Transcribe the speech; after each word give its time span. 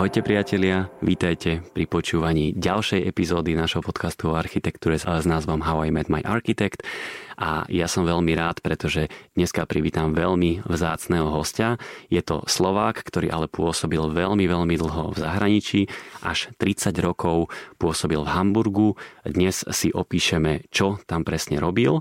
Ahojte 0.00 0.24
priatelia, 0.24 0.88
vítajte 1.04 1.60
pri 1.76 1.84
počúvaní 1.84 2.56
ďalšej 2.56 3.04
epizódy 3.04 3.52
našho 3.52 3.84
podcastu 3.84 4.32
o 4.32 4.38
architektúre 4.40 4.96
s 4.96 5.04
názvom 5.04 5.60
How 5.60 5.84
I 5.84 5.92
Met 5.92 6.08
My 6.08 6.24
Architect 6.24 6.88
a 7.36 7.68
ja 7.68 7.84
som 7.84 8.08
veľmi 8.08 8.32
rád, 8.32 8.64
pretože 8.64 9.12
dneska 9.36 9.68
privítam 9.68 10.16
veľmi 10.16 10.64
vzácného 10.64 11.28
hostia. 11.28 11.76
Je 12.08 12.24
to 12.24 12.48
Slovák, 12.48 12.96
ktorý 12.96 13.28
ale 13.28 13.52
pôsobil 13.52 14.00
veľmi, 14.00 14.48
veľmi 14.48 14.72
dlho 14.80 15.12
v 15.12 15.20
zahraničí, 15.20 15.92
až 16.24 16.48
30 16.56 16.96
rokov 17.04 17.52
pôsobil 17.76 18.24
v 18.24 18.32
Hamburgu. 18.32 18.96
Dnes 19.28 19.68
si 19.68 19.92
opíšeme, 19.92 20.64
čo 20.72 20.96
tam 21.04 21.28
presne 21.28 21.60
robil 21.60 22.00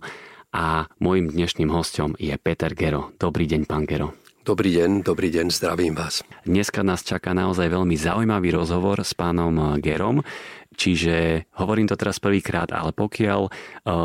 a 0.55 0.87
môjim 1.03 1.27
dnešným 1.27 1.67
hostom 1.67 2.15
je 2.15 2.31
Peter 2.39 2.71
Gero. 2.71 3.11
Dobrý 3.19 3.43
deň, 3.43 3.67
pán 3.67 3.83
Gero. 3.83 4.28
Dobrý 4.49 4.73
deň, 4.81 5.05
dobrý 5.05 5.29
deň, 5.29 5.53
zdravím 5.53 5.93
vás. 5.93 6.25
Dneska 6.41 6.81
nás 6.81 7.05
čaká 7.05 7.37
naozaj 7.37 7.69
veľmi 7.69 7.93
zaujímavý 7.93 8.49
rozhovor 8.57 8.97
s 9.05 9.13
pánom 9.13 9.77
Gerom, 9.77 10.25
čiže 10.73 11.45
hovorím 11.53 11.85
to 11.85 11.93
teraz 11.93 12.17
prvýkrát, 12.17 12.73
ale 12.73 12.89
pokiaľ 12.89 13.45
e, 13.45 13.49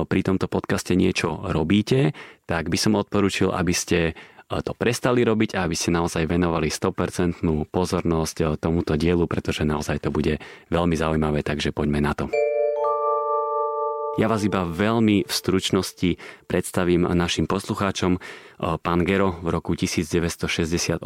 pri 0.04 0.20
tomto 0.20 0.44
podcaste 0.44 0.92
niečo 1.00 1.48
robíte, 1.48 2.12
tak 2.44 2.68
by 2.68 2.76
som 2.76 2.92
odporúčil, 2.92 3.56
aby 3.56 3.72
ste 3.72 4.12
e, 4.12 4.60
to 4.60 4.76
prestali 4.76 5.24
robiť 5.24 5.56
a 5.56 5.64
aby 5.64 5.72
ste 5.72 5.96
naozaj 5.96 6.28
venovali 6.28 6.68
100% 6.68 7.40
pozornosť 7.72 8.60
tomuto 8.60 9.00
dielu, 9.00 9.24
pretože 9.24 9.64
naozaj 9.64 10.04
to 10.04 10.12
bude 10.12 10.44
veľmi 10.68 10.92
zaujímavé, 10.92 11.40
takže 11.40 11.72
poďme 11.72 12.04
na 12.04 12.12
to. 12.12 12.28
Ja 14.14 14.30
vás 14.30 14.46
iba 14.46 14.62
veľmi 14.62 15.26
v 15.26 15.32
stručnosti 15.34 16.22
predstavím 16.46 17.02
našim 17.02 17.50
poslucháčom. 17.50 18.22
Pán 18.62 19.00
Gero 19.02 19.42
v 19.42 19.50
roku 19.50 19.74
1968 19.74 21.02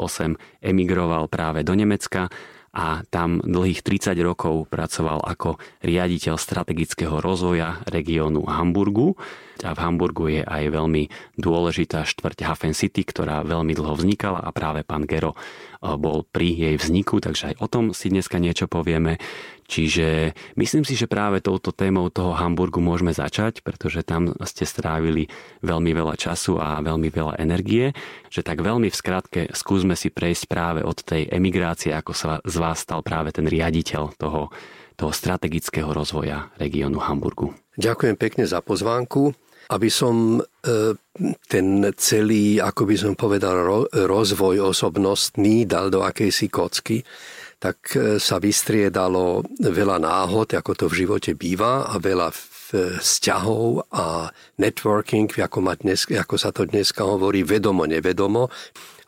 emigroval 0.60 1.24
práve 1.32 1.64
do 1.64 1.72
Nemecka 1.72 2.28
a 2.68 3.00
tam 3.08 3.40
dlhých 3.40 3.80
30 3.80 4.12
rokov 4.20 4.68
pracoval 4.68 5.24
ako 5.24 5.56
riaditeľ 5.80 6.36
strategického 6.36 7.24
rozvoja 7.24 7.80
regiónu 7.88 8.44
Hamburgu. 8.44 9.16
A 9.64 9.72
v 9.72 9.80
Hamburgu 9.80 10.28
je 10.28 10.42
aj 10.44 10.68
veľmi 10.68 11.08
dôležitá 11.40 12.04
štvrť 12.04 12.44
Hafen 12.44 12.76
City, 12.76 13.08
ktorá 13.08 13.40
veľmi 13.40 13.72
dlho 13.72 13.96
vznikala 13.96 14.44
a 14.44 14.52
práve 14.52 14.84
pán 14.84 15.08
Gero 15.08 15.32
bol 15.80 16.28
pri 16.28 16.52
jej 16.52 16.76
vzniku, 16.76 17.24
takže 17.24 17.56
aj 17.56 17.64
o 17.64 17.66
tom 17.72 17.96
si 17.96 18.12
dneska 18.12 18.36
niečo 18.36 18.68
povieme. 18.68 19.16
Čiže 19.68 20.32
myslím 20.56 20.88
si, 20.88 20.96
že 20.96 21.04
práve 21.04 21.44
touto 21.44 21.76
témou 21.76 22.08
toho 22.08 22.32
Hamburgu 22.32 22.80
môžeme 22.80 23.12
začať, 23.12 23.60
pretože 23.60 24.00
tam 24.00 24.32
ste 24.48 24.64
strávili 24.64 25.28
veľmi 25.60 25.92
veľa 25.92 26.16
času 26.16 26.56
a 26.56 26.80
veľmi 26.80 27.12
veľa 27.12 27.36
energie, 27.36 27.92
že 28.32 28.40
tak 28.40 28.64
veľmi 28.64 28.88
v 28.88 28.96
skratke 28.96 29.40
skúsme 29.52 29.92
si 29.92 30.08
prejsť 30.08 30.44
práve 30.48 30.80
od 30.80 30.96
tej 31.04 31.28
emigrácie, 31.28 31.92
ako 31.92 32.12
sa 32.16 32.40
z 32.40 32.56
vás 32.56 32.80
stal 32.80 33.04
práve 33.04 33.28
ten 33.28 33.44
riaditeľ 33.44 34.16
toho, 34.16 34.48
toho 34.96 35.12
strategického 35.12 35.92
rozvoja 35.92 36.48
regiónu 36.56 37.04
Hamburgu. 37.04 37.52
Ďakujem 37.76 38.16
pekne 38.16 38.48
za 38.48 38.64
pozvánku. 38.64 39.36
Aby 39.68 39.92
som 39.92 40.40
e, 40.40 40.96
ten 41.44 41.92
celý, 41.92 42.56
ako 42.56 42.88
by 42.88 42.96
som 42.96 43.12
povedal, 43.12 43.84
rozvoj 43.92 44.72
osobnostný 44.72 45.68
dal 45.68 45.92
do 45.92 46.00
akejsi 46.00 46.48
kocky, 46.48 47.04
tak 47.58 47.98
e, 47.98 48.22
sa 48.22 48.38
vystriedalo 48.38 49.42
veľa 49.58 49.98
náhod, 49.98 50.54
ako 50.54 50.72
to 50.78 50.86
v 50.86 51.04
živote 51.04 51.34
býva 51.34 51.90
a 51.90 51.98
veľa 51.98 52.30
vzťahov 52.30 53.88
a 53.90 54.30
networking, 54.60 55.26
ako, 55.26 55.58
ma 55.64 55.74
dnes, 55.74 56.06
ako 56.06 56.36
sa 56.38 56.54
to 56.54 56.68
dneska 56.68 57.02
hovorí, 57.02 57.42
vedomo, 57.42 57.88
nevedomo. 57.88 58.52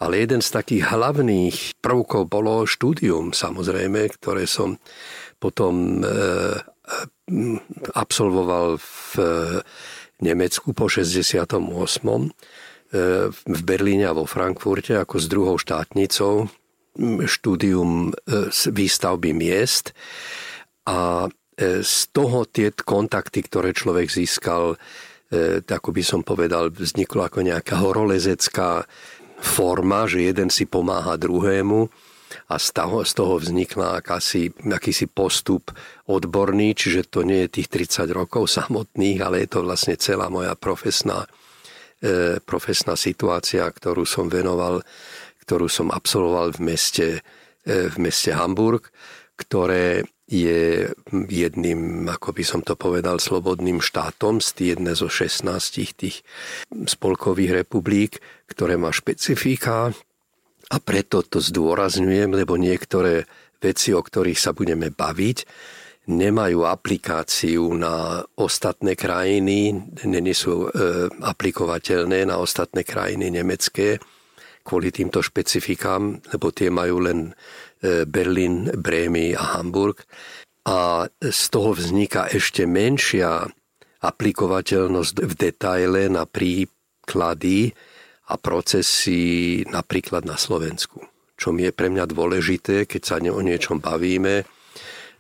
Ale 0.01 0.25
jeden 0.25 0.41
z 0.41 0.51
takých 0.51 0.97
hlavných 0.97 1.79
prvkov 1.79 2.27
bolo 2.27 2.65
štúdium, 2.65 3.37
samozrejme, 3.37 4.09
ktoré 4.17 4.49
som 4.49 4.81
potom 5.39 6.01
e, 6.01 6.05
e 6.05 6.15
absolvoval 7.95 8.83
v 8.83 9.15
Nemecku 10.19 10.75
po 10.75 10.91
68. 10.91 11.47
E, 11.47 12.29
v 13.31 13.61
Berlíne 13.63 14.11
a 14.11 14.17
vo 14.17 14.27
Frankfurte 14.27 14.99
ako 14.99 15.17
s 15.23 15.27
druhou 15.31 15.57
štátnicou 15.61 16.51
štúdium 17.27 18.11
e, 18.11 18.51
výstavby 18.51 19.31
miest. 19.31 19.95
A 20.89 21.27
e, 21.27 21.85
z 21.87 21.97
toho 22.11 22.49
tie 22.49 22.75
kontakty, 22.75 23.47
ktoré 23.47 23.71
človek 23.71 24.11
získal, 24.11 24.75
e, 25.31 25.63
ako 25.63 25.91
by 25.95 26.03
som 26.03 26.21
povedal, 26.27 26.75
vzniklo 26.75 27.27
ako 27.27 27.47
nejaká 27.47 27.79
horolezecká 27.79 28.85
forma, 29.41 30.05
že 30.11 30.29
jeden 30.29 30.53
si 30.53 30.69
pomáha 30.69 31.17
druhému 31.17 31.89
a 32.51 32.57
z 32.61 32.69
toho, 32.77 33.03
z 33.03 33.13
toho 33.17 33.35
vznikla 33.41 34.03
akási, 34.03 34.53
akýsi 34.69 35.11
postup 35.11 35.73
odborný, 36.07 36.77
čiže 36.77 37.09
to 37.11 37.27
nie 37.27 37.47
je 37.47 37.63
tých 37.63 37.89
30 37.89 38.11
rokov 38.13 38.51
samotných, 38.53 39.19
ale 39.23 39.47
je 39.47 39.49
to 39.51 39.61
vlastne 39.67 39.97
celá 39.97 40.31
moja 40.31 40.55
profesná, 40.55 41.27
profesná 42.47 42.95
situácia, 42.95 43.67
ktorú 43.67 44.07
som 44.07 44.31
venoval 44.31 44.85
ktorú 45.51 45.67
som 45.67 45.91
absolvoval 45.91 46.55
v 46.55 46.71
meste, 46.71 47.07
e, 47.67 47.91
v 47.91 47.97
meste 47.99 48.31
Hamburg, 48.31 48.87
ktoré 49.35 50.07
je 50.31 50.87
jedným, 51.11 52.07
ako 52.07 52.31
by 52.31 52.45
som 52.47 52.63
to 52.63 52.79
povedal, 52.79 53.19
slobodným 53.19 53.83
štátom 53.83 54.39
z 54.39 54.79
jedné 54.79 54.95
zo 54.95 55.11
16 55.11 55.99
tých 55.99 56.23
spolkových 56.71 57.67
republik, 57.67 58.23
ktoré 58.47 58.79
má 58.79 58.95
špecifika. 58.95 59.91
A 60.71 60.77
preto 60.79 61.27
to 61.27 61.43
zdôrazňujem, 61.43 62.31
lebo 62.31 62.55
niektoré 62.55 63.27
veci, 63.59 63.91
o 63.91 63.99
ktorých 63.99 64.39
sa 64.39 64.55
budeme 64.55 64.95
baviť, 64.95 65.39
nemajú 66.07 66.63
aplikáciu 66.63 67.75
na 67.75 68.23
ostatné 68.39 68.95
krajiny, 68.95 69.75
není 70.07 70.31
sú 70.31 70.71
e, 70.71 71.11
aplikovateľné 71.11 72.31
na 72.31 72.39
ostatné 72.39 72.87
krajiny 72.87 73.35
nemecké, 73.35 73.99
kvôli 74.63 74.93
týmto 74.93 75.25
špecifikám, 75.25 76.21
lebo 76.33 76.53
tie 76.53 76.69
majú 76.69 77.03
len 77.05 77.33
e, 77.83 78.05
Berlin, 78.05 78.71
Brémy 78.77 79.35
a 79.35 79.59
Hamburg. 79.59 80.05
A 80.69 81.09
z 81.19 81.43
toho 81.49 81.73
vzniká 81.73 82.29
ešte 82.29 82.69
menšia 82.69 83.49
aplikovateľnosť 84.01 85.17
v 85.25 85.33
detaile 85.37 86.09
na 86.09 86.25
príklady 86.25 87.73
a 88.31 88.35
procesy 88.39 89.61
napríklad 89.67 90.25
na 90.25 90.39
Slovensku. 90.39 91.03
Čo 91.41 91.57
mi 91.57 91.65
je 91.65 91.73
pre 91.73 91.89
mňa 91.89 92.05
dôležité, 92.05 92.85
keď 92.85 93.03
sa 93.03 93.17
o 93.19 93.41
niečom 93.41 93.81
bavíme, 93.81 94.45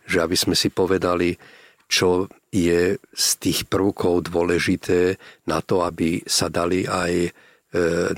že 0.04 0.18
aby 0.20 0.36
sme 0.36 0.54
si 0.54 0.68
povedali, 0.68 1.34
čo 1.90 2.30
je 2.54 2.98
z 3.00 3.28
tých 3.42 3.66
prvkov 3.66 4.30
dôležité 4.30 5.18
na 5.50 5.58
to, 5.58 5.82
aby 5.82 6.22
sa 6.22 6.46
dali 6.46 6.86
aj 6.86 7.34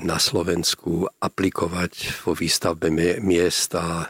na 0.01 0.17
Slovensku 0.17 1.05
aplikovať 1.21 2.25
vo 2.25 2.33
výstavbe 2.33 2.89
miest 3.21 3.77
a 3.77 4.09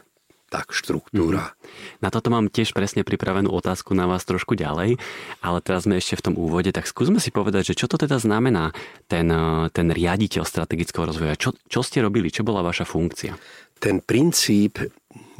tak 0.54 0.70
štruktúra. 0.70 1.58
Mm-hmm. 1.58 2.06
Na 2.06 2.14
toto 2.14 2.30
mám 2.30 2.46
tiež 2.46 2.78
presne 2.78 3.02
pripravenú 3.02 3.50
otázku 3.50 3.98
na 3.98 4.06
vás 4.06 4.22
trošku 4.22 4.54
ďalej, 4.54 5.02
ale 5.42 5.58
teraz 5.66 5.90
sme 5.90 5.98
ešte 5.98 6.14
v 6.14 6.26
tom 6.30 6.36
úvode, 6.38 6.70
tak 6.70 6.86
skúsme 6.86 7.18
si 7.18 7.34
povedať, 7.34 7.74
že 7.74 7.78
čo 7.82 7.90
to 7.90 7.98
teda 7.98 8.22
znamená 8.22 8.70
ten, 9.10 9.26
e, 9.34 9.74
ten 9.74 9.90
riaditeľ 9.90 10.46
strategického 10.46 11.10
rozvoja. 11.10 11.34
Čo, 11.34 11.58
čo 11.66 11.82
ste 11.82 12.06
robili? 12.06 12.30
Čo 12.30 12.46
bola 12.46 12.62
vaša 12.62 12.86
funkcia? 12.86 13.34
Ten 13.82 14.06
princíp 14.06 14.78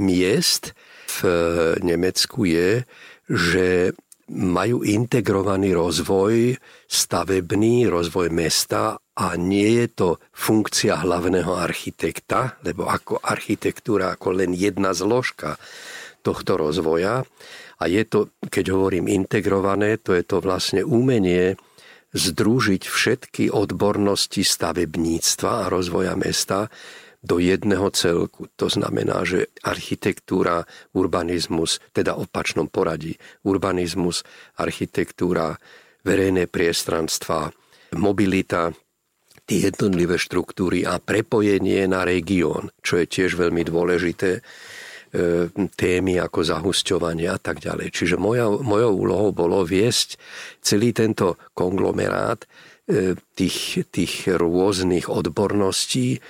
miest 0.02 0.74
v 1.22 1.30
Nemecku 1.86 2.50
je, 2.50 2.82
že 3.30 3.94
majú 4.34 4.82
integrovaný 4.82 5.78
rozvoj 5.78 6.58
stavebný, 6.90 7.86
rozvoj 7.86 8.34
mesta 8.34 8.98
a 8.98 9.28
nie 9.38 9.78
je 9.84 9.88
to 9.94 10.10
funkcia 10.34 11.06
hlavného 11.06 11.54
architekta, 11.54 12.58
lebo 12.66 12.90
ako 12.90 13.22
architektúra 13.22 14.18
ako 14.18 14.42
len 14.42 14.58
jedna 14.58 14.98
zložka 14.98 15.62
tohto 16.26 16.58
rozvoja. 16.58 17.22
A 17.78 17.84
je 17.86 18.02
to, 18.10 18.34
keď 18.50 18.74
hovorím 18.74 19.12
integrované, 19.12 20.02
to 20.02 20.18
je 20.18 20.24
to 20.26 20.42
vlastne 20.42 20.82
umenie 20.82 21.60
združiť 22.14 22.84
všetky 22.86 23.44
odbornosti 23.50 24.46
stavebníctva 24.46 25.66
a 25.66 25.70
rozvoja 25.70 26.14
mesta 26.14 26.70
do 27.24 27.40
jedného 27.40 27.88
celku. 27.96 28.52
To 28.60 28.68
znamená, 28.68 29.24
že 29.24 29.48
architektúra, 29.64 30.68
urbanizmus, 30.92 31.80
teda 31.96 32.20
opačnom 32.20 32.68
poradí, 32.68 33.16
urbanizmus, 33.48 34.28
architektúra, 34.60 35.56
verejné 36.04 36.52
priestranstva, 36.52 37.56
mobilita, 37.96 38.76
tie 39.48 39.72
jednotlivé 39.72 40.20
štruktúry 40.20 40.84
a 40.84 41.00
prepojenie 41.00 41.88
na 41.88 42.04
región, 42.04 42.72
čo 42.80 43.00
je 43.00 43.08
tiež 43.08 43.36
veľmi 43.36 43.64
dôležité, 43.68 44.40
e, 44.40 44.42
témy 45.76 46.20
ako 46.20 46.40
zahusťovanie 46.44 47.28
a 47.28 47.40
tak 47.40 47.60
ďalej. 47.60 47.92
Čiže 47.92 48.16
moja, 48.16 48.48
mojou 48.52 48.92
úlohou 49.04 49.30
bolo 49.36 49.64
viesť 49.68 50.16
celý 50.64 50.96
tento 50.96 51.36
konglomerát 51.56 52.44
e, 52.88 53.16
tých, 53.36 53.84
tých 53.92 54.32
rôznych 54.32 55.12
odborností 55.12 56.24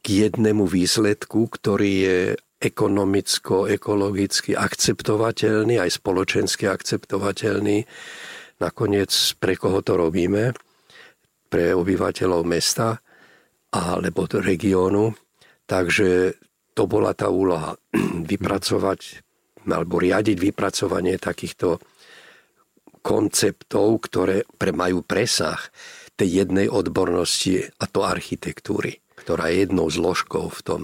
k 0.00 0.06
jednému 0.28 0.64
výsledku, 0.64 1.48
ktorý 1.48 1.92
je 1.92 2.20
ekonomicko, 2.60 3.68
ekologicky 3.72 4.52
akceptovateľný, 4.52 5.80
aj 5.80 5.96
spoločensky 5.96 6.68
akceptovateľný. 6.68 7.88
Nakoniec 8.60 9.12
pre 9.40 9.56
koho 9.56 9.80
to 9.80 9.96
robíme? 9.96 10.52
Pre 11.48 11.64
obyvateľov 11.72 12.42
mesta 12.44 13.00
alebo 13.72 14.28
regiónu. 14.28 15.16
Takže 15.64 16.36
to 16.76 16.84
bola 16.84 17.16
tá 17.16 17.32
úloha. 17.32 17.76
Vypracovať 18.30 19.24
alebo 19.68 20.00
riadiť 20.00 20.36
vypracovanie 20.40 21.20
takýchto 21.20 21.80
konceptov, 23.00 24.08
ktoré 24.08 24.44
majú 24.72 25.04
presah 25.04 25.60
tej 26.16 26.44
jednej 26.44 26.68
odbornosti 26.68 27.64
a 27.80 27.84
to 27.88 28.04
architektúry, 28.04 29.00
ktorá 29.30 29.46
je 29.54 29.62
jednou 29.62 29.86
zložkou 29.86 30.50
v 30.50 30.62
tom 30.66 30.82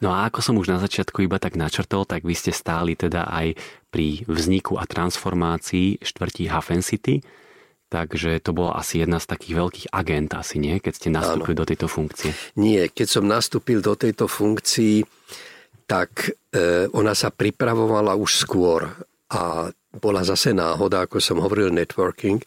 No 0.00 0.16
a 0.16 0.24
ako 0.26 0.40
som 0.40 0.56
už 0.56 0.72
na 0.72 0.80
začiatku 0.80 1.28
iba 1.28 1.36
tak 1.36 1.60
načrtol, 1.60 2.08
tak 2.08 2.24
vy 2.24 2.32
ste 2.32 2.56
stáli 2.56 2.96
teda 2.96 3.28
aj 3.28 3.52
pri 3.92 4.24
vzniku 4.24 4.80
a 4.80 4.88
transformácii 4.88 6.00
štvrtí 6.00 6.48
Hafen 6.48 6.80
City, 6.80 7.20
takže 7.92 8.40
to 8.40 8.56
bola 8.56 8.80
asi 8.80 9.04
jedna 9.04 9.20
z 9.20 9.28
takých 9.28 9.54
veľkých 9.60 9.86
agent, 9.92 10.32
asi 10.32 10.56
nie, 10.56 10.80
keď 10.80 10.92
ste 10.96 11.08
nastúpili 11.12 11.52
Áno. 11.52 11.60
do 11.60 11.68
tejto 11.68 11.86
funkcie? 11.92 12.32
Nie, 12.56 12.88
keď 12.88 13.06
som 13.12 13.28
nastúpil 13.28 13.84
do 13.84 13.92
tejto 13.92 14.24
funkcii, 14.24 15.04
tak 15.84 16.32
e, 16.32 16.88
ona 16.96 17.12
sa 17.12 17.28
pripravovala 17.28 18.16
už 18.16 18.40
skôr 18.40 18.88
a 19.28 19.68
bola 19.90 20.22
zase 20.22 20.54
náhoda, 20.54 21.02
ako 21.02 21.18
som 21.18 21.42
hovoril, 21.42 21.74
networking, 21.74 22.38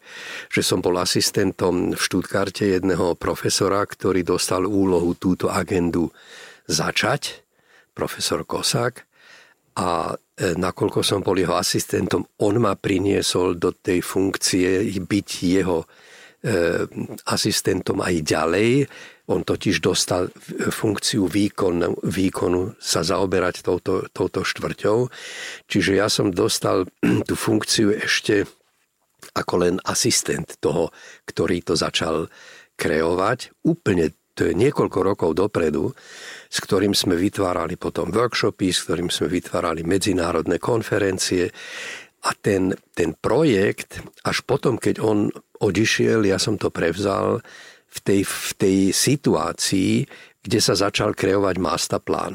že 0.47 0.63
som 0.63 0.79
bol 0.79 0.95
asistentom 0.95 1.91
v 1.91 1.99
Štutkarte 1.99 2.63
jedného 2.79 3.19
profesora, 3.19 3.83
ktorý 3.83 4.23
dostal 4.23 4.63
úlohu 4.63 5.11
túto 5.19 5.51
agendu 5.51 6.07
začať 6.71 7.43
profesor 7.91 8.47
Kosák 8.47 9.03
a 9.75 10.13
e, 10.13 10.55
nakoľko 10.55 11.03
som 11.03 11.19
bol 11.19 11.35
jeho 11.35 11.59
asistentom, 11.59 12.23
on 12.39 12.55
ma 12.63 12.79
priniesol 12.79 13.59
do 13.59 13.75
tej 13.75 13.99
funkcie 13.99 14.87
byť 15.03 15.29
jeho 15.43 15.83
e, 15.83 15.87
asistentom 17.27 17.99
aj 17.99 18.15
ďalej. 18.23 18.69
On 19.31 19.39
totiž 19.39 19.79
dostal 19.79 20.27
funkciu 20.67 21.31
výkonu, 21.31 22.03
výkonu 22.03 22.75
sa 22.75 23.07
zaoberať 23.07 23.63
touto, 23.63 24.03
touto 24.11 24.43
štvrťou. 24.43 25.07
Čiže 25.71 25.91
ja 25.95 26.11
som 26.11 26.35
dostal 26.35 26.91
tú 27.27 27.35
funkciu 27.39 27.95
ešte 27.95 28.43
ako 29.31 29.53
len 29.63 29.75
asistent 29.87 30.59
toho, 30.59 30.91
ktorý 31.23 31.63
to 31.63 31.79
začal 31.79 32.27
kreovať. 32.75 33.55
Úplne 33.63 34.11
to 34.33 34.49
je 34.49 34.53
niekoľko 34.57 34.99
rokov 35.05 35.31
dopredu, 35.37 35.93
s 36.49 36.57
ktorým 36.57 36.97
sme 36.97 37.13
vytvárali 37.13 37.77
potom 37.77 38.09
workshopy, 38.09 38.73
s 38.73 38.89
ktorým 38.89 39.13
sme 39.13 39.29
vytvárali 39.29 39.85
medzinárodné 39.85 40.57
konferencie. 40.57 41.53
A 42.23 42.33
ten, 42.33 42.73
ten 42.97 43.13
projekt, 43.13 44.01
až 44.25 44.41
potom, 44.41 44.81
keď 44.81 44.99
on 44.99 45.29
odišiel, 45.61 46.25
ja 46.25 46.41
som 46.41 46.57
to 46.57 46.73
prevzal 46.73 47.45
v 47.93 47.99
tej, 48.01 48.21
v 48.25 48.51
tej 48.57 48.77
situácii, 48.89 49.91
kde 50.41 50.59
sa 50.59 50.73
začal 50.73 51.13
kreovať 51.13 51.55
masterplán. 51.61 52.33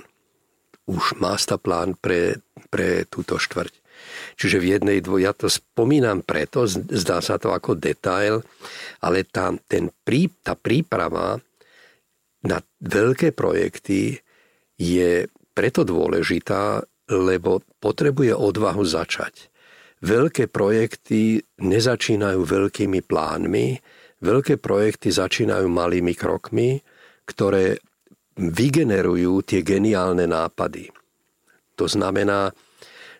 Už 0.89 1.19
masterplán 1.19 1.99
pre, 1.99 2.41
pre 2.71 3.05
túto 3.11 3.37
štvrť. 3.37 3.75
Čiže 4.39 4.63
v 4.63 4.79
jednej, 4.79 4.99
dvoj, 5.03 5.21
ja 5.27 5.33
to 5.35 5.51
spomínam 5.51 6.23
preto, 6.23 6.65
zdá 6.71 7.19
sa 7.19 7.37
to 7.37 7.51
ako 7.51 7.75
detail, 7.75 8.41
ale 9.03 9.27
tá, 9.27 9.51
ten 9.67 9.91
prí, 10.07 10.31
tá 10.41 10.55
príprava 10.55 11.43
na 12.47 12.63
veľké 12.79 13.35
projekty 13.35 14.15
je 14.79 15.27
preto 15.53 15.83
dôležitá, 15.83 16.87
lebo 17.11 17.67
potrebuje 17.83 18.31
odvahu 18.31 18.87
začať. 18.87 19.51
Veľké 19.99 20.47
projekty 20.47 21.43
nezačínajú 21.59 22.39
veľkými 22.47 23.03
plánmi, 23.03 23.67
veľké 24.23 24.59
projekty 24.59 25.15
začínajú 25.15 25.67
malými 25.67 26.15
krokmi, 26.15 26.83
ktoré 27.29 27.79
vygenerujú 28.39 29.43
tie 29.43 29.61
geniálne 29.67 30.25
nápady. 30.31 30.95
To 31.75 31.87
znamená, 31.91 32.55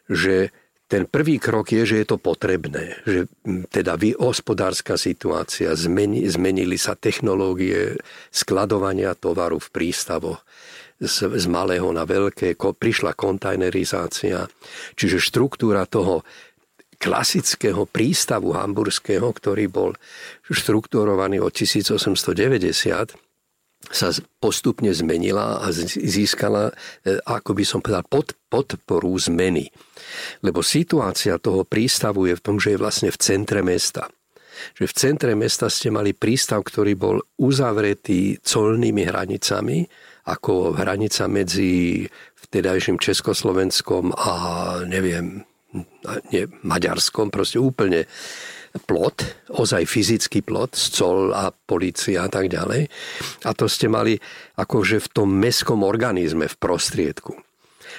že 0.07 0.55
ten 0.89 1.05
prvý 1.05 1.37
krok 1.37 1.69
je, 1.69 1.85
že 1.85 1.97
je 2.01 2.07
to 2.09 2.17
potrebné, 2.17 2.97
že 3.05 3.29
teda 3.69 4.01
hospodárska 4.17 4.97
situácia, 4.97 5.77
zmeni, 5.77 6.25
zmenili 6.25 6.81
sa 6.81 6.97
technológie 6.97 8.01
skladovania 8.33 9.13
tovaru 9.13 9.61
v 9.61 9.69
prístavoch 9.69 10.41
z, 10.97 11.29
z 11.37 11.47
malého 11.47 11.93
na 11.93 12.09
veľké, 12.09 12.57
ko, 12.57 12.73
prišla 12.73 13.13
kontajnerizácia, 13.13 14.49
čiže 14.97 15.21
štruktúra 15.21 15.85
toho 15.85 16.25
klasického 16.99 17.87
prístavu 17.87 18.53
hamburského, 18.53 19.31
ktorý 19.31 19.71
bol 19.71 19.91
štruktúrovaný 20.51 21.39
od 21.39 21.55
1890, 21.55 23.15
sa 23.89 24.11
postupne 24.43 24.91
zmenila 24.91 25.63
a 25.63 25.71
získala, 25.71 26.75
e, 27.07 27.15
ako 27.23 27.51
by 27.55 27.65
som 27.65 27.79
povedal, 27.79 28.05
pod, 28.11 28.35
podporu 28.51 29.15
zmeny. 29.15 29.71
Lebo 30.43 30.67
situácia 30.67 31.39
toho 31.39 31.63
prístavu 31.63 32.27
je 32.27 32.35
v 32.35 32.43
tom, 32.43 32.59
že 32.59 32.75
je 32.75 32.83
vlastne 32.83 33.09
v 33.15 33.19
centre 33.23 33.63
mesta. 33.63 34.11
Že 34.75 34.85
v 34.91 34.95
centre 34.99 35.33
mesta 35.39 35.71
ste 35.71 35.95
mali 35.95 36.11
prístav, 36.11 36.67
ktorý 36.67 36.99
bol 36.99 37.23
uzavretý 37.39 38.43
colnými 38.43 39.07
hranicami, 39.07 39.87
ako 40.27 40.75
hranica 40.77 41.31
medzi 41.31 42.05
vtedajším 42.45 42.99
Československom 43.01 44.13
a 44.13 44.33
neviem, 44.85 45.47
nie, 46.33 46.49
Maďarskom, 46.65 47.29
proste 47.29 47.61
úplne 47.61 48.09
plot, 48.89 49.49
ozaj 49.53 49.89
fyzický 49.89 50.45
plot, 50.45 50.77
scol 50.77 51.33
a 51.33 51.51
policia 51.53 52.25
a 52.25 52.31
tak 52.31 52.53
ďalej. 52.53 52.89
A 53.45 53.51
to 53.57 53.67
ste 53.69 53.89
mali 53.89 54.17
akože 54.57 55.03
v 55.03 55.09
tom 55.13 55.29
mestskom 55.33 55.85
organizme 55.85 56.49
v 56.49 56.57
prostriedku. 56.61 57.37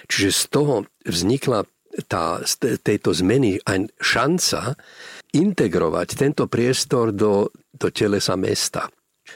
Čiže 0.05 0.29
z 0.29 0.43
toho 0.53 0.75
vznikla 1.05 1.65
tá, 2.05 2.39
z 2.45 2.77
tejto 2.79 3.11
zmeny 3.11 3.57
aj 3.65 3.89
šanca 3.97 4.77
integrovať 5.33 6.07
tento 6.15 6.45
priestor 6.45 7.11
do, 7.11 7.49
do 7.73 7.87
telesa 7.89 8.37
mesta. 8.37 8.87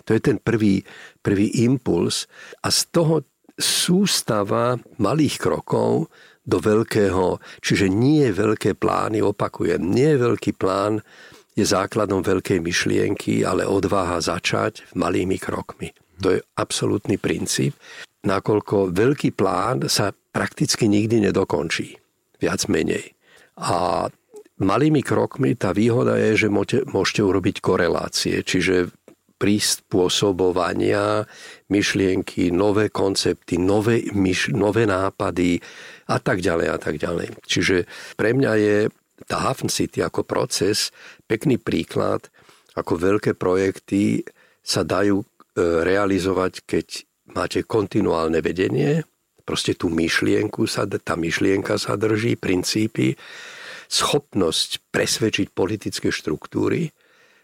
To 0.05 0.13
je 0.13 0.21
ten 0.21 0.41
prvý, 0.41 0.81
prvý 1.21 1.65
impuls 1.65 2.25
a 2.65 2.73
z 2.73 2.79
toho 2.89 3.15
sústava 3.53 4.81
malých 4.97 5.37
krokov 5.37 6.09
do 6.43 6.59
veľkého, 6.59 7.39
čiže 7.63 7.87
nie 7.87 8.27
je 8.27 8.35
veľké 8.35 8.75
plány, 8.75 9.23
opakujem, 9.23 9.79
nie 9.79 10.15
je 10.15 10.17
veľký 10.19 10.51
plán, 10.59 10.99
je 11.53 11.63
základom 11.63 12.25
veľkej 12.25 12.59
myšlienky, 12.59 13.45
ale 13.45 13.63
odváha 13.63 14.19
začať 14.19 14.83
malými 14.97 15.37
krokmi. 15.37 15.93
To 16.19 16.33
je 16.33 16.39
absolútny 16.57 17.21
princíp, 17.21 17.77
nakoľko 18.25 18.91
veľký 18.91 19.35
plán 19.37 19.85
sa 19.87 20.11
prakticky 20.11 20.89
nikdy 20.89 21.29
nedokončí. 21.29 21.95
Viac 22.41 22.67
menej. 22.67 23.13
A 23.61 24.09
malými 24.59 25.05
krokmi 25.05 25.53
tá 25.53 25.71
výhoda 25.71 26.17
je, 26.17 26.47
že 26.47 26.53
môžete 26.89 27.21
urobiť 27.21 27.61
korelácie, 27.61 28.41
čiže 28.41 28.89
prispôsobovania, 29.37 31.27
myšlienky, 31.67 32.55
nové 32.55 32.87
koncepty, 32.87 33.59
nové, 33.59 34.07
myš, 34.15 34.55
nové 34.55 34.87
nápady 34.87 35.59
a 36.07 36.17
tak 36.19 36.43
ďalej 36.43 36.67
a 36.69 36.77
tak 36.77 36.99
ďalej. 36.99 37.39
Čiže 37.47 37.87
pre 38.19 38.35
mňa 38.35 38.53
je 38.59 38.77
tá 39.27 39.47
Hafen 39.47 39.71
City 39.71 40.03
ako 40.03 40.27
proces 40.27 40.91
pekný 41.29 41.61
príklad, 41.61 42.27
ako 42.75 42.97
veľké 42.97 43.37
projekty 43.37 44.25
sa 44.63 44.81
dajú 44.81 45.21
e, 45.21 45.25
realizovať, 45.61 46.65
keď 46.65 46.87
máte 47.37 47.63
kontinuálne 47.63 48.41
vedenie, 48.41 49.05
proste 49.43 49.75
tú 49.75 49.91
myšlienku, 49.91 50.65
sa, 50.65 50.87
tá 50.87 51.15
myšlienka 51.19 51.75
sa 51.75 51.99
drží, 51.99 52.39
princípy, 52.39 53.15
schopnosť 53.91 54.89
presvedčiť 54.89 55.47
politické 55.53 56.09
štruktúry, 56.09 56.89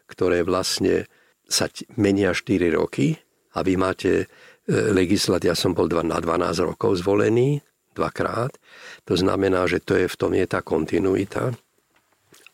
ktoré 0.10 0.42
vlastne 0.42 1.06
sa 1.46 1.70
menia 2.00 2.34
4 2.34 2.74
roky 2.74 3.20
a 3.54 3.62
vy 3.62 3.78
máte 3.78 4.12
e, 4.24 4.26
legislat, 4.70 5.46
ja 5.46 5.54
som 5.54 5.78
bol 5.78 5.86
na 5.90 6.18
12 6.18 6.74
rokov 6.74 7.06
zvolený, 7.06 7.62
dvakrát. 8.00 8.56
To 9.04 9.20
znamená, 9.20 9.68
že 9.68 9.84
to 9.84 10.00
je, 10.00 10.08
v 10.08 10.16
tom 10.16 10.32
je 10.32 10.48
tá 10.48 10.64
kontinuita. 10.64 11.52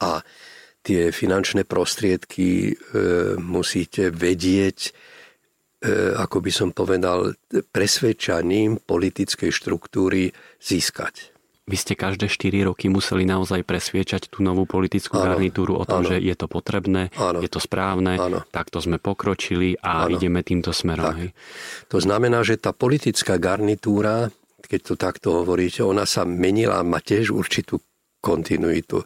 A 0.01 0.25
tie 0.85 1.09
finančné 1.13 1.65
prostriedky 1.65 2.69
e, 2.69 2.73
musíte 3.37 4.13
vedieť, 4.13 4.79
e, 4.85 4.91
ako 6.17 6.37
by 6.41 6.51
som 6.53 6.69
povedal, 6.73 7.33
presvedčaním 7.73 8.81
politickej 8.81 9.49
štruktúry 9.49 10.29
získať. 10.61 11.35
Vy 11.65 11.81
ste 11.81 11.97
každé 11.97 12.29
4 12.29 12.69
roky 12.69 12.93
museli 12.93 13.25
naozaj 13.25 13.65
presviečať 13.65 14.29
tú 14.29 14.45
novú 14.45 14.69
politickú 14.69 15.17
áno, 15.17 15.33
garnitúru 15.33 15.73
o 15.73 15.81
tom, 15.81 16.05
áno. 16.05 16.13
že 16.13 16.21
je 16.21 16.37
to 16.37 16.45
potrebné, 16.45 17.09
áno, 17.17 17.41
je 17.41 17.49
to 17.49 17.57
správne, 17.57 18.21
áno. 18.21 18.45
takto 18.53 18.77
sme 18.77 19.01
pokročili 19.01 19.73
a 19.81 20.05
áno, 20.05 20.13
ideme 20.13 20.45
týmto 20.45 20.69
smerom. 20.69 21.17
Tak. 21.17 21.33
To 21.89 21.97
znamená, 21.97 22.45
že 22.45 22.61
tá 22.61 22.69
politická 22.69 23.41
garnitúra, 23.41 24.29
keď 24.65 24.81
to 24.81 24.93
takto 24.97 25.27
hovoríte, 25.41 25.85
ona 25.85 26.03
sa 26.03 26.25
menila, 26.25 26.81
má 26.85 26.99
tiež 26.99 27.31
určitú 27.31 27.79
kontinuitu 28.25 29.05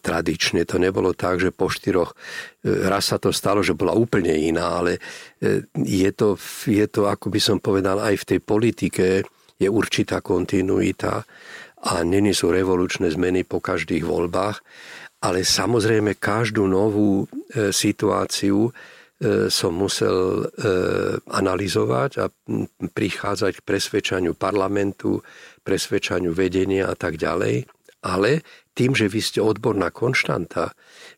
tradične. 0.00 0.64
To 0.64 0.80
nebolo 0.80 1.12
tak, 1.12 1.44
že 1.44 1.52
po 1.52 1.68
štyroch, 1.68 2.16
e, 2.64 2.88
raz 2.88 3.12
sa 3.12 3.20
to 3.20 3.28
stalo, 3.36 3.60
že 3.60 3.76
bola 3.76 3.92
úplne 3.92 4.32
iná, 4.32 4.80
ale 4.80 4.96
e, 4.96 5.68
je 5.76 6.10
to, 6.16 6.40
je 6.64 6.88
to, 6.88 7.04
ako 7.04 7.28
by 7.28 7.40
som 7.40 7.60
povedal, 7.60 8.00
aj 8.00 8.24
v 8.24 8.28
tej 8.32 8.40
politike 8.40 9.04
je 9.60 9.68
určitá 9.68 10.24
kontinuita 10.24 11.20
a 11.84 11.92
není 12.00 12.32
sú 12.32 12.48
revolučné 12.48 13.12
zmeny 13.12 13.44
po 13.44 13.60
každých 13.60 14.08
voľbách, 14.08 14.64
ale 15.20 15.44
samozrejme 15.44 16.16
každú 16.16 16.64
novú 16.64 17.28
situáciu 17.52 18.72
som 19.52 19.76
musel 19.76 20.48
analyzovať 21.28 22.10
a 22.24 22.32
prichádzať 22.88 23.60
k 23.60 23.66
presvedčaniu 23.68 24.32
parlamentu, 24.32 25.20
presvedčaniu 25.60 26.32
vedenia 26.32 26.88
a 26.88 26.96
tak 26.96 27.20
ďalej 27.20 27.68
ale 28.00 28.44
tým, 28.72 28.96
že 28.96 29.12
vy 29.12 29.20
ste 29.20 29.40
odborná 29.44 29.92
konštanta, 29.92 30.72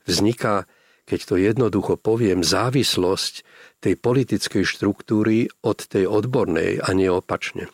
vzniká, 0.07 0.67
keď 1.07 1.21
to 1.27 1.35
jednoducho 1.39 1.95
poviem, 1.99 2.43
závislosť 2.43 3.47
tej 3.83 3.95
politickej 3.99 4.65
štruktúry 4.67 5.51
od 5.63 5.79
tej 5.87 6.07
odbornej 6.07 6.83
a 6.83 6.89
nie 6.95 7.11
opačne. 7.11 7.71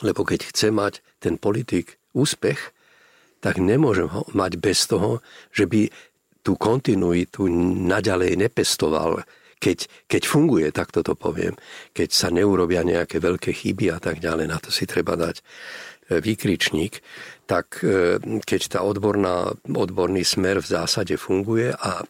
Lebo 0.00 0.24
keď 0.24 0.48
chce 0.48 0.72
mať 0.72 1.04
ten 1.20 1.36
politik 1.36 2.00
úspech, 2.16 2.72
tak 3.40 3.56
nemôžem 3.56 4.08
ho 4.08 4.28
mať 4.36 4.60
bez 4.60 4.84
toho, 4.84 5.24
že 5.52 5.64
by 5.64 5.88
tú 6.40 6.56
kontinuitu 6.56 7.46
naďalej 7.86 8.36
nepestoval, 8.36 9.24
keď, 9.60 10.08
keď 10.08 10.22
funguje, 10.24 10.72
tak 10.72 10.88
toto 10.88 11.12
poviem, 11.12 11.52
keď 11.92 12.08
sa 12.08 12.28
neurobia 12.32 12.80
nejaké 12.80 13.20
veľké 13.20 13.52
chyby 13.52 13.92
a 13.92 14.00
tak 14.00 14.24
ďalej, 14.24 14.48
na 14.48 14.56
to 14.56 14.72
si 14.72 14.88
treba 14.88 15.20
dať 15.20 15.44
výkričník, 16.18 16.98
tak 17.46 17.86
e, 17.86 18.18
keď 18.42 18.60
tá 18.66 18.80
odborná, 18.82 19.54
odborný 19.70 20.26
smer 20.26 20.58
v 20.58 20.70
zásade 20.74 21.14
funguje 21.14 21.70
a 21.70 22.02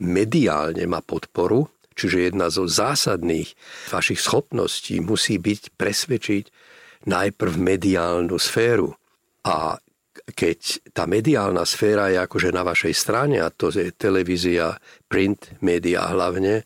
mediálne 0.00 0.88
má 0.88 1.04
podporu, 1.04 1.68
čiže 1.92 2.32
jedna 2.32 2.48
zo 2.48 2.64
zásadných 2.64 3.52
vašich 3.92 4.18
schopností 4.18 5.04
musí 5.04 5.36
byť 5.36 5.76
presvedčiť 5.76 6.44
najprv 7.04 7.52
mediálnu 7.60 8.34
sféru. 8.40 8.96
A 9.44 9.76
keď 10.24 10.88
tá 10.96 11.04
mediálna 11.04 11.68
sféra 11.68 12.08
je 12.08 12.16
akože 12.16 12.48
na 12.48 12.64
vašej 12.64 12.94
strane, 12.96 13.36
a 13.44 13.52
to 13.52 13.68
je 13.68 13.92
televízia, 13.92 14.80
print 15.04 15.60
média 15.60 16.08
hlavne, 16.08 16.64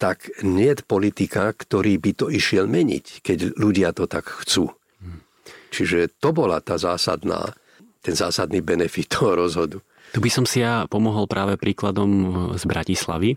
tak 0.00 0.28
nie 0.44 0.72
je 0.72 0.84
politika, 0.84 1.52
ktorý 1.52 2.00
by 2.00 2.10
to 2.16 2.26
išiel 2.32 2.64
meniť, 2.68 3.20
keď 3.20 3.56
ľudia 3.56 3.92
to 3.92 4.08
tak 4.08 4.28
chcú. 4.44 4.72
Čiže 5.72 6.20
to 6.20 6.32
bola 6.32 6.60
tá 6.64 6.80
zásadná, 6.80 7.52
ten 8.00 8.16
zásadný 8.16 8.64
benefit 8.64 9.12
toho 9.12 9.36
rozhodu. 9.36 9.76
Tu 10.12 10.20
by 10.20 10.30
som 10.32 10.44
si 10.48 10.64
ja 10.64 10.88
pomohol 10.88 11.28
práve 11.28 11.60
príkladom 11.60 12.08
z 12.56 12.64
Bratislavy, 12.64 13.36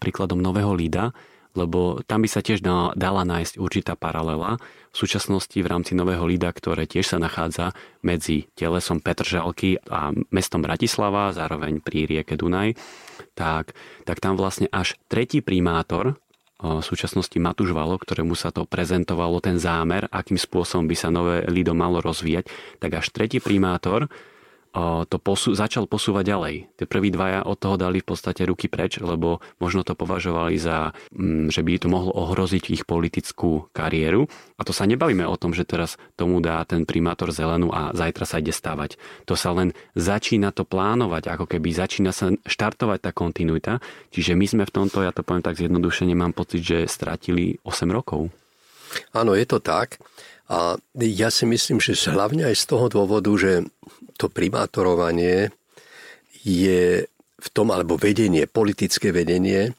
príkladom 0.00 0.40
Nového 0.40 0.72
Lída, 0.72 1.12
lebo 1.54 2.00
tam 2.06 2.22
by 2.22 2.28
sa 2.30 2.40
tiež 2.40 2.62
dala 2.94 3.22
nájsť 3.26 3.58
určitá 3.58 3.98
paralela 3.98 4.58
v 4.90 4.96
súčasnosti 4.96 5.54
v 5.54 5.70
rámci 5.70 5.94
Nového 5.94 6.26
Lída, 6.26 6.50
ktoré 6.50 6.86
tiež 6.86 7.14
sa 7.14 7.18
nachádza 7.18 7.74
medzi 8.02 8.50
telesom 8.58 8.98
Petržalky 8.98 9.78
a 9.86 10.10
mestom 10.34 10.62
Bratislava, 10.62 11.34
zároveň 11.34 11.82
pri 11.82 12.06
rieke 12.06 12.34
Dunaj, 12.34 12.74
tak, 13.38 13.74
tak 14.06 14.18
tam 14.18 14.34
vlastne 14.34 14.66
až 14.70 14.98
tretí 15.06 15.42
primátor 15.42 16.18
v 16.60 16.84
súčasnosti 16.84 17.32
Matúš 17.40 17.72
Valo, 17.72 17.96
ktorému 17.96 18.36
sa 18.36 18.52
to 18.52 18.68
prezentovalo, 18.68 19.40
ten 19.40 19.56
zámer, 19.56 20.04
akým 20.12 20.36
spôsobom 20.36 20.84
by 20.84 20.96
sa 20.96 21.08
nové 21.08 21.40
Lido 21.48 21.72
malo 21.72 22.04
rozvíjať, 22.04 22.52
tak 22.76 23.00
až 23.00 23.08
tretí 23.16 23.40
primátor 23.40 24.12
to 24.72 25.16
posú, 25.18 25.50
začal 25.58 25.90
posúvať 25.90 26.24
ďalej. 26.30 26.54
Tie 26.78 26.86
prví 26.86 27.10
dvaja 27.10 27.42
od 27.42 27.58
toho 27.58 27.74
dali 27.74 27.98
v 27.98 28.06
podstate 28.06 28.46
ruky 28.46 28.70
preč, 28.70 29.02
lebo 29.02 29.42
možno 29.58 29.82
to 29.82 29.98
považovali 29.98 30.54
za, 30.62 30.94
mm, 31.10 31.50
že 31.50 31.66
by 31.66 31.70
to 31.82 31.88
mohlo 31.90 32.14
ohroziť 32.14 32.70
ich 32.70 32.82
politickú 32.86 33.66
kariéru. 33.74 34.30
A 34.56 34.62
to 34.62 34.70
sa 34.70 34.86
nebavíme 34.86 35.26
o 35.26 35.34
tom, 35.34 35.50
že 35.50 35.66
teraz 35.66 35.98
tomu 36.14 36.38
dá 36.38 36.62
ten 36.62 36.86
primátor 36.86 37.34
zelenú 37.34 37.74
a 37.74 37.90
zajtra 37.90 38.24
sa 38.26 38.38
ide 38.38 38.54
stavať. 38.54 38.94
To 39.26 39.34
sa 39.34 39.50
len 39.50 39.74
začína 39.98 40.54
to 40.54 40.62
plánovať, 40.62 41.34
ako 41.34 41.50
keby 41.50 41.74
začína 41.74 42.14
sa 42.14 42.30
štartovať 42.46 42.98
tá 43.02 43.10
kontinuita. 43.10 43.82
Čiže 44.14 44.38
my 44.38 44.46
sme 44.46 44.64
v 44.70 44.74
tomto, 44.74 45.02
ja 45.02 45.10
to 45.10 45.26
poviem 45.26 45.42
tak 45.42 45.58
zjednodušene, 45.58 46.14
mám 46.14 46.30
pocit, 46.30 46.62
že 46.62 46.86
stratili 46.86 47.58
8 47.66 47.90
rokov. 47.90 48.30
Áno, 49.14 49.34
je 49.34 49.46
to 49.46 49.58
tak. 49.58 49.98
A 50.50 50.74
ja 50.98 51.30
si 51.30 51.46
myslím, 51.46 51.78
že 51.78 51.94
hlavne 52.10 52.50
aj 52.50 52.56
z 52.58 52.64
toho 52.66 52.90
dôvodu, 52.90 53.30
že 53.38 53.62
to 54.18 54.26
primátorovanie 54.26 55.54
je 56.42 57.06
v 57.40 57.48
tom, 57.54 57.70
alebo 57.70 57.94
vedenie, 57.94 58.50
politické 58.50 59.14
vedenie, 59.14 59.72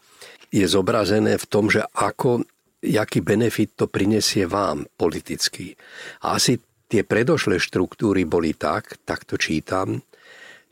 je 0.48 0.66
zobrazené 0.66 1.36
v 1.36 1.46
tom, 1.46 1.68
že 1.68 1.84
ako, 1.84 2.48
jaký 2.80 3.20
benefit 3.20 3.76
to 3.76 3.92
prinesie 3.92 4.48
vám 4.48 4.88
politicky. 4.96 5.76
A 6.24 6.40
asi 6.40 6.56
tie 6.88 7.04
predošlé 7.04 7.60
štruktúry 7.60 8.24
boli 8.24 8.56
tak, 8.56 9.00
tak 9.04 9.28
to 9.28 9.36
čítam, 9.36 10.00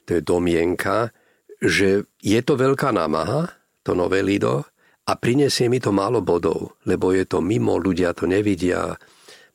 to 0.07 0.19
je 0.19 0.21
domienka, 0.23 1.11
že 1.59 2.07
je 2.23 2.39
to 2.43 2.55
veľká 2.55 2.95
námaha, 2.95 3.51
to 3.83 3.91
nové 3.95 4.23
lido, 4.23 4.63
a 5.09 5.17
prinesie 5.17 5.67
mi 5.67 5.81
to 5.81 5.89
málo 5.89 6.21
bodov, 6.21 6.77
lebo 6.85 7.11
je 7.11 7.25
to 7.25 7.41
mimo, 7.41 7.81
ľudia 7.81 8.13
to 8.13 8.29
nevidia, 8.29 8.93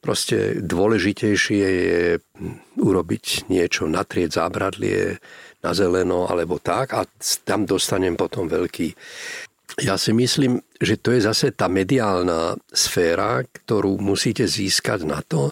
Proste 0.05 0.61
dôležitejšie 0.61 1.65
je 1.65 2.05
urobiť 2.77 3.49
niečo, 3.49 3.89
natrieť 3.89 4.37
zábradlie 4.37 5.17
na 5.65 5.73
zeleno 5.73 6.29
alebo 6.29 6.61
tak 6.61 6.93
a 6.93 7.09
tam 7.49 7.65
dostanem 7.65 8.13
potom 8.13 8.45
veľký. 8.45 8.93
Ja 9.81 9.97
si 9.97 10.13
myslím, 10.13 10.61
že 10.77 11.01
to 11.01 11.17
je 11.17 11.25
zase 11.25 11.57
tá 11.57 11.73
mediálna 11.73 12.53
sféra, 12.69 13.49
ktorú 13.49 13.97
musíte 13.97 14.45
získať 14.45 15.09
na 15.09 15.25
to, 15.25 15.49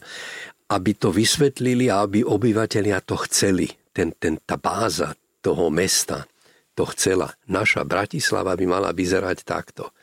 aby 0.69 1.01
to 1.01 1.09
vysvetlili 1.09 1.89
a 1.89 2.05
aby 2.05 2.21
obyvateľia 2.21 3.01
to 3.09 3.17
chceli. 3.25 3.73
Ten, 3.89 4.13
ten, 4.21 4.37
tá 4.37 4.61
báza 4.61 5.17
toho 5.41 5.73
mesta 5.73 6.29
to 6.77 6.85
chcela. 6.93 7.33
Naša 7.49 7.89
Bratislava 7.89 8.53
by 8.53 8.65
mala 8.69 8.93
vyzerať 8.93 9.49
takto. 9.49 9.97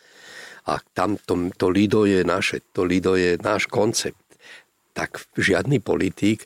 A 0.69 0.81
tam 0.97 1.21
to, 1.21 1.53
to 1.53 1.69
Lido 1.69 2.09
je 2.09 2.25
naše, 2.25 2.65
to 2.73 2.81
Lido 2.81 3.13
je 3.13 3.37
náš 3.37 3.69
koncept 3.69 4.28
tak 4.99 5.23
žiadny 5.39 5.79
politik 5.79 6.43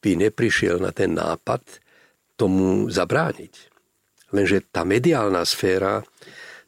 by 0.00 0.16
neprišiel 0.16 0.80
na 0.80 0.88
ten 0.88 1.12
nápad 1.12 1.60
tomu 2.40 2.88
zabrániť. 2.88 3.68
Lenže 4.32 4.64
tá 4.72 4.88
mediálna 4.88 5.44
sféra 5.44 6.00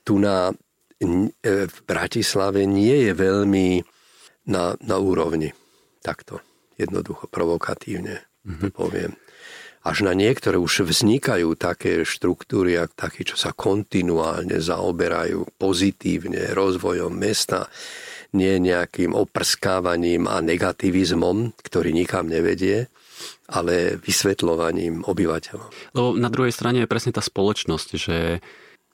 tu 0.05 0.21
na, 0.21 0.53
e, 1.01 1.33
v 1.65 1.79
Bratislave 1.89 2.69
nie 2.69 3.09
je 3.09 3.13
veľmi 3.17 3.81
na, 4.53 4.77
na 4.85 4.97
úrovni. 5.01 5.57
Takto, 6.05 6.45
jednoducho, 6.77 7.33
provokatívne 7.33 8.21
mm-hmm. 8.45 8.71
poviem. 8.77 9.17
Až 9.83 10.07
na 10.07 10.13
niektoré 10.15 10.61
už 10.61 10.87
vznikajú 10.87 11.59
také 11.59 12.05
štruktúry, 12.07 12.77
ak 12.79 12.95
také, 12.95 13.25
čo 13.25 13.35
sa 13.35 13.51
kontinuálne 13.57 14.61
zaoberajú 14.61 15.59
pozitívne 15.59 16.55
rozvojom 16.55 17.11
mesta, 17.11 17.67
nie 18.33 18.57
nejakým 18.59 19.13
oprskávaním 19.13 20.25
a 20.25 20.41
negativizmom, 20.41 21.53
ktorý 21.61 21.93
nikam 21.93 22.29
nevedie, 22.33 22.89
ale 23.53 24.01
vysvetľovaním 24.01 25.05
obyvateľov. 25.05 25.69
Lebo 25.93 26.09
na 26.17 26.33
druhej 26.33 26.53
strane 26.57 26.83
je 26.83 26.91
presne 26.91 27.13
tá 27.13 27.21
spoločnosť, 27.21 27.89
že 28.01 28.41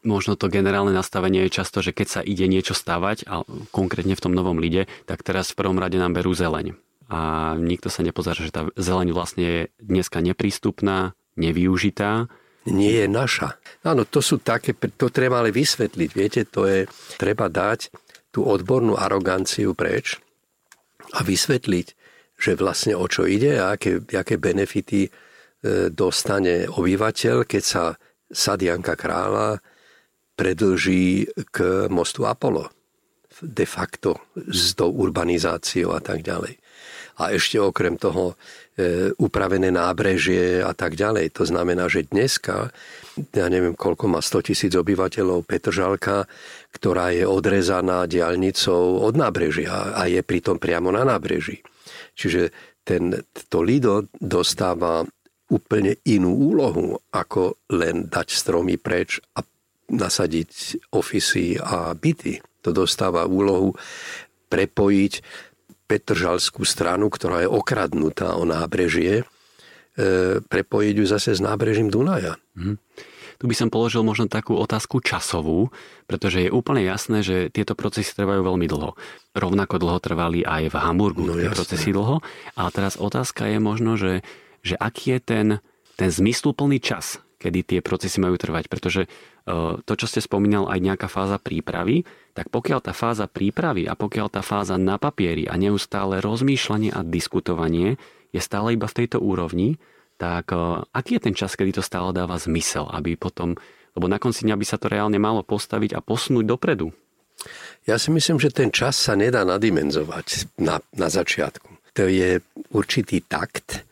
možno 0.03 0.35
to 0.35 0.51
generálne 0.51 0.91
nastavenie 0.91 1.47
je 1.47 1.63
často, 1.63 1.83
že 1.83 1.95
keď 1.95 2.07
sa 2.07 2.21
ide 2.23 2.51
niečo 2.51 2.75
stavať, 2.75 3.27
a 3.31 3.47
konkrétne 3.71 4.19
v 4.19 4.23
tom 4.23 4.35
novom 4.35 4.59
lide, 4.59 4.91
tak 5.07 5.23
teraz 5.23 5.55
v 5.55 5.59
prvom 5.63 5.79
rade 5.79 5.99
nám 5.99 6.15
berú 6.15 6.35
zeleň. 6.35 6.75
A 7.09 7.55
nikto 7.57 7.89
sa 7.89 8.05
nepozerá, 8.05 8.37
že 8.37 8.53
tá 8.53 8.69
zeleň 8.77 9.17
vlastne 9.17 9.45
je 9.47 9.61
dneska 9.81 10.21
neprístupná, 10.21 11.17
nevyužitá. 11.41 12.29
Nie 12.69 13.07
je 13.07 13.09
naša. 13.09 13.57
Áno, 13.81 14.05
to 14.05 14.21
sú 14.21 14.45
také, 14.45 14.77
to 14.77 15.09
treba 15.09 15.41
ale 15.41 15.55
vysvetliť. 15.55 16.11
Viete, 16.13 16.45
to 16.45 16.69
je, 16.69 16.85
treba 17.17 17.49
dať 17.49 17.89
tú 18.31 18.45
odbornú 18.45 18.95
aroganciu 18.99 19.73
preč 19.73 20.21
a 21.17 21.25
vysvetliť, 21.25 21.87
že 22.39 22.53
vlastne 22.55 22.95
o 22.95 23.07
čo 23.09 23.25
ide 23.27 23.59
a 23.59 23.75
aké, 23.75 24.05
aké 24.15 24.39
benefity 24.39 25.09
e, 25.09 25.11
dostane 25.91 26.69
obyvateľ, 26.71 27.49
keď 27.49 27.63
sa 27.65 27.85
Sadianka 28.29 28.93
kráľa 28.93 29.59
predlží 30.39 31.27
k 31.51 31.89
mostu 31.91 32.29
Apollo. 32.29 32.71
De 33.43 33.67
facto 33.67 34.31
s 34.37 34.77
tou 34.79 34.93
urbanizáciou 34.95 35.95
a 35.97 36.01
tak 36.03 36.23
ďalej. 36.23 36.59
A 37.19 37.35
ešte 37.35 37.59
okrem 37.59 37.99
toho 37.99 38.39
upravené 39.19 39.75
nábrežie 39.75 40.63
a 40.63 40.71
tak 40.71 40.95
ďalej. 40.95 41.35
To 41.35 41.45
znamená, 41.45 41.91
že 41.91 42.07
dneska 42.07 42.71
ja 43.35 43.47
neviem, 43.51 43.75
koľko 43.75 44.07
má 44.07 44.21
100 44.23 44.49
tisíc 44.53 44.73
obyvateľov 44.79 45.43
Petržalka, 45.43 46.31
ktorá 46.71 47.11
je 47.11 47.27
odrezaná 47.27 48.07
diálnicou 48.07 49.03
od 49.03 49.15
nábrežia 49.19 49.99
a 49.99 50.07
je 50.07 50.23
pritom 50.23 50.63
priamo 50.63 50.95
na 50.95 51.03
nábreží. 51.03 51.59
Čiže 52.15 52.55
ten, 52.87 53.13
to 53.51 53.59
Lido 53.61 54.07
dostáva 54.17 55.03
úplne 55.49 55.97
inú 56.05 56.53
úlohu, 56.53 57.01
ako 57.11 57.65
len 57.73 58.07
dať 58.07 58.29
stromy 58.31 58.77
preč 58.77 59.19
a 59.35 59.43
nasadiť 59.89 60.53
ofisy 60.93 61.57
a 61.57 61.97
byty. 61.97 62.39
To 62.63 62.71
dostáva 62.71 63.25
úlohu 63.25 63.73
prepojiť 64.49 65.13
Petržalskú 65.89 66.69
stranu, 66.69 67.09
ktorá 67.09 67.43
je 67.43 67.49
okradnutá 67.49 68.37
o 68.37 68.45
nábrežie, 68.45 69.25
e, 69.25 69.25
prepojiť 70.45 70.95
ju 71.01 71.05
zase 71.09 71.31
s 71.33 71.41
nábrežím 71.41 71.89
Dunaja. 71.89 72.37
Mm. 72.53 72.77
Tu 73.39 73.47
by 73.47 73.55
som 73.55 73.71
položil 73.71 74.03
možno 74.03 74.27
takú 74.27 74.59
otázku 74.59 74.99
časovú, 74.99 75.71
pretože 76.11 76.43
je 76.43 76.51
úplne 76.51 76.83
jasné, 76.83 77.23
že 77.23 77.55
tieto 77.55 77.79
procesy 77.79 78.11
trvajú 78.11 78.43
veľmi 78.43 78.67
dlho. 78.67 78.99
Rovnako 79.39 79.79
dlho 79.79 79.99
trvali 80.03 80.43
aj 80.43 80.75
v 80.75 80.77
Hamburgu 80.77 81.23
no, 81.23 81.39
tie 81.39 81.47
jasné. 81.47 81.55
procesy 81.55 81.91
dlho. 81.95 82.19
A 82.59 82.67
teraz 82.75 82.99
otázka 82.99 83.47
je 83.47 83.59
možno, 83.63 83.95
že, 83.95 84.27
že 84.67 84.75
aký 84.75 85.17
je 85.17 85.21
ten, 85.23 85.47
ten 85.95 86.11
zmysluplný 86.11 86.83
čas, 86.83 87.23
kedy 87.39 87.63
tie 87.63 87.79
procesy 87.79 88.19
majú 88.19 88.35
trvať. 88.35 88.67
Pretože 88.67 89.07
to, 89.85 89.93
čo 89.97 90.07
ste 90.07 90.21
spomínal, 90.21 90.69
aj 90.69 90.81
nejaká 90.83 91.09
fáza 91.09 91.41
prípravy, 91.41 92.05
tak 92.37 92.53
pokiaľ 92.53 92.85
tá 92.85 92.93
fáza 92.93 93.25
prípravy 93.25 93.89
a 93.89 93.97
pokiaľ 93.97 94.29
tá 94.29 94.45
fáza 94.45 94.77
na 94.77 95.01
papieri 95.01 95.49
a 95.49 95.57
neustále 95.57 96.21
rozmýšľanie 96.21 96.93
a 96.93 97.01
diskutovanie 97.01 97.97
je 98.31 98.41
stále 98.45 98.77
iba 98.77 98.85
v 98.85 98.97
tejto 99.05 99.19
úrovni, 99.25 99.81
tak 100.21 100.51
aký 100.93 101.17
je 101.17 101.25
ten 101.31 101.35
čas, 101.35 101.55
kedy 101.55 101.79
to 101.79 101.83
stále 101.83 102.13
dáva 102.13 102.37
zmysel, 102.37 102.91
aby 102.91 103.15
potom, 103.17 103.57
lebo 103.97 104.07
na 104.11 104.21
konci 104.21 104.45
dňa 104.45 104.57
by 104.59 104.67
sa 104.67 104.77
to 104.77 104.91
reálne 104.91 105.17
malo 105.17 105.41
postaviť 105.47 105.97
a 105.97 106.05
posunúť 106.05 106.45
dopredu? 106.45 106.93
Ja 107.87 107.97
si 107.97 108.11
myslím, 108.11 108.43
že 108.43 108.51
ten 108.51 108.75
čas 108.75 108.99
sa 108.99 109.15
nedá 109.15 109.47
nadimenzovať 109.47 110.59
na, 110.59 110.83
na 110.93 111.09
začiatku. 111.09 111.71
To 111.97 112.05
je 112.05 112.43
určitý 112.75 113.23
takt, 113.23 113.87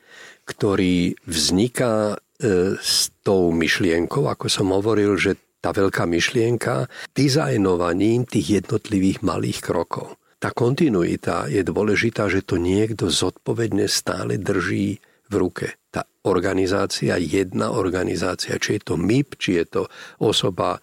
ktorý 0.44 1.14
vzniká 1.24 2.14
e, 2.14 2.76
s 2.76 3.14
tou 3.22 3.54
myšlienkou, 3.54 4.26
ako 4.26 4.50
som 4.50 4.74
hovoril, 4.74 5.14
že 5.14 5.38
tá 5.60 5.74
veľká 5.74 6.06
myšlienka 6.06 6.86
dizajnovaním 7.16 8.28
tých 8.28 8.62
jednotlivých 8.62 9.24
malých 9.24 9.58
krokov. 9.64 10.16
Tá 10.36 10.52
kontinuita 10.52 11.48
je 11.48 11.64
dôležitá, 11.64 12.28
že 12.28 12.44
to 12.44 12.60
niekto 12.60 13.08
zodpovedne 13.08 13.88
stále 13.88 14.36
drží 14.36 15.00
v 15.26 15.34
ruke. 15.34 15.66
Tá 15.90 16.06
organizácia, 16.28 17.18
jedna 17.18 17.72
organizácia, 17.74 18.60
či 18.60 18.78
je 18.78 18.92
to 18.92 18.94
MIP, 19.00 19.40
či 19.40 19.58
je 19.58 19.64
to 19.66 19.82
osoba 20.22 20.76
e, 20.76 20.80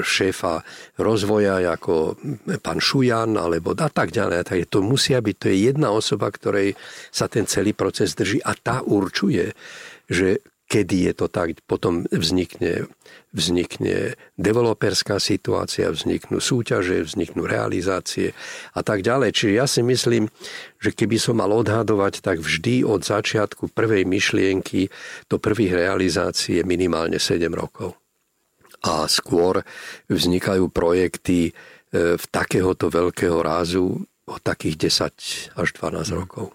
šéfa 0.00 0.64
rozvoja 1.02 1.60
ako 1.74 2.16
pán 2.62 2.80
Šujan 2.80 3.36
alebo 3.36 3.76
a 3.76 3.90
tak 3.90 4.14
ďalej. 4.14 4.48
Tak 4.48 4.58
to 4.70 4.80
musia 4.80 5.20
byť, 5.20 5.36
to 5.36 5.46
je 5.50 5.56
jedna 5.74 5.92
osoba, 5.92 6.30
ktorej 6.30 6.72
sa 7.12 7.28
ten 7.28 7.44
celý 7.44 7.76
proces 7.76 8.16
drží 8.16 8.40
a 8.40 8.54
tá 8.56 8.80
určuje, 8.80 9.52
že 10.08 10.40
kedy 10.64 11.10
je 11.10 11.12
to 11.12 11.26
tak, 11.28 11.60
potom 11.68 12.08
vznikne, 12.08 12.88
vznikne 13.34 14.14
developerská 14.38 15.18
situácia, 15.18 15.90
vzniknú 15.90 16.38
súťaže, 16.38 17.02
vzniknú 17.02 17.44
realizácie 17.44 18.30
a 18.72 18.80
tak 18.86 19.02
ďalej. 19.02 19.34
Čiže 19.34 19.52
ja 19.58 19.66
si 19.66 19.82
myslím, 19.82 20.30
že 20.78 20.94
keby 20.94 21.18
som 21.18 21.42
mal 21.42 21.50
odhadovať, 21.50 22.22
tak 22.22 22.38
vždy 22.38 22.86
od 22.86 23.02
začiatku 23.02 23.74
prvej 23.74 24.06
myšlienky 24.06 24.86
do 25.26 25.42
prvých 25.42 25.74
realizácií 25.74 26.62
je 26.62 26.64
minimálne 26.64 27.18
7 27.18 27.42
rokov. 27.50 27.98
A 28.86 29.10
skôr 29.10 29.66
vznikajú 30.06 30.70
projekty 30.70 31.50
e, 31.50 31.52
v 32.14 32.24
takéhoto 32.30 32.86
veľkého 32.86 33.42
rázu 33.42 34.06
o 34.24 34.36
takých 34.38 34.88
10 35.56 35.58
až 35.58 35.68
12 35.82 36.06
mm. 36.06 36.14
rokov. 36.14 36.54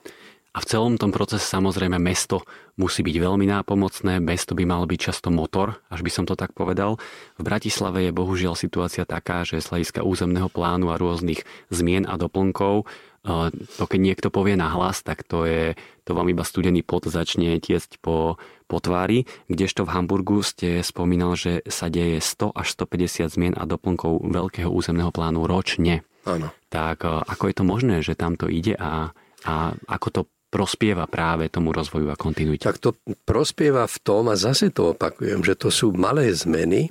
A 0.50 0.66
v 0.66 0.66
celom 0.66 0.98
tom 0.98 1.14
procese 1.14 1.46
samozrejme 1.46 2.02
mesto 2.02 2.42
musí 2.74 3.06
byť 3.06 3.16
veľmi 3.22 3.46
nápomocné, 3.46 4.18
mesto 4.18 4.58
by 4.58 4.66
mal 4.66 4.90
byť 4.90 5.00
často 5.00 5.30
motor, 5.30 5.78
až 5.94 6.02
by 6.02 6.10
som 6.10 6.26
to 6.26 6.34
tak 6.34 6.58
povedal. 6.58 6.98
V 7.38 7.44
Bratislave 7.46 8.10
je 8.10 8.16
bohužiaľ 8.16 8.58
situácia 8.58 9.06
taká, 9.06 9.46
že 9.46 9.62
z 9.62 9.70
hľadiska 9.70 10.02
územného 10.02 10.50
plánu 10.50 10.90
a 10.90 10.98
rôznych 10.98 11.46
zmien 11.70 12.10
a 12.10 12.18
doplnkov 12.18 12.82
e, 12.82 13.54
to 13.54 13.86
keď 13.86 14.00
niekto 14.02 14.28
povie 14.34 14.58
na 14.58 14.74
hlas, 14.74 15.06
tak 15.06 15.22
to 15.22 15.46
je, 15.46 15.78
to 16.02 16.18
vám 16.18 16.34
iba 16.34 16.42
studený 16.42 16.82
pot 16.82 17.06
začne 17.06 17.62
tiesť 17.62 18.02
po, 18.02 18.42
po 18.66 18.78
tvári, 18.82 19.30
kdežto 19.54 19.86
v 19.86 19.94
Hamburgu 19.94 20.42
ste 20.42 20.82
spomínal, 20.82 21.38
že 21.38 21.62
sa 21.70 21.94
deje 21.94 22.18
100 22.26 22.58
až 22.58 22.68
150 22.74 23.30
zmien 23.30 23.54
a 23.54 23.70
doplnkov 23.70 24.26
veľkého 24.26 24.72
územného 24.74 25.14
plánu 25.14 25.46
ročne. 25.46 26.02
Áno. 26.26 26.50
Tak 26.74 27.06
e, 27.06 27.22
ako 27.22 27.44
je 27.46 27.54
to 27.54 27.64
možné, 27.70 27.96
že 28.02 28.18
tam 28.18 28.34
to 28.34 28.50
ide 28.50 28.74
a, 28.82 29.14
a 29.46 29.78
ako 29.86 30.10
to 30.10 30.22
prospieva 30.50 31.06
práve 31.06 31.48
tomu 31.48 31.70
rozvoju 31.70 32.10
a 32.10 32.18
kontinuite? 32.18 32.66
Tak 32.66 32.82
to 32.82 32.98
prospieva 33.24 33.86
v 33.86 33.98
tom, 34.02 34.28
a 34.28 34.36
zase 34.36 34.74
to 34.74 34.98
opakujem, 34.98 35.46
že 35.46 35.56
to 35.56 35.70
sú 35.70 35.94
malé 35.94 36.34
zmeny 36.34 36.90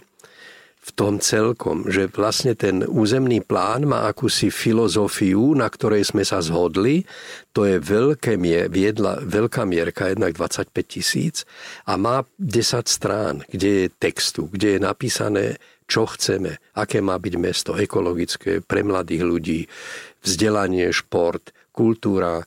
v 0.88 0.90
tom 0.96 1.20
celkom, 1.20 1.84
že 1.84 2.08
vlastne 2.08 2.56
ten 2.56 2.80
územný 2.86 3.44
plán 3.44 3.84
má 3.84 4.08
akúsi 4.08 4.48
filozofiu, 4.48 5.52
na 5.52 5.68
ktorej 5.68 6.08
sme 6.08 6.24
sa 6.24 6.40
zhodli, 6.40 7.04
to 7.52 7.68
je 7.68 7.76
veľké 7.76 8.40
mie, 8.40 8.72
viedla, 8.72 9.20
veľká 9.20 9.68
mierka, 9.68 10.08
jednak 10.08 10.32
25 10.32 10.72
tisíc 10.88 11.44
a 11.84 12.00
má 12.00 12.24
10 12.40 12.88
strán, 12.88 13.44
kde 13.52 13.84
je 13.84 13.86
textu, 14.00 14.48
kde 14.48 14.78
je 14.78 14.80
napísané, 14.80 15.44
čo 15.84 16.08
chceme, 16.08 16.56
aké 16.72 17.04
má 17.04 17.20
byť 17.20 17.34
mesto, 17.36 17.76
ekologické, 17.76 18.64
pre 18.64 18.80
mladých 18.80 19.22
ľudí, 19.24 19.60
vzdelanie, 20.24 20.88
šport, 20.92 21.52
kultúra, 21.72 22.44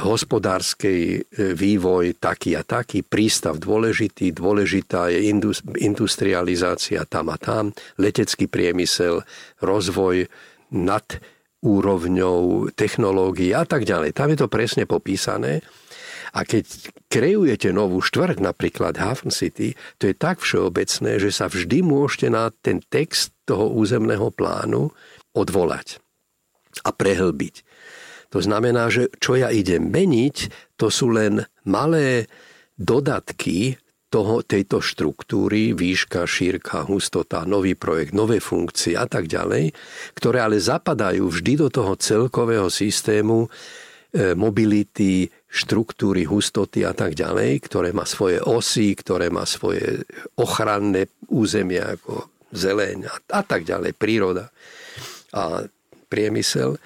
hospodárskej 0.00 1.00
e, 1.00 1.18
vývoj 1.54 2.16
taký 2.18 2.54
a 2.54 2.62
taký, 2.62 3.02
prístav 3.02 3.58
dôležitý, 3.58 4.30
dôležitá 4.34 5.10
je 5.10 5.32
industrializácia 5.80 7.02
tam 7.08 7.32
a 7.32 7.36
tam, 7.40 7.74
letecký 7.98 8.46
priemysel, 8.46 9.24
rozvoj 9.60 10.28
nad 10.74 11.06
úrovňou 11.66 12.70
technológií 12.78 13.50
a 13.50 13.66
tak 13.66 13.82
ďalej. 13.82 14.14
Tam 14.14 14.30
je 14.30 14.38
to 14.38 14.48
presne 14.48 14.86
popísané. 14.86 15.66
A 16.36 16.44
keď 16.44 16.92
kreujete 17.08 17.72
novú 17.72 18.04
štvrť, 18.04 18.44
napríklad 18.44 19.00
Hafen 19.00 19.32
City, 19.32 19.72
to 19.96 20.12
je 20.12 20.14
tak 20.14 20.44
všeobecné, 20.44 21.16
že 21.16 21.30
sa 21.32 21.48
vždy 21.48 21.80
môžete 21.80 22.28
na 22.28 22.52
ten 22.52 22.84
text 22.84 23.32
toho 23.48 23.72
územného 23.72 24.28
plánu 24.28 24.92
odvolať 25.32 25.96
a 26.84 26.92
prehlbiť. 26.92 27.65
To 28.34 28.38
znamená, 28.42 28.90
že 28.90 29.12
čo 29.22 29.38
ja 29.38 29.52
idem 29.54 29.90
meniť, 29.90 30.36
to 30.76 30.90
sú 30.90 31.12
len 31.14 31.46
malé 31.64 32.26
dodatky 32.76 33.78
toho, 34.06 34.40
tejto 34.46 34.78
štruktúry, 34.78 35.74
výška, 35.74 36.24
šírka, 36.24 36.86
hustota, 36.86 37.42
nový 37.42 37.74
projekt, 37.74 38.14
nové 38.14 38.38
funkcie 38.38 38.94
a 38.94 39.04
tak 39.10 39.26
ďalej, 39.26 39.74
ktoré 40.14 40.38
ale 40.40 40.62
zapadajú 40.62 41.26
vždy 41.26 41.52
do 41.66 41.68
toho 41.68 41.98
celkového 41.98 42.70
systému 42.70 43.44
e, 43.44 44.32
mobility, 44.38 45.26
štruktúry, 45.50 46.22
hustoty 46.22 46.86
a 46.86 46.94
tak 46.94 47.18
ďalej, 47.18 47.66
ktoré 47.66 47.90
má 47.90 48.06
svoje 48.06 48.38
osy, 48.40 48.94
ktoré 48.94 49.26
má 49.32 49.42
svoje 49.42 50.06
ochranné 50.38 51.10
územia 51.26 51.98
ako 51.98 52.30
zeleň 52.54 53.10
a, 53.10 53.14
a 53.36 53.42
tak 53.42 53.66
ďalej, 53.66 53.96
príroda 53.98 54.54
a 55.34 55.66
priemysel. 56.06 56.78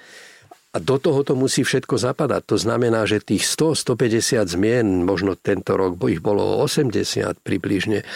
A 0.71 0.79
do 0.79 0.95
toho 0.95 1.19
to 1.27 1.35
musí 1.35 1.67
všetko 1.67 1.99
zapadať. 1.99 2.47
To 2.47 2.55
znamená, 2.55 3.03
že 3.03 3.19
tých 3.19 3.43
100-150 3.43 4.55
zmien, 4.55 5.03
možno 5.03 5.35
tento 5.35 5.75
rok 5.75 5.99
bo 5.99 6.07
ich 6.07 6.23
bolo 6.23 6.63
80 6.63 7.43
približne, 7.43 8.07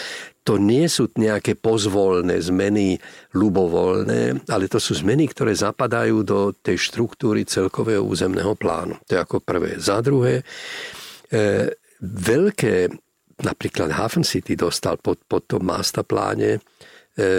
to 0.46 0.56
nie 0.62 0.88
sú 0.88 1.12
nejaké 1.20 1.58
pozvolné 1.60 2.39
zmeny, 2.39 3.02
ľubovoľné, 3.36 4.48
ale 4.48 4.72
to 4.72 4.78
sú 4.80 4.96
zmeny, 4.96 5.28
ktoré 5.28 5.58
zapadajú 5.58 6.22
do 6.22 6.54
tej 6.56 6.80
štruktúry 6.80 7.44
celkového 7.44 8.06
územného 8.06 8.54
plánu. 8.56 8.96
To 9.10 9.12
je 9.18 9.20
ako 9.20 9.41
prvé. 9.41 9.82
Za 9.82 10.00
druhé, 10.06 10.46
e, 11.34 11.68
veľké, 12.00 12.88
napríklad 13.41 13.89
Hafen 13.89 14.24
City 14.24 14.56
dostal 14.56 14.96
pod, 15.02 15.20
pod 15.28 15.50
tom 15.50 15.65
masterpláne 15.65 16.56
e, 16.56 16.60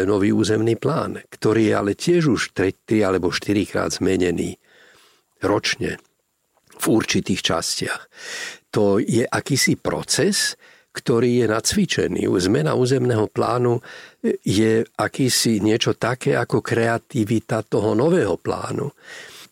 nový 0.04 0.34
územný 0.34 0.74
plán, 0.76 1.22
ktorý 1.30 1.72
je 1.72 1.74
ale 1.78 1.92
tiež 1.96 2.22
už 2.26 2.52
3 2.52 3.06
alebo 3.06 3.30
4 3.30 3.70
krát 3.70 3.94
zmenený 3.94 4.58
ročne 5.44 6.00
v 6.76 6.84
určitých 6.88 7.40
častiach. 7.40 8.02
To 8.72 9.00
je 9.00 9.24
akýsi 9.24 9.80
proces, 9.80 10.56
ktorý 10.96 11.44
je 11.44 11.46
nacvičený. 11.48 12.24
Zmena 12.40 12.72
územného 12.72 13.28
plánu 13.28 13.80
je 14.44 14.84
akýsi 14.96 15.60
niečo 15.60 15.96
také 15.96 16.36
ako 16.36 16.64
kreativita 16.64 17.64
toho 17.68 17.92
nového 17.92 18.40
plánu. 18.40 18.88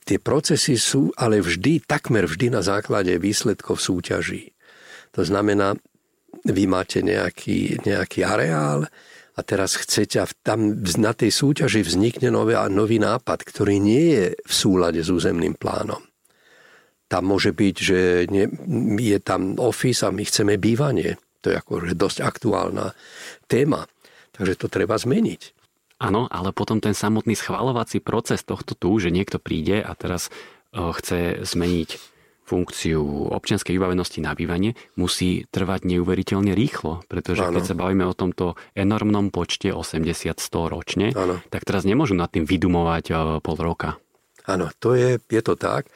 Tie 0.04 0.20
procesy 0.20 0.76
sú 0.76 1.12
ale 1.16 1.40
vždy, 1.40 1.84
takmer 1.84 2.28
vždy 2.28 2.52
na 2.52 2.60
základe 2.60 3.16
výsledkov 3.16 3.80
súťaží. 3.80 4.52
To 5.16 5.24
znamená, 5.24 5.76
vy 6.44 6.64
máte 6.68 7.00
nejaký, 7.00 7.80
nejaký 7.88 8.20
areál, 8.20 8.84
a 9.34 9.40
teraz 9.42 9.74
chcete 9.74 10.16
a 10.22 10.30
tam 10.46 10.78
na 10.98 11.10
tej 11.10 11.34
súťaži 11.34 11.82
vznikne 11.82 12.30
nový, 12.30 12.54
nový 12.70 13.02
nápad, 13.02 13.42
ktorý 13.42 13.82
nie 13.82 14.04
je 14.14 14.24
v 14.38 14.52
súlade 14.52 15.02
s 15.02 15.10
územným 15.10 15.58
plánom. 15.58 16.02
tam 17.10 17.30
môže 17.30 17.54
byť, 17.54 17.76
že 17.78 17.98
nie, 18.30 18.48
je 18.98 19.18
tam 19.22 19.54
office 19.60 20.02
a 20.02 20.10
my 20.10 20.24
chceme 20.26 20.58
bývanie. 20.58 21.20
To 21.46 21.52
je 21.52 21.56
akože 21.60 21.94
dosť 21.94 22.18
aktuálna 22.24 22.96
téma. 23.46 23.86
Takže 24.34 24.58
to 24.58 24.66
treba 24.66 24.98
zmeniť. 24.98 25.54
Áno, 26.02 26.26
ale 26.26 26.50
potom 26.50 26.82
ten 26.82 26.96
samotný 26.96 27.38
schvalovací 27.38 28.02
proces 28.02 28.42
tohto 28.42 28.74
tu, 28.74 28.98
že 28.98 29.14
niekto 29.14 29.38
príde 29.38 29.78
a 29.78 29.94
teraz 29.94 30.26
e, 30.26 30.30
chce 30.74 31.46
zmeniť 31.46 32.13
funkciu 32.44 33.32
občianskej 33.32 33.74
vybavenosti 33.74 34.20
na 34.20 34.36
bývanie 34.36 34.76
musí 35.00 35.48
trvať 35.48 35.88
neuveriteľne 35.88 36.52
rýchlo, 36.52 37.02
pretože 37.08 37.42
ano. 37.42 37.56
keď 37.56 37.64
sa 37.64 37.74
bavíme 37.74 38.04
o 38.04 38.14
tomto 38.14 38.54
enormnom 38.76 39.32
počte 39.32 39.72
80-100 39.72 40.36
ročne, 40.68 41.06
ano. 41.16 41.40
tak 41.48 41.64
teraz 41.64 41.88
nemôžu 41.88 42.12
nad 42.12 42.28
tým 42.28 42.44
vydumovať 42.44 43.04
e, 43.10 43.12
pol 43.40 43.56
roka. 43.56 43.96
Áno, 44.44 44.68
to 44.76 44.92
je, 44.92 45.16
je 45.24 45.40
to 45.40 45.56
tak. 45.56 45.88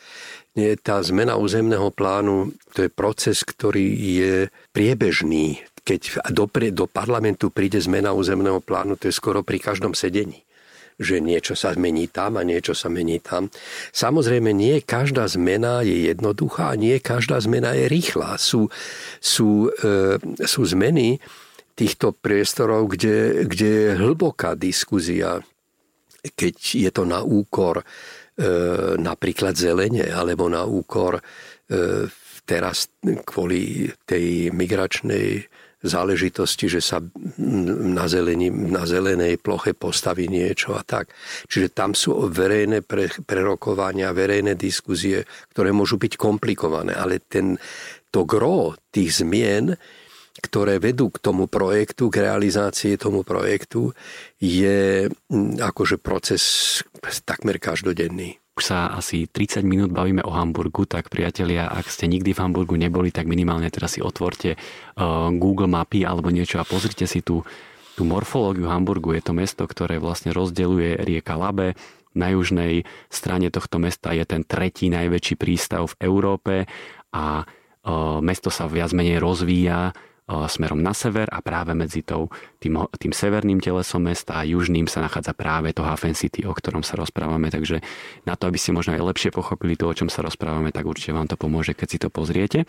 Tá 0.80 1.04
zmena 1.04 1.36
územného 1.36 1.92
plánu, 1.92 2.56
to 2.72 2.88
je 2.88 2.90
proces, 2.90 3.44
ktorý 3.44 3.92
je 3.92 4.34
priebežný. 4.72 5.60
Keď 5.84 6.32
do, 6.32 6.48
do 6.72 6.84
parlamentu 6.88 7.52
príde 7.52 7.76
zmena 7.78 8.16
územného 8.16 8.64
plánu, 8.64 8.96
to 8.96 9.12
je 9.12 9.14
skoro 9.14 9.44
pri 9.44 9.60
každom 9.60 9.92
sedení 9.92 10.47
že 10.98 11.22
niečo 11.22 11.54
sa 11.54 11.72
mení 11.78 12.10
tam 12.10 12.36
a 12.36 12.42
niečo 12.42 12.74
sa 12.74 12.90
mení 12.90 13.22
tam. 13.22 13.48
Samozrejme, 13.94 14.50
nie 14.50 14.82
každá 14.82 15.30
zmena 15.30 15.86
je 15.86 16.10
jednoduchá 16.10 16.74
a 16.74 16.78
nie 16.78 16.98
každá 16.98 17.38
zmena 17.38 17.72
je 17.78 17.86
rýchla. 17.86 18.34
Sú, 18.36 18.66
sú, 19.22 19.70
e, 19.70 20.18
sú 20.42 20.62
zmeny 20.66 21.22
týchto 21.78 22.10
priestorov, 22.10 22.90
kde, 22.98 23.46
kde 23.46 23.68
je 23.70 23.90
hlboká 23.94 24.58
diskuzia, 24.58 25.38
keď 26.34 26.54
je 26.58 26.90
to 26.90 27.06
na 27.06 27.22
úkor 27.22 27.86
E, 28.38 28.46
napríklad 29.02 29.58
zelene, 29.58 30.14
alebo 30.14 30.46
na 30.46 30.62
úkor 30.62 31.18
e, 31.18 31.22
teraz 32.46 32.86
kvôli 33.26 33.90
tej 34.06 34.54
migračnej 34.54 35.42
záležitosti, 35.82 36.66
že 36.66 36.80
sa 36.82 36.98
na, 37.38 38.06
zelení, 38.10 38.50
na 38.50 38.82
zelenej 38.82 39.38
ploche 39.38 39.74
postaví 39.78 40.26
niečo 40.26 40.74
a 40.74 40.82
tak. 40.82 41.14
Čiže 41.46 41.70
tam 41.70 41.94
sú 41.94 42.26
verejné 42.26 42.82
pre, 42.82 43.06
prerokovania, 43.22 44.10
verejné 44.10 44.58
diskuzie, 44.58 45.22
ktoré 45.54 45.70
môžu 45.70 46.00
byť 46.00 46.18
komplikované, 46.18 46.98
ale 46.98 47.22
ten, 47.22 47.54
to 48.10 48.26
gro 48.26 48.74
tých 48.90 49.22
zmien 49.22 49.78
ktoré 50.38 50.78
vedú 50.78 51.10
k 51.10 51.18
tomu 51.18 51.50
projektu, 51.50 52.14
k 52.14 52.22
realizácii 52.22 52.94
tomu 52.94 53.26
projektu, 53.26 53.90
je 54.38 55.10
akože 55.58 55.98
proces 55.98 56.42
takmer 57.26 57.58
každodenný. 57.58 58.38
Už 58.58 58.74
sa 58.74 58.90
asi 58.90 59.30
30 59.30 59.62
minút 59.62 59.94
bavíme 59.94 60.18
o 60.26 60.34
Hamburgu, 60.34 60.82
tak 60.82 61.14
priatelia, 61.14 61.70
ak 61.70 61.86
ste 61.86 62.10
nikdy 62.10 62.34
v 62.34 62.42
Hamburgu 62.42 62.74
neboli, 62.74 63.14
tak 63.14 63.30
minimálne 63.30 63.70
teraz 63.70 63.94
si 63.94 64.02
otvorte 64.02 64.58
uh, 64.58 65.30
Google 65.30 65.70
mapy 65.70 66.02
alebo 66.02 66.26
niečo 66.34 66.58
a 66.58 66.66
pozrite 66.66 67.06
si 67.06 67.22
tú, 67.22 67.46
tú 67.94 68.02
morfológiu 68.02 68.66
Hamburgu. 68.66 69.14
Je 69.14 69.22
to 69.22 69.30
mesto, 69.30 69.62
ktoré 69.62 70.02
vlastne 70.02 70.34
rozdeluje 70.34 70.98
rieka 71.06 71.38
Labe, 71.38 71.78
na 72.18 72.34
južnej 72.34 72.82
strane 73.06 73.46
tohto 73.54 73.78
mesta 73.78 74.10
je 74.10 74.26
ten 74.26 74.42
tretí 74.42 74.90
najväčší 74.90 75.38
prístav 75.38 75.94
v 75.94 75.98
Európe 76.02 76.66
a 77.14 77.46
uh, 77.46 78.18
mesto 78.18 78.50
sa 78.50 78.66
viac 78.66 78.90
menej 78.90 79.22
rozvíja 79.22 79.94
smerom 80.28 80.84
na 80.84 80.92
sever 80.92 81.26
a 81.32 81.40
práve 81.40 81.72
medzi 81.72 82.04
tou, 82.04 82.28
tým, 82.60 82.76
tým 83.00 83.12
severným 83.16 83.64
telesom 83.64 84.04
mesta 84.04 84.36
a 84.36 84.44
južným 84.44 84.84
sa 84.84 85.00
nachádza 85.00 85.32
práve 85.32 85.72
to 85.72 85.80
Hafen 85.80 86.12
City, 86.12 86.44
o 86.44 86.52
ktorom 86.52 86.84
sa 86.84 87.00
rozprávame. 87.00 87.48
Takže 87.48 87.80
na 88.28 88.36
to, 88.36 88.44
aby 88.52 88.60
ste 88.60 88.76
možno 88.76 88.92
aj 88.92 89.02
lepšie 89.02 89.30
pochopili 89.32 89.74
to, 89.74 89.88
o 89.88 89.96
čom 89.96 90.12
sa 90.12 90.20
rozprávame, 90.20 90.68
tak 90.68 90.84
určite 90.84 91.16
vám 91.16 91.32
to 91.32 91.40
pomôže, 91.40 91.72
keď 91.72 91.88
si 91.88 91.98
to 91.98 92.08
pozriete. 92.12 92.68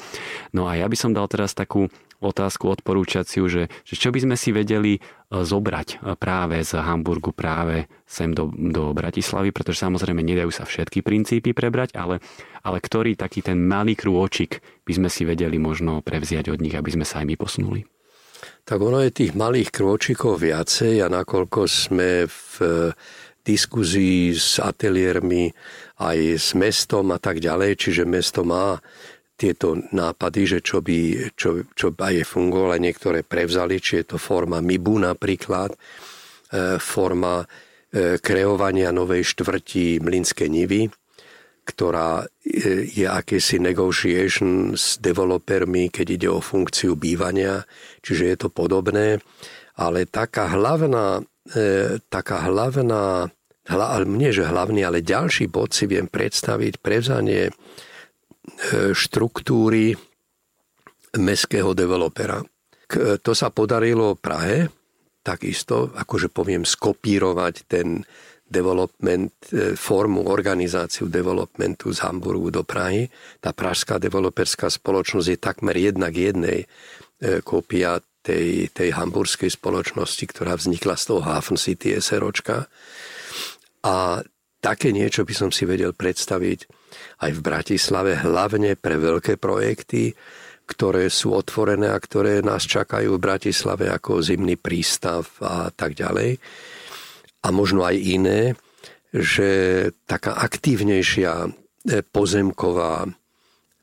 No 0.56 0.72
a 0.72 0.80
ja 0.80 0.88
by 0.88 0.96
som 0.96 1.12
dal 1.12 1.28
teraz 1.28 1.52
takú 1.52 1.92
otázku 2.20 2.68
odporúčaciu, 2.68 3.48
že, 3.48 3.72
že 3.88 3.96
čo 3.96 4.12
by 4.12 4.20
sme 4.28 4.36
si 4.36 4.52
vedeli 4.52 5.00
e, 5.00 5.02
zobrať 5.32 5.88
e, 5.88 5.98
práve 6.20 6.60
z 6.62 6.80
Hamburgu, 6.80 7.32
práve 7.32 7.88
sem 8.04 8.36
do, 8.36 8.52
do 8.52 8.92
Bratislavy, 8.92 9.56
pretože 9.56 9.82
samozrejme 9.84 10.20
nedajú 10.20 10.52
sa 10.52 10.68
všetky 10.68 11.00
princípy 11.00 11.56
prebrať, 11.56 11.96
ale, 11.96 12.20
ale 12.62 12.78
ktorý 12.84 13.16
taký 13.16 13.40
ten 13.40 13.64
malý 13.64 13.96
krôčik 13.96 14.60
by 14.84 14.94
sme 15.00 15.10
si 15.10 15.24
vedeli 15.24 15.56
možno 15.56 16.04
prevziať 16.04 16.52
od 16.52 16.60
nich, 16.60 16.76
aby 16.76 16.92
sme 16.92 17.08
sa 17.08 17.24
aj 17.24 17.28
my 17.28 17.36
posunuli. 17.40 17.82
Tak 18.64 18.80
ono 18.80 19.02
je 19.02 19.12
tých 19.12 19.34
malých 19.34 19.74
krôčikov 19.74 20.44
viacej 20.44 21.04
a 21.04 21.08
nakoľko 21.10 21.66
sme 21.66 22.28
v 22.28 22.54
e, 22.62 22.92
diskuzii 23.50 24.36
s 24.36 24.62
ateliérmi 24.62 25.50
aj 26.00 26.18
s 26.38 26.50
mestom 26.54 27.10
a 27.10 27.20
tak 27.20 27.42
ďalej, 27.42 27.80
čiže 27.80 28.04
mesto 28.06 28.46
má 28.46 28.78
tieto 29.40 29.80
nápady, 29.96 30.42
že 30.44 30.60
čo 30.60 30.84
by, 30.84 31.32
čo, 31.40 31.64
čo 31.72 31.96
aj 31.96 32.28
fungovalo, 32.28 32.76
niektoré 32.76 33.24
prevzali, 33.24 33.80
či 33.80 34.04
je 34.04 34.16
to 34.16 34.18
forma 34.20 34.60
MIBU 34.60 35.08
napríklad, 35.08 35.72
e, 35.72 35.78
forma 36.76 37.40
e, 37.40 38.20
kreovania 38.20 38.92
novej 38.92 39.24
štvrti 39.32 40.04
Mlinské 40.04 40.52
nivy, 40.52 40.92
ktorá 41.64 42.28
e, 42.44 42.84
je 42.92 43.08
akési 43.08 43.64
negotiation 43.64 44.76
s 44.76 45.00
developermi, 45.00 45.88
keď 45.88 46.08
ide 46.20 46.28
o 46.28 46.44
funkciu 46.44 47.00
bývania, 47.00 47.64
čiže 48.04 48.24
je 48.28 48.38
to 48.44 48.50
podobné, 48.52 49.24
ale 49.80 50.04
taká 50.04 50.52
hlavná, 50.52 51.24
taká 52.12 52.52
hlavná, 52.52 53.32
hla, 53.72 53.88
nie 54.04 54.36
že 54.36 54.44
hlavný, 54.44 54.84
ale 54.84 55.00
ďalší 55.00 55.48
bod 55.48 55.72
si 55.72 55.88
viem 55.88 56.12
predstaviť 56.12 56.84
prevzanie 56.84 57.56
štruktúry 58.94 59.94
mestského 61.18 61.74
developera. 61.74 62.42
To 63.22 63.32
sa 63.38 63.54
podarilo 63.54 64.18
Prahe, 64.18 64.70
takisto, 65.22 65.94
akože 65.94 66.34
poviem, 66.34 66.66
skopírovať 66.66 67.56
ten 67.70 68.02
development, 68.50 69.32
e, 69.54 69.78
formu, 69.78 70.26
organizáciu 70.26 71.06
developmentu 71.06 71.94
z 71.94 72.02
Hamburgu 72.02 72.50
do 72.50 72.66
Prahy. 72.66 73.06
Tá 73.38 73.54
pražská 73.54 74.02
developerská 74.02 74.74
spoločnosť 74.74 75.28
je 75.30 75.38
takmer 75.38 75.78
jednak 75.78 76.18
jednej 76.18 76.66
e, 76.66 77.46
kópia 77.46 78.02
tej, 78.26 78.74
tej 78.74 78.90
hamburskej 78.98 79.54
spoločnosti, 79.54 80.26
ktorá 80.26 80.58
vznikla 80.58 80.98
z 80.98 81.04
toho 81.14 81.22
Hafen 81.22 81.62
City 81.62 81.94
SROčka. 82.02 82.66
A 83.86 84.26
také 84.60 84.92
niečo 84.92 85.24
by 85.24 85.34
som 85.38 85.50
si 85.54 85.64
vedel 85.70 85.94
predstaviť 85.94 86.79
aj 87.22 87.32
v 87.36 87.42
Bratislave, 87.42 88.12
hlavne 88.20 88.76
pre 88.80 88.96
veľké 88.96 89.38
projekty, 89.42 90.14
ktoré 90.70 91.10
sú 91.10 91.34
otvorené 91.34 91.90
a 91.90 91.98
ktoré 91.98 92.46
nás 92.46 92.70
čakajú 92.70 93.18
v 93.18 93.24
Bratislave 93.24 93.90
ako 93.90 94.22
zimný 94.22 94.54
prístav 94.54 95.26
a 95.42 95.74
tak 95.74 95.98
ďalej. 95.98 96.38
A 97.42 97.48
možno 97.50 97.82
aj 97.82 97.98
iné, 97.98 98.54
že 99.10 99.50
taká 100.06 100.38
aktívnejšia 100.38 101.50
e, 101.50 101.50
pozemková 102.06 103.10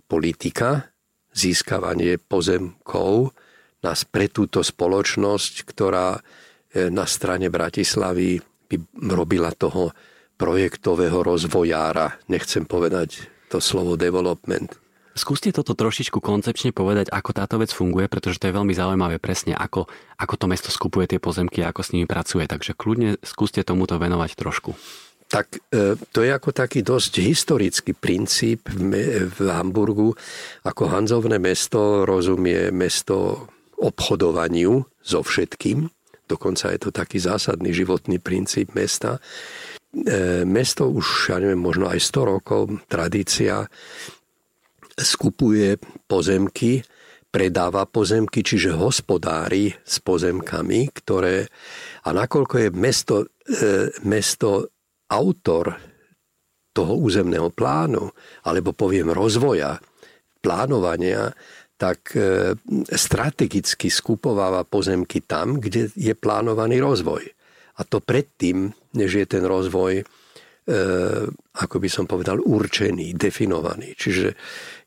politika, 0.06 0.94
získavanie 1.34 2.22
pozemkov 2.22 3.34
nás 3.82 4.06
pre 4.06 4.30
túto 4.30 4.62
spoločnosť, 4.62 5.66
ktorá 5.66 6.14
e, 6.14 6.20
na 6.94 7.04
strane 7.10 7.50
Bratislavy 7.50 8.38
by 8.70 8.76
robila 9.10 9.50
toho 9.50 9.90
projektového 10.36 11.24
rozvojára. 11.24 12.20
Nechcem 12.28 12.68
povedať 12.68 13.28
to 13.48 13.58
slovo 13.60 13.96
development. 13.96 14.76
Skúste 15.16 15.48
toto 15.48 15.72
trošičku 15.72 16.20
koncepčne 16.20 16.76
povedať, 16.76 17.08
ako 17.08 17.32
táto 17.32 17.56
vec 17.56 17.72
funguje, 17.72 18.04
pretože 18.04 18.36
to 18.36 18.52
je 18.52 18.56
veľmi 18.56 18.76
zaujímavé 18.76 19.16
presne, 19.16 19.56
ako, 19.56 19.88
ako 20.20 20.34
to 20.36 20.44
mesto 20.44 20.68
skupuje 20.68 21.16
tie 21.16 21.20
pozemky 21.20 21.64
a 21.64 21.72
ako 21.72 21.80
s 21.80 21.96
nimi 21.96 22.04
pracuje. 22.04 22.44
Takže 22.44 22.76
kľudne 22.76 23.16
skúste 23.24 23.64
tomuto 23.64 23.96
venovať 23.96 24.36
trošku. 24.36 24.76
Tak 25.26 25.56
e, 25.72 25.96
to 26.12 26.20
je 26.20 26.30
ako 26.30 26.52
taký 26.52 26.84
dosť 26.84 27.24
historický 27.24 27.96
princíp 27.96 28.68
v 28.68 29.38
Hamburgu. 29.48 30.12
Ako 30.68 30.92
Hanzovné 30.92 31.40
mesto 31.40 32.04
rozumie 32.04 32.68
mesto 32.68 33.48
obchodovaniu 33.80 34.84
so 35.00 35.24
všetkým. 35.24 35.88
Dokonca 36.28 36.76
je 36.76 36.78
to 36.78 36.90
taký 36.92 37.18
zásadný 37.24 37.72
životný 37.72 38.20
princíp 38.20 38.76
mesta. 38.76 39.16
E, 39.94 40.42
mesto 40.42 40.90
už, 40.90 41.30
ja 41.30 41.38
neviem, 41.38 41.60
možno 41.60 41.86
aj 41.86 42.00
100 42.02 42.32
rokov, 42.32 42.60
tradícia, 42.90 43.68
skupuje 44.96 45.76
pozemky, 46.08 46.80
predáva 47.28 47.84
pozemky, 47.84 48.40
čiže 48.40 48.72
hospodári 48.72 49.68
s 49.84 50.00
pozemkami, 50.00 50.88
ktoré... 50.88 51.44
A 52.08 52.16
nakoľko 52.16 52.54
je 52.64 52.68
mesto, 52.72 53.16
e, 53.44 53.92
mesto 54.08 54.72
autor 55.12 55.76
toho 56.72 56.92
územného 56.96 57.52
plánu, 57.52 58.08
alebo 58.44 58.76
poviem 58.76 59.12
rozvoja, 59.12 59.80
plánovania, 60.44 61.32
tak 61.76 62.16
e, 62.16 62.56
strategicky 62.88 63.92
skupováva 63.92 64.64
pozemky 64.64 65.24
tam, 65.24 65.60
kde 65.60 65.92
je 65.92 66.14
plánovaný 66.16 66.80
rozvoj. 66.80 67.24
A 67.76 67.80
to 67.84 68.00
predtým, 68.00 68.72
než 68.96 69.22
je 69.22 69.26
ten 69.28 69.44
rozvoj 69.44 70.02
ako 71.56 71.76
by 71.78 71.86
som 71.86 72.10
povedal, 72.10 72.42
určený, 72.42 73.14
definovaný. 73.14 73.94
Čiže 73.94 74.34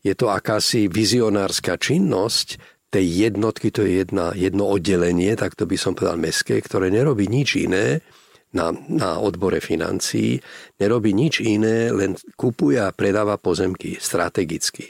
je 0.03 0.13
to 0.15 0.27
akási 0.27 0.91
vizionárska 0.91 1.79
činnosť 1.79 2.59
tej 2.91 3.31
jednotky, 3.31 3.71
to 3.71 3.87
je 3.87 4.03
jedna, 4.03 4.35
jedno 4.35 4.67
oddelenie, 4.67 5.39
tak 5.39 5.55
to 5.55 5.63
by 5.63 5.79
som 5.79 5.95
povedal 5.95 6.19
meské, 6.19 6.59
ktoré 6.59 6.91
nerobí 6.91 7.31
nič 7.31 7.55
iné, 7.55 8.03
na, 8.49 8.73
na 8.73 9.21
odbore 9.21 9.61
financií, 9.61 10.41
nerobí 10.81 11.13
nič 11.13 11.37
iné, 11.45 11.93
len 11.93 12.17
kupuje 12.33 12.81
a 12.81 12.89
predáva 12.89 13.37
pozemky 13.37 14.01
strategicky. 14.01 14.89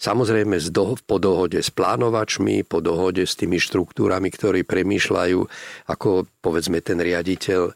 Samozrejme 0.00 0.56
po 1.04 1.16
dohode 1.20 1.60
s 1.60 1.68
plánovačmi, 1.70 2.64
po 2.64 2.80
dohode 2.80 3.28
s 3.28 3.36
tými 3.36 3.60
štruktúrami, 3.60 4.32
ktorí 4.32 4.64
premýšľajú, 4.64 5.38
ako 5.92 6.24
povedzme 6.40 6.80
ten 6.80 6.98
riaditeľ 7.04 7.62
e, 7.68 7.72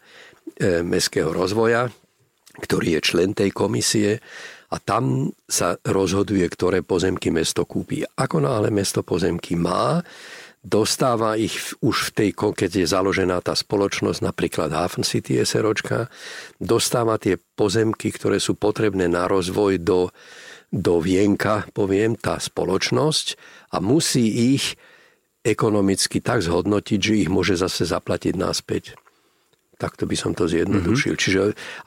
mestského 0.84 1.34
rozvoja, 1.34 1.90
ktorý 2.60 2.98
je 2.98 3.00
člen 3.02 3.30
tej 3.34 3.50
komisie 3.50 4.22
a 4.70 4.76
tam 4.78 5.34
sa 5.46 5.78
rozhoduje, 5.82 6.46
ktoré 6.46 6.82
pozemky 6.82 7.30
mesto 7.30 7.66
kúpi. 7.66 8.02
Ako 8.18 8.42
náhle 8.42 8.70
mesto 8.70 9.02
pozemky 9.02 9.58
má, 9.58 10.02
dostáva 10.64 11.36
ich 11.36 11.76
už 11.84 12.10
v 12.10 12.10
tej, 12.10 12.30
keď 12.32 12.70
je 12.82 12.86
založená 12.88 13.44
tá 13.44 13.52
spoločnosť, 13.52 14.24
napríklad 14.24 14.72
Hafen 14.72 15.04
City 15.04 15.36
SROčka, 15.44 16.08
dostáva 16.56 17.20
tie 17.20 17.36
pozemky, 17.36 18.08
ktoré 18.08 18.40
sú 18.40 18.56
potrebné 18.56 19.06
na 19.06 19.28
rozvoj 19.28 19.78
do, 19.84 20.08
do 20.72 20.98
vienka, 21.04 21.68
poviem, 21.76 22.16
tá 22.16 22.40
spoločnosť 22.40 23.36
a 23.76 23.84
musí 23.84 24.56
ich 24.56 24.80
ekonomicky 25.44 26.24
tak 26.24 26.40
zhodnotiť, 26.40 26.98
že 26.98 27.20
ich 27.20 27.28
môže 27.28 27.60
zase 27.60 27.84
zaplatiť 27.84 28.34
naspäť. 28.34 28.96
Takto 29.74 30.06
by 30.06 30.16
som 30.16 30.32
to 30.32 30.46
zjednodušil. 30.46 31.14
Mm-hmm. 31.14 31.22
Čiže 31.22 31.38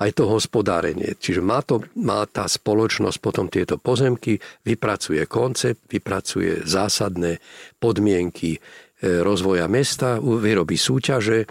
aj 0.04 0.12
to 0.14 0.24
hospodárenie. 0.28 1.16
Čiže 1.16 1.42
má, 1.42 1.64
to, 1.64 1.84
má 1.98 2.24
tá 2.28 2.46
spoločnosť 2.46 3.18
potom 3.24 3.48
tieto 3.48 3.80
pozemky, 3.80 4.38
vypracuje 4.68 5.24
koncept, 5.26 5.88
vypracuje 5.88 6.68
zásadné 6.68 7.40
podmienky 7.80 8.58
e, 8.58 8.60
rozvoja 9.24 9.66
mesta, 9.72 10.20
vyrobí 10.20 10.76
súťaže, 10.76 11.48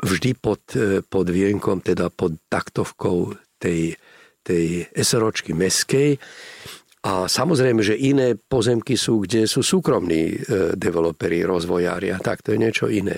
vždy 0.00 0.30
pod, 0.36 0.62
e, 0.74 1.04
pod 1.04 1.26
vienkom, 1.28 1.84
teda 1.84 2.10
pod 2.10 2.36
taktovkou 2.48 3.36
tej, 3.60 3.94
tej 4.42 4.88
SROčky 4.96 5.52
meskej. 5.52 6.16
A 7.00 7.24
samozrejme, 7.24 7.80
že 7.80 7.96
iné 7.96 8.36
pozemky 8.36 8.92
sú, 8.92 9.24
kde 9.24 9.48
sú 9.48 9.64
súkromní 9.64 10.36
e, 10.36 10.36
developeri, 10.76 11.40
rozvojári 11.48 12.12
a 12.12 12.20
tak, 12.20 12.44
to 12.44 12.52
je 12.52 12.60
niečo 12.60 12.92
iné. 12.92 13.16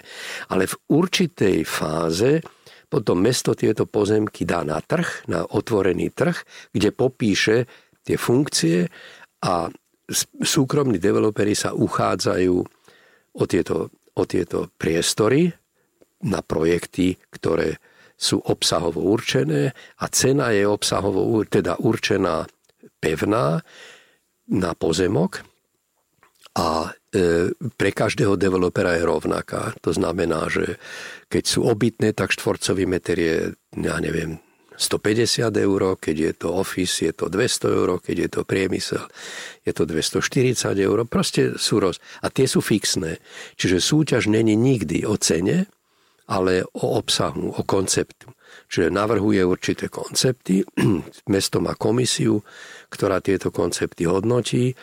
Ale 0.54 0.70
v 0.70 0.78
určitej 0.86 1.66
fáze 1.66 2.38
potom 2.86 3.18
mesto 3.18 3.58
tieto 3.58 3.90
pozemky 3.90 4.46
dá 4.46 4.62
na 4.62 4.78
trh, 4.78 5.26
na 5.26 5.42
otvorený 5.42 6.14
trh, 6.14 6.36
kde 6.70 6.94
popíše 6.94 7.66
tie 8.06 8.14
funkcie 8.14 8.86
a 9.42 9.66
súkromní 10.44 11.02
developeri 11.02 11.56
sa 11.56 11.74
uchádzajú 11.74 12.56
o 13.32 13.44
tieto, 13.48 13.90
o 14.14 14.22
tieto 14.28 14.70
priestory 14.78 15.50
na 16.22 16.38
projekty, 16.44 17.18
ktoré 17.34 17.82
sú 18.14 18.38
obsahovo 18.46 19.02
určené 19.02 19.74
a 19.98 20.04
cena 20.06 20.54
je 20.54 20.62
obsahovo 20.62 21.42
teda 21.42 21.82
určená 21.82 22.46
pevná 23.02 23.66
na 24.46 24.72
pozemok 24.78 25.42
a 26.54 26.94
e, 27.10 27.50
pre 27.74 27.90
každého 27.90 28.38
developera 28.38 28.94
je 28.94 29.08
rovnaká. 29.08 29.74
To 29.82 29.90
znamená, 29.90 30.46
že 30.52 30.78
keď 31.26 31.44
sú 31.48 31.66
obytné, 31.66 32.14
tak 32.14 32.30
štvorcový 32.30 32.84
meter 32.86 33.16
je, 33.18 33.36
ja 33.74 33.96
neviem, 33.98 34.38
150 34.76 35.52
eur, 35.52 35.96
keď 36.00 36.16
je 36.16 36.32
to 36.32 36.48
office, 36.52 37.04
je 37.04 37.12
to 37.12 37.28
200 37.28 37.68
eur, 37.68 37.88
keď 38.00 38.16
je 38.18 38.28
to 38.28 38.40
priemysel, 38.42 39.04
je 39.62 39.72
to 39.72 39.84
240 39.84 40.76
eur. 40.76 40.98
Proste 41.06 41.56
sú 41.56 41.80
roz... 41.80 42.00
A 42.24 42.32
tie 42.32 42.48
sú 42.48 42.64
fixné. 42.64 43.20
Čiže 43.56 43.78
súťaž 43.78 44.32
není 44.32 44.56
nikdy 44.56 45.04
o 45.04 45.16
cene, 45.20 45.68
ale 46.28 46.64
o 46.72 46.96
obsahu, 46.96 47.52
o 47.52 47.62
konceptu. 47.62 48.32
Čiže 48.68 48.92
navrhuje 48.92 49.44
určité 49.44 49.88
koncepty, 49.88 50.64
mesto 51.34 51.60
má 51.60 51.76
komisiu, 51.76 52.40
ktorá 52.92 53.24
tieto 53.24 53.48
koncepty 53.48 54.04
hodnotí, 54.04 54.76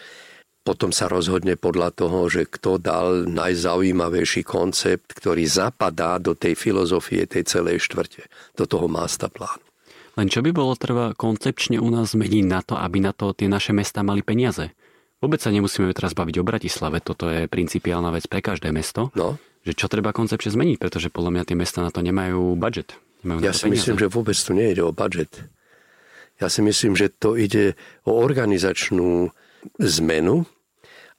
potom 0.70 0.94
sa 0.94 1.10
rozhodne 1.10 1.56
podľa 1.56 1.96
toho, 1.96 2.30
že 2.30 2.46
kto 2.46 2.78
dal 2.78 3.26
najzaujímavejší 3.26 4.46
koncept, 4.46 5.18
ktorý 5.18 5.48
zapadá 5.48 6.20
do 6.22 6.36
tej 6.38 6.54
filozofie 6.54 7.26
tej 7.26 7.48
celej 7.48 7.82
štvrte, 7.86 8.28
do 8.54 8.66
toho 8.70 8.86
plánu. 8.86 9.66
Len 10.20 10.28
čo 10.28 10.44
by 10.44 10.52
bolo 10.52 10.76
treba 10.76 11.16
koncepčne 11.16 11.80
u 11.80 11.88
nás 11.88 12.12
zmeniť 12.12 12.46
na 12.46 12.60
to, 12.60 12.76
aby 12.76 13.00
na 13.00 13.16
to 13.16 13.32
tie 13.32 13.48
naše 13.48 13.72
mesta 13.72 14.04
mali 14.04 14.20
peniaze? 14.20 14.76
Vôbec 15.24 15.40
sa 15.40 15.52
nemusíme 15.52 15.92
teraz 15.96 16.12
baviť 16.12 16.36
o 16.40 16.48
Bratislave, 16.48 17.00
toto 17.00 17.32
je 17.32 17.48
principiálna 17.48 18.12
vec 18.12 18.28
pre 18.28 18.44
každé 18.44 18.72
mesto. 18.76 19.16
No. 19.16 19.40
Že 19.64 19.74
čo 19.76 19.88
treba 19.92 20.16
koncepčne 20.16 20.56
zmeniť, 20.56 20.78
pretože 20.80 21.12
podľa 21.12 21.40
mňa 21.40 21.44
tie 21.48 21.58
mesta 21.60 21.84
na 21.84 21.92
to 21.92 22.00
nemajú 22.00 22.56
budget. 22.56 22.96
Nemajú 23.24 23.44
ja 23.44 23.52
si 23.52 23.68
peniaze. 23.68 23.92
myslím, 23.92 23.98
že 24.00 24.08
vôbec 24.08 24.36
tu 24.36 24.52
nejde 24.56 24.82
o 24.84 24.96
budget. 24.96 25.32
Ja 26.40 26.48
si 26.48 26.64
myslím, 26.64 26.96
že 26.96 27.12
to 27.12 27.36
ide 27.36 27.76
o 28.08 28.16
organizačnú 28.16 29.28
zmenu 29.76 30.48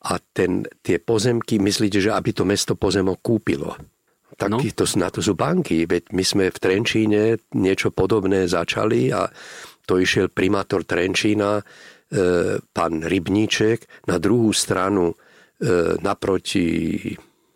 a 0.01 0.17
ten, 0.33 0.65
tie 0.81 0.97
pozemky, 0.97 1.61
myslíte, 1.61 2.01
že 2.01 2.11
aby 2.17 2.33
to 2.33 2.49
mesto 2.49 2.73
pozemok 2.73 3.21
kúpilo? 3.21 3.77
Tak 4.41 4.49
no. 4.49 4.57
to, 4.65 4.85
na 4.97 5.13
to 5.13 5.21
sú 5.21 5.37
banky. 5.37 5.85
Veď 5.85 6.17
my 6.17 6.25
sme 6.25 6.45
v 6.49 6.57
Trenčíne 6.57 7.37
niečo 7.53 7.93
podobné 7.93 8.49
začali 8.49 9.13
a 9.13 9.29
to 9.85 10.01
išiel 10.01 10.33
primátor 10.33 10.89
Trenčína, 10.89 11.61
e, 11.61 11.65
pán 12.73 13.05
Rybníček, 13.05 14.09
na 14.09 14.17
druhú 14.17 14.57
stranu 14.57 15.13
e, 15.13 15.15
naproti 16.01 16.65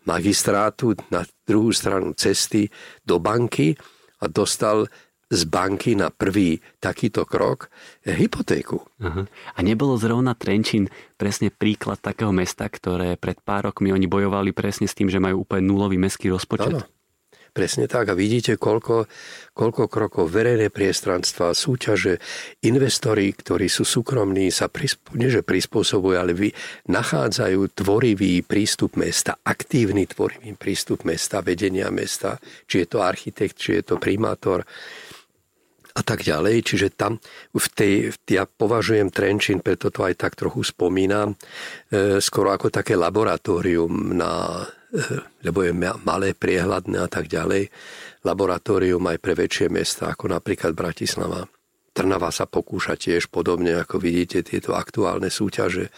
magistrátu, 0.05 0.93
na 1.09 1.25
druhú 1.49 1.73
stranu 1.73 2.13
cesty 2.13 2.69
do 3.01 3.17
banky 3.17 3.73
a 4.21 4.29
dostal 4.29 4.85
z 5.29 5.41
banky 5.49 5.97
na 5.97 6.13
prvý 6.13 6.61
takýto 6.77 7.25
krok 7.25 7.73
hypotéku. 8.05 8.85
Aha. 9.01 9.25
A 9.27 9.59
nebolo 9.65 9.97
zrovna 9.97 10.37
Trenčín 10.37 10.85
presne 11.17 11.49
príklad 11.49 11.97
takého 11.97 12.29
mesta, 12.29 12.69
ktoré 12.69 13.17
pred 13.17 13.41
pár 13.41 13.73
rokmi 13.73 13.89
oni 13.89 14.05
bojovali 14.05 14.53
presne 14.53 14.85
s 14.85 14.93
tým, 14.93 15.09
že 15.09 15.17
majú 15.17 15.41
úplne 15.41 15.65
nulový 15.65 15.97
mestský 15.97 16.29
rozpočet? 16.29 16.77
Ano. 16.77 16.85
Presne 17.55 17.87
tak. 17.87 18.11
A 18.11 18.19
vidíte, 18.19 18.59
koľko, 18.59 19.07
koľko 19.55 19.87
krokov 19.87 20.27
verejné 20.27 20.67
priestranstva, 20.67 21.55
súťaže, 21.55 22.19
investori, 22.67 23.31
ktorí 23.31 23.71
sú 23.71 23.87
súkromní, 23.87 24.51
sa 24.51 24.67
prispo, 24.67 25.15
nie, 25.15 25.31
že 25.31 25.39
prispôsobujú, 25.39 26.19
ale 26.19 26.35
vy 26.35 26.51
nachádzajú 26.91 27.71
tvorivý 27.71 28.43
prístup 28.43 28.99
mesta, 28.99 29.39
aktívny 29.39 30.03
tvorivý 30.03 30.51
prístup 30.59 31.07
mesta, 31.07 31.39
vedenia 31.39 31.87
mesta, 31.95 32.43
či 32.67 32.83
je 32.83 32.87
to 32.91 32.99
architekt, 32.99 33.55
či 33.55 33.79
je 33.79 33.87
to 33.87 34.03
primátor 34.03 34.67
a 35.95 36.01
tak 36.03 36.27
ďalej. 36.27 36.55
Čiže 36.67 36.87
tam 36.99 37.23
v 37.55 37.67
tej, 37.71 37.93
ja 38.27 38.43
považujem 38.43 39.09
Trenčín, 39.15 39.63
preto 39.63 39.87
to 39.87 40.03
aj 40.03 40.19
tak 40.19 40.35
trochu 40.35 40.67
spomínam, 40.67 41.39
e, 41.89 42.19
skoro 42.19 42.51
ako 42.51 42.67
také 42.67 42.99
laboratórium 42.99 44.11
na, 44.11 44.63
e, 44.91 45.03
lebo 45.47 45.63
je 45.63 45.71
malé, 46.03 46.35
priehľadné 46.35 46.99
a 46.99 47.07
tak 47.07 47.31
ďalej. 47.31 47.71
Laboratórium 48.27 49.01
aj 49.07 49.17
pre 49.23 49.33
väčšie 49.39 49.71
mesta, 49.71 50.11
ako 50.11 50.35
napríklad 50.35 50.75
Bratislava. 50.75 51.47
Trnava 51.95 52.27
sa 52.27 52.43
pokúša 52.43 52.99
tiež 52.99 53.31
podobne, 53.31 53.79
ako 53.79 54.03
vidíte 54.03 54.43
tieto 54.43 54.75
aktuálne 54.75 55.31
súťaže, 55.31 55.95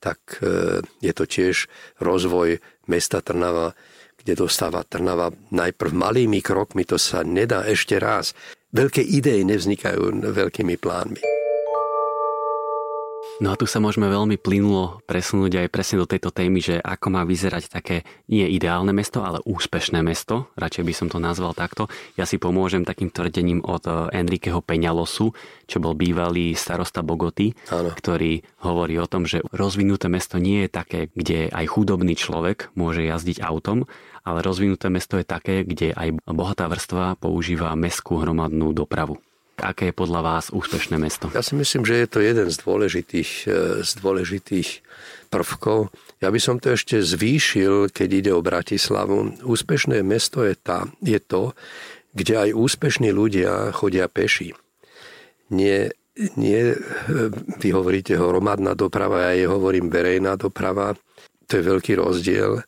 tak 0.00 0.40
e, 0.40 0.80
je 1.04 1.12
to 1.12 1.28
tiež 1.28 1.68
rozvoj 2.00 2.64
mesta 2.88 3.20
Trnava, 3.20 3.76
kde 4.24 4.40
dostáva 4.40 4.80
Trnava 4.88 5.36
najprv 5.52 5.92
malými 5.92 6.40
krokmi, 6.40 6.88
to 6.88 6.96
sa 6.96 7.20
nedá 7.20 7.68
ešte 7.68 8.00
raz 8.00 8.32
veľké 8.74 9.00
idei 9.06 9.46
nevznikajú 9.46 10.18
veľkými 10.34 10.74
plánmi. 10.82 11.33
No 13.42 13.50
a 13.50 13.58
tu 13.58 13.66
sa 13.66 13.82
môžeme 13.82 14.06
veľmi 14.06 14.38
plynulo 14.38 15.02
presunúť 15.10 15.66
aj 15.66 15.72
presne 15.74 15.98
do 15.98 16.06
tejto 16.06 16.30
témy, 16.30 16.62
že 16.62 16.78
ako 16.78 17.18
má 17.18 17.26
vyzerať 17.26 17.66
také 17.66 18.06
nie 18.30 18.46
ideálne 18.46 18.94
mesto, 18.94 19.26
ale 19.26 19.42
úspešné 19.42 20.06
mesto. 20.06 20.54
Radšej 20.54 20.84
by 20.86 20.94
som 20.94 21.08
to 21.10 21.18
nazval 21.18 21.50
takto. 21.50 21.90
Ja 22.14 22.30
si 22.30 22.38
pomôžem 22.38 22.86
takým 22.86 23.10
tvrdením 23.10 23.58
od 23.66 23.82
eh, 23.90 24.22
Enriqueho 24.22 24.62
Peňalosu, 24.62 25.34
čo 25.66 25.76
bol 25.82 25.98
bývalý 25.98 26.54
starosta 26.54 27.02
Bogoty, 27.02 27.58
Áno. 27.74 27.90
ktorý 27.90 28.46
hovorí 28.62 29.02
o 29.02 29.10
tom, 29.10 29.26
že 29.26 29.42
rozvinuté 29.50 30.06
mesto 30.06 30.38
nie 30.38 30.62
je 30.64 30.70
také, 30.70 31.00
kde 31.10 31.50
aj 31.50 31.74
chudobný 31.74 32.14
človek 32.14 32.70
môže 32.78 33.02
jazdiť 33.02 33.42
autom, 33.42 33.90
ale 34.22 34.46
rozvinuté 34.46 34.94
mesto 34.94 35.18
je 35.18 35.26
také, 35.26 35.66
kde 35.66 35.90
aj 35.90 36.22
bohatá 36.30 36.70
vrstva 36.70 37.18
používa 37.18 37.74
mestskú 37.74 38.22
hromadnú 38.22 38.70
dopravu. 38.70 39.18
Aké 39.62 39.90
je 39.90 39.94
podľa 39.94 40.20
vás 40.20 40.44
úspešné 40.50 40.98
mesto? 40.98 41.30
Ja 41.30 41.44
si 41.44 41.54
myslím, 41.54 41.86
že 41.86 42.02
je 42.02 42.08
to 42.10 42.18
jeden 42.18 42.50
z 42.50 42.56
dôležitých, 42.58 43.30
e, 43.46 43.58
z 43.86 43.90
dôležitých 44.02 44.68
prvkov. 45.30 45.94
Ja 46.18 46.34
by 46.34 46.40
som 46.42 46.58
to 46.58 46.74
ešte 46.74 46.98
zvýšil, 46.98 47.90
keď 47.94 48.08
ide 48.10 48.32
o 48.34 48.42
Bratislavu. 48.42 49.46
Úspešné 49.46 50.02
mesto 50.02 50.42
je, 50.42 50.58
tá, 50.58 50.90
je 51.02 51.22
to, 51.22 51.54
kde 52.14 52.50
aj 52.50 52.50
úspešní 52.54 53.14
ľudia 53.14 53.70
chodia 53.70 54.10
peši. 54.10 54.54
nie, 55.54 55.90
nie 56.38 56.74
vy 57.58 57.68
hovoríte 57.74 58.14
hromadná 58.14 58.74
doprava, 58.74 59.30
ja 59.30 59.32
je 59.34 59.46
hovorím 59.50 59.90
verejná 59.90 60.38
doprava. 60.38 60.94
To 61.46 61.52
je 61.58 61.62
veľký 61.62 61.98
rozdiel. 61.98 62.62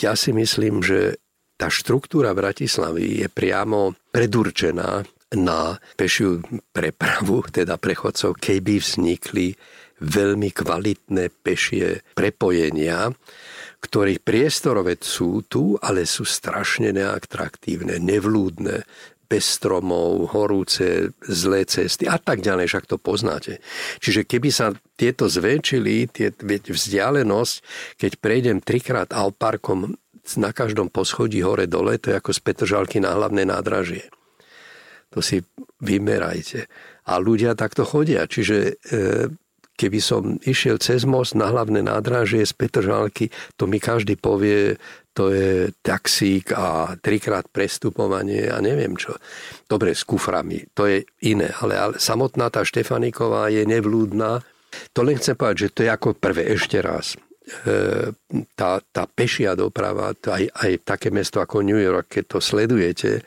Ja 0.00 0.18
si 0.18 0.32
myslím, 0.32 0.82
že 0.82 1.20
tá 1.56 1.72
štruktúra 1.72 2.36
Bratislavy 2.36 3.24
je 3.24 3.28
priamo 3.32 3.96
predurčená 4.12 5.04
na 5.34 5.74
pešiu 5.98 6.44
prepravu, 6.70 7.42
teda 7.50 7.74
prechodcov, 7.80 8.38
keby 8.38 8.78
vznikli 8.78 9.58
veľmi 9.98 10.52
kvalitné 10.52 11.32
pešie 11.42 12.04
prepojenia, 12.14 13.10
ktorých 13.82 14.22
priestorové 14.22 15.00
sú 15.00 15.42
tu, 15.48 15.74
ale 15.80 16.04
sú 16.04 16.22
strašne 16.22 16.92
neatraktívne, 16.94 17.98
nevlúdne, 17.98 18.86
bez 19.26 19.58
stromov, 19.58 20.30
horúce, 20.30 21.10
zlé 21.26 21.66
cesty 21.66 22.06
a 22.06 22.14
tak 22.14 22.46
ďalej, 22.46 22.70
však 22.70 22.86
to 22.86 22.96
poznáte. 22.96 23.58
Čiže 23.98 24.22
keby 24.22 24.48
sa 24.54 24.70
tieto 24.94 25.26
zväčšili, 25.26 26.06
tie, 26.14 26.30
vzdialenosť, 26.70 27.54
keď 27.98 28.12
prejdem 28.22 28.58
trikrát 28.62 29.10
Alparkom 29.10 29.98
na 30.38 30.50
každom 30.54 30.90
poschodí 30.90 31.42
hore-dole, 31.42 31.98
to 31.98 32.14
je 32.14 32.18
ako 32.18 32.30
z 32.34 32.40
Petržalky 32.42 32.98
na 33.02 33.18
hlavné 33.18 33.42
nádražie. 33.42 34.06
To 35.16 35.24
si 35.24 35.40
vymerajte. 35.80 36.68
A 37.08 37.16
ľudia 37.16 37.56
takto 37.56 37.88
chodia. 37.88 38.28
Čiže 38.28 38.56
e, 38.60 38.72
keby 39.76 40.00
som 40.00 40.36
išiel 40.44 40.76
cez 40.76 41.08
most 41.08 41.32
na 41.32 41.48
hlavné 41.48 41.84
nádražie 41.84 42.44
z 42.44 42.52
Petržalky, 42.52 43.32
to 43.56 43.64
mi 43.64 43.80
každý 43.80 44.20
povie, 44.20 44.76
to 45.16 45.32
je 45.32 45.72
taxík 45.80 46.52
a 46.52 46.92
trikrát 47.00 47.48
prestupovanie 47.48 48.52
a 48.52 48.60
neviem 48.60 48.92
čo. 48.96 49.16
Dobre, 49.64 49.96
s 49.96 50.04
kuframi, 50.04 50.68
to 50.76 50.84
je 50.84 51.08
iné, 51.24 51.48
ale, 51.64 51.76
ale 51.76 51.94
samotná 51.96 52.52
tá 52.52 52.60
Štefaniková 52.60 53.48
je 53.48 53.64
nevlúdna. 53.64 54.44
To 54.92 55.00
len 55.00 55.16
chcem 55.16 55.32
povedať, 55.32 55.56
že 55.56 55.72
to 55.72 55.80
je 55.88 55.90
ako 55.92 56.08
prvé, 56.20 56.52
ešte 56.52 56.84
raz. 56.84 57.16
E, 57.64 58.12
tá, 58.52 58.80
tá 58.92 59.04
pešia 59.08 59.56
doprava, 59.56 60.12
aj, 60.12 60.44
aj 60.52 60.72
také 60.84 61.08
mesto 61.08 61.40
ako 61.40 61.64
New 61.64 61.80
York, 61.80 62.12
keď 62.12 62.36
to 62.36 62.38
sledujete, 62.44 63.24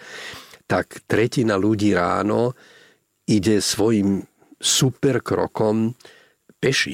tak 0.69 1.09
tretina 1.09 1.57
ľudí 1.57 1.97
ráno 1.97 2.53
ide 3.25 3.57
svojim 3.57 4.21
super 4.61 5.25
krokom 5.25 5.97
peši 6.61 6.93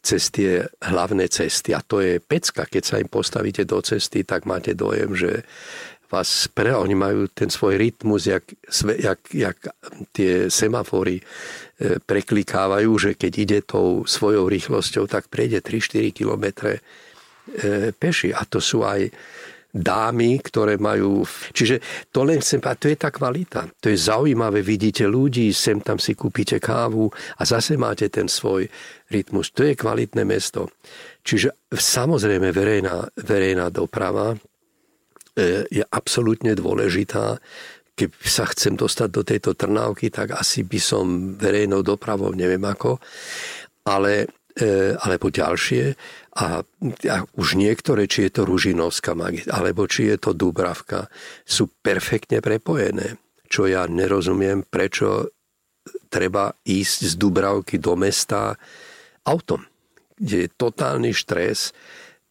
cez 0.00 0.32
tie 0.32 0.64
hlavné 0.80 1.28
cesty. 1.28 1.76
A 1.76 1.84
to 1.84 2.00
je 2.00 2.18
pecka. 2.18 2.66
Keď 2.66 2.82
sa 2.82 2.96
im 2.98 3.06
postavíte 3.06 3.68
do 3.68 3.78
cesty, 3.84 4.24
tak 4.24 4.48
máte 4.48 4.72
dojem, 4.72 5.12
že 5.12 5.44
vás 6.10 6.50
pre, 6.50 6.74
oni 6.74 6.98
majú 6.98 7.30
ten 7.30 7.46
svoj 7.46 7.78
rytmus, 7.78 8.26
jak, 8.26 8.42
jak, 8.98 9.20
jak 9.30 9.58
tie 10.10 10.50
semafory 10.50 11.22
e, 11.22 11.24
preklikávajú, 12.02 12.90
že 12.98 13.10
keď 13.14 13.32
ide 13.38 13.58
tou 13.62 14.02
svojou 14.02 14.50
rýchlosťou, 14.50 15.06
tak 15.06 15.30
prejde 15.30 15.62
3-4 15.62 16.10
kilometre 16.10 16.82
e, 16.82 17.94
peši. 17.94 18.34
A 18.34 18.42
to 18.42 18.58
sú 18.58 18.82
aj 18.82 19.06
dámy, 19.70 20.42
ktoré 20.42 20.76
majú... 20.76 21.22
Čiže 21.54 21.78
to 22.10 22.26
len 22.26 22.42
chcem 22.42 22.58
to 22.58 22.90
je 22.90 22.96
tá 22.98 23.10
kvalita. 23.14 23.70
To 23.78 23.86
je 23.90 23.98
zaujímavé, 23.98 24.62
vidíte 24.66 25.06
ľudí, 25.06 25.54
sem 25.54 25.78
tam 25.78 26.02
si 26.02 26.18
kúpite 26.18 26.58
kávu 26.58 27.10
a 27.10 27.42
zase 27.46 27.78
máte 27.78 28.10
ten 28.10 28.26
svoj 28.26 28.66
rytmus. 29.10 29.54
To 29.54 29.62
je 29.62 29.78
kvalitné 29.78 30.26
mesto. 30.26 30.74
Čiže 31.22 31.70
samozrejme 31.70 32.50
verejná, 32.50 33.06
verejná 33.14 33.70
doprava 33.70 34.34
e, 34.34 34.38
je 35.70 35.84
absolútne 35.86 36.56
dôležitá. 36.58 37.38
Keď 37.94 38.10
sa 38.24 38.48
chcem 38.50 38.74
dostať 38.74 39.08
do 39.12 39.22
tejto 39.22 39.52
Trnávky, 39.54 40.08
tak 40.10 40.34
asi 40.34 40.64
by 40.64 40.80
som 40.80 41.04
verejnou 41.36 41.84
dopravou, 41.84 42.32
neviem 42.32 42.62
ako, 42.64 42.96
ale 43.84 44.39
alebo 45.00 45.30
ďalšie. 45.30 45.94
A, 46.40 46.62
a 47.06 47.16
už 47.38 47.48
niektoré, 47.54 48.10
či 48.10 48.26
je 48.26 48.40
to 48.40 48.42
Ružinovská 48.48 49.14
alebo 49.50 49.86
či 49.86 50.10
je 50.10 50.16
to 50.18 50.30
Dubravka, 50.34 51.06
sú 51.46 51.70
perfektne 51.82 52.42
prepojené. 52.42 53.18
Čo 53.50 53.66
ja 53.66 53.86
nerozumiem, 53.90 54.62
prečo 54.66 55.30
treba 56.10 56.54
ísť 56.66 56.98
z 57.06 57.12
Dubravky 57.18 57.78
do 57.78 57.94
mesta 57.98 58.58
autom, 59.26 59.66
kde 60.18 60.46
je 60.46 60.54
totálny 60.54 61.10
štres, 61.14 61.74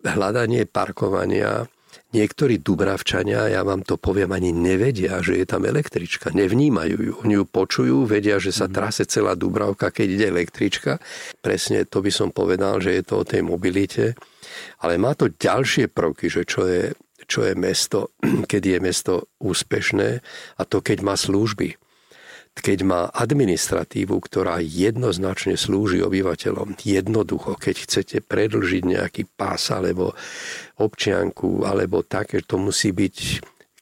hľadanie 0.04 0.64
parkovania, 0.64 1.68
Niektorí 2.10 2.58
Dubravčania, 2.66 3.54
ja 3.54 3.62
vám 3.62 3.86
to 3.86 3.94
poviem, 3.94 4.34
ani 4.34 4.50
nevedia, 4.50 5.22
že 5.22 5.38
je 5.38 5.46
tam 5.46 5.62
električka. 5.62 6.34
Nevnímajú 6.34 6.98
ju. 6.98 7.14
Oni 7.22 7.38
ju 7.38 7.46
počujú, 7.46 8.10
vedia, 8.10 8.42
že 8.42 8.50
sa 8.50 8.66
mhm. 8.66 8.74
trase 8.74 9.04
celá 9.06 9.38
Dubravka, 9.38 9.94
keď 9.94 10.08
ide 10.10 10.26
električka. 10.34 10.98
Presne 11.46 11.86
to 11.86 12.02
by 12.02 12.10
som 12.10 12.34
povedal, 12.34 12.82
že 12.82 12.98
je 12.98 13.04
to 13.06 13.22
o 13.22 13.28
tej 13.28 13.46
mobilite. 13.46 14.18
Ale 14.82 14.98
má 14.98 15.14
to 15.14 15.30
ďalšie 15.30 15.94
prvky, 15.94 16.34
že 16.34 16.50
čo 16.50 16.66
je, 16.66 16.98
čo 17.30 17.46
je 17.46 17.54
mesto, 17.54 18.10
keď 18.52 18.62
je 18.66 18.78
mesto 18.82 19.14
úspešné 19.38 20.10
a 20.58 20.62
to, 20.66 20.82
keď 20.82 21.06
má 21.06 21.14
služby 21.14 21.78
keď 22.60 22.80
má 22.84 23.02
administratívu, 23.08 24.20
ktorá 24.20 24.60
jednoznačne 24.60 25.56
slúži 25.56 26.04
obyvateľom, 26.04 26.76
jednoducho, 26.84 27.56
keď 27.56 27.76
chcete 27.88 28.18
predlžiť 28.28 28.84
nejaký 28.84 29.24
pás 29.40 29.72
alebo 29.72 30.14
občianku, 30.80 31.68
alebo 31.68 32.02
také, 32.02 32.42
to 32.42 32.56
musí 32.58 32.96
byť, 32.96 33.18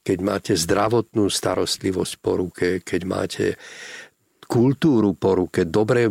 keď 0.02 0.18
máte 0.20 0.52
zdravotnú 0.58 1.30
starostlivosť 1.30 2.14
po 2.18 2.32
ruke, 2.36 2.66
keď 2.82 3.00
máte 3.06 3.46
kultúru 4.48 5.14
po 5.14 5.36
ruke, 5.36 5.68
dobré 5.68 6.08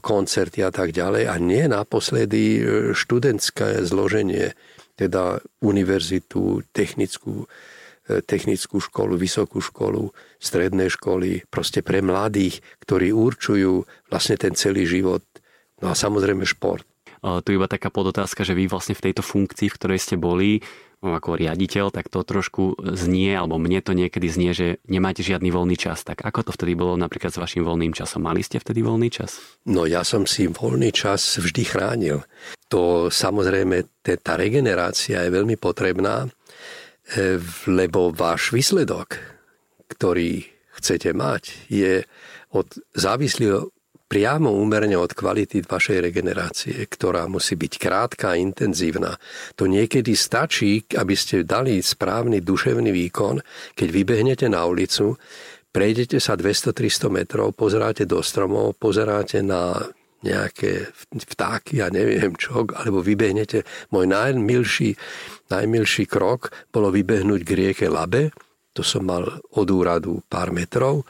koncerty 0.00 0.64
a 0.64 0.72
tak 0.72 0.90
ďalej 0.90 1.28
a 1.28 1.34
nie 1.36 1.64
naposledy 1.68 2.42
e, 2.56 2.60
študentské 2.96 3.84
zloženie, 3.84 4.56
teda 4.96 5.42
univerzitu, 5.60 6.64
technickú 6.72 7.44
E, 8.04 8.20
technickú 8.20 8.84
školu, 8.84 9.16
vysokú 9.16 9.64
školu, 9.64 10.12
stredné 10.36 10.92
školy, 10.92 11.48
proste 11.48 11.80
pre 11.80 12.04
mladých, 12.04 12.60
ktorí 12.84 13.16
určujú 13.16 13.88
vlastne 14.12 14.36
ten 14.36 14.52
celý 14.52 14.84
život. 14.84 15.24
No 15.80 15.88
a 15.88 15.96
samozrejme 15.96 16.44
šport. 16.44 16.84
Tu 17.24 17.56
iba 17.56 17.64
taká 17.64 17.88
podotázka, 17.88 18.44
že 18.44 18.52
vy 18.52 18.68
vlastne 18.68 18.92
v 18.92 19.10
tejto 19.10 19.24
funkcii, 19.24 19.72
v 19.72 19.76
ktorej 19.80 20.00
ste 20.04 20.20
boli, 20.20 20.60
ako 21.00 21.40
riaditeľ, 21.40 21.88
tak 21.88 22.12
to 22.12 22.20
trošku 22.20 22.76
znie, 22.96 23.32
alebo 23.32 23.56
mne 23.56 23.80
to 23.80 23.96
niekedy 23.96 24.28
znie, 24.28 24.52
že 24.52 24.80
nemáte 24.84 25.24
žiadny 25.24 25.48
voľný 25.48 25.76
čas. 25.80 26.04
Tak 26.04 26.20
ako 26.20 26.48
to 26.48 26.54
vtedy 26.56 26.76
bolo 26.76 27.00
napríklad 27.00 27.32
s 27.32 27.40
vašim 27.40 27.64
voľným 27.64 27.96
časom? 27.96 28.24
Mali 28.24 28.44
ste 28.44 28.60
vtedy 28.60 28.84
voľný 28.84 29.08
čas? 29.08 29.40
No 29.64 29.88
ja 29.88 30.04
som 30.04 30.28
si 30.28 30.48
voľný 30.48 30.92
čas 30.92 31.40
vždy 31.40 31.62
chránil. 31.64 32.24
To 32.68 33.08
samozrejme, 33.08 34.04
tá 34.04 34.36
regenerácia 34.36 35.24
je 35.24 35.32
veľmi 35.32 35.56
potrebná, 35.56 36.28
E, 37.04 37.36
lebo 37.68 38.16
váš 38.16 38.48
výsledok, 38.48 39.20
ktorý 39.92 40.48
chcete 40.80 41.12
mať, 41.12 41.68
je 41.68 42.08
od, 42.48 42.64
závislý 42.96 43.68
priamo 44.14 44.54
úmerne 44.54 44.94
od 44.94 45.10
kvality 45.10 45.66
vašej 45.66 45.98
regenerácie, 45.98 46.86
ktorá 46.86 47.26
musí 47.26 47.58
byť 47.58 47.72
krátka 47.82 48.30
a 48.30 48.38
intenzívna. 48.38 49.18
To 49.58 49.66
niekedy 49.66 50.14
stačí, 50.14 50.86
aby 50.94 51.18
ste 51.18 51.42
dali 51.42 51.82
správny 51.82 52.38
duševný 52.38 52.94
výkon, 52.94 53.42
keď 53.74 53.88
vybehnete 53.90 54.46
na 54.46 54.70
ulicu, 54.70 55.18
prejdete 55.74 56.22
sa 56.22 56.38
200-300 56.38 57.10
metrov, 57.10 57.58
pozeráte 57.58 58.06
do 58.06 58.22
stromov, 58.22 58.78
pozeráte 58.78 59.42
na 59.42 59.82
nejaké 60.22 60.94
vtáky 61.10 61.82
a 61.82 61.90
neviem 61.90 62.38
čo, 62.38 62.70
alebo 62.70 63.02
vybehnete. 63.02 63.66
Môj 63.90 64.14
najmilší, 64.14 64.94
najmilší 65.50 66.06
krok 66.06 66.54
bolo 66.70 66.94
vybehnúť 66.94 67.42
k 67.42 67.50
rieke 67.50 67.90
Labe, 67.90 68.30
to 68.70 68.86
som 68.86 69.10
mal 69.10 69.26
od 69.58 69.66
úradu 69.74 70.22
pár 70.30 70.54
metrov. 70.54 71.02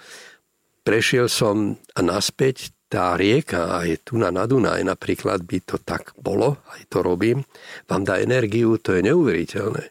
Prešiel 0.85 1.29
som 1.29 1.77
a 1.97 2.01
naspäť 2.01 2.74
tá 2.95 3.19
rieka, 3.19 3.83
aj 3.83 4.07
tu 4.07 4.23
na 4.23 4.31
Dunaj 4.31 4.87
napríklad 4.87 5.43
by 5.43 5.59
to 5.67 5.83
tak 5.83 6.15
bolo, 6.15 6.63
aj 6.79 6.87
to 6.87 7.03
robím, 7.03 7.43
vám 7.91 8.07
dá 8.07 8.23
energiu, 8.23 8.79
to 8.79 8.95
je 8.95 9.03
neuveriteľné. 9.03 9.91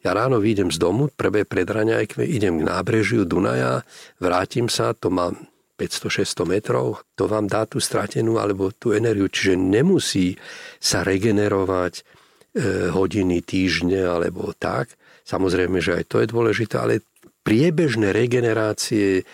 Ja 0.00 0.16
ráno 0.16 0.40
vyjdem 0.40 0.72
z 0.72 0.80
domu, 0.80 1.12
prvé 1.12 1.44
predraňajkve, 1.44 2.24
idem 2.24 2.64
k 2.64 2.64
nábrežiu 2.64 3.28
Dunaja, 3.28 3.84
vrátim 4.16 4.72
sa, 4.72 4.96
to 4.96 5.12
mám 5.12 5.36
500-600 5.76 6.48
metrov, 6.48 7.04
to 7.12 7.28
vám 7.28 7.52
dá 7.52 7.68
tú 7.68 7.84
stratenú 7.84 8.40
alebo 8.40 8.72
tú 8.72 8.96
energiu. 8.96 9.28
Čiže 9.28 9.60
nemusí 9.60 10.40
sa 10.80 11.04
regenerovať 11.04 12.00
e, 12.00 12.02
hodiny, 12.96 13.44
týždne 13.44 14.08
alebo 14.08 14.56
tak. 14.56 14.96
Samozrejme, 15.28 15.84
že 15.84 16.00
aj 16.00 16.04
to 16.08 16.16
je 16.24 16.32
dôležité, 16.32 16.74
ale 16.80 17.04
priebežné 17.44 18.10
regenerácie, 18.10 19.28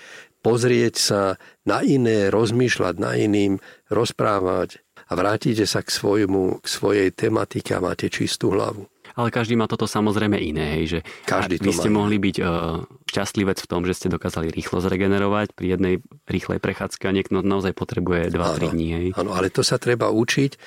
pozrieť 0.44 0.94
sa 1.00 1.22
na 1.64 1.80
iné, 1.80 2.28
rozmýšľať 2.28 2.94
na 3.00 3.16
iným, 3.16 3.60
rozprávať 3.88 4.80
a 5.08 5.12
vrátite 5.16 5.64
sa 5.64 5.84
k, 5.84 5.90
svojmu, 5.92 6.64
k 6.64 6.66
svojej 6.66 7.08
tematike 7.12 7.76
a 7.76 7.84
máte 7.84 8.08
čistú 8.08 8.52
hlavu 8.56 8.88
ale 9.14 9.30
každý 9.30 9.54
má 9.54 9.70
toto 9.70 9.86
samozrejme 9.86 10.34
iné, 10.34 10.74
hej, 10.78 10.84
že 10.90 10.98
každý 11.22 11.62
vy 11.62 11.70
ste 11.70 11.86
mohli 11.86 12.18
byť 12.18 12.36
uh, 12.42 12.82
šťastlivec 13.06 13.58
v 13.62 13.70
tom, 13.70 13.86
že 13.86 13.94
ste 13.94 14.08
dokázali 14.10 14.50
rýchlo 14.50 14.82
zregenerovať 14.82 15.54
pri 15.54 15.78
jednej 15.78 15.94
rýchlej 16.26 16.58
prechádzke 16.58 17.06
a 17.06 17.14
niekto 17.14 17.38
naozaj 17.38 17.78
potrebuje 17.78 18.34
2-3 18.34 18.74
dní. 18.74 18.88
Hej. 18.90 19.06
Áno, 19.14 19.38
ale 19.38 19.54
to 19.54 19.62
sa 19.62 19.78
treba 19.78 20.10
učiť. 20.10 20.58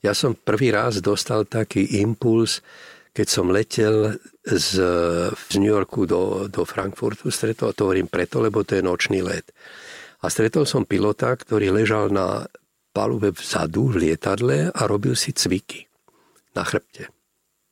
Ja 0.00 0.16
som 0.16 0.32
prvý 0.32 0.72
raz 0.72 1.04
dostal 1.04 1.44
taký 1.44 2.00
impuls, 2.00 2.64
keď 3.12 3.26
som 3.28 3.52
letel 3.52 4.16
z, 4.48 4.68
z 5.36 5.54
New 5.60 5.68
Yorku 5.68 6.08
do, 6.08 6.48
do 6.48 6.64
Frankfurtu, 6.64 7.28
stretol, 7.28 7.76
to 7.76 7.84
hovorím 7.84 8.08
preto, 8.08 8.40
lebo 8.40 8.64
to 8.64 8.80
je 8.80 8.82
nočný 8.86 9.20
let. 9.20 9.44
A 10.20 10.26
stretol 10.28 10.68
som 10.68 10.84
pilota, 10.84 11.32
ktorý 11.32 11.72
ležal 11.72 12.12
na 12.12 12.44
palube 12.92 13.32
vzadu 13.32 13.94
v 13.94 14.08
lietadle 14.08 14.68
a 14.68 14.80
robil 14.84 15.16
si 15.16 15.32
cviky 15.32 15.86
na 16.52 16.66
chrbte 16.66 17.08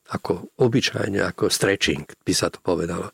ako 0.09 0.49
obyčajne, 0.57 1.21
ako 1.21 1.53
stretching, 1.53 2.01
by 2.25 2.33
sa 2.33 2.49
to 2.49 2.57
povedalo. 2.57 3.13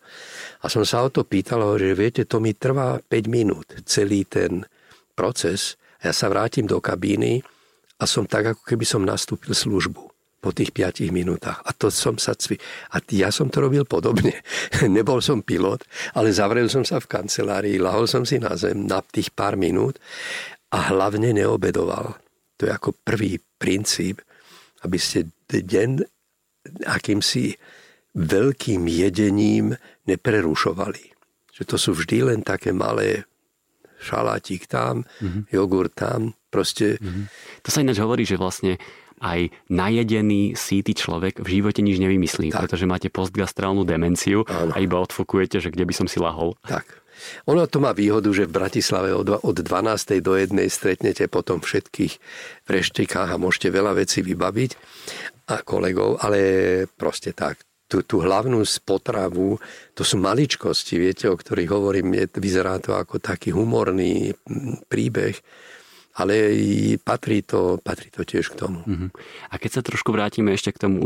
A 0.64 0.72
som 0.72 0.88
sa 0.88 1.04
o 1.04 1.12
to 1.12 1.28
pýtal, 1.28 1.60
že 1.76 1.92
viete, 1.92 2.24
to 2.24 2.40
mi 2.40 2.56
trvá 2.56 3.04
5 3.04 3.28
minút, 3.28 3.68
celý 3.84 4.24
ten 4.24 4.64
proces. 5.12 5.76
A 6.00 6.12
ja 6.12 6.14
sa 6.16 6.32
vrátim 6.32 6.64
do 6.64 6.80
kabíny 6.80 7.44
a 8.00 8.08
som 8.08 8.24
tak, 8.24 8.56
ako 8.56 8.64
keby 8.64 8.88
som 8.88 9.04
nastúpil 9.04 9.52
službu 9.52 10.15
po 10.46 10.54
tých 10.54 10.70
5 10.70 11.10
minútach. 11.10 11.66
A 11.66 11.74
to 11.74 11.90
som 11.90 12.22
sa 12.22 12.38
cvi... 12.38 12.62
A 12.94 13.02
ja 13.10 13.34
som 13.34 13.50
to 13.50 13.66
robil 13.66 13.82
podobne. 13.82 14.46
Nebol 14.86 15.18
som 15.18 15.42
pilot, 15.42 15.82
ale 16.14 16.30
zavrel 16.30 16.70
som 16.70 16.86
sa 16.86 17.02
v 17.02 17.10
kancelárii, 17.10 17.82
lahol 17.82 18.06
som 18.06 18.22
si 18.30 18.38
na 18.38 18.54
zem 18.54 18.86
na 18.86 19.02
tých 19.02 19.34
pár 19.34 19.58
minút 19.58 19.98
a 20.70 20.94
hlavne 20.94 21.34
neobedoval. 21.34 22.14
To 22.62 22.70
je 22.70 22.72
ako 22.72 22.94
prvý 23.02 23.42
princíp, 23.58 24.22
aby 24.86 25.02
ste 25.02 25.34
deň 25.50 26.06
akýmsi 26.94 27.58
veľkým 28.14 28.86
jedením 28.86 29.74
neprerušovali. 30.06 31.04
Že 31.58 31.64
to 31.66 31.76
sú 31.82 31.92
vždy 31.98 32.18
len 32.30 32.46
také 32.46 32.70
malé 32.70 33.26
šalátik 33.98 34.70
tam, 34.70 35.02
mm-hmm. 35.02 35.50
jogurt 35.50 35.98
tam, 35.98 36.38
proste... 36.54 37.02
Mm-hmm. 37.02 37.26
To 37.66 37.70
sa 37.74 37.82
ináč 37.82 37.98
hovorí, 37.98 38.30
že 38.30 38.38
vlastne 38.38 38.78
aj 39.24 39.54
najedený, 39.72 40.60
síty 40.60 40.92
človek 40.92 41.40
v 41.40 41.62
živote 41.62 41.80
nič 41.80 41.98
nevymyslí, 42.00 42.52
tak. 42.52 42.68
pretože 42.68 42.90
máte 42.90 43.08
postgastrálnu 43.08 43.88
demenciu 43.88 44.44
ano. 44.48 44.76
a 44.76 44.78
iba 44.84 45.00
odfokujete, 45.00 45.64
že 45.64 45.72
kde 45.72 45.88
by 45.88 45.94
som 45.96 46.08
si 46.08 46.20
lahol. 46.20 46.60
Tak. 46.68 47.06
Ono 47.48 47.64
to 47.68 47.80
má 47.80 47.96
výhodu, 47.96 48.28
že 48.36 48.44
v 48.44 48.56
Bratislave 48.60 49.16
od 49.16 49.56
12. 49.56 50.20
do 50.20 50.36
1. 50.36 50.52
stretnete 50.68 51.32
potom 51.32 51.64
všetkých 51.64 52.14
v 52.68 52.70
reštikách 52.70 53.32
a 53.32 53.42
môžete 53.42 53.72
veľa 53.72 53.96
vecí 53.96 54.20
vybaviť 54.20 54.72
a 55.48 55.64
kolegov, 55.64 56.20
ale 56.20 56.40
proste 57.00 57.32
tak. 57.32 57.64
Tú, 57.86 58.02
tú 58.02 58.18
hlavnú 58.18 58.66
spotravu, 58.66 59.62
to 59.94 60.02
sú 60.02 60.18
maličkosti, 60.18 60.98
viete, 60.98 61.30
o 61.30 61.38
ktorých 61.38 61.70
hovorím, 61.70 62.18
je, 62.18 62.26
vyzerá 62.42 62.82
to 62.82 62.98
ako 62.98 63.22
taký 63.22 63.54
humorný 63.54 64.34
príbeh, 64.90 65.38
ale 66.16 66.36
patrí 67.04 67.44
to, 67.44 67.76
patrí 67.84 68.08
to 68.08 68.24
tiež 68.24 68.56
k 68.56 68.56
tomu. 68.56 68.80
Uh-huh. 68.88 69.12
A 69.52 69.60
keď 69.60 69.72
sa 69.78 69.82
trošku 69.84 70.16
vrátime 70.16 70.56
ešte 70.56 70.72
k 70.72 70.88
tomu 70.88 71.04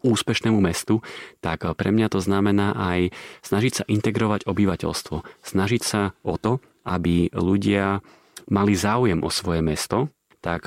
úspešnému 0.00 0.56
mestu, 0.56 1.04
tak 1.44 1.68
pre 1.76 1.92
mňa 1.92 2.08
to 2.08 2.24
znamená 2.24 2.72
aj 2.72 3.12
snažiť 3.44 3.72
sa 3.72 3.84
integrovať 3.84 4.48
obyvateľstvo. 4.48 5.44
Snažiť 5.44 5.82
sa 5.84 6.16
o 6.24 6.40
to, 6.40 6.64
aby 6.88 7.28
ľudia 7.36 8.00
mali 8.48 8.72
záujem 8.72 9.20
o 9.20 9.28
svoje 9.28 9.60
mesto, 9.60 10.08
tak 10.40 10.66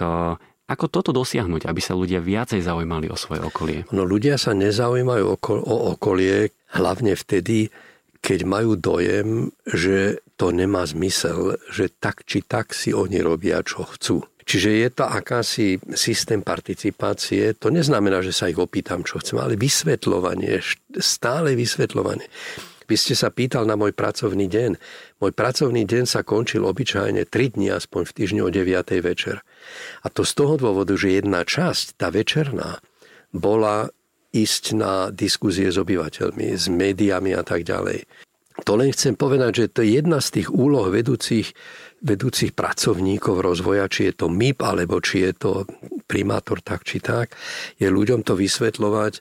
ako 0.66 0.86
toto 0.90 1.14
dosiahnuť, 1.14 1.66
aby 1.66 1.82
sa 1.82 1.98
ľudia 1.98 2.22
viacej 2.22 2.62
zaujímali 2.62 3.10
o 3.10 3.18
svoje 3.18 3.42
okolie? 3.42 3.86
No 3.90 4.06
ľudia 4.06 4.38
sa 4.38 4.54
nezaujímajú 4.54 5.26
o 5.46 5.76
okolie 5.94 6.54
hlavne 6.74 7.14
vtedy, 7.18 7.70
keď 8.26 8.40
majú 8.50 8.74
dojem, 8.74 9.54
že 9.70 10.25
to 10.36 10.52
nemá 10.52 10.84
zmysel, 10.84 11.56
že 11.72 11.88
tak 11.88 12.28
či 12.28 12.44
tak 12.44 12.76
si 12.76 12.92
oni 12.92 13.24
robia, 13.24 13.64
čo 13.64 13.88
chcú. 13.88 14.24
Čiže 14.46 14.70
je 14.78 14.90
to 14.94 15.04
akási 15.10 15.82
systém 15.98 16.46
participácie. 16.46 17.58
To 17.58 17.74
neznamená, 17.74 18.22
že 18.22 18.30
sa 18.30 18.46
ich 18.46 18.62
opýtam, 18.62 19.02
čo 19.02 19.18
chcem, 19.18 19.42
ale 19.42 19.58
vysvetľovanie, 19.58 20.62
stále 21.02 21.58
vysvetľovanie. 21.58 22.30
Vy 22.86 22.96
ste 23.02 23.18
sa 23.18 23.34
pýtal 23.34 23.66
na 23.66 23.74
môj 23.74 23.98
pracovný 23.98 24.46
deň. 24.46 24.78
Môj 25.18 25.34
pracovný 25.34 25.90
deň 25.90 26.06
sa 26.06 26.22
končil 26.22 26.62
obyčajne 26.62 27.26
3 27.26 27.58
dní 27.58 27.74
aspoň 27.74 28.06
v 28.06 28.14
týždni 28.14 28.42
o 28.46 28.54
9. 28.54 28.70
večer. 29.02 29.42
A 30.06 30.14
to 30.14 30.22
z 30.22 30.38
toho 30.38 30.62
dôvodu, 30.62 30.94
že 30.94 31.18
jedna 31.18 31.42
časť, 31.42 31.98
tá 31.98 32.14
večerná, 32.14 32.78
bola 33.34 33.90
ísť 34.30 34.64
na 34.78 35.10
diskuzie 35.10 35.74
s 35.74 35.82
obyvateľmi, 35.82 36.54
s 36.54 36.70
médiami 36.70 37.34
a 37.34 37.42
tak 37.42 37.66
ďalej. 37.66 38.06
To 38.64 38.80
len 38.80 38.96
chcem 38.96 39.20
povedať, 39.20 39.52
že 39.52 39.66
to 39.68 39.80
je 39.84 40.00
jedna 40.00 40.24
z 40.24 40.40
tých 40.40 40.48
úloh 40.48 40.88
vedúcich, 40.88 41.52
vedúcich 42.00 42.56
pracovníkov 42.56 43.44
rozvoja, 43.44 43.92
či 43.92 44.08
je 44.08 44.14
to 44.16 44.32
MIP, 44.32 44.64
alebo 44.64 45.04
či 45.04 45.28
je 45.28 45.34
to 45.36 45.52
primátor 46.08 46.64
tak 46.64 46.88
či 46.88 47.04
tak, 47.04 47.36
je 47.76 47.92
ľuďom 47.92 48.24
to 48.24 48.40
vysvetľovať, 48.40 49.14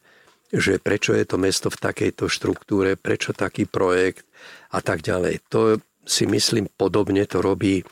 že 0.54 0.78
prečo 0.78 1.18
je 1.18 1.26
to 1.26 1.34
mesto 1.34 1.66
v 1.66 1.82
takejto 1.82 2.30
štruktúre, 2.30 2.94
prečo 2.94 3.34
taký 3.34 3.66
projekt 3.66 4.22
a 4.70 4.78
tak 4.78 5.02
ďalej. 5.02 5.42
To 5.50 5.82
si 6.06 6.30
myslím 6.30 6.70
podobne 6.70 7.26
to 7.26 7.42
robí 7.42 7.82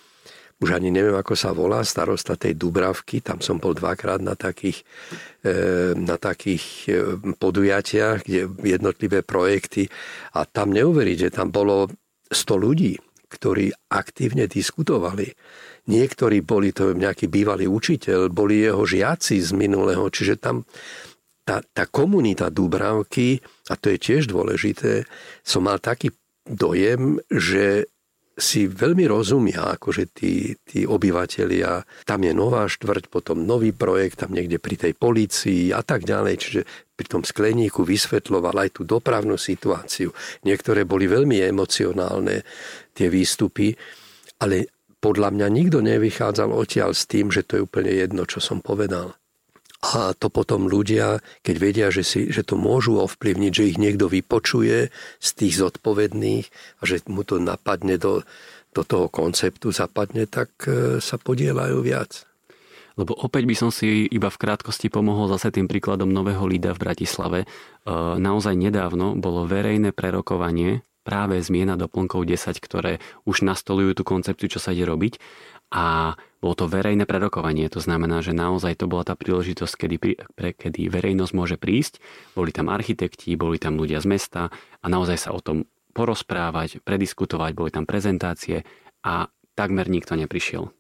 už 0.62 0.78
ani 0.78 0.94
neviem, 0.94 1.18
ako 1.18 1.34
sa 1.34 1.50
volá, 1.50 1.82
starosta 1.82 2.38
tej 2.38 2.54
Dubravky, 2.54 3.18
tam 3.18 3.42
som 3.42 3.58
bol 3.58 3.74
dvakrát 3.74 4.22
na 4.22 4.38
takých, 4.38 4.86
e, 5.42 5.98
na 5.98 6.14
takých 6.14 6.64
e, 6.86 6.92
podujatiach, 7.34 8.22
kde 8.22 8.46
jednotlivé 8.62 9.26
projekty. 9.26 9.90
A 10.38 10.46
tam 10.46 10.70
neuveriť, 10.70 11.28
že 11.28 11.34
tam 11.34 11.50
bolo 11.50 11.90
100 12.30 12.54
ľudí, 12.54 12.94
ktorí 13.26 13.74
aktívne 13.90 14.46
diskutovali. 14.46 15.34
Niektorí 15.90 16.46
boli 16.46 16.70
to 16.70 16.94
nejaký 16.94 17.26
bývalý 17.26 17.66
učiteľ, 17.66 18.30
boli 18.30 18.62
jeho 18.62 18.86
žiaci 18.86 19.42
z 19.42 19.50
minulého, 19.58 20.06
čiže 20.06 20.38
tam 20.38 20.62
tá, 21.42 21.58
tá 21.58 21.90
komunita 21.90 22.54
Dubravky, 22.54 23.42
a 23.66 23.74
to 23.74 23.90
je 23.90 23.98
tiež 23.98 24.30
dôležité, 24.30 25.10
som 25.42 25.66
mal 25.66 25.82
taký 25.82 26.14
dojem, 26.46 27.18
že 27.26 27.90
si 28.32 28.64
veľmi 28.64 29.04
rozumia, 29.04 29.76
akože 29.76 30.16
tí, 30.16 30.56
tí 30.64 30.88
obyvateľia. 30.88 32.04
Tam 32.08 32.20
je 32.24 32.32
nová 32.32 32.64
štvrť, 32.64 33.12
potom 33.12 33.44
nový 33.44 33.76
projekt, 33.76 34.24
tam 34.24 34.32
niekde 34.32 34.56
pri 34.56 34.76
tej 34.80 34.92
policii 34.96 35.70
a 35.70 35.84
tak 35.84 36.08
ďalej. 36.08 36.34
Čiže 36.40 36.60
pri 36.96 37.06
tom 37.08 37.22
skleníku 37.22 37.84
vysvetloval 37.84 38.56
aj 38.66 38.80
tú 38.80 38.82
dopravnú 38.88 39.36
situáciu. 39.36 40.12
Niektoré 40.48 40.88
boli 40.88 41.08
veľmi 41.08 41.44
emocionálne, 41.44 42.44
tie 42.96 43.08
výstupy, 43.12 43.76
ale 44.40 44.72
podľa 45.02 45.34
mňa 45.34 45.46
nikto 45.50 45.78
nevychádzal 45.82 46.54
odtiaľ 46.54 46.94
s 46.94 47.10
tým, 47.10 47.28
že 47.28 47.42
to 47.42 47.58
je 47.58 47.64
úplne 47.66 47.90
jedno, 47.90 48.22
čo 48.24 48.38
som 48.38 48.62
povedal. 48.62 49.18
A 49.82 50.14
to 50.14 50.30
potom 50.30 50.70
ľudia, 50.70 51.18
keď 51.42 51.56
vedia, 51.58 51.86
že, 51.90 52.06
si, 52.06 52.30
že 52.30 52.46
to 52.46 52.54
môžu 52.54 53.02
ovplyvniť, 53.02 53.50
že 53.50 53.68
ich 53.74 53.78
niekto 53.82 54.06
vypočuje 54.06 54.94
z 55.18 55.28
tých 55.34 55.58
zodpovedných 55.58 56.46
a 56.78 56.82
že 56.86 57.02
mu 57.10 57.26
to 57.26 57.42
napadne 57.42 57.98
do, 57.98 58.22
do 58.70 58.82
toho 58.86 59.10
konceptu, 59.10 59.74
zapadne, 59.74 60.30
tak 60.30 60.54
e, 60.70 61.02
sa 61.02 61.18
podielajú 61.18 61.82
viac. 61.82 62.22
Lebo 62.94 63.16
opäť 63.16 63.42
by 63.48 63.54
som 63.58 63.70
si 63.74 64.06
iba 64.06 64.30
v 64.30 64.40
krátkosti 64.40 64.92
pomohol 64.92 65.26
zase 65.34 65.50
tým 65.50 65.66
príkladom 65.66 66.12
nového 66.12 66.44
lída 66.46 66.76
v 66.78 66.82
Bratislave. 66.86 67.38
E, 67.42 67.46
naozaj 68.22 68.54
nedávno 68.54 69.18
bolo 69.18 69.50
verejné 69.50 69.90
prerokovanie 69.90 70.86
práve 71.02 71.42
zmiena 71.42 71.74
doplnkov 71.74 72.22
10, 72.22 72.54
ktoré 72.62 73.02
už 73.26 73.42
nastolujú 73.42 73.98
tú 73.98 74.02
koncepciu, 74.06 74.46
čo 74.46 74.62
sa 74.62 74.70
ide 74.70 74.86
robiť. 74.86 75.18
A 75.74 76.14
bolo 76.42 76.58
to 76.58 76.66
verejné 76.66 77.06
prerokovanie, 77.06 77.70
to 77.70 77.78
znamená, 77.78 78.18
že 78.18 78.34
naozaj 78.34 78.82
to 78.82 78.90
bola 78.90 79.06
tá 79.06 79.14
príležitosť, 79.14 79.74
kedy, 79.78 79.96
pre, 80.34 80.50
kedy 80.50 80.90
verejnosť 80.90 81.32
môže 81.38 81.54
prísť, 81.54 82.02
boli 82.34 82.50
tam 82.50 82.66
architekti, 82.66 83.38
boli 83.38 83.62
tam 83.62 83.78
ľudia 83.78 84.02
z 84.02 84.10
mesta 84.10 84.42
a 84.82 84.86
naozaj 84.90 85.16
sa 85.22 85.30
o 85.30 85.38
tom 85.38 85.70
porozprávať, 85.94 86.82
prediskutovať, 86.82 87.50
boli 87.54 87.70
tam 87.70 87.86
prezentácie 87.86 88.66
a 89.06 89.30
takmer 89.54 89.86
nikto 89.86 90.18
neprišiel. 90.18 90.74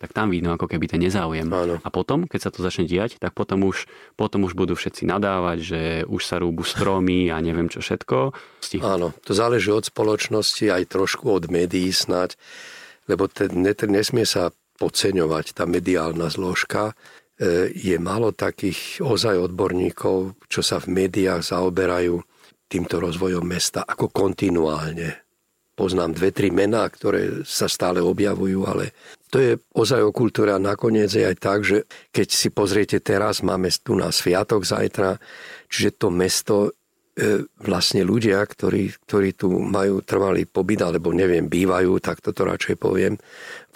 Tak 0.00 0.16
tam 0.16 0.32
vidno 0.32 0.56
ako 0.56 0.64
keby 0.64 0.88
ten 0.88 1.04
nezáujem. 1.04 1.44
Áno. 1.52 1.76
A 1.84 1.88
potom, 1.92 2.24
keď 2.24 2.48
sa 2.48 2.50
to 2.50 2.64
začne 2.64 2.88
diať, 2.88 3.20
tak 3.20 3.36
potom 3.36 3.68
už, 3.68 3.84
potom 4.16 4.48
už 4.48 4.56
budú 4.56 4.72
všetci 4.72 5.04
nadávať, 5.04 5.58
že 5.60 5.80
už 6.08 6.22
sa 6.24 6.40
rúbu 6.40 6.64
stromy 6.64 7.28
a 7.28 7.36
neviem 7.44 7.68
čo 7.68 7.84
všetko. 7.84 8.32
Áno, 8.80 9.12
to 9.20 9.36
záleží 9.36 9.68
od 9.68 9.84
spoločnosti, 9.84 10.72
aj 10.72 10.88
trošku 10.88 11.28
od 11.28 11.52
médií 11.52 11.92
snať, 11.92 12.40
lebo 13.12 13.28
ten, 13.28 13.52
nesmie 13.60 14.24
sa 14.24 14.56
podceňovať 14.80 15.52
tá 15.52 15.68
mediálna 15.68 16.32
zložka. 16.32 16.96
E, 17.36 17.68
je 17.76 18.00
málo 18.00 18.32
takých 18.32 19.04
ozaj 19.04 19.52
odborníkov, 19.52 20.40
čo 20.48 20.64
sa 20.64 20.80
v 20.80 21.04
médiách 21.04 21.44
zaoberajú 21.44 22.24
týmto 22.64 22.96
rozvojom 22.96 23.44
mesta 23.44 23.84
ako 23.84 24.08
kontinuálne. 24.08 25.20
Poznám 25.76 26.16
dve, 26.16 26.32
tri 26.32 26.48
mená, 26.48 26.88
ktoré 26.88 27.44
sa 27.44 27.68
stále 27.68 28.04
objavujú, 28.04 28.68
ale 28.68 28.92
to 29.32 29.40
je 29.40 29.52
ozaj 29.72 30.00
o 30.04 30.12
kultúre 30.12 30.52
a 30.52 30.60
nakoniec 30.60 31.08
je 31.08 31.24
aj 31.24 31.36
tak, 31.40 31.60
že 31.64 31.88
keď 32.12 32.28
si 32.28 32.48
pozriete 32.52 32.98
teraz, 33.00 33.40
máme 33.40 33.72
tu 33.80 33.96
na 33.96 34.12
sviatok 34.12 34.64
zajtra, 34.66 35.16
čiže 35.72 35.96
to 35.96 36.08
mesto 36.12 36.74
vlastne 37.60 38.00
ľudia, 38.02 38.40
ktorí, 38.42 38.96
ktorí 39.04 39.36
tu 39.36 39.52
majú 39.60 40.00
trvalý 40.00 40.48
pobyt, 40.48 40.80
alebo 40.80 41.12
neviem, 41.12 41.46
bývajú, 41.46 42.00
tak 42.00 42.24
toto 42.24 42.48
radšej 42.48 42.76
poviem, 42.80 43.20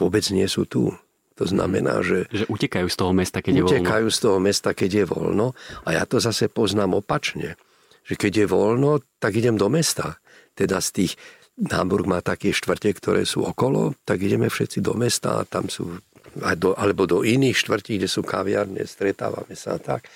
vôbec 0.01 0.24
nie 0.32 0.49
sú 0.49 0.64
tu. 0.64 0.95
To 1.34 1.45
znamená, 1.45 2.01
že... 2.01 2.30
Že 2.30 2.47
utekajú 2.47 2.86
z 2.86 2.97
toho 2.97 3.12
mesta, 3.12 3.42
keď 3.42 3.53
je 3.53 3.62
voľno. 3.66 3.74
Utekajú 3.74 4.07
z 4.07 4.18
toho 4.22 4.38
mesta, 4.38 4.70
keď 4.70 4.90
je 4.95 5.05
voľno. 5.05 5.47
A 5.82 5.88
ja 5.99 6.07
to 6.07 6.22
zase 6.22 6.47
poznám 6.47 6.95
opačne. 7.03 7.59
Že 8.07 8.14
keď 8.14 8.32
je 8.38 8.47
voľno, 8.47 8.90
tak 9.18 9.34
idem 9.34 9.59
do 9.59 9.66
mesta. 9.66 10.22
Teda 10.55 10.78
z 10.78 10.90
tých... 10.95 11.12
Hamburg 11.55 12.11
má 12.11 12.18
také 12.18 12.51
štvrte, 12.51 12.90
ktoré 12.99 13.22
sú 13.22 13.47
okolo, 13.47 13.95
tak 14.03 14.26
ideme 14.26 14.51
všetci 14.51 14.82
do 14.82 14.99
mesta 14.99 15.38
a 15.38 15.47
tam 15.47 15.70
sú 15.70 16.03
do, 16.34 16.74
alebo 16.74 17.07
do 17.07 17.22
iných 17.22 17.55
štvrtí, 17.55 18.03
kde 18.03 18.11
sú 18.11 18.26
kaviarne, 18.26 18.82
stretávame 18.82 19.55
sa 19.55 19.78
a 19.78 19.82
tak. 19.82 20.11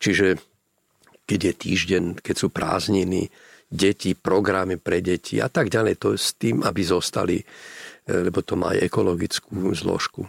Čiže 0.00 0.40
keď 1.28 1.52
je 1.52 1.54
týždeň, 1.54 2.04
keď 2.24 2.34
sú 2.40 2.48
prázdniny, 2.48 3.28
deti, 3.68 4.16
programy 4.16 4.80
pre 4.80 5.04
deti 5.04 5.44
a 5.44 5.52
tak 5.52 5.68
ďalej, 5.68 6.00
to 6.00 6.16
s 6.16 6.32
tým, 6.40 6.64
aby 6.64 6.80
zostali 6.80 7.44
E, 8.08 8.32
lebo 8.32 8.40
to 8.40 8.56
má 8.56 8.72
aj 8.72 8.88
ekologickú 8.88 9.76
zložku. 9.76 10.24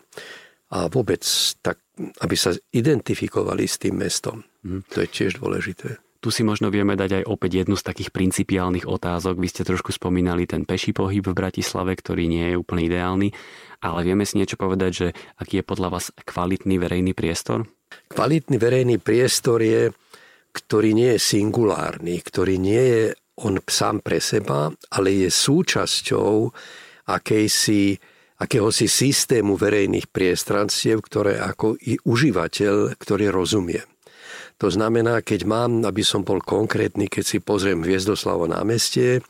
A 0.69 0.91
vôbec 0.91 1.23
tak, 1.63 1.79
aby 2.21 2.35
sa 2.35 2.53
identifikovali 2.75 3.65
s 3.65 3.79
tým 3.79 3.97
mestom. 3.97 4.43
Mm. 4.61 4.85
To 4.93 4.97
je 5.01 5.07
tiež 5.07 5.39
dôležité. 5.39 5.97
Tu 6.19 6.35
si 6.35 6.43
možno 6.43 6.67
vieme 6.67 6.99
dať 6.99 7.23
aj 7.23 7.31
opäť 7.31 7.63
jednu 7.63 7.79
z 7.79 7.87
takých 7.87 8.11
principiálnych 8.11 8.83
otázok. 8.83 9.39
Vy 9.39 9.47
ste 9.47 9.63
trošku 9.63 9.95
spomínali 9.95 10.43
ten 10.43 10.67
peší 10.67 10.91
pohyb 10.91 11.23
v 11.23 11.31
Bratislave, 11.31 11.95
ktorý 11.95 12.27
nie 12.27 12.45
je 12.53 12.59
úplne 12.59 12.91
ideálny, 12.91 13.31
ale 13.79 13.99
vieme 14.03 14.27
si 14.27 14.35
niečo 14.35 14.59
povedať, 14.59 14.91
že 14.91 15.07
aký 15.39 15.63
je 15.63 15.69
podľa 15.71 15.95
vás 15.95 16.11
kvalitný 16.27 16.75
verejný 16.75 17.15
priestor? 17.15 17.63
Kvalitný 18.11 18.59
verejný 18.59 18.99
priestor 18.99 19.63
je, 19.63 19.95
ktorý 20.51 20.97
nie 20.97 21.15
je 21.15 21.21
singulárny, 21.21 22.19
ktorý 22.21 22.55
nie 22.57 22.83
je 22.83 23.03
on 23.39 23.55
sám 23.63 24.03
pre 24.03 24.19
seba, 24.19 24.67
ale 24.91 25.09
je 25.15 25.29
súčasťou 25.31 26.51
akejsi, 27.07 27.95
akéhosi 28.43 28.87
systému 28.91 29.55
verejných 29.55 30.11
priestranstiev, 30.11 30.99
ktoré 30.99 31.39
ako 31.39 31.79
i 31.79 31.95
užívateľ, 32.03 32.99
ktorý 32.99 33.31
rozumie. 33.31 33.79
To 34.59 34.67
znamená, 34.67 35.23
keď 35.23 35.47
mám, 35.47 35.87
aby 35.87 36.03
som 36.03 36.27
bol 36.27 36.43
konkrétny, 36.43 37.07
keď 37.07 37.23
si 37.23 37.37
pozriem 37.39 37.79
Hviezdoslavo 37.79 38.43
námestie, 38.43 39.23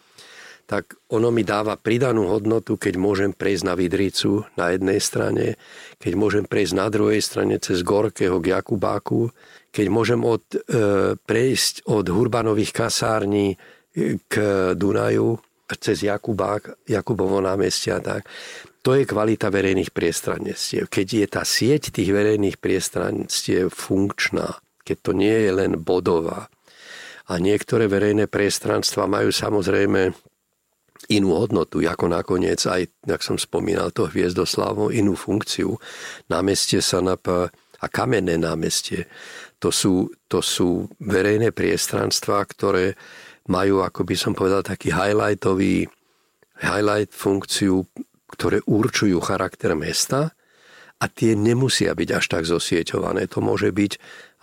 tak 0.70 0.97
ono 1.09 1.34
mi 1.34 1.41
dáva 1.41 1.82
pridanú 1.82 2.30
hodnotu, 2.30 2.78
keď 2.78 2.93
môžem 3.01 3.34
prejsť 3.34 3.63
na 3.65 3.74
Vidricu 3.74 4.45
na 4.53 4.70
jednej 4.70 5.01
strane, 5.01 5.57
keď 5.97 6.13
môžem 6.13 6.45
prejsť 6.45 6.74
na 6.78 6.88
druhej 6.93 7.22
strane 7.26 7.57
cez 7.57 7.82
Gorkého 7.82 8.38
k 8.38 8.53
Jakubáku, 8.53 9.34
keď 9.70 9.88
môžem 9.89 10.22
od, 10.26 10.43
e, 10.49 10.59
prejsť 11.17 11.89
od 11.89 12.05
Hurbanových 12.09 12.74
kasární 12.74 13.57
k 14.30 14.34
Dunaju, 14.74 15.38
cez 15.78 16.01
Jakubák, 16.01 16.89
Jakubovo 16.89 17.38
námestia 17.41 18.01
tak. 18.01 18.26
To 18.82 18.95
je 18.95 19.03
kvalita 19.05 19.51
verejných 19.51 19.91
priestranstiev. 19.91 20.88
Keď 20.88 21.07
je 21.07 21.28
tá 21.28 21.43
sieť 21.43 21.93
tých 21.93 22.09
verejných 22.09 22.57
priestranstiev 22.57 23.70
funkčná, 23.70 24.57
keď 24.88 24.97
to 25.03 25.11
nie 25.13 25.36
je 25.45 25.51
len 25.51 25.78
bodová. 25.78 26.47
A 27.30 27.38
niektoré 27.38 27.86
verejné 27.86 28.26
priestranstva 28.26 29.05
majú 29.05 29.30
samozrejme 29.30 30.09
inú 31.13 31.30
hodnotu, 31.38 31.84
ako 31.86 32.05
nakoniec 32.09 32.61
aj, 32.65 32.89
jak 33.05 33.22
som 33.22 33.38
spomínal, 33.38 33.93
to 33.93 34.09
Hviezdoslavo, 34.09 34.89
inú 34.89 35.13
funkciu. 35.13 35.78
Námestie 36.32 36.82
SNP 36.82 37.51
a 37.80 37.86
kamenné 37.88 38.41
námestie. 38.41 39.05
To 39.60 39.70
sú, 39.76 40.07
to 40.32 40.39
sú 40.39 40.88
verejné 41.03 41.51
priestranstva, 41.51 42.47
ktoré 42.47 42.95
majú, 43.51 43.84
ako 43.84 44.07
by 44.07 44.16
som 44.16 44.32
povedal, 44.32 44.64
taký 44.64 44.93
highlightový 44.93 45.89
highlight 46.64 47.12
funkciu, 47.12 47.84
ktoré 48.30 48.64
určujú 48.64 49.20
charakter 49.20 49.76
mesta 49.76 50.32
a 50.99 51.05
tie 51.07 51.34
nemusia 51.34 51.95
byť 51.95 52.10
až 52.12 52.26
tak 52.28 52.43
zosieťované. 52.43 53.32
To 53.32 53.39
môže 53.39 53.72
byť 53.72 53.91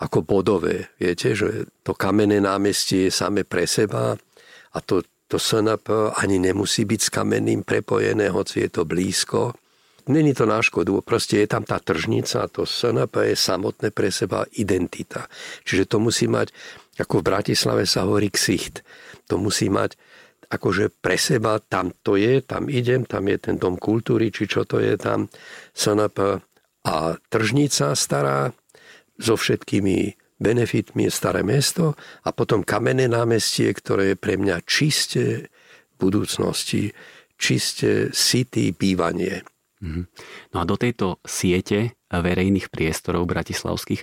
ako 0.01 0.25
bodové. 0.25 0.89
Viete, 0.97 1.33
že 1.37 1.69
to 1.85 1.93
kamenné 1.93 2.41
námestie 2.41 3.09
je 3.09 3.13
same 3.13 3.45
pre 3.45 3.69
seba 3.69 4.17
a 4.73 4.77
to, 4.81 5.05
to 5.29 5.37
SNP 5.37 6.17
ani 6.17 6.41
nemusí 6.41 6.85
byť 6.85 6.99
s 7.01 7.13
kamenným 7.13 7.61
prepojené, 7.61 8.29
hoci 8.29 8.65
je 8.65 8.69
to 8.69 8.83
blízko. 8.85 9.53
Není 10.07 10.33
to 10.33 10.47
na 10.47 10.63
škodu, 10.63 11.03
proste 11.03 11.43
je 11.43 11.47
tam 11.51 11.67
tá 11.67 11.83
tržnica, 11.83 12.47
to 12.47 12.63
SNP 12.63 13.31
je 13.31 13.35
samotné 13.35 13.91
pre 13.91 14.07
seba 14.07 14.47
identita. 14.55 15.27
Čiže 15.67 15.91
to 15.91 15.97
musí 15.99 16.31
mať 16.31 16.55
ako 16.97 17.21
v 17.21 17.27
Bratislave 17.29 17.83
sa 17.85 18.09
hovorí 18.09 18.33
ksicht. 18.33 18.81
To 19.29 19.37
musí 19.37 19.69
mať 19.69 19.93
akože 20.47 20.97
pre 21.03 21.19
seba, 21.19 21.59
tam 21.59 21.91
to 22.01 22.15
je, 22.15 22.41
tam 22.41 22.71
idem, 22.71 23.03
tam 23.05 23.27
je 23.27 23.37
ten 23.37 23.55
dom 23.59 23.75
kultúry, 23.75 24.31
či 24.31 24.47
čo 24.47 24.63
to 24.63 24.79
je 24.79 24.95
tam, 24.95 25.27
SNP 25.75 26.41
a 26.87 26.95
tržnica 27.27 27.93
stará 27.93 28.49
so 29.19 29.35
všetkými 29.35 30.15
benefitmi 30.39 31.09
je 31.09 31.11
staré 31.11 31.43
mesto 31.43 31.99
a 32.23 32.29
potom 32.31 32.63
kamenné 32.63 33.11
námestie, 33.11 33.67
ktoré 33.75 34.13
je 34.13 34.17
pre 34.17 34.39
mňa 34.39 34.63
čiste 34.63 35.51
budúcnosti, 35.99 36.93
čiste 37.35 38.13
city 38.13 38.71
bývanie. 38.71 39.43
Mhm. 39.77 40.09
No 40.53 40.57
a 40.59 40.63
do 40.65 40.73
tejto 40.73 41.21
siete 41.21 41.93
verejných 42.09 42.73
priestorov 42.73 43.29
bratislavských 43.29 44.01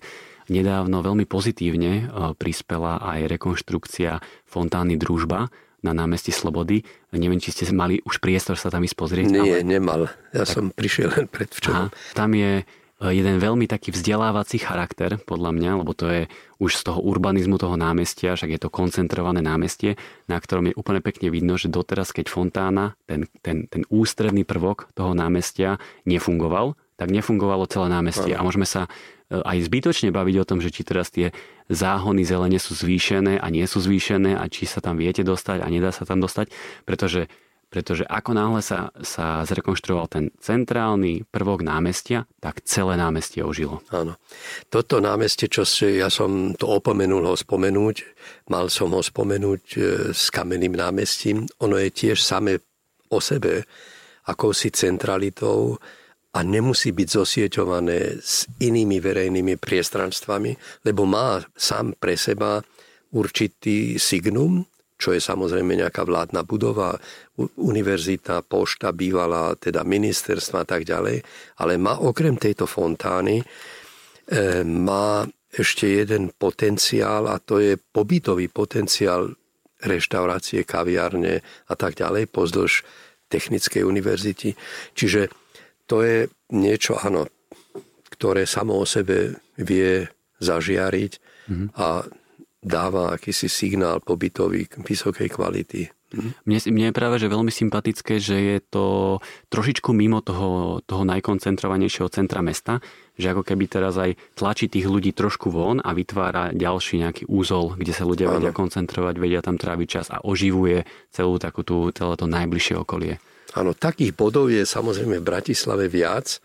Nedávno 0.53 1.01
veľmi 1.01 1.25
pozitívne 1.25 1.93
e, 1.97 2.03
prispela 2.37 3.01
aj 3.01 3.33
rekonštrukcia 3.33 4.21
fontány 4.45 5.01
Družba 5.01 5.49
na 5.81 5.93
námestí 5.97 6.33
Slobody. 6.33 6.85
Neviem, 7.17 7.41
či 7.41 7.53
ste 7.53 7.65
mali 7.73 8.05
už 8.05 8.21
priestor 8.21 8.61
sa 8.61 8.69
tam 8.69 8.85
ísť 8.85 8.97
pozrieť. 8.97 9.27
Nie, 9.33 9.61
ale... 9.61 9.65
nemal. 9.65 10.13
Ja 10.37 10.45
tak... 10.45 10.53
som 10.53 10.65
prišiel 10.69 11.13
len 11.17 11.27
predvčerom. 11.33 11.89
Tam 12.13 12.31
je 12.37 12.61
e, 12.61 12.65
jeden 13.01 13.41
veľmi 13.41 13.65
taký 13.65 13.97
vzdelávací 13.97 14.61
charakter, 14.61 15.17
podľa 15.17 15.57
mňa, 15.57 15.71
lebo 15.81 15.97
to 15.97 16.13
je 16.13 16.23
už 16.65 16.81
z 16.81 16.83
toho 16.89 17.05
urbanizmu 17.05 17.61
toho 17.61 17.77
námestia, 17.77 18.33
však 18.33 18.57
je 18.57 18.61
to 18.65 18.73
koncentrované 18.73 19.45
námestie, 19.45 20.01
na 20.25 20.41
ktorom 20.41 20.73
je 20.73 20.79
úplne 20.81 21.05
pekne 21.05 21.29
vidno, 21.29 21.61
že 21.61 21.69
doteraz, 21.69 22.17
keď 22.17 22.33
fontána, 22.33 22.97
ten, 23.05 23.29
ten, 23.45 23.69
ten 23.69 23.85
ústredný 23.93 24.49
prvok 24.49 24.89
toho 24.97 25.13
námestia 25.13 25.77
nefungoval, 26.09 26.81
tak 26.97 27.13
nefungovalo 27.13 27.69
celé 27.69 27.93
námestie. 27.93 28.33
A 28.33 28.41
môžeme 28.41 28.65
sa 28.65 28.87
e, 28.87 29.37
aj 29.37 29.67
zbytočne 29.67 30.15
baviť 30.15 30.37
o 30.41 30.49
tom, 30.49 30.59
že 30.63 30.71
či 30.73 30.87
teraz 30.87 31.11
tie 31.11 31.35
záhony 31.67 32.23
zelene 32.25 32.57
sú 32.57 32.73
zvýšené 32.73 33.43
a 33.43 33.47
nie 33.51 33.67
sú 33.67 33.83
zvýšené 33.83 34.39
a 34.39 34.45
či 34.47 34.65
sa 34.65 34.79
tam 34.81 34.97
viete 34.97 35.27
dostať 35.27 35.61
a 35.61 35.67
nedá 35.69 35.91
sa 35.91 36.07
tam 36.07 36.23
dostať, 36.23 36.55
pretože 36.87 37.27
pretože 37.75 38.07
ako 38.07 38.39
náhle 38.39 38.63
sa, 38.63 38.95
sa 39.03 39.43
zrekonštruoval 39.43 40.07
ten 40.07 40.31
centrálny 40.39 41.27
prvok 41.27 41.67
námestia, 41.67 42.23
tak 42.39 42.63
celé 42.63 42.95
námestie 42.95 43.43
ožilo. 43.43 43.83
Áno. 43.91 44.15
Toto 44.71 45.03
námestie, 45.03 45.51
čo 45.51 45.67
si, 45.67 45.99
ja 45.99 46.07
som 46.07 46.55
to 46.55 46.71
opomenul 46.71 47.27
ho 47.27 47.35
spomenúť, 47.35 47.97
mal 48.47 48.71
som 48.71 48.95
ho 48.95 49.03
spomenúť 49.03 49.65
e, 49.75 49.79
s 50.15 50.31
kamenným 50.31 50.79
námestím, 50.79 51.51
ono 51.59 51.75
je 51.83 51.91
tiež 51.91 52.23
same 52.23 52.63
o 53.11 53.19
sebe 53.19 53.67
akousi 54.31 54.71
centralitou, 54.71 55.83
a 56.35 56.43
nemusí 56.43 56.91
byť 56.91 57.09
zosieťované 57.15 58.19
s 58.19 58.51
inými 58.59 58.99
verejnými 58.99 59.55
priestranstvami, 59.55 60.83
lebo 60.83 61.07
má 61.07 61.39
sám 61.55 61.95
pre 61.95 62.19
seba 62.19 62.59
určitý 63.15 64.03
signum, 64.03 64.67
čo 64.95 65.11
je 65.11 65.21
samozrejme 65.21 65.75
nejaká 65.75 66.07
vládna 66.07 66.47
budova, 66.47 66.95
univerzita, 67.59 68.47
pošta, 68.47 68.95
bývalá, 68.95 69.59
teda 69.59 69.83
ministerstva 69.83 70.63
a 70.63 70.67
tak 70.67 70.87
ďalej, 70.87 71.19
ale 71.59 71.73
má 71.77 71.99
okrem 71.99 72.39
tejto 72.39 72.71
fontány, 72.71 73.43
e, 73.43 73.45
má 74.63 75.27
ešte 75.55 75.87
jeden 75.87 76.35
potenciál 76.35 77.31
a 77.31 77.39
to 77.39 77.63
je 77.63 77.79
pobytový 77.79 78.51
potenciál 78.51 79.35
reštaurácie, 79.85 80.67
kaviárne 80.67 81.45
a 81.71 81.75
tak 81.75 81.99
ďalej 81.99 82.31
pozdĺž 82.31 82.73
Technickej 83.25 83.83
univerzity. 83.83 84.55
Čiže 84.95 85.27
to 85.91 86.07
je 86.07 86.29
niečo, 86.55 86.95
áno, 87.01 87.27
ktoré 88.15 88.47
samo 88.47 88.79
o 88.79 88.87
sebe 88.87 89.43
vie 89.59 90.07
zažiariť 90.39 91.13
mm-hmm. 91.51 91.69
a 91.75 92.07
dáva 92.65 93.13
akýsi 93.13 93.53
signál 93.53 94.01
pobytový 94.01 94.65
vysokej 94.81 95.29
kvality. 95.29 95.93
Mhm. 96.15 96.31
Mne, 96.47 96.59
mne 96.71 96.87
je 96.91 96.95
práve 96.95 97.17
že 97.19 97.27
veľmi 97.27 97.51
sympatické, 97.51 98.23
že 98.23 98.37
je 98.39 98.59
to 98.63 98.85
trošičku 99.51 99.91
mimo 99.91 100.23
toho, 100.23 100.79
toho 100.87 101.03
najkoncentrovanejšieho 101.03 102.09
centra 102.09 102.39
mesta, 102.41 102.79
že 103.19 103.35
ako 103.35 103.43
keby 103.43 103.65
teraz 103.67 103.99
aj 103.99 104.15
tlačí 104.39 104.71
tých 104.71 104.87
ľudí 104.87 105.11
trošku 105.11 105.51
von 105.51 105.83
a 105.83 105.91
vytvára 105.91 106.55
ďalší 106.55 107.03
nejaký 107.03 107.25
úzol, 107.27 107.75
kde 107.75 107.93
sa 107.95 108.07
ľudia 108.07 108.31
ano. 108.31 108.39
vedia 108.39 108.53
koncentrovať, 108.55 109.15
vedia 109.19 109.43
tam 109.43 109.59
tráviť 109.59 109.89
čas 109.91 110.07
a 110.15 110.23
oživuje 110.23 110.87
celú 111.11 111.39
takú 111.43 111.67
tú, 111.67 111.91
celé 111.91 112.15
to 112.15 112.27
najbližšie 112.31 112.75
okolie. 112.79 113.19
Áno, 113.55 113.71
takých 113.71 114.19
bodov 114.19 114.51
je 114.51 114.67
samozrejme 114.67 115.23
v 115.23 115.29
Bratislave 115.31 115.87
viac, 115.87 116.43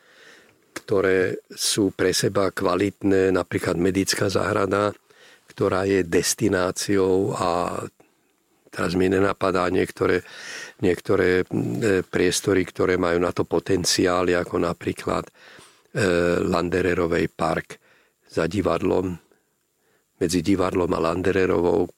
ktoré 0.78 1.42
sú 1.50 1.90
pre 1.90 2.14
seba 2.14 2.54
kvalitné, 2.54 3.34
napríklad 3.34 3.82
medická 3.82 4.30
záhrada, 4.30 4.94
ktorá 5.60 5.84
je 5.84 6.08
destináciou 6.08 7.36
a 7.36 7.84
Teraz 8.70 8.94
mi 8.94 9.10
nenapadá 9.10 9.66
niektoré, 9.74 10.22
niektoré 10.86 11.42
priestory, 12.06 12.62
ktoré 12.62 13.02
majú 13.02 13.18
na 13.18 13.34
to 13.34 13.42
potenciály, 13.42 14.38
ako 14.38 14.62
napríklad 14.62 15.26
Landererovej 16.46 17.34
park 17.34 17.82
za 18.30 18.46
divadlom, 18.46 19.18
medzi 20.22 20.46
divadlom 20.46 20.86
a 20.94 21.02
Landererovou 21.02 21.90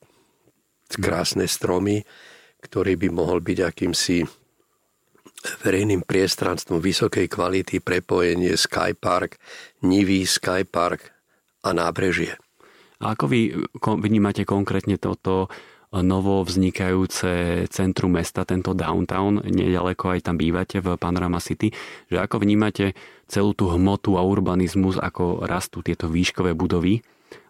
krásne 0.96 1.44
stromy, 1.44 2.00
ktorý 2.64 2.96
by 2.96 3.08
mohol 3.12 3.44
byť 3.44 3.60
akýmsi 3.68 4.24
verejným 5.68 6.08
priestranstvom 6.08 6.80
vysokej 6.80 7.28
kvality 7.28 7.84
prepojenie 7.84 8.56
Skypark, 8.56 9.36
Nivý 9.84 10.24
Skypark 10.24 11.04
a 11.68 11.76
nábrežie. 11.76 12.40
A 13.02 13.18
ako 13.18 13.26
vy 13.28 13.58
vnímate 13.82 14.46
konkrétne 14.46 15.02
toto 15.02 15.50
novo 15.92 16.48
vznikajúce 16.48 17.66
centrum 17.68 18.16
mesta, 18.16 18.48
tento 18.48 18.72
downtown, 18.72 19.44
nedaleko 19.44 20.16
aj 20.16 20.32
tam 20.32 20.40
bývate 20.40 20.80
v 20.80 20.96
Panorama 20.96 21.44
City, 21.44 21.68
že 22.08 22.16
ako 22.16 22.40
vnímate 22.40 22.96
celú 23.28 23.52
tú 23.52 23.68
hmotu 23.76 24.16
a 24.16 24.24
urbanizmus, 24.24 24.96
ako 24.96 25.44
rastú 25.44 25.84
tieto 25.84 26.08
výškové 26.08 26.56
budovy 26.56 27.04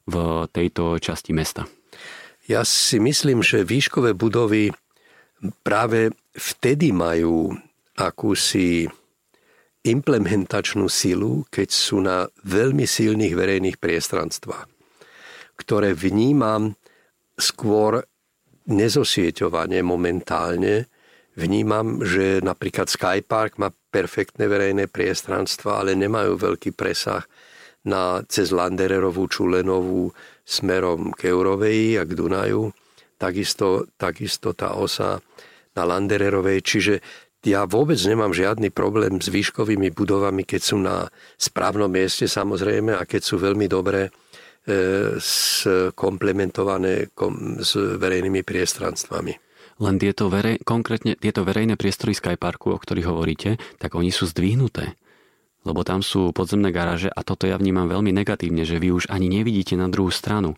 v 0.09 0.15
tejto 0.49 0.97
časti 0.97 1.37
mesta? 1.37 1.69
Ja 2.49 2.65
si 2.65 2.97
myslím, 2.97 3.45
že 3.45 3.61
výškové 3.61 4.17
budovy 4.17 4.73
práve 5.61 6.09
vtedy 6.33 6.89
majú 6.89 7.53
akúsi 7.93 8.89
implementačnú 9.85 10.89
silu, 10.89 11.45
keď 11.53 11.69
sú 11.69 12.01
na 12.01 12.25
veľmi 12.41 12.89
silných 12.89 13.37
verejných 13.37 13.77
priestranstvách, 13.77 14.65
ktoré 15.61 15.93
vnímam 15.93 16.73
skôr 17.37 18.01
nezosieťovanie 18.65 19.85
momentálne. 19.85 20.89
Vnímam, 21.37 22.01
že 22.03 22.41
napríklad 22.43 22.89
Skypark 22.89 23.61
má 23.61 23.69
perfektné 23.93 24.49
verejné 24.49 24.89
priestranstva, 24.89 25.85
ale 25.85 25.95
nemajú 25.95 26.35
veľký 26.35 26.73
presah 26.73 27.23
na 27.87 28.21
cez 28.29 28.53
Landererovú, 28.53 29.25
Čulenovú 29.29 30.11
smerom 30.45 31.13
k 31.15 31.31
Eurovej 31.31 32.01
a 32.01 32.03
k 32.05 32.11
Dunaju. 32.13 32.73
Takisto, 33.17 33.89
takisto 33.95 34.53
tá 34.53 34.75
osa 34.75 35.21
na 35.77 35.83
Landererovej. 35.87 36.59
Čiže 36.61 36.93
ja 37.41 37.65
vôbec 37.65 37.97
nemám 38.05 38.35
žiadny 38.35 38.69
problém 38.69 39.17
s 39.17 39.33
výškovými 39.33 39.89
budovami, 39.97 40.45
keď 40.45 40.61
sú 40.61 40.77
na 40.77 41.09
správnom 41.41 41.89
mieste 41.89 42.29
samozrejme 42.29 42.93
a 42.93 43.01
keď 43.07 43.21
sú 43.25 43.41
veľmi 43.41 43.65
dobré 43.65 44.13
e, 44.65 45.17
komplementované 45.95 47.13
kom, 47.13 47.61
s 47.61 47.73
verejnými 47.75 48.45
priestranstvami. 48.45 49.33
Len 49.81 49.95
tieto 49.97 50.29
verej, 50.29 50.61
konkrétne 50.61 51.17
tieto 51.17 51.41
verejné 51.41 51.73
priestory 51.73 52.13
Skyparku, 52.13 52.73
o 52.73 52.77
ktorých 52.77 53.09
hovoríte, 53.09 53.57
tak 53.81 53.97
oni 53.97 54.13
sú 54.13 54.29
zdvihnuté 54.29 54.93
lebo 55.61 55.85
tam 55.85 56.01
sú 56.01 56.33
podzemné 56.33 56.73
garáže 56.73 57.09
a 57.13 57.21
toto 57.21 57.45
ja 57.45 57.57
vnímam 57.57 57.85
veľmi 57.85 58.09
negatívne, 58.09 58.65
že 58.65 58.81
vy 58.81 58.97
už 58.97 59.13
ani 59.13 59.29
nevidíte 59.29 59.77
na 59.77 59.85
druhú 59.93 60.09
stranu. 60.09 60.57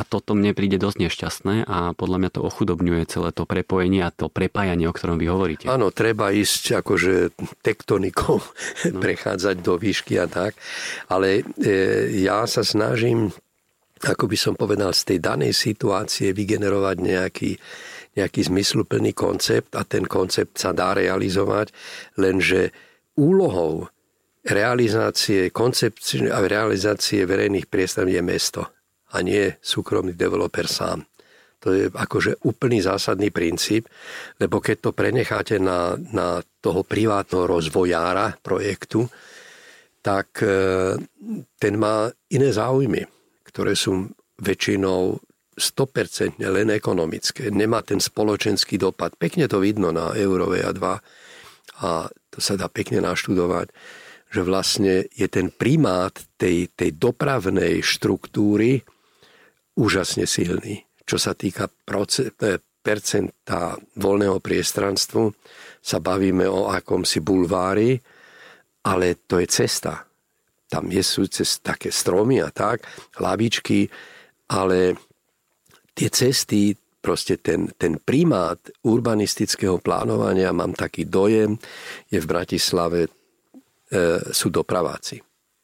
A 0.00 0.02
toto 0.08 0.32
mne 0.32 0.56
príde 0.56 0.80
dosť 0.80 0.96
nešťastné 0.96 1.68
a 1.68 1.92
podľa 1.92 2.18
mňa 2.24 2.30
to 2.32 2.40
ochudobňuje 2.40 3.04
celé 3.04 3.36
to 3.36 3.44
prepojenie 3.44 4.00
a 4.00 4.08
to 4.08 4.32
prepájanie, 4.32 4.88
o 4.88 4.96
ktorom 4.96 5.20
vy 5.20 5.28
hovoríte. 5.28 5.68
Áno, 5.68 5.92
treba 5.92 6.32
ísť 6.32 6.80
akože 6.80 7.36
tektonikou, 7.60 8.40
no. 8.40 8.98
prechádzať 9.04 9.60
do 9.60 9.76
výšky 9.76 10.16
a 10.16 10.24
tak. 10.24 10.56
Ale 11.12 11.44
e, 11.60 11.68
ja 12.24 12.48
sa 12.48 12.64
snažím, 12.64 13.28
ako 14.00 14.24
by 14.24 14.36
som 14.40 14.56
povedal, 14.56 14.96
z 14.96 15.12
tej 15.12 15.18
danej 15.20 15.52
situácie 15.52 16.32
vygenerovať 16.32 16.96
nejaký, 16.96 17.52
nejaký 18.16 18.40
zmysluplný 18.48 19.12
koncept 19.12 19.76
a 19.76 19.84
ten 19.84 20.08
koncept 20.08 20.56
sa 20.56 20.72
dá 20.72 20.96
realizovať, 20.96 21.76
lenže 22.16 22.72
úlohou 23.20 23.84
realizácie, 24.48 25.52
koncepcie 25.52 26.32
a 26.32 26.40
realizácie 26.40 27.28
verejných 27.28 27.68
priestor 27.68 28.08
je 28.08 28.24
mesto 28.24 28.64
a 29.10 29.16
nie 29.20 29.54
súkromný 29.58 30.14
developer 30.14 30.66
sám. 30.66 31.06
To 31.60 31.76
je 31.76 31.92
akože 31.92 32.40
úplný 32.48 32.80
zásadný 32.80 33.28
princíp, 33.28 33.84
lebo 34.40 34.64
keď 34.64 34.76
to 34.80 34.90
prenecháte 34.96 35.60
na, 35.60 35.92
na 36.12 36.40
toho 36.64 36.80
privátneho 36.80 37.44
rozvojára 37.44 38.40
projektu, 38.40 39.04
tak 40.00 40.40
e, 40.40 40.48
ten 41.60 41.74
má 41.76 42.08
iné 42.32 42.48
záujmy, 42.48 43.04
ktoré 43.44 43.76
sú 43.76 44.08
väčšinou 44.40 45.20
100% 45.60 46.40
len 46.40 46.72
ekonomické. 46.72 47.52
Nemá 47.52 47.84
ten 47.84 48.00
spoločenský 48.00 48.80
dopad. 48.80 49.12
Pekne 49.20 49.44
to 49.44 49.60
vidno 49.60 49.92
na 49.92 50.16
Eurovej 50.16 50.64
a 50.64 50.72
2 50.72 51.84
a 51.84 52.08
to 52.32 52.38
sa 52.40 52.56
dá 52.56 52.72
pekne 52.72 53.04
naštudovať 53.04 53.68
že 54.30 54.46
vlastne 54.46 55.10
je 55.10 55.26
ten 55.26 55.50
primát 55.50 56.14
tej, 56.38 56.70
tej 56.70 56.94
dopravnej 56.94 57.82
štruktúry 57.82 58.86
úžasne 59.80 60.28
silný. 60.28 60.84
Čo 61.08 61.16
sa 61.16 61.32
týka 61.32 61.66
e, 61.66 61.72
percenta 62.84 63.74
voľného 63.96 64.38
priestranstvu, 64.38 65.32
sa 65.80 65.98
bavíme 65.98 66.44
o 66.44 66.68
akomsi 66.68 67.24
bulvári, 67.24 67.96
ale 68.84 69.24
to 69.24 69.40
je 69.40 69.48
cesta. 69.48 70.04
Tam 70.68 70.86
je 70.92 71.02
sú 71.02 71.26
cez 71.26 71.58
také 71.64 71.88
stromy 71.88 72.44
a 72.44 72.52
tak, 72.52 72.84
lavičky, 73.18 73.88
ale 74.52 74.94
tie 75.96 76.12
cesty, 76.12 76.76
proste 77.00 77.40
ten, 77.40 77.72
ten 77.74 77.96
primát 77.96 78.60
urbanistického 78.84 79.80
plánovania, 79.80 80.52
mám 80.52 80.76
taký 80.76 81.08
dojem, 81.08 81.56
je 82.12 82.18
v 82.20 82.28
Bratislave 82.28 83.08
E, 83.90 84.22
sú 84.30 84.54
dopraváci 84.54 85.18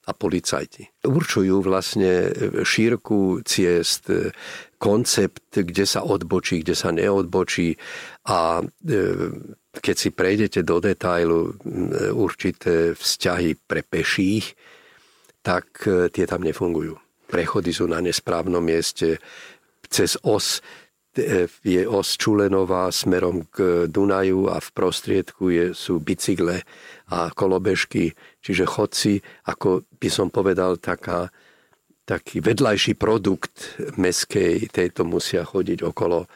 a 0.07 0.11
policajti. 0.14 0.86
Určujú 1.02 1.66
vlastne 1.66 2.30
šírku 2.62 3.42
ciest, 3.42 4.07
e, 4.07 4.30
koncept, 4.78 5.59
kde 5.59 5.82
sa 5.82 6.07
odbočí, 6.07 6.62
kde 6.62 6.78
sa 6.78 6.94
neodbočí 6.94 7.74
a 8.30 8.62
e, 8.62 8.64
keď 9.76 9.96
si 9.98 10.09
prejdete 10.09 10.64
do 10.64 10.80
detailu 10.80 11.52
určité 12.16 12.96
vzťahy 12.96 13.61
pre 13.68 13.84
peších, 13.84 14.57
tak 15.44 15.84
tie 15.84 16.24
tam 16.24 16.40
nefungujú. 16.40 16.96
Prechody 17.28 17.76
sú 17.76 17.84
na 17.84 18.00
nesprávnom 18.00 18.64
mieste, 18.64 19.20
cez 19.92 20.16
os 20.24 20.64
je 21.64 21.82
os 21.88 22.09
Čulenová 22.20 22.92
smerom 22.92 23.48
k 23.48 23.88
Dunaju 23.88 24.52
a 24.52 24.61
v 24.61 24.68
prostriedku 24.76 25.48
je, 25.48 25.72
sú 25.72 25.96
bicykle 25.96 26.61
a 27.09 27.32
kolobežky, 27.32 28.12
čiže 28.47 28.62
chodci, 28.70 29.18
ako 29.51 29.82
by 29.99 30.09
som 30.09 30.30
povedal, 30.30 30.78
taká, 30.78 31.34
taký 32.07 32.38
vedľajší 32.38 32.94
produkt 32.94 33.74
meskej 33.99 34.70
tejto 34.70 35.03
musia 35.03 35.42
chodiť 35.42 35.82
okolo. 35.82 36.30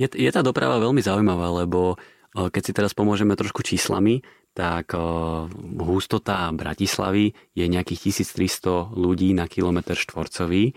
Je, 0.00 0.08
je 0.08 0.30
tá 0.32 0.40
doprava 0.40 0.80
veľmi 0.80 1.04
zaujímavá, 1.04 1.52
lebo 1.52 1.92
e, 1.92 1.96
keď 2.48 2.62
si 2.64 2.72
teraz 2.72 2.96
pomôžeme 2.96 3.36
trošku 3.36 3.60
číslami, 3.60 4.24
tak 4.56 4.96
e, 4.96 4.98
hustota 5.84 6.48
Bratislavy 6.56 7.36
je 7.52 7.64
nejakých 7.68 8.16
1300 8.16 8.96
ľudí 8.96 9.36
na 9.36 9.44
kilometr 9.44 9.98
štvorcový. 9.98 10.64
E, 10.70 10.72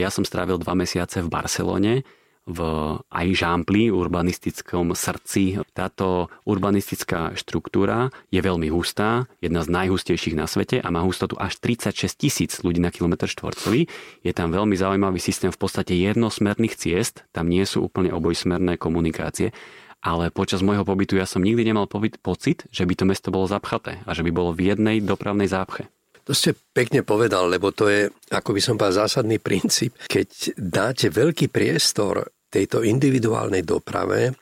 ja 0.00 0.08
som 0.08 0.24
strávil 0.24 0.56
dva 0.56 0.72
mesiace 0.72 1.20
v 1.20 1.28
Barcelone, 1.28 2.06
v 2.46 2.58
aj 3.06 3.26
žámpli, 3.38 3.94
urbanistickom 3.94 4.98
srdci. 4.98 5.62
Táto 5.72 6.26
urbanistická 6.42 7.38
štruktúra 7.38 8.10
je 8.34 8.42
veľmi 8.42 8.66
hustá, 8.74 9.30
jedna 9.38 9.62
z 9.62 9.70
najhustejších 9.70 10.34
na 10.34 10.50
svete 10.50 10.82
a 10.82 10.88
má 10.90 11.06
hustotu 11.06 11.38
až 11.38 11.58
36 11.62 12.18
tisíc 12.18 12.52
ľudí 12.66 12.82
na 12.82 12.90
kilometr 12.90 13.30
štvorcový. 13.30 13.86
Je 14.26 14.32
tam 14.34 14.50
veľmi 14.50 14.74
zaujímavý 14.74 15.22
systém 15.22 15.54
v 15.54 15.60
podstate 15.60 15.94
jednosmerných 15.94 16.74
ciest, 16.74 17.22
tam 17.30 17.46
nie 17.46 17.62
sú 17.62 17.86
úplne 17.86 18.10
obojsmerné 18.10 18.76
komunikácie 18.76 19.54
ale 20.02 20.34
počas 20.34 20.66
môjho 20.66 20.82
pobytu 20.82 21.14
ja 21.14 21.30
som 21.30 21.46
nikdy 21.46 21.62
nemal 21.62 21.86
pocit, 21.86 22.66
že 22.74 22.82
by 22.82 22.94
to 22.98 23.04
mesto 23.06 23.30
bolo 23.30 23.46
zapchaté 23.46 24.02
a 24.02 24.10
že 24.10 24.26
by 24.26 24.34
bolo 24.34 24.50
v 24.50 24.74
jednej 24.74 24.98
dopravnej 24.98 25.46
zápche. 25.46 25.86
To 26.26 26.34
ste 26.34 26.54
pekne 26.74 27.02
povedal, 27.02 27.50
lebo 27.50 27.74
to 27.74 27.90
je, 27.90 28.06
ako 28.30 28.54
by 28.54 28.60
som 28.62 28.74
povedal, 28.78 29.06
zásadný 29.06 29.42
princíp. 29.46 29.94
Keď 30.06 30.58
dáte 30.58 31.06
veľký 31.10 31.50
priestor 31.50 32.31
tejto 32.52 32.84
individuálnej 32.84 33.64
doprave, 33.64 34.36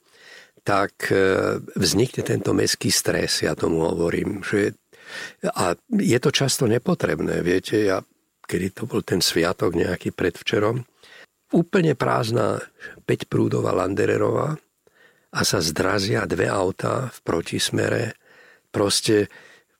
tak 0.67 1.09
e, 1.09 1.57
vznikne 1.79 2.27
tento 2.27 2.51
mestský 2.51 2.91
stres, 2.91 3.47
ja 3.47 3.55
tomu 3.55 3.87
hovorím. 3.87 4.43
Že, 4.43 4.75
a 5.55 5.79
je 5.95 6.19
to 6.19 6.31
často 6.35 6.67
nepotrebné, 6.67 7.41
viete, 7.41 7.87
ja, 7.87 8.03
kedy 8.45 8.67
to 8.75 8.83
bol 8.91 9.01
ten 9.07 9.23
sviatok 9.23 9.79
nejaký 9.79 10.11
predvčerom, 10.11 10.83
úplne 11.55 11.95
prázdna 11.95 12.63
5-prúdová 13.07 13.75
Landererová 13.75 14.59
a 15.31 15.41
sa 15.47 15.63
zdrazia 15.63 16.27
dve 16.27 16.51
autá 16.51 17.11
v 17.15 17.19
protismere. 17.23 18.19
Proste 18.71 19.31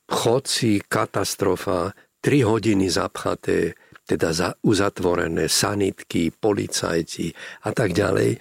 chodci, 0.07 0.83
katastrofa, 0.83 1.95
3 2.23 2.47
hodiny 2.47 2.91
zapchaté, 2.91 3.75
teda 4.11 4.35
za, 4.35 4.51
uzatvorené, 4.67 5.47
sanitky, 5.47 6.35
policajti 6.35 7.31
a 7.63 7.71
tak 7.71 7.95
ďalej. 7.95 8.35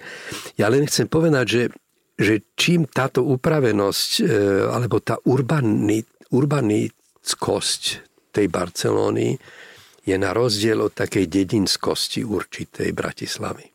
Ja 0.58 0.66
len 0.66 0.90
chcem 0.90 1.06
povedať, 1.06 1.46
že, 1.46 1.62
že 2.18 2.34
čím 2.58 2.90
táto 2.90 3.22
upravenosť 3.22 4.10
e, 4.18 4.22
alebo 4.66 4.98
tá 4.98 5.22
urbani, 5.22 6.02
urbanickosť 6.34 7.82
tej 8.34 8.46
Barcelóny 8.50 9.38
je 10.02 10.16
na 10.18 10.34
rozdiel 10.34 10.82
od 10.82 10.90
takej 10.90 11.30
dedinskosti 11.30 12.26
určitej 12.26 12.90
Bratislavy. 12.90 13.70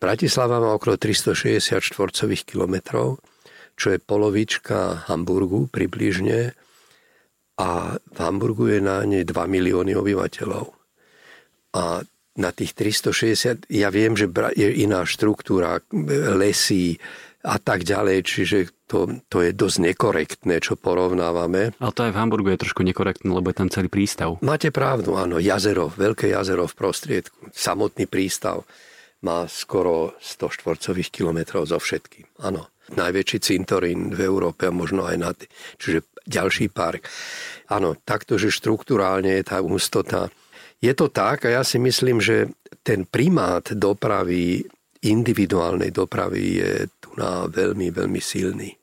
Bratislava 0.00 0.58
má 0.58 0.74
okolo 0.74 0.96
360 0.96 1.78
štvorcových 1.78 2.48
kilometrov, 2.48 3.20
čo 3.76 3.92
je 3.92 4.00
polovička 4.00 5.06
Hamburgu 5.06 5.68
približne 5.68 6.56
a 7.60 8.00
v 8.00 8.18
Hamburgu 8.18 8.72
je 8.72 8.80
na 8.80 9.04
nej 9.04 9.28
2 9.28 9.36
milióny 9.36 9.92
obyvateľov. 9.92 10.79
A 11.76 12.02
na 12.38 12.50
tých 12.54 12.72
360, 12.78 13.68
ja 13.68 13.88
viem, 13.90 14.14
že 14.14 14.30
je 14.56 14.68
iná 14.86 15.02
štruktúra, 15.04 15.82
lesy 16.38 16.96
a 17.40 17.56
tak 17.56 17.88
ďalej, 17.88 18.18
čiže 18.24 18.58
to, 18.84 19.22
to 19.32 19.40
je 19.40 19.56
dosť 19.56 19.92
nekorektné, 19.92 20.60
čo 20.60 20.76
porovnávame. 20.76 21.72
Ale 21.80 21.94
to 21.96 22.04
aj 22.04 22.12
v 22.12 22.20
Hamburgu 22.20 22.48
je 22.52 22.62
trošku 22.66 22.84
nekorektné, 22.84 23.28
lebo 23.32 23.48
je 23.48 23.56
tam 23.56 23.72
celý 23.72 23.88
prístav. 23.88 24.36
Máte 24.44 24.68
pravdu, 24.68 25.16
áno, 25.16 25.40
jazero, 25.40 25.88
veľké 25.88 26.30
jazero 26.32 26.68
v 26.68 26.74
prostriedku, 26.76 27.48
samotný 27.54 28.04
prístav 28.06 28.66
má 29.20 29.44
skoro 29.48 30.16
100 30.20 30.56
štvorcových 30.60 31.12
kilometrov 31.12 31.68
zo 31.68 31.76
všetkým. 31.76 32.40
Áno, 32.40 32.72
najväčší 32.96 33.38
cintorín 33.40 34.16
v 34.16 34.20
Európe 34.24 34.68
a 34.68 34.72
možno 34.72 35.04
aj 35.04 35.16
na... 35.20 35.30
Čiže 35.76 36.08
ďalší 36.24 36.72
park. 36.72 37.08
Áno, 37.68 37.96
takto, 38.00 38.40
že 38.40 38.52
štruktúrálne 38.52 39.40
je 39.40 39.44
tá 39.44 39.60
hustota 39.60 40.32
je 40.80 40.92
to 40.96 41.12
tak 41.12 41.44
a 41.44 41.60
ja 41.60 41.62
si 41.62 41.76
myslím, 41.76 42.24
že 42.24 42.48
ten 42.80 43.04
primát 43.04 43.68
dopravy, 43.76 44.64
individuálnej 45.04 45.92
dopravy 45.92 46.60
je 46.60 46.72
tu 47.00 47.12
na 47.20 47.44
veľmi, 47.44 47.92
veľmi 47.92 48.20
silný. 48.20 48.80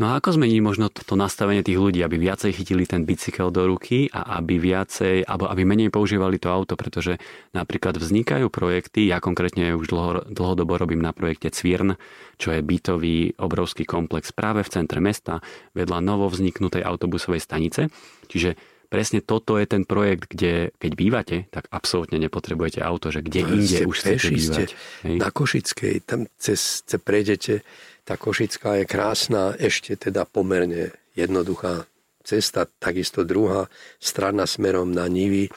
No 0.00 0.10
a 0.10 0.18
ako 0.18 0.40
zmení 0.40 0.58
možno 0.64 0.88
to 0.88 1.14
nastavenie 1.14 1.62
tých 1.62 1.76
ľudí, 1.76 2.00
aby 2.02 2.16
viacej 2.16 2.56
chytili 2.56 2.88
ten 2.88 3.04
bicykel 3.04 3.52
do 3.52 3.68
ruky 3.68 4.08
a 4.10 4.40
aby 4.40 4.58
viacej, 4.58 5.28
alebo 5.28 5.46
aby 5.46 5.62
menej 5.68 5.92
používali 5.92 6.40
to 6.40 6.48
auto, 6.50 6.74
pretože 6.74 7.20
napríklad 7.54 8.00
vznikajú 8.00 8.48
projekty, 8.48 9.12
ja 9.12 9.20
konkrétne 9.20 9.76
už 9.76 9.92
dlho, 9.92 10.10
dlhodobo 10.32 10.80
robím 10.80 11.04
na 11.04 11.12
projekte 11.12 11.52
Cvirn, 11.52 12.00
čo 12.34 12.50
je 12.50 12.64
bytový 12.64 13.36
obrovský 13.36 13.84
komplex 13.84 14.32
práve 14.32 14.64
v 14.64 14.72
centre 14.72 14.98
mesta, 14.98 15.44
vedľa 15.76 16.00
novo 16.00 16.26
vzniknutej 16.32 16.82
autobusovej 16.82 17.38
stanice. 17.44 17.92
Čiže 18.32 18.56
presne 18.92 19.24
toto 19.24 19.56
je 19.56 19.64
ten 19.64 19.88
projekt, 19.88 20.28
kde 20.28 20.68
keď 20.76 20.92
bývate, 20.92 21.36
tak 21.48 21.64
absolútne 21.72 22.20
nepotrebujete 22.20 22.84
auto, 22.84 23.08
že 23.08 23.24
kde 23.24 23.40
no, 23.40 23.56
inde 23.56 23.88
už 23.88 23.96
chcete 24.04 24.28
bývať. 24.28 24.68
Hej? 25.08 25.16
Na 25.16 25.32
Košickej, 25.32 25.94
tam 26.04 26.28
cez, 26.36 26.84
cez 26.84 27.00
prejdete, 27.00 27.64
tá 28.04 28.20
Košická 28.20 28.76
je 28.76 28.84
krásna, 28.84 29.56
ešte 29.56 29.96
teda 29.96 30.28
pomerne 30.28 30.92
jednoduchá 31.16 31.88
cesta, 32.20 32.68
takisto 32.68 33.24
druhá 33.24 33.72
strana 33.96 34.44
smerom 34.44 34.92
na 34.92 35.08
Nivy. 35.08 35.48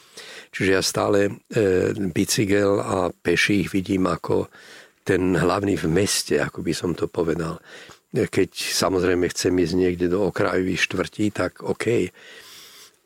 Čiže 0.55 0.71
ja 0.71 0.81
stále 0.81 1.27
e, 1.27 1.31
bicykel 1.91 2.79
a 2.79 3.11
peších 3.11 3.67
vidím 3.67 4.07
ako 4.07 4.47
ten 5.03 5.35
hlavný 5.35 5.75
v 5.75 5.91
meste, 5.91 6.39
ako 6.39 6.63
by 6.63 6.73
som 6.73 6.95
to 6.95 7.11
povedal. 7.11 7.59
Keď 8.15 8.49
samozrejme 8.55 9.27
chcem 9.27 9.51
ísť 9.59 9.75
niekde 9.75 10.07
do 10.07 10.23
okrajových 10.23 10.87
štvrtí, 10.87 11.35
tak 11.35 11.61
OK 11.61 12.09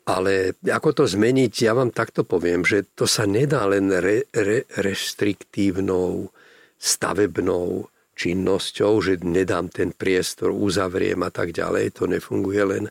ale 0.04 0.56
ako 0.64 1.02
to 1.02 1.04
zmeniť, 1.04 1.52
ja 1.64 1.72
vám 1.76 1.92
takto 1.92 2.24
poviem, 2.24 2.64
že 2.64 2.88
to 2.96 3.04
sa 3.04 3.28
nedá 3.28 3.68
len 3.68 3.92
re, 3.92 4.26
re, 4.32 4.64
restriktívnou, 4.80 6.32
stavebnou 6.80 7.90
činnosťou, 8.20 8.92
že 9.00 9.24
nedám 9.24 9.72
ten 9.72 9.96
priestor, 9.96 10.52
uzavriem 10.52 11.20
a 11.24 11.32
tak 11.32 11.56
ďalej. 11.56 11.96
To 11.96 12.04
nefunguje 12.04 12.62
len. 12.64 12.84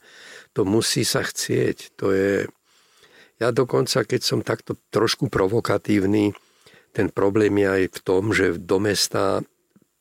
To 0.57 0.66
musí 0.66 1.05
sa 1.05 1.22
chcieť. 1.22 1.97
To 2.01 2.10
je... 2.10 2.49
Ja 3.38 3.53
dokonca, 3.53 4.05
keď 4.05 4.22
som 4.26 4.41
takto 4.41 4.78
trošku 4.89 5.30
provokatívny, 5.30 6.34
ten 6.91 7.14
problém 7.14 7.53
je 7.62 7.68
aj 7.70 7.84
v 7.93 7.99
tom, 8.01 8.24
že 8.34 8.57
do 8.57 8.82
mesta 8.82 9.45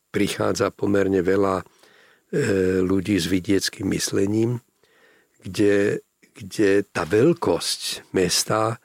prichádza 0.08 0.72
pomerne 0.72 1.20
veľa 1.20 1.60
e, 1.60 1.64
ľudí 2.80 3.20
s 3.20 3.28
vidieckým 3.28 3.92
myslením, 3.92 4.64
kde 5.44 6.00
kde 6.38 6.86
tá 6.86 7.02
veľkosť 7.02 8.14
mesta 8.14 8.78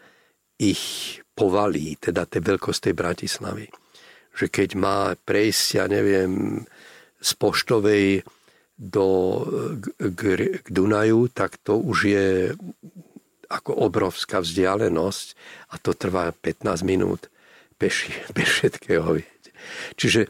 ich 0.58 1.18
povalí, 1.38 2.02
teda 2.02 2.26
tej 2.26 2.42
veľkosť 2.42 2.90
tej 2.90 2.96
Bratislavy. 2.98 3.68
Že 4.34 4.46
keď 4.50 4.70
má 4.74 5.14
prejsť, 5.14 5.66
ja 5.78 5.86
neviem, 5.86 6.66
z 7.22 7.32
Poštovej 7.38 8.26
do, 8.74 9.08
k, 10.02 10.22
k 10.66 10.68
Dunaju, 10.74 11.30
tak 11.30 11.62
to 11.62 11.78
už 11.78 11.98
je 12.10 12.28
ako 13.54 13.86
obrovská 13.86 14.42
vzdialenosť 14.42 15.28
a 15.70 15.76
to 15.78 15.94
trvá 15.94 16.34
15 16.34 16.82
minút 16.82 17.30
peši, 17.78 18.10
bez 18.36 18.50
všetkého. 18.50 19.22
Čiže 19.96 20.28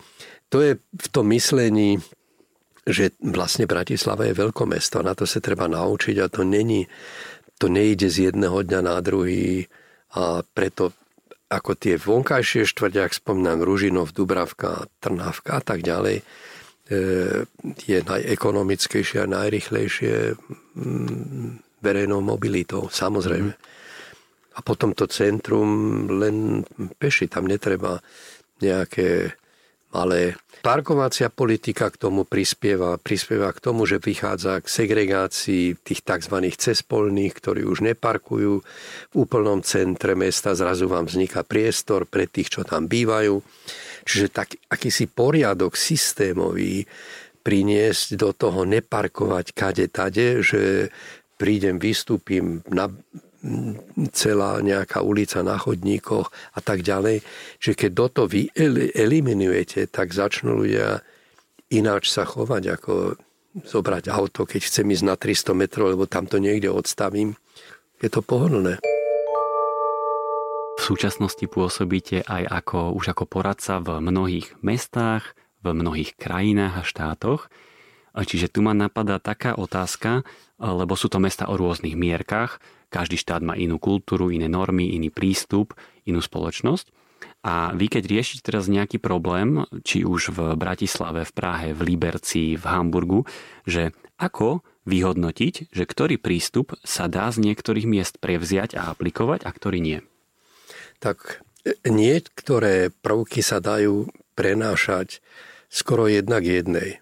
to 0.52 0.62
je 0.62 0.78
v 0.78 1.08
tom 1.10 1.32
myslení 1.32 2.04
že 2.84 3.16
vlastne 3.24 3.64
Bratislava 3.64 4.28
je 4.28 4.36
mesto 4.68 5.00
a 5.00 5.08
na 5.08 5.16
to 5.16 5.24
sa 5.24 5.40
treba 5.40 5.72
naučiť 5.72 6.16
a 6.20 6.28
to 6.28 6.44
není, 6.44 6.88
to 7.56 7.72
nejde 7.72 8.12
z 8.12 8.32
jedného 8.32 8.60
dňa 8.60 8.80
na 8.84 9.00
druhý 9.00 9.72
a 10.14 10.44
preto 10.44 10.92
ako 11.54 11.78
tie 11.78 11.96
vonkajšie 12.02 12.66
štvrť, 12.66 12.94
ak 12.98 13.14
spomínam 13.14 13.62
Ružinov, 13.62 14.12
Dubravka, 14.12 14.90
Trnávka 14.98 15.62
a 15.62 15.62
tak 15.62 15.86
ďalej, 15.86 16.18
e, 16.20 16.24
je 17.86 17.98
najekonomickejšie 18.02 19.22
a 19.22 19.30
najrychlejšie 19.30 20.34
mm, 20.34 21.50
verejnou 21.86 22.26
mobilitou, 22.26 22.90
samozrejme. 22.90 23.54
A 24.54 24.60
potom 24.66 24.98
to 24.98 25.06
centrum 25.06 25.70
len 26.18 26.66
peši, 26.98 27.30
tam 27.30 27.46
netreba 27.46 28.02
nejaké 28.62 29.38
malé 29.94 30.34
Parkovacia 30.64 31.28
politika 31.28 31.92
k 31.92 32.00
tomu 32.00 32.24
prispieva, 32.24 32.96
prispieva 32.96 33.52
k 33.52 33.60
tomu, 33.60 33.84
že 33.84 34.00
vychádza 34.00 34.64
k 34.64 34.68
segregácii 34.72 35.76
tých 35.84 36.00
tzv. 36.08 36.40
cespolných, 36.56 37.36
ktorí 37.36 37.68
už 37.68 37.84
neparkujú 37.84 38.64
v 39.12 39.16
úplnom 39.20 39.60
centre 39.60 40.16
mesta, 40.16 40.56
zrazu 40.56 40.88
vám 40.88 41.12
vzniká 41.12 41.44
priestor 41.44 42.08
pre 42.08 42.32
tých, 42.32 42.48
čo 42.48 42.62
tam 42.64 42.88
bývajú. 42.88 43.44
Čiže 44.08 44.28
tak, 44.32 44.56
akýsi 44.72 45.12
poriadok 45.12 45.76
systémový 45.76 46.88
priniesť 47.44 48.16
do 48.16 48.32
toho 48.32 48.64
neparkovať 48.64 49.52
kade 49.52 49.92
tade, 49.92 50.40
že 50.40 50.88
prídem, 51.36 51.76
vystúpim 51.76 52.64
na 52.72 52.88
celá 54.16 54.64
nejaká 54.64 55.04
ulica 55.04 55.44
na 55.44 55.60
chodníkoch 55.60 56.32
a 56.56 56.60
tak 56.64 56.80
ďalej, 56.80 57.20
že 57.60 57.76
keď 57.76 57.92
do 57.92 58.08
toho 58.08 58.28
vy 58.32 58.48
eliminujete, 58.96 59.92
tak 59.92 60.16
začnú 60.16 60.64
ľudia 60.64 61.04
ináč 61.68 62.08
sa 62.08 62.24
chovať, 62.24 62.64
ako 62.80 63.20
zobrať 63.68 64.10
auto, 64.10 64.48
keď 64.48 64.62
chcem 64.66 64.88
ísť 64.88 65.04
na 65.04 65.20
300 65.20 65.54
metrov, 65.60 65.92
lebo 65.92 66.08
tam 66.08 66.26
to 66.26 66.40
niekde 66.40 66.72
odstavím. 66.72 67.36
Je 68.00 68.08
to 68.08 68.24
pohodlné. 68.24 68.80
V 70.74 70.82
súčasnosti 70.82 71.46
pôsobíte 71.48 72.26
aj 72.26 72.44
ako, 72.50 72.98
už 72.98 73.14
ako 73.14 73.30
poradca 73.30 73.78
v 73.84 74.02
mnohých 74.02 74.58
mestách, 74.66 75.38
v 75.62 75.72
mnohých 75.72 76.18
krajinách 76.18 76.82
a 76.82 76.84
štátoch. 76.84 77.48
Čiže 78.14 78.52
tu 78.52 78.62
ma 78.66 78.78
napadá 78.78 79.18
taká 79.18 79.56
otázka, 79.58 80.26
lebo 80.62 80.94
sú 80.94 81.10
to 81.10 81.18
mesta 81.18 81.50
o 81.50 81.58
rôznych 81.58 81.98
mierkach, 81.98 82.62
každý 82.94 83.18
štát 83.18 83.42
má 83.42 83.58
inú 83.58 83.82
kultúru, 83.82 84.30
iné 84.30 84.46
normy, 84.46 84.94
iný 84.94 85.10
prístup, 85.10 85.74
inú 86.06 86.22
spoločnosť. 86.22 86.94
A 87.44 87.74
vy 87.76 87.90
keď 87.90 88.04
riešite 88.08 88.46
teraz 88.46 88.70
nejaký 88.70 89.02
problém, 89.02 89.66
či 89.82 90.06
už 90.06 90.32
v 90.32 90.40
Bratislave, 90.56 91.26
v 91.26 91.32
Prahe, 91.34 91.70
v 91.74 91.82
Liberci, 91.82 92.56
v 92.56 92.64
Hamburgu, 92.70 93.26
že 93.66 93.92
ako 94.22 94.62
vyhodnotiť, 94.86 95.74
že 95.74 95.84
ktorý 95.84 96.20
prístup 96.20 96.76
sa 96.84 97.10
dá 97.10 97.32
z 97.32 97.44
niektorých 97.44 97.88
miest 97.88 98.20
prevziať 98.20 98.76
a 98.78 98.92
aplikovať 98.92 99.44
a 99.48 99.52
ktorý 99.52 99.80
nie? 99.82 100.00
Tak 101.00 101.44
niektoré 101.88 102.92
prvky 102.92 103.44
sa 103.44 103.64
dajú 103.64 104.12
prenášať 104.36 105.24
skoro 105.72 106.08
jednak 106.08 106.44
jednej. 106.44 107.00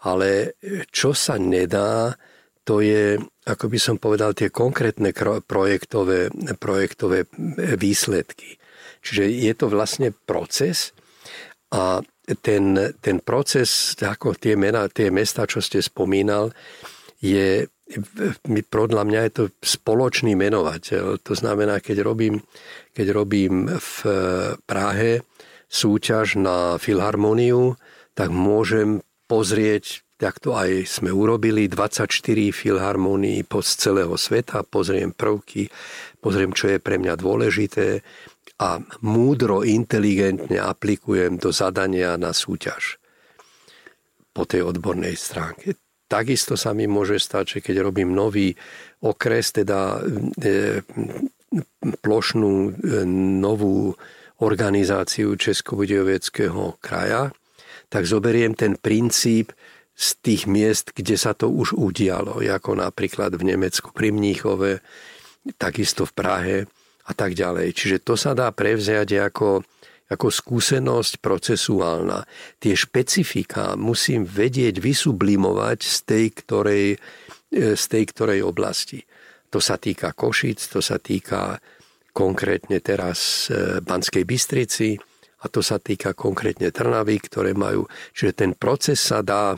Ale 0.00 0.54
čo 0.92 1.16
sa 1.16 1.40
nedá, 1.40 2.20
to 2.66 2.82
je, 2.82 3.14
ako 3.46 3.70
by 3.70 3.78
som 3.78 3.96
povedal, 4.02 4.34
tie 4.34 4.50
konkrétne 4.50 5.14
projektové, 5.46 6.34
projektové 6.58 7.30
výsledky. 7.78 8.58
Čiže 9.06 9.22
je 9.30 9.52
to 9.54 9.70
vlastne 9.70 10.10
proces 10.26 10.90
a 11.70 12.02
ten, 12.42 12.74
ten 12.98 13.22
proces, 13.22 13.94
ako 14.02 14.34
tie, 14.34 14.58
mena, 14.58 14.90
tie 14.90 15.14
mesta, 15.14 15.46
čo 15.46 15.62
ste 15.62 15.78
spomínal, 15.78 16.50
je, 17.22 17.70
podľa 18.66 19.02
mňa 19.06 19.20
je 19.30 19.32
to 19.32 19.44
spoločný 19.62 20.34
menovateľ. 20.34 21.22
To 21.22 21.32
znamená, 21.38 21.78
keď 21.78 22.02
robím, 22.02 22.42
keď 22.98 23.06
robím 23.14 23.70
v 23.70 23.96
Prahe 24.66 25.22
súťaž 25.70 26.38
na 26.38 26.82
filharmoniu, 26.82 27.78
tak 28.18 28.34
môžem 28.34 29.06
pozrieť, 29.30 30.05
tak 30.16 30.40
to 30.40 30.56
aj 30.56 30.88
sme 30.88 31.12
urobili, 31.12 31.68
24 31.68 32.08
filharmonií 32.52 33.44
z 33.44 33.70
celého 33.76 34.16
sveta, 34.16 34.64
pozriem 34.64 35.12
prvky, 35.12 35.68
pozriem, 36.24 36.56
čo 36.56 36.72
je 36.72 36.78
pre 36.80 36.96
mňa 36.96 37.14
dôležité 37.20 38.00
a 38.56 38.80
múdro, 39.04 39.60
inteligentne 39.60 40.56
aplikujem 40.56 41.36
do 41.36 41.52
zadania 41.52 42.16
na 42.16 42.32
súťaž 42.32 42.96
po 44.32 44.48
tej 44.48 44.64
odbornej 44.64 45.12
stránke. 45.16 45.76
Takisto 46.08 46.56
sa 46.56 46.72
mi 46.72 46.88
môže 46.88 47.20
stať, 47.20 47.58
že 47.58 47.58
keď 47.60 47.76
robím 47.84 48.14
nový 48.16 48.56
okres, 49.04 49.52
teda 49.52 50.00
e, 50.40 50.80
plošnú 52.00 52.52
e, 52.52 52.70
novú 53.42 53.92
organizáciu 54.40 55.36
Českobudejoveckého 55.36 56.78
kraja, 56.80 57.32
tak 57.88 58.04
zoberiem 58.04 58.52
ten 58.54 58.76
princíp 58.76 59.52
z 59.96 60.08
tých 60.20 60.44
miest, 60.44 60.92
kde 60.92 61.16
sa 61.16 61.32
to 61.32 61.48
už 61.48 61.72
udialo, 61.72 62.44
ako 62.44 62.76
napríklad 62.76 63.32
v 63.40 63.56
Nemecku 63.56 63.96
pri 63.96 64.12
Mníchove, 64.12 64.84
takisto 65.56 66.04
v 66.04 66.12
Prahe 66.12 66.56
a 67.08 67.12
tak 67.16 67.32
ďalej. 67.32 67.72
Čiže 67.72 68.04
to 68.04 68.14
sa 68.14 68.36
dá 68.36 68.52
prevziať 68.52 69.32
ako 69.32 69.64
ako 70.06 70.30
skúsenosť 70.30 71.18
procesuálna. 71.18 72.22
Tie 72.62 72.78
špecifika 72.78 73.74
musím 73.74 74.22
vedieť 74.22 74.78
vysublimovať 74.78 75.78
z 75.82 75.96
tej, 76.06 76.26
ktorej, 76.30 76.86
z 77.50 77.84
tej 77.90 78.04
ktorej 78.14 78.46
oblasti. 78.46 79.02
To 79.50 79.58
sa 79.58 79.78
týka 79.82 80.14
Košic, 80.14 80.62
to 80.70 80.78
sa 80.78 81.02
týka 81.02 81.58
konkrétne 82.14 82.80
teraz 82.80 83.50
e, 83.52 83.82
Banskej 83.84 84.24
Bystrici 84.24 84.96
a 85.42 85.52
to 85.52 85.60
sa 85.60 85.76
týka 85.76 86.16
konkrétne 86.16 86.72
Trnavy, 86.72 87.20
ktoré 87.20 87.52
majú... 87.52 87.84
Čiže 88.16 88.32
ten 88.32 88.50
proces 88.56 88.96
sa 88.96 89.20
dá 89.20 89.52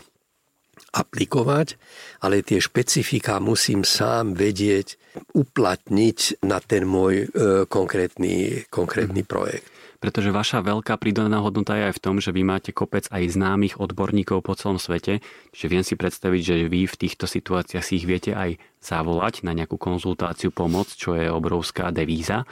aplikovať, 0.93 1.76
ale 2.24 2.41
tie 2.41 2.59
špecifika 2.62 3.39
musím 3.39 3.84
sám 3.84 4.32
vedieť 4.32 4.97
uplatniť 5.36 6.45
na 6.47 6.62
ten 6.62 6.89
môj 6.89 7.14
e, 7.24 7.26
konkrétny, 7.68 8.64
konkrétny 8.72 9.22
mm. 9.24 9.28
projekt 9.28 9.68
pretože 9.99 10.30
vaša 10.30 10.62
veľká 10.62 10.95
pridaná 10.95 11.43
hodnota 11.43 11.74
je 11.74 11.91
aj 11.91 11.95
v 11.99 12.03
tom, 12.03 12.16
že 12.22 12.30
vy 12.30 12.47
máte 12.47 12.70
kopec 12.70 13.11
aj 13.11 13.34
známych 13.34 13.82
odborníkov 13.82 14.47
po 14.47 14.55
celom 14.55 14.78
svete, 14.78 15.18
čiže 15.51 15.66
viem 15.66 15.82
si 15.82 15.99
predstaviť, 15.99 16.41
že 16.43 16.57
vy 16.70 16.86
v 16.86 16.99
týchto 16.99 17.26
situáciách 17.26 17.82
si 17.82 17.99
ich 17.99 18.07
viete 18.07 18.30
aj 18.30 18.62
zavolať 18.78 19.43
na 19.43 19.53
nejakú 19.59 19.74
konzultáciu, 19.74 20.55
pomoc, 20.55 20.95
čo 20.95 21.18
je 21.18 21.26
obrovská 21.26 21.91
devíza. 21.91 22.47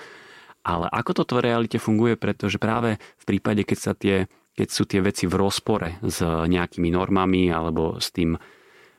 Ale 0.67 0.91
ako 0.91 1.23
toto 1.23 1.39
v 1.39 1.47
realite 1.47 1.79
funguje, 1.79 2.19
pretože 2.19 2.59
práve 2.59 2.99
v 2.99 3.25
prípade, 3.25 3.63
keď, 3.63 3.79
sa 3.79 3.93
tie, 3.95 4.27
keď 4.57 4.69
sú 4.73 4.89
tie 4.89 5.05
veci 5.05 5.29
v 5.29 5.37
rozpore 5.37 6.01
s 6.01 6.25
nejakými 6.25 6.89
normami 6.89 7.53
alebo 7.53 8.01
s 8.01 8.11
tým 8.11 8.41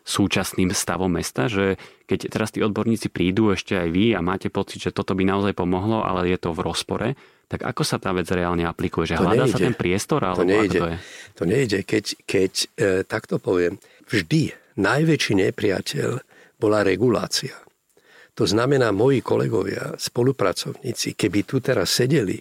súčasným 0.08 0.72
stavom 0.72 1.12
mesta, 1.12 1.52
že 1.52 1.76
keď 2.08 2.32
teraz 2.32 2.56
tí 2.56 2.64
odborníci 2.64 3.12
prídu 3.12 3.52
ešte 3.52 3.76
aj 3.76 3.90
vy 3.92 4.16
a 4.16 4.24
máte 4.24 4.48
pocit, 4.48 4.80
že 4.80 4.96
toto 4.96 5.12
by 5.12 5.28
naozaj 5.28 5.52
pomohlo, 5.52 6.00
ale 6.00 6.32
je 6.32 6.40
to 6.40 6.56
v 6.56 6.64
rozpore, 6.64 7.08
tak 7.52 7.68
ako 7.68 7.84
sa 7.84 8.00
tá 8.00 8.16
vec 8.16 8.28
reálne 8.32 8.64
aplikuje? 8.64 9.12
Že 9.12 9.16
to 9.20 9.24
hľadá 9.24 9.44
nejde. 9.44 9.56
sa 9.56 9.60
ten 9.60 9.76
priestor? 9.76 10.22
Alebo 10.24 10.44
to 10.44 10.48
nejde. 10.48 10.80
To, 10.80 10.86
je? 10.88 10.96
to 11.36 11.44
nejde. 11.44 11.80
Keď, 11.84 12.06
keď 12.24 12.52
e, 12.56 12.68
takto 13.04 13.36
poviem, 13.36 13.80
vždy 14.08 14.56
najväčší 14.80 15.34
nepriateľ 15.48 16.10
bola 16.56 16.88
regulácia. 16.88 17.56
To 18.38 18.46
znamená, 18.46 18.94
moji 18.94 19.26
kolegovia, 19.26 19.98
spolupracovníci, 19.98 21.18
keby 21.18 21.40
tu 21.44 21.58
teraz 21.58 21.90
sedeli 21.90 22.38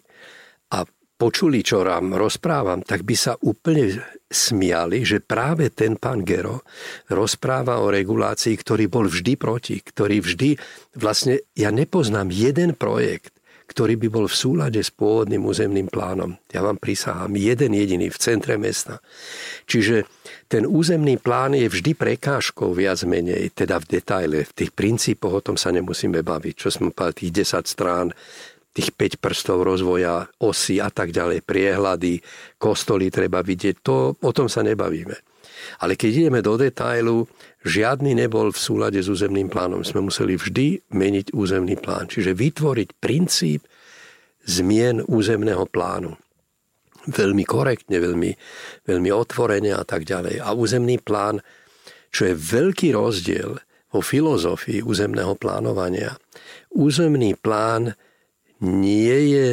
počuli, 1.17 1.65
čo 1.65 1.81
vám 1.81 2.13
rozprávam, 2.15 2.85
tak 2.85 3.03
by 3.03 3.17
sa 3.17 3.33
úplne 3.41 3.97
smiali, 4.29 5.03
že 5.03 5.25
práve 5.25 5.73
ten 5.73 5.97
pán 5.97 6.23
Gero 6.23 6.63
rozpráva 7.09 7.81
o 7.81 7.89
regulácii, 7.89 8.55
ktorý 8.61 8.87
bol 8.87 9.09
vždy 9.09 9.33
proti, 9.41 9.81
ktorý 9.81 10.21
vždy, 10.21 10.61
vlastne 11.01 11.41
ja 11.57 11.73
nepoznám 11.73 12.29
jeden 12.29 12.77
projekt, 12.77 13.33
ktorý 13.67 13.99
by 13.99 14.09
bol 14.09 14.27
v 14.31 14.39
súlade 14.39 14.79
s 14.79 14.95
pôvodným 14.95 15.43
územným 15.43 15.91
plánom. 15.91 16.39
Ja 16.55 16.63
vám 16.63 16.79
prisahám, 16.79 17.35
jeden 17.35 17.75
jediný 17.75 18.07
v 18.15 18.19
centre 18.23 18.55
mesta. 18.55 19.03
Čiže 19.67 20.07
ten 20.47 20.63
územný 20.63 21.19
plán 21.19 21.59
je 21.59 21.67
vždy 21.67 21.99
prekážkou 21.99 22.71
viac 22.71 23.03
menej, 23.03 23.51
teda 23.51 23.83
v 23.83 23.99
detaile, 23.99 24.47
v 24.47 24.53
tých 24.55 24.71
princípoch 24.71 25.43
o 25.43 25.45
tom 25.45 25.57
sa 25.59 25.75
nemusíme 25.75 26.23
baviť, 26.23 26.55
čo 26.55 26.69
sme 26.71 26.95
povedali, 26.95 27.27
tých 27.27 27.43
10 27.43 27.67
strán, 27.67 28.15
tých 28.77 28.93
5 28.93 29.25
prstov 29.25 29.65
rozvoja, 29.65 30.29
osy 30.37 30.85
a 30.85 30.93
tak 30.93 31.17
ďalej, 31.17 31.41
priehľady, 31.49 32.21
kostoly 32.61 33.09
treba 33.09 33.41
vidieť, 33.41 33.81
to, 33.81 34.13
o 34.21 34.31
tom 34.37 34.53
sa 34.53 34.61
nebavíme. 34.61 35.17
Ale 35.81 35.97
keď 35.97 36.29
ideme 36.29 36.45
do 36.45 36.61
detailu, 36.61 37.25
žiadny 37.65 38.13
nebol 38.13 38.53
v 38.53 38.61
súlade 38.61 39.01
s 39.01 39.09
územným 39.09 39.49
plánom. 39.49 39.81
Sme 39.81 40.05
museli 40.05 40.37
vždy 40.37 40.93
meniť 40.93 41.33
územný 41.33 41.81
plán. 41.81 42.13
Čiže 42.13 42.37
vytvoriť 42.37 42.89
princíp 43.01 43.65
zmien 44.45 45.03
územného 45.09 45.65
plánu. 45.67 46.15
Veľmi 47.07 47.45
korektne, 47.47 47.97
veľmi, 47.99 48.31
veľmi 48.85 49.11
otvorene 49.11 49.73
a 49.75 49.83
tak 49.83 50.05
ďalej. 50.05 50.43
A 50.43 50.53
územný 50.53 51.01
plán, 51.01 51.41
čo 52.11 52.29
je 52.29 52.35
veľký 52.35 52.95
rozdiel 52.95 53.59
vo 53.91 54.01
filozofii 54.03 54.83
územného 54.85 55.35
plánovania. 55.39 56.19
Územný 56.75 57.33
plán 57.39 57.95
nie 58.65 59.19
je, 59.33 59.51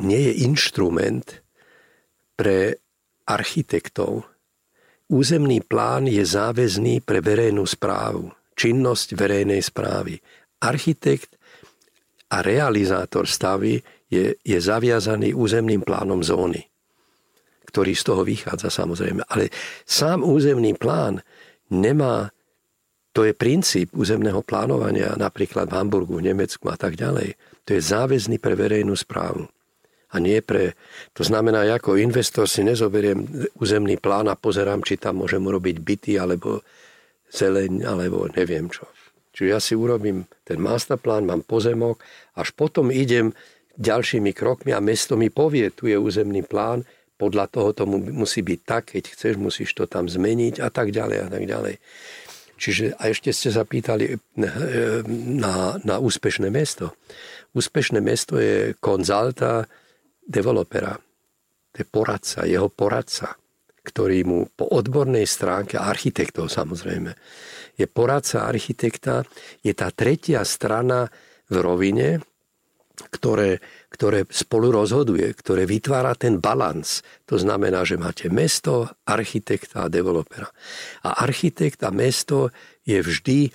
nie 0.00 0.20
je 0.20 0.32
inštrument 0.44 1.44
pre 2.36 2.80
architektov, 3.28 4.30
Územný 5.10 5.58
plán 5.58 6.06
je 6.06 6.22
záväzný 6.22 7.02
pre 7.02 7.18
verejnú 7.18 7.66
správu, 7.66 8.30
činnosť 8.54 9.18
verejnej 9.18 9.58
správy. 9.58 10.14
Architekt 10.62 11.34
a 12.30 12.46
realizátor 12.46 13.26
stavy 13.26 13.82
je, 14.06 14.38
je 14.38 14.58
zaviazaný 14.62 15.34
územným 15.34 15.82
plánom 15.82 16.22
zóny, 16.22 16.62
ktorý 17.66 17.90
z 17.90 18.02
toho 18.06 18.22
vychádza 18.22 18.70
samozrejme. 18.70 19.26
Ale 19.26 19.50
sám 19.82 20.22
územný 20.22 20.78
plán 20.78 21.26
nemá, 21.74 22.30
to 23.10 23.26
je 23.26 23.34
princíp 23.34 23.90
územného 23.92 24.40
plánovania 24.46 25.18
napríklad 25.18 25.66
v 25.66 25.76
Hamburgu, 25.76 26.22
v 26.22 26.30
Nemecku 26.30 26.70
a 26.70 26.78
tak 26.78 26.94
ďalej. 26.94 27.34
To 27.66 27.70
je 27.74 27.80
záväzný 27.82 28.38
pre 28.38 28.54
verejnú 28.54 28.94
správu 28.94 29.50
a 30.10 30.16
nie 30.18 30.42
pre... 30.42 30.74
To 31.14 31.22
znamená, 31.22 31.62
ja 31.66 31.78
ako 31.78 31.94
investor 31.98 32.50
si 32.50 32.66
nezoberiem 32.66 33.46
územný 33.62 33.94
plán 33.98 34.26
a 34.26 34.34
pozerám, 34.34 34.82
či 34.82 34.98
tam 34.98 35.22
môžem 35.22 35.42
urobiť 35.42 35.76
byty, 35.78 36.12
alebo 36.18 36.66
zeleň, 37.30 37.86
alebo 37.86 38.26
neviem 38.34 38.66
čo. 38.66 38.90
Čiže 39.30 39.46
ja 39.46 39.62
si 39.62 39.78
urobím 39.78 40.26
ten 40.42 40.58
masterplán, 40.58 41.22
mám 41.22 41.46
pozemok, 41.46 42.02
až 42.34 42.50
potom 42.58 42.90
idem 42.90 43.30
ďalšími 43.78 44.34
krokmi 44.34 44.74
a 44.74 44.82
mesto 44.82 45.14
mi 45.14 45.30
povie, 45.30 45.70
tu 45.70 45.86
je 45.86 45.94
územný 45.94 46.42
plán, 46.42 46.82
podľa 47.14 47.46
toho 47.52 47.70
to 47.76 47.84
musí 47.86 48.42
byť 48.42 48.60
tak, 48.66 48.96
keď 48.96 49.14
chceš, 49.14 49.34
musíš 49.38 49.70
to 49.76 49.84
tam 49.86 50.10
zmeniť 50.10 50.58
a 50.58 50.72
tak 50.72 50.90
ďalej 50.90 51.18
a 51.22 51.28
tak 51.30 51.44
ďalej. 51.46 51.74
Čiže 52.60 53.00
a 53.00 53.08
ešte 53.08 53.32
ste 53.32 53.48
sa 53.48 53.64
pýtali 53.64 54.20
na, 54.36 54.52
na, 55.08 55.54
na 55.80 55.96
úspešné 55.96 56.52
mesto. 56.52 56.92
Úspešné 57.56 58.04
mesto 58.04 58.36
je 58.36 58.76
konzalta, 58.76 59.64
developera, 60.20 60.92
to 61.72 61.76
je 61.80 61.86
poradca, 61.88 62.44
jeho 62.44 62.68
poradca, 62.68 63.32
ktorý 63.80 64.18
mu 64.28 64.38
po 64.52 64.68
odbornej 64.76 65.24
stránke, 65.24 65.80
architektov 65.80 66.52
samozrejme, 66.52 67.16
je 67.80 67.86
poradca 67.88 68.44
architekta, 68.44 69.24
je 69.64 69.72
tá 69.72 69.88
tretia 69.88 70.44
strana 70.44 71.08
v 71.48 71.56
rovine, 71.64 72.20
ktoré, 73.08 73.62
ktoré 73.88 74.28
spolu 74.28 74.74
rozhoduje, 74.74 75.24
ktoré 75.32 75.64
vytvára 75.64 76.12
ten 76.18 76.36
balans. 76.36 77.00
To 77.24 77.40
znamená, 77.40 77.86
že 77.88 77.96
máte 77.96 78.28
mesto, 78.28 78.90
architekta 79.08 79.88
a 79.88 79.92
developera. 79.92 80.50
A 81.06 81.24
architekt 81.24 81.80
a 81.86 81.94
mesto 81.94 82.52
je 82.84 83.00
vždy, 83.00 83.48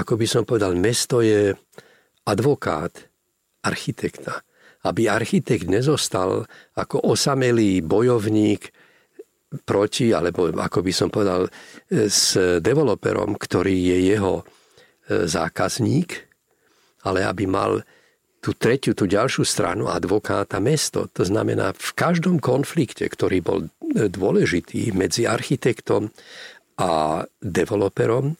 ako 0.00 0.16
by 0.16 0.26
som 0.28 0.42
povedal, 0.48 0.72
mesto 0.72 1.20
je 1.20 1.52
advokát 2.24 2.92
architekta 3.60 4.46
aby 4.86 5.10
architekt 5.10 5.66
nezostal 5.66 6.46
ako 6.78 7.10
osamelý 7.10 7.82
bojovník 7.82 8.70
proti, 9.66 10.14
alebo 10.14 10.50
ako 10.54 10.78
by 10.82 10.92
som 10.94 11.08
povedal, 11.10 11.50
s 11.90 12.38
developerom, 12.62 13.34
ktorý 13.34 13.74
je 13.74 13.98
jeho 14.14 14.34
e, 14.42 14.44
zákazník, 15.26 16.10
ale 17.06 17.22
aby 17.22 17.46
mal 17.46 17.82
tú 18.46 18.54
tretiu, 18.54 18.94
tú 18.94 19.10
ďalšiu 19.10 19.42
stranu 19.42 19.90
advokáta 19.90 20.62
mesto. 20.62 21.10
To 21.18 21.26
znamená, 21.26 21.74
v 21.74 21.90
každom 21.98 22.38
konflikte, 22.38 23.02
ktorý 23.10 23.42
bol 23.42 23.66
e, 23.66 24.06
dôležitý 24.06 24.94
medzi 24.94 25.26
architektom 25.26 26.14
a 26.78 27.26
developerom, 27.42 28.38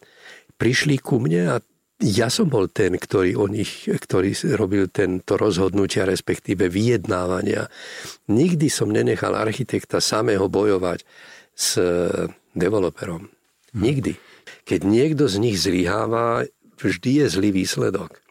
prišli 0.55 1.03
ku 1.03 1.19
mne 1.19 1.43
a 1.51 1.57
ja 1.99 2.31
som 2.31 2.47
bol 2.47 2.71
ten, 2.71 2.95
ktorý 2.95 3.35
o 3.35 3.51
nich, 3.51 3.91
ktorý 3.91 4.31
robil 4.55 4.87
tento 4.95 5.35
rozhodnutia, 5.35 6.07
respektíve 6.07 6.71
vyjednávania. 6.71 7.67
Nikdy 8.31 8.71
som 8.71 8.95
nenechal 8.95 9.35
architekta 9.35 9.99
samého 9.99 10.47
bojovať 10.47 11.03
s 11.51 11.81
developerom. 12.55 13.27
Nikdy. 13.75 14.15
Keď 14.69 14.81
niekto 14.87 15.27
z 15.27 15.41
nich 15.41 15.57
zlyháva, 15.59 16.47
vždy 16.79 17.25
je 17.25 17.27
zlý 17.33 17.51
výsledok. 17.51 18.26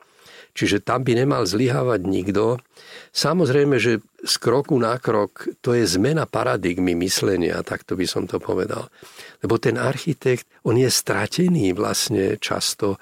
Čiže 0.56 0.88
tam 0.88 1.04
by 1.04 1.20
nemal 1.20 1.44
zlyhávať 1.44 2.08
nikto. 2.08 2.64
Samozrejme, 3.12 3.76
že 3.76 4.00
z 4.24 4.36
kroku 4.40 4.80
na 4.80 4.96
krok 4.96 5.52
to 5.60 5.76
je 5.76 5.84
zmena 5.84 6.24
paradigmy 6.24 6.96
myslenia, 6.96 7.60
tak 7.62 7.84
to 7.84 8.00
by 8.00 8.08
som 8.08 8.24
to 8.24 8.40
povedal. 8.40 8.88
Lebo 9.44 9.60
ten 9.60 9.76
architekt, 9.76 10.48
on 10.64 10.80
je 10.80 10.88
stratený 10.88 11.76
vlastne 11.76 12.40
často 12.40 12.96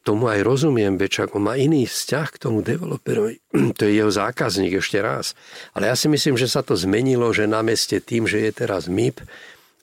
tomu 0.00 0.32
aj 0.32 0.40
rozumiem, 0.40 0.96
veď 0.96 1.28
on 1.36 1.44
má 1.44 1.60
iný 1.60 1.84
vzťah 1.84 2.28
k 2.32 2.40
tomu 2.40 2.64
developerovi. 2.64 3.42
To 3.78 3.82
je 3.84 4.00
jeho 4.00 4.08
zákazník 4.08 4.80
ešte 4.80 5.02
raz. 5.02 5.36
Ale 5.76 5.92
ja 5.92 5.96
si 5.98 6.08
myslím, 6.08 6.40
že 6.40 6.48
sa 6.48 6.64
to 6.64 6.78
zmenilo, 6.78 7.28
že 7.34 7.50
na 7.50 7.60
meste 7.60 8.00
tým, 8.00 8.24
že 8.24 8.40
je 8.48 8.50
teraz 8.54 8.88
MIP, 8.88 9.20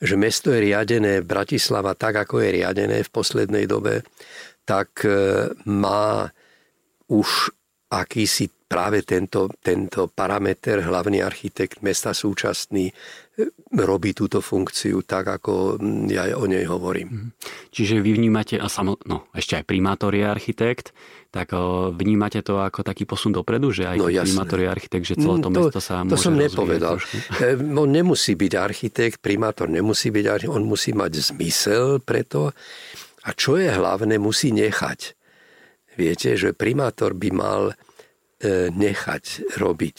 že 0.02 0.16
mesto 0.18 0.54
je 0.54 0.72
riadené 0.72 1.22
Bratislava 1.26 1.94
tak, 1.98 2.18
ako 2.28 2.42
je 2.42 2.50
riadené 2.62 3.02
v 3.02 3.14
poslednej 3.14 3.66
dobe, 3.66 4.06
tak 4.66 5.02
e, 5.06 5.50
má 5.66 6.30
už 7.08 7.52
akýsi 7.88 8.52
práve 8.68 9.00
tento, 9.08 9.48
tento 9.64 10.12
parameter, 10.12 10.84
hlavný 10.84 11.24
architekt 11.24 11.80
mesta 11.80 12.12
súčasný, 12.12 12.92
robí 13.80 14.12
túto 14.12 14.44
funkciu 14.44 15.08
tak, 15.08 15.40
ako 15.40 15.80
ja 16.12 16.36
o 16.36 16.46
nej 16.50 16.68
hovorím. 16.68 17.08
Mhm. 17.08 17.30
Čiže 17.72 18.04
vy 18.04 18.12
vnímate, 18.20 18.60
a 18.60 18.68
samo, 18.68 19.00
no, 19.08 19.32
ešte 19.32 19.56
aj 19.56 19.64
primátor 19.64 20.12
je 20.12 20.28
architekt, 20.28 20.92
tak 21.32 21.54
vnímate 21.94 22.40
to 22.42 22.60
ako 22.60 22.82
taký 22.82 23.04
posun 23.04 23.36
dopredu, 23.36 23.70
že 23.72 23.88
aj 23.88 23.98
no, 24.00 24.08
primátor 24.10 24.58
je 24.64 24.68
architekt, 24.68 25.06
že 25.06 25.16
celé 25.20 25.38
to, 25.44 25.50
mm, 25.52 25.56
to 25.56 25.62
mesto 25.70 25.82
sa 25.84 26.02
to 26.02 26.16
môže 26.16 26.24
som 26.24 26.36
nepovedal. 26.36 26.96
Trošku. 26.98 27.18
E, 27.44 27.54
on 27.54 27.90
nemusí 27.92 28.34
byť 28.34 28.54
architekt, 28.58 29.18
primátor 29.22 29.70
nemusí 29.70 30.10
byť 30.10 30.26
architekt, 30.26 30.56
on 30.56 30.66
musí 30.66 30.92
mať 30.96 31.12
zmysel 31.20 32.02
pre 32.02 32.26
to. 32.26 32.52
A 33.28 33.30
čo 33.36 33.60
je 33.60 33.68
hlavné, 33.68 34.18
musí 34.18 34.56
nechať. 34.56 35.17
Viete, 35.98 36.38
že 36.38 36.54
primátor 36.54 37.18
by 37.18 37.30
mal 37.34 37.64
e, 37.74 37.76
nechať 38.70 39.58
robiť 39.58 39.98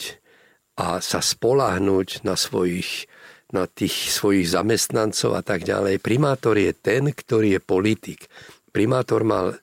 a 0.79 1.03
sa 1.03 1.19
spolahnuť 1.19 2.23
na 2.23 2.39
svojich 2.39 3.11
na 3.49 3.65
tých 3.65 4.13
svojich 4.13 4.45
zamestnancov 4.45 5.33
a 5.33 5.41
tak 5.41 5.65
ďalej. 5.65 6.05
Primátor 6.05 6.53
je 6.53 6.69
ten, 6.69 7.09
ktorý 7.09 7.57
je 7.57 7.61
politik. 7.61 8.29
Primátor 8.69 9.25
mal, 9.25 9.57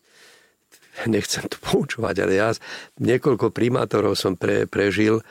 nechcem 1.07 1.47
to 1.47 1.59
poučovať, 1.71 2.15
ale 2.27 2.33
ja 2.35 2.51
niekoľko 2.99 3.55
primátorov 3.55 4.19
som 4.19 4.35
pre, 4.35 4.67
prežil 4.67 5.23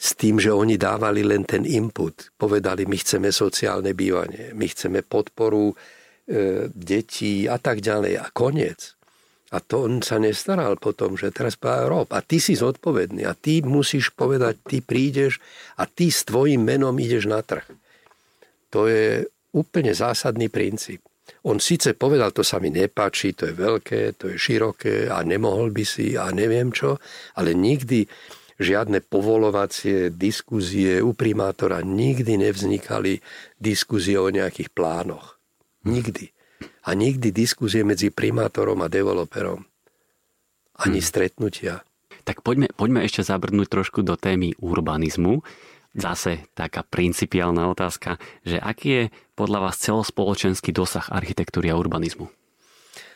s 0.00 0.16
tým, 0.16 0.40
že 0.40 0.50
oni 0.50 0.80
dávali 0.80 1.22
len 1.22 1.44
ten 1.44 1.62
input. 1.62 2.32
Povedali, 2.34 2.88
my 2.88 2.96
chceme 2.96 3.28
sociálne 3.30 3.92
bývanie, 3.92 4.56
my 4.56 4.66
chceme 4.66 5.04
podporu 5.04 5.70
e, 5.70 5.74
detí 6.72 7.44
a 7.46 7.60
tak 7.60 7.84
ďalej. 7.84 8.16
A 8.16 8.26
koniec. 8.32 8.96
A 9.50 9.58
to 9.58 9.90
on 9.90 9.98
sa 9.98 10.22
nestaral 10.22 10.78
potom, 10.78 11.18
že 11.18 11.34
teraz 11.34 11.58
rob. 11.62 12.06
A 12.14 12.22
ty 12.22 12.38
si 12.38 12.54
zodpovedný. 12.54 13.26
A 13.26 13.34
ty 13.34 13.66
musíš 13.66 14.14
povedať, 14.14 14.62
ty 14.62 14.78
prídeš 14.78 15.42
a 15.74 15.90
ty 15.90 16.06
s 16.06 16.22
tvojim 16.22 16.62
menom 16.62 16.94
ideš 16.94 17.26
na 17.26 17.42
trh. 17.42 17.66
To 18.70 18.86
je 18.86 19.26
úplne 19.50 19.90
zásadný 19.90 20.46
princíp. 20.46 21.02
On 21.46 21.58
síce 21.58 21.94
povedal, 21.98 22.30
to 22.30 22.46
sa 22.46 22.62
mi 22.62 22.70
nepáči, 22.70 23.34
to 23.34 23.50
je 23.50 23.54
veľké, 23.54 24.18
to 24.18 24.34
je 24.34 24.36
široké 24.36 25.10
a 25.10 25.22
nemohol 25.26 25.74
by 25.74 25.84
si 25.86 26.14
a 26.14 26.30
neviem 26.34 26.70
čo, 26.74 26.98
ale 27.38 27.54
nikdy 27.54 28.06
žiadne 28.60 29.00
povolovacie 29.00 30.12
diskuzie 30.12 31.00
u 31.00 31.16
primátora 31.16 31.80
nikdy 31.80 32.36
nevznikali 32.36 33.24
diskuzie 33.56 34.20
o 34.20 34.28
nejakých 34.28 34.68
plánoch. 34.68 35.40
Nikdy. 35.88 36.28
A 36.90 36.98
nikdy 36.98 37.30
diskuzie 37.30 37.86
medzi 37.86 38.10
primátorom 38.10 38.82
a 38.82 38.90
developerom. 38.90 39.62
Ani 40.74 40.98
hmm. 40.98 41.06
stretnutia. 41.06 41.86
Tak 42.26 42.42
poďme, 42.42 42.66
poďme 42.74 43.06
ešte 43.06 43.22
zabrnúť 43.22 43.70
trošku 43.70 44.02
do 44.02 44.18
témy 44.18 44.58
urbanizmu 44.58 45.46
zase 45.94 46.46
taká 46.54 46.86
principiálna 46.86 47.66
otázka, 47.70 48.18
že 48.46 48.62
aký 48.62 48.88
je 48.88 49.02
podľa 49.34 49.70
vás 49.70 49.76
celospoločenský 49.82 50.70
dosah 50.70 51.06
architektúry 51.10 51.70
a 51.70 51.78
urbanizmu? 51.78 52.30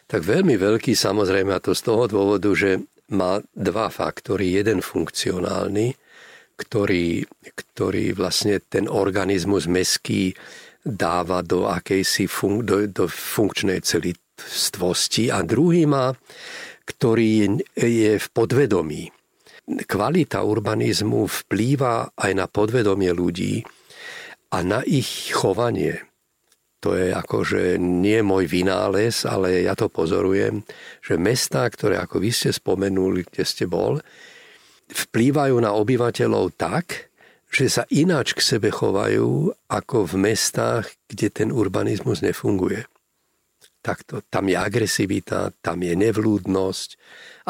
Tak 0.04 0.20
veľmi 0.20 0.58
veľký 0.60 0.92
samozrejme 0.92 1.54
a 1.54 1.62
to 1.62 1.72
z 1.72 1.82
toho 1.86 2.04
dôvodu, 2.10 2.50
že 2.52 2.84
má 3.08 3.40
dva 3.56 3.88
faktory. 3.88 4.52
Jeden 4.52 4.84
funkcionálny, 4.84 5.96
ktorý, 6.60 7.24
ktorý 7.56 8.12
vlastne 8.12 8.60
ten 8.60 8.90
organizmus 8.90 9.64
meský 9.64 10.36
dáva 10.84 11.40
do 11.40 11.66
akejsi 11.66 12.28
fun- 12.28 12.62
do, 12.62 12.84
do 12.86 13.08
funkčnej 13.08 13.80
celistvosti 13.80 15.32
a 15.32 15.40
druhý 15.40 15.88
má, 15.88 16.12
ktorý 16.84 17.58
je 17.74 18.20
v 18.20 18.26
podvedomí 18.30 19.08
kvalita 19.64 20.44
urbanizmu 20.44 21.24
vplýva 21.24 22.12
aj 22.12 22.30
na 22.36 22.46
podvedomie 22.46 23.10
ľudí 23.16 23.64
a 24.52 24.60
na 24.60 24.84
ich 24.84 25.32
chovanie. 25.32 26.04
To 26.84 26.92
je 26.92 27.16
akože 27.16 27.80
nie 27.80 28.20
môj 28.20 28.44
vynález, 28.44 29.24
ale 29.24 29.64
ja 29.64 29.72
to 29.72 29.88
pozorujem, 29.88 30.60
že 31.00 31.16
mestá, 31.16 31.64
ktoré 31.64 31.96
ako 31.96 32.20
vy 32.20 32.28
ste 32.28 32.52
spomenuli, 32.52 33.24
kde 33.24 33.44
ste 33.48 33.64
bol, 33.64 34.04
vplývajú 34.92 35.56
na 35.64 35.72
obyvateľov 35.72 36.60
tak, 36.60 37.08
že 37.54 37.70
sa 37.70 37.86
ináč 37.94 38.34
k 38.34 38.42
sebe 38.42 38.74
chovajú 38.74 39.54
ako 39.70 40.10
v 40.10 40.14
mestách, 40.18 40.90
kde 41.06 41.30
ten 41.30 41.48
urbanizmus 41.54 42.18
nefunguje 42.18 42.82
takto. 43.84 44.24
Tam 44.32 44.48
je 44.48 44.56
agresivita, 44.56 45.52
tam 45.60 45.84
je 45.84 45.92
nevlúdnosť 45.92 46.88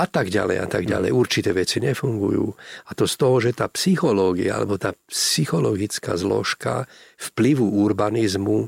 a 0.02 0.10
tak 0.10 0.34
ďalej 0.34 0.56
a 0.58 0.66
tak 0.66 0.90
ďalej. 0.90 1.14
Určité 1.14 1.54
veci 1.54 1.78
nefungujú. 1.78 2.50
A 2.90 2.98
to 2.98 3.06
z 3.06 3.14
toho, 3.14 3.36
že 3.38 3.54
tá 3.54 3.70
psychológia 3.70 4.58
alebo 4.58 4.74
tá 4.74 4.90
psychologická 5.06 6.18
zložka 6.18 6.90
vplyvu 7.30 7.78
urbanizmu 7.86 8.66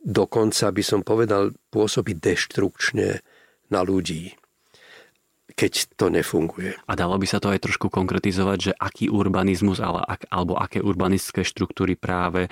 dokonca 0.00 0.72
by 0.72 0.82
som 0.82 1.04
povedal 1.04 1.52
pôsobí 1.68 2.16
deštrukčne 2.16 3.20
na 3.68 3.80
ľudí 3.84 4.37
keď 5.58 5.98
to 5.98 6.06
nefunguje. 6.06 6.78
A 6.86 6.94
dalo 6.94 7.18
by 7.18 7.26
sa 7.26 7.42
to 7.42 7.50
aj 7.50 7.66
trošku 7.66 7.90
konkretizovať, 7.90 8.58
že 8.62 8.72
aký 8.78 9.10
urbanizmus 9.10 9.82
alebo 9.82 10.54
aké 10.54 10.78
urbanistické 10.78 11.42
štruktúry 11.42 11.98
práve 11.98 12.46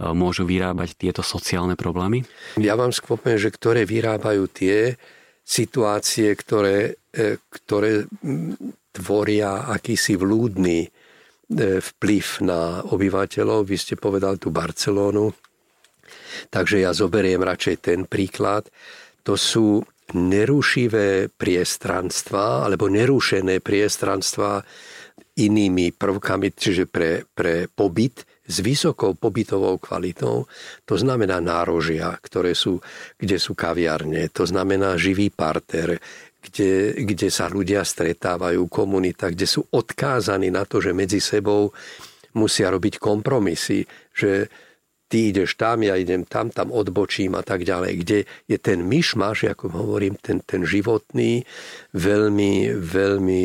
E, 0.00 0.16
môžu 0.16 0.48
vyrábať 0.48 0.96
tieto 0.96 1.20
sociálne 1.20 1.76
problémy? 1.76 2.24
Ja 2.56 2.74
vám 2.74 2.90
skôr 2.96 3.20
poviem, 3.20 3.36
že 3.36 3.52
ktoré 3.52 3.84
vyrábajú 3.84 4.48
tie 4.48 4.96
situácie, 5.44 6.32
ktoré, 6.32 6.96
e, 7.12 7.36
ktoré 7.36 8.08
tvoria 8.96 9.68
akýsi 9.68 10.16
vlúdny 10.16 10.88
e, 10.88 10.90
vplyv 11.84 12.26
na 12.48 12.80
obyvateľov. 12.88 13.68
Vy 13.68 13.76
ste 13.76 13.94
povedal 14.00 14.40
tú 14.40 14.48
Barcelónu, 14.48 15.36
takže 16.48 16.80
ja 16.80 16.96
zoberiem 16.96 17.44
radšej 17.44 17.76
ten 17.84 18.08
príklad. 18.08 18.72
To 19.28 19.36
sú 19.36 19.84
nerušivé 20.14 21.30
priestranstva 21.32 22.66
alebo 22.66 22.90
nerušené 22.90 23.62
priestranstva 23.62 24.62
inými 25.40 25.94
prvkami, 25.94 26.52
čiže 26.52 26.84
pre, 26.90 27.24
pre 27.32 27.70
pobyt 27.70 28.26
s 28.50 28.56
vysokou 28.60 29.14
pobytovou 29.14 29.78
kvalitou, 29.78 30.50
to 30.82 30.94
znamená 30.98 31.38
nárožia, 31.38 32.10
ktoré 32.18 32.52
sú, 32.58 32.82
kde 33.14 33.38
sú 33.38 33.54
kaviarne, 33.54 34.26
to 34.34 34.42
znamená 34.42 34.98
živý 34.98 35.30
parter, 35.30 36.02
kde, 36.40 36.98
kde 37.06 37.28
sa 37.30 37.46
ľudia 37.46 37.86
stretávajú, 37.86 38.66
komunita, 38.66 39.30
kde 39.30 39.46
sú 39.46 39.62
odkázaní 39.70 40.50
na 40.50 40.66
to, 40.66 40.82
že 40.82 40.96
medzi 40.96 41.22
sebou 41.22 41.70
musia 42.34 42.72
robiť 42.72 42.98
kompromisy, 42.98 43.86
že 44.10 44.50
ty 45.10 45.34
ideš 45.34 45.58
tam, 45.58 45.82
ja 45.82 45.98
idem 45.98 46.22
tam, 46.22 46.54
tam 46.54 46.70
odbočím 46.70 47.34
a 47.34 47.42
tak 47.42 47.66
ďalej, 47.66 47.92
kde 48.06 48.18
je 48.46 48.58
ten 48.62 48.86
myšmaš, 48.86 49.50
ako 49.50 49.74
hovorím, 49.74 50.14
ten, 50.22 50.38
ten 50.46 50.62
životný, 50.62 51.42
veľmi, 51.90 52.78
veľmi 52.78 53.44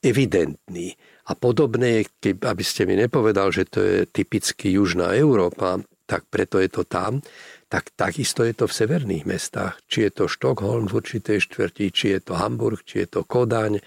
evidentný. 0.00 0.96
A 1.28 1.36
podobné, 1.36 2.08
aby 2.24 2.64
ste 2.64 2.88
mi 2.88 2.96
nepovedal, 2.96 3.52
že 3.52 3.68
to 3.68 3.84
je 3.84 4.08
typicky 4.08 4.72
Južná 4.72 5.12
Európa, 5.12 5.84
tak 6.08 6.24
preto 6.32 6.62
je 6.62 6.70
to 6.70 6.86
tam, 6.86 7.20
tak 7.66 7.90
takisto 7.98 8.46
je 8.46 8.54
to 8.54 8.70
v 8.70 8.76
severných 8.78 9.26
mestách. 9.26 9.74
Či 9.90 10.08
je 10.08 10.10
to 10.14 10.24
Štokholm 10.30 10.86
v 10.86 11.02
určitej 11.02 11.42
štvrti, 11.42 11.86
či 11.90 12.06
je 12.14 12.20
to 12.22 12.38
Hamburg, 12.38 12.86
či 12.86 13.04
je 13.04 13.08
to 13.10 13.20
Kodaň, 13.26 13.82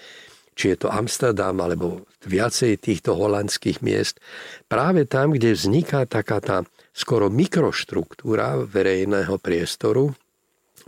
či 0.52 0.76
je 0.76 0.78
to 0.84 0.92
Amsterdam, 0.92 1.56
alebo 1.64 2.04
viacej 2.28 2.76
týchto 2.84 3.16
holandských 3.16 3.80
miest. 3.80 4.20
Práve 4.68 5.08
tam, 5.08 5.32
kde 5.32 5.56
vzniká 5.56 6.04
taká 6.04 6.44
tá 6.44 6.68
skoro 7.00 7.32
mikroštruktúra 7.32 8.68
verejného 8.68 9.40
priestoru, 9.40 10.12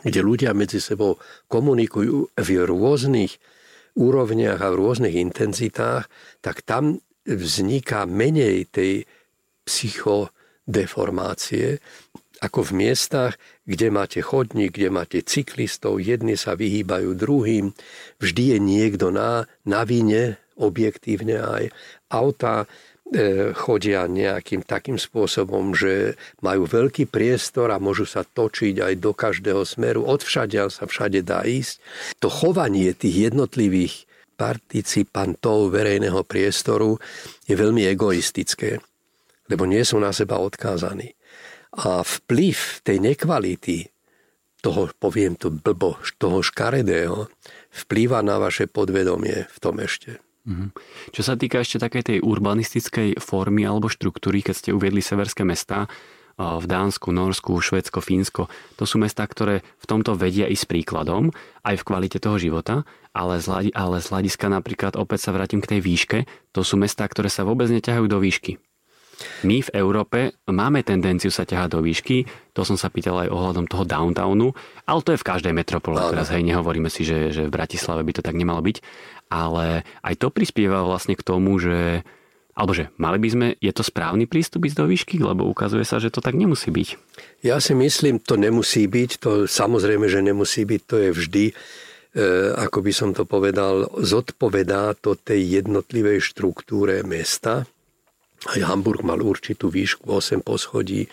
kde 0.04 0.20
ľudia 0.20 0.52
medzi 0.52 0.84
sebou 0.84 1.16
komunikujú 1.48 2.36
v 2.36 2.48
rôznych 2.68 3.40
úrovniach 3.96 4.60
a 4.60 4.76
v 4.76 4.78
rôznych 4.84 5.16
intenzitách, 5.16 6.12
tak 6.44 6.68
tam 6.68 7.00
vzniká 7.24 8.04
menej 8.04 8.68
tej 8.68 9.08
psychodeformácie, 9.64 11.80
ako 12.42 12.66
v 12.66 12.72
miestach, 12.74 13.38
kde 13.70 13.94
máte 13.94 14.26
chodník, 14.26 14.74
kde 14.74 14.90
máte 14.90 15.22
cyklistov, 15.22 16.02
jedni 16.02 16.34
sa 16.34 16.58
vyhýbajú 16.58 17.14
druhým, 17.14 17.70
vždy 18.18 18.58
je 18.58 18.60
niekto 18.60 19.14
na, 19.14 19.46
na 19.62 19.86
vine, 19.86 20.42
objektívne 20.58 21.38
aj 21.38 21.70
auta, 22.10 22.66
chodia 23.60 24.08
nejakým 24.08 24.64
takým 24.64 24.96
spôsobom, 24.96 25.76
že 25.76 26.16
majú 26.40 26.64
veľký 26.64 27.12
priestor 27.12 27.76
a 27.76 27.84
môžu 27.84 28.08
sa 28.08 28.24
točiť 28.24 28.80
aj 28.80 28.94
do 29.04 29.12
každého 29.12 29.68
smeru. 29.68 30.08
Odvšade 30.08 30.72
sa 30.72 30.88
všade 30.88 31.20
dá 31.20 31.44
ísť. 31.44 31.84
To 32.24 32.32
chovanie 32.32 32.96
tých 32.96 33.32
jednotlivých 33.32 34.08
participantov 34.40 35.76
verejného 35.76 36.24
priestoru 36.24 36.98
je 37.46 37.54
veľmi 37.54 37.84
egoistické, 37.92 38.80
lebo 39.52 39.68
nie 39.68 39.84
sú 39.84 40.00
na 40.00 40.16
seba 40.16 40.40
odkázaní. 40.40 41.12
A 41.84 42.02
vplyv 42.02 42.84
tej 42.88 42.98
nekvality, 43.04 43.92
toho, 44.64 44.88
poviem 44.98 45.36
to 45.36 45.52
blbo, 45.52 46.00
toho 46.16 46.40
škaredého, 46.40 47.28
vplýva 47.70 48.24
na 48.24 48.40
vaše 48.40 48.72
podvedomie 48.72 49.52
v 49.52 49.58
tom 49.60 49.84
ešte. 49.84 50.24
Mhm. 50.42 50.74
Čo 51.14 51.22
sa 51.22 51.38
týka 51.38 51.62
ešte 51.62 51.78
takej 51.78 52.04
tej 52.04 52.18
urbanistickej 52.26 53.22
formy 53.22 53.62
alebo 53.62 53.92
štruktúry, 53.92 54.42
keď 54.42 54.56
ste 54.58 54.70
uviedli 54.74 55.04
severské 55.04 55.46
mesta, 55.46 55.86
v 56.42 56.66
Dánsku, 56.66 57.14
Norsku, 57.14 57.54
Švedsko, 57.60 58.02
Fínsko. 58.02 58.50
To 58.82 58.84
sú 58.88 58.98
mestá, 58.98 59.28
ktoré 59.28 59.62
v 59.78 59.86
tomto 59.86 60.18
vedia 60.18 60.50
ísť 60.50 60.66
príkladom, 60.66 61.30
aj 61.62 61.76
v 61.82 61.86
kvalite 61.86 62.18
toho 62.18 62.42
života, 62.42 62.88
ale 63.14 63.44
z, 63.44 63.70
ale 63.76 63.98
z 64.00 64.08
hľadiska 64.10 64.48
napríklad, 64.50 64.98
opäť 64.98 65.30
sa 65.30 65.36
vrátim 65.36 65.62
k 65.62 65.78
tej 65.78 65.82
výške, 65.84 66.18
to 66.56 66.66
sú 66.66 66.80
mestá, 66.80 67.06
ktoré 67.06 67.30
sa 67.30 67.46
vôbec 67.46 67.70
neťahajú 67.70 68.06
do 68.08 68.18
výšky. 68.18 68.58
My 69.44 69.62
v 69.62 69.70
Európe 69.74 70.38
máme 70.50 70.86
tendenciu 70.86 71.34
sa 71.34 71.48
ťahať 71.48 71.70
do 71.76 71.80
výšky, 71.82 72.26
to 72.52 72.62
som 72.68 72.76
sa 72.76 72.92
pýtal 72.92 73.26
aj 73.26 73.30
ohľadom 73.32 73.66
toho 73.66 73.88
downtownu, 73.88 74.54
ale 74.86 75.00
to 75.02 75.16
je 75.16 75.22
v 75.22 75.28
každej 75.28 75.54
metropole. 75.56 75.98
Teraz 75.98 76.30
hej, 76.30 76.44
nehovoríme 76.44 76.92
si, 76.92 77.08
že, 77.08 77.32
že 77.32 77.48
v 77.48 77.54
Bratislave 77.54 78.06
by 78.06 78.20
to 78.20 78.26
tak 78.26 78.36
nemalo 78.36 78.60
byť, 78.60 78.78
ale 79.32 79.88
aj 80.04 80.14
to 80.20 80.28
prispieva 80.30 80.84
vlastne 80.84 81.16
k 81.16 81.24
tomu, 81.24 81.56
že 81.58 82.04
alebo 82.52 82.76
že 82.76 82.92
mali 83.00 83.18
by 83.18 83.30
sme, 83.32 83.48
je 83.64 83.72
to 83.72 83.84
správny 83.84 84.28
prístup 84.28 84.68
ísť 84.68 84.78
do 84.78 84.86
výšky, 84.86 85.16
lebo 85.24 85.48
ukazuje 85.48 85.88
sa, 85.88 86.04
že 86.04 86.12
to 86.12 86.20
tak 86.20 86.36
nemusí 86.36 86.68
byť. 86.68 86.90
Ja 87.48 87.64
si 87.64 87.72
myslím, 87.72 88.20
to 88.20 88.36
nemusí 88.36 88.86
byť, 88.86 89.10
to 89.24 89.32
samozrejme, 89.48 90.12
že 90.12 90.20
nemusí 90.20 90.68
byť, 90.68 90.82
to 90.84 90.96
je 91.00 91.10
vždy, 91.16 91.46
e, 91.50 91.54
ako 92.60 92.78
by 92.84 92.92
som 92.92 93.10
to 93.16 93.24
povedal, 93.24 93.88
zodpovedá 93.96 94.94
to 95.00 95.16
tej 95.16 95.64
jednotlivej 95.64 96.20
štruktúre 96.22 97.02
mesta. 97.08 97.66
Aj 98.42 98.62
Hamburg 98.66 99.06
mal 99.06 99.22
určitú 99.22 99.70
výšku 99.70 100.10
8 100.10 100.42
poschodí, 100.42 101.06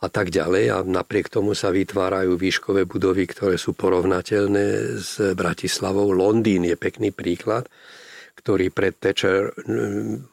a 0.00 0.08
tak 0.12 0.28
ďalej. 0.28 0.64
A 0.72 0.76
napriek 0.84 1.32
tomu 1.32 1.56
sa 1.56 1.72
vytvárajú 1.72 2.36
výškové 2.36 2.84
budovy, 2.84 3.24
ktoré 3.24 3.56
sú 3.56 3.72
porovnateľné 3.72 4.98
s 5.00 5.32
Bratislavou. 5.32 6.12
Londýn 6.12 6.68
je 6.68 6.76
pekný 6.76 7.12
príklad, 7.16 7.68
ktorý 8.36 8.68
pred 8.68 8.94
Thatcher 9.00 9.56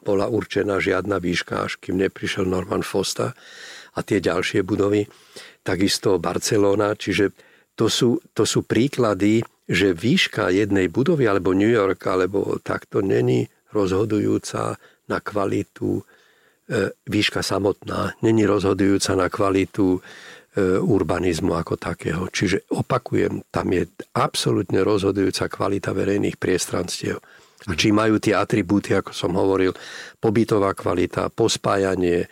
bola 0.04 0.28
určená 0.28 0.78
žiadna 0.78 1.16
výška, 1.16 1.64
až 1.64 1.80
kým 1.80 1.96
neprišiel 1.96 2.44
Norman 2.44 2.84
Fosta 2.84 3.32
a 3.96 4.00
tie 4.04 4.20
ďalšie 4.20 4.60
budovy. 4.66 5.08
Takisto 5.64 6.20
Barcelona, 6.20 6.92
čiže 6.92 7.32
to 7.72 7.88
sú, 7.88 8.20
to 8.36 8.44
sú 8.44 8.68
príklady, 8.68 9.40
že 9.64 9.96
výška 9.96 10.52
jednej 10.52 10.92
budovy, 10.92 11.24
alebo 11.24 11.56
New 11.56 11.72
York, 11.72 12.04
alebo 12.04 12.60
takto 12.60 13.00
není 13.00 13.48
rozhodujúca 13.72 14.76
na 15.08 15.18
kvalitu 15.24 16.04
výška 17.04 17.44
samotná 17.44 18.16
není 18.24 18.48
rozhodujúca 18.48 19.12
na 19.12 19.28
kvalitu 19.28 20.00
e, 20.00 20.80
urbanizmu 20.80 21.52
ako 21.52 21.76
takého. 21.76 22.24
Čiže 22.32 22.64
opakujem, 22.72 23.44
tam 23.52 23.68
je 23.68 23.84
absolútne 24.16 24.80
rozhodujúca 24.80 25.52
kvalita 25.52 25.92
verejných 25.92 26.40
priestranstiev. 26.40 27.20
A 27.68 27.72
či 27.76 27.92
majú 27.92 28.20
tie 28.20 28.36
atribúty, 28.36 28.92
ako 28.96 29.12
som 29.12 29.32
hovoril, 29.36 29.72
pobytová 30.20 30.72
kvalita, 30.76 31.32
pospájanie, 31.32 32.28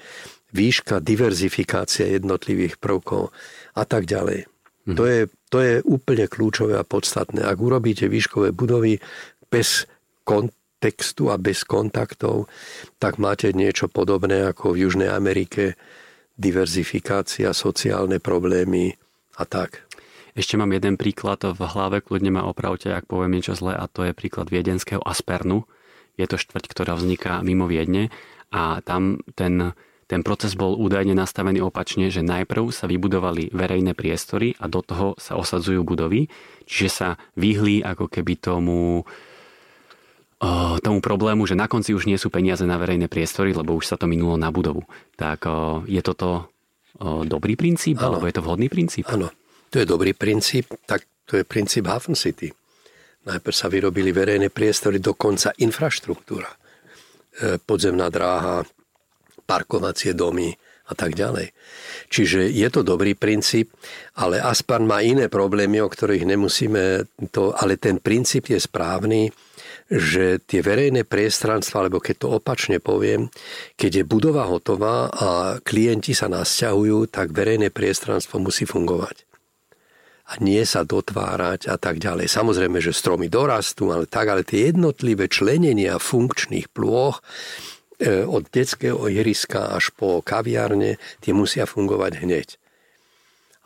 výška, 0.53 1.01
diverzifikácia 1.01 2.09
jednotlivých 2.09 2.76
prvkov 2.76 3.33
a 3.76 3.85
tak 3.85 4.05
ďalej. 4.05 4.49
Mhm. 4.89 4.97
To, 4.97 5.05
je, 5.05 5.20
to 5.53 5.59
je 5.61 5.74
úplne 5.85 6.24
kľúčové 6.28 6.80
a 6.80 6.89
podstatné. 6.89 7.45
Ak 7.45 7.61
urobíte 7.61 8.09
výškové 8.09 8.53
budovy 8.57 8.97
bez 9.53 9.85
kont- 10.24 10.57
textu 10.83 11.30
a 11.30 11.39
bez 11.39 11.62
kontaktov, 11.62 12.51
tak 12.99 13.22
máte 13.22 13.55
niečo 13.55 13.87
podobné 13.87 14.51
ako 14.51 14.74
v 14.74 14.91
Južnej 14.91 15.14
Amerike, 15.14 15.78
diverzifikácia, 16.35 17.55
sociálne 17.55 18.18
problémy 18.18 18.99
a 19.39 19.47
tak. 19.47 19.87
Ešte 20.35 20.57
mám 20.57 20.72
jeden 20.72 20.97
príklad 20.99 21.45
v 21.45 21.61
hlave, 21.61 22.03
kľudne 22.03 22.35
ma 22.35 22.43
opravte, 22.49 22.91
ak 22.91 23.07
poviem 23.07 23.37
niečo 23.39 23.55
zlé, 23.55 23.76
a 23.76 23.85
to 23.87 24.09
je 24.09 24.16
príklad 24.16 24.49
viedenského 24.49 25.05
Aspernu. 25.05 25.68
Je 26.16 26.24
to 26.24 26.41
štvrť, 26.41 26.66
ktorá 26.72 26.97
vzniká 26.97 27.45
mimo 27.45 27.68
Viedne 27.68 28.09
a 28.49 28.80
tam 28.80 29.20
ten, 29.37 29.76
ten 30.09 30.20
proces 30.24 30.57
bol 30.57 30.76
údajne 30.76 31.12
nastavený 31.12 31.61
opačne, 31.64 32.09
že 32.09 32.24
najprv 32.24 32.72
sa 32.72 32.89
vybudovali 32.89 33.53
verejné 33.53 33.93
priestory 33.93 34.57
a 34.57 34.68
do 34.72 34.80
toho 34.80 35.16
sa 35.20 35.37
osadzujú 35.37 35.85
budovy, 35.85 36.33
čiže 36.64 36.89
sa 36.89 37.09
vyhli 37.37 37.85
ako 37.85 38.09
keby 38.09 38.41
tomu 38.41 39.05
tomu 40.82 40.99
problému, 40.99 41.47
že 41.47 41.55
na 41.55 41.70
konci 41.70 41.95
už 41.95 42.11
nie 42.11 42.18
sú 42.18 42.26
peniaze 42.26 42.66
na 42.66 42.74
verejné 42.74 43.07
priestory, 43.07 43.55
lebo 43.55 43.78
už 43.78 43.86
sa 43.86 43.97
to 43.97 44.11
minulo 44.11 44.34
na 44.34 44.51
budovu. 44.51 44.82
Tak 45.14 45.47
je 45.86 46.03
toto 46.03 46.51
dobrý 47.03 47.55
princíp, 47.55 48.03
ano. 48.03 48.18
alebo 48.18 48.26
je 48.26 48.34
to 48.34 48.43
vhodný 48.43 48.66
princíp? 48.66 49.07
Áno, 49.07 49.30
to 49.70 49.78
je 49.78 49.86
dobrý 49.86 50.12
princíp, 50.18 50.74
tak 50.82 51.07
to 51.30 51.38
je 51.38 51.47
princíp 51.47 51.86
Hafen 51.86 52.18
City. 52.18 52.51
Najprv 53.22 53.55
sa 53.55 53.70
vyrobili 53.70 54.11
verejné 54.11 54.51
priestory, 54.51 54.99
dokonca 54.99 55.55
infraštruktúra. 55.62 56.51
Podzemná 57.62 58.11
dráha, 58.11 58.66
parkovacie 59.47 60.11
domy 60.11 60.51
a 60.90 60.93
tak 60.99 61.14
ďalej. 61.14 61.55
Čiže 62.11 62.51
je 62.51 62.68
to 62.68 62.82
dobrý 62.82 63.14
princíp, 63.14 63.70
ale 64.18 64.43
Aspan 64.43 64.83
má 64.84 65.07
iné 65.07 65.30
problémy, 65.30 65.79
o 65.80 65.88
ktorých 65.88 66.26
nemusíme 66.26 67.07
to, 67.30 67.54
ale 67.54 67.79
ten 67.79 68.03
princíp 68.03 68.50
je 68.50 68.58
správny 68.58 69.30
že 69.91 70.38
tie 70.42 70.61
verejné 70.63 71.03
priestranstva, 71.04 71.87
alebo 71.87 71.99
keď 71.99 72.17
to 72.22 72.29
opačne 72.38 72.79
poviem, 72.79 73.29
keď 73.75 74.03
je 74.03 74.04
budova 74.07 74.46
hotová 74.46 75.11
a 75.11 75.29
klienti 75.61 76.14
sa 76.14 76.30
nasťahujú, 76.30 77.11
tak 77.11 77.34
verejné 77.34 77.68
priestranstvo 77.75 78.38
musí 78.38 78.64
fungovať. 78.64 79.26
A 80.33 80.41
nie 80.41 80.63
sa 80.64 80.87
dotvárať 80.87 81.68
a 81.68 81.76
tak 81.76 82.00
ďalej. 82.00 82.30
Samozrejme, 82.30 82.79
že 82.80 82.95
stromy 82.95 83.29
dorastú, 83.29 83.92
ale 83.92 84.09
tak, 84.09 84.33
ale 84.33 84.46
tie 84.46 84.72
jednotlivé 84.72 85.29
členenia 85.29 86.00
funkčných 86.00 86.72
plôch 86.72 87.21
e, 88.00 88.25
od 88.25 88.49
detského 88.49 89.03
ihriska 89.13 89.76
až 89.76 89.92
po 89.92 90.25
kaviárne, 90.25 90.96
tie 91.21 91.37
musia 91.37 91.68
fungovať 91.68 92.22
hneď. 92.22 92.49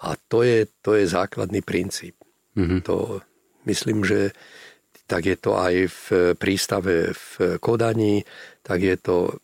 A 0.02 0.18
to 0.28 0.42
je, 0.42 0.66
to 0.82 0.98
je 0.98 1.06
základný 1.06 1.62
princíp. 1.62 2.18
Mm-hmm. 2.56 2.80
To 2.88 3.20
myslím, 3.68 4.02
že 4.02 4.32
tak 5.06 5.26
je 5.26 5.36
to 5.38 5.54
aj 5.54 5.74
v 5.86 6.06
prístave 6.34 7.14
v 7.14 7.56
Kodani, 7.62 8.26
tak 8.62 8.82
je 8.82 8.96
to 8.98 9.38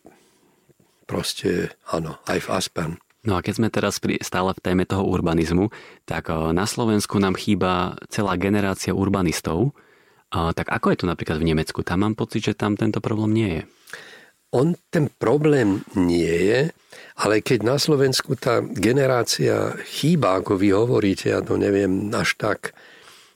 proste, 1.07 1.71
áno, 1.91 2.19
aj 2.27 2.39
v 2.43 2.51
Aspen. 2.51 2.91
No 3.23 3.39
a 3.39 3.43
keď 3.43 3.53
sme 3.55 3.71
teraz 3.71 4.03
stále 4.03 4.51
v 4.51 4.63
téme 4.63 4.83
toho 4.83 5.07
urbanizmu, 5.07 5.71
tak 6.03 6.27
eh, 6.27 6.35
na 6.51 6.67
Slovensku 6.67 7.17
nám 7.23 7.39
chýba 7.39 7.95
celá 8.11 8.35
generácia 8.35 8.91
urbanistov. 8.91 9.71
Tak 10.33 10.65
ako 10.65 10.89
je 10.89 10.97
to 10.97 11.05
napríklad 11.05 11.37
v 11.37 11.53
Nemecku? 11.53 11.85
Tam 11.85 12.01
mám 12.01 12.17
pocit, 12.17 12.41
že 12.41 12.57
tam 12.57 12.73
tento 12.73 12.97
problém 12.97 13.37
nie 13.37 13.49
je. 13.53 13.63
On 14.49 14.73
ten 14.89 15.05
problém 15.05 15.85
nie 15.93 16.25
je, 16.25 16.73
ale 17.21 17.45
keď 17.45 17.61
na 17.61 17.77
Slovensku 17.77 18.33
tá 18.33 18.65
generácia 18.65 19.77
chýba, 19.85 20.41
ako 20.41 20.57
vy 20.57 20.73
hovoríte, 20.73 21.29
ja 21.29 21.45
to 21.45 21.53
neviem 21.61 22.09
až 22.17 22.33
tak 22.41 22.73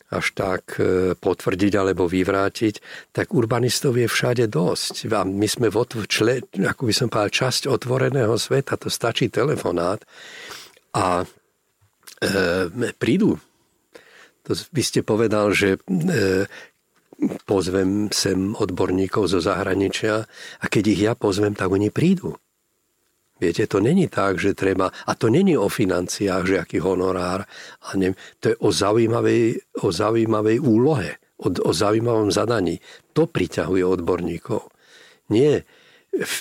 až 0.07 0.25
tak 0.31 0.79
e, 0.79 1.13
potvrdiť 1.19 1.73
alebo 1.75 2.07
vyvrátiť, 2.07 2.79
tak 3.11 3.35
urbanistov 3.35 3.99
je 3.99 4.07
všade 4.07 4.47
dosť. 4.47 5.11
A 5.11 5.27
my 5.27 5.47
sme 5.47 5.67
v 5.67 5.83
čle, 6.07 6.35
ako 6.47 6.87
by 6.87 6.93
som 6.95 7.07
povedal, 7.11 7.31
časť 7.31 7.67
otvoreného 7.67 8.35
sveta, 8.39 8.79
to 8.79 8.87
stačí 8.87 9.27
telefonát 9.27 9.99
a 10.95 11.27
e, 12.23 12.91
prídu. 12.95 13.35
To 14.47 14.51
by 14.71 14.83
ste 14.83 15.03
povedal, 15.03 15.51
že 15.51 15.75
e, 15.75 15.79
pozvem 17.43 18.07
sem 18.15 18.55
odborníkov 18.55 19.27
zo 19.27 19.43
zahraničia 19.43 20.23
a 20.61 20.65
keď 20.71 20.83
ich 20.87 21.01
ja 21.03 21.13
pozvem, 21.19 21.51
tak 21.51 21.67
oni 21.67 21.91
prídu. 21.91 22.39
Viete, 23.37 23.69
to 23.69 23.77
není 23.79 24.09
tak, 24.09 24.41
že 24.41 24.57
treba, 24.57 24.89
a 24.89 25.11
to 25.13 25.29
není 25.29 25.57
o 25.57 25.69
financiách, 25.69 26.43
že 26.47 26.55
aký 26.57 26.81
honorár, 26.81 27.45
a 27.85 27.89
ne, 27.93 28.17
to 28.41 28.49
je 28.49 28.55
o 28.57 28.69
zaujímavej, 28.73 29.61
o 29.85 29.89
zaujímavej 29.93 30.57
úlohe, 30.57 31.21
o, 31.37 31.47
o 31.53 31.71
zaujímavom 31.73 32.33
zadaní. 32.33 32.81
To 33.13 33.29
priťahuje 33.29 33.85
odborníkov. 33.85 34.73
Nie 35.29 35.69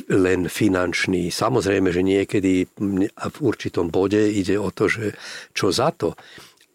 len 0.08 0.48
finančný. 0.48 1.28
Samozrejme, 1.28 1.92
že 1.92 2.00
niekedy 2.00 2.64
v 3.12 3.38
určitom 3.44 3.92
bode 3.92 4.20
ide 4.32 4.56
o 4.56 4.72
to, 4.72 4.88
že 4.88 5.12
čo 5.52 5.68
za 5.68 5.92
to, 5.92 6.16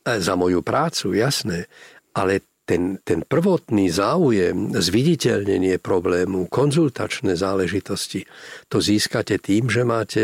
e, 0.05 0.21
za 0.21 0.37
moju 0.37 0.61
prácu, 0.61 1.17
jasné, 1.17 1.65
ale 2.13 2.50
ten, 2.65 3.01
ten 3.03 3.25
prvotný 3.25 3.91
záujem, 3.91 4.71
zviditeľnenie 4.77 5.81
problému, 5.81 6.47
konzultačné 6.47 7.35
záležitosti, 7.35 8.23
to 8.71 8.79
získate 8.79 9.41
tým, 9.41 9.67
že 9.67 9.81
máte 9.83 10.23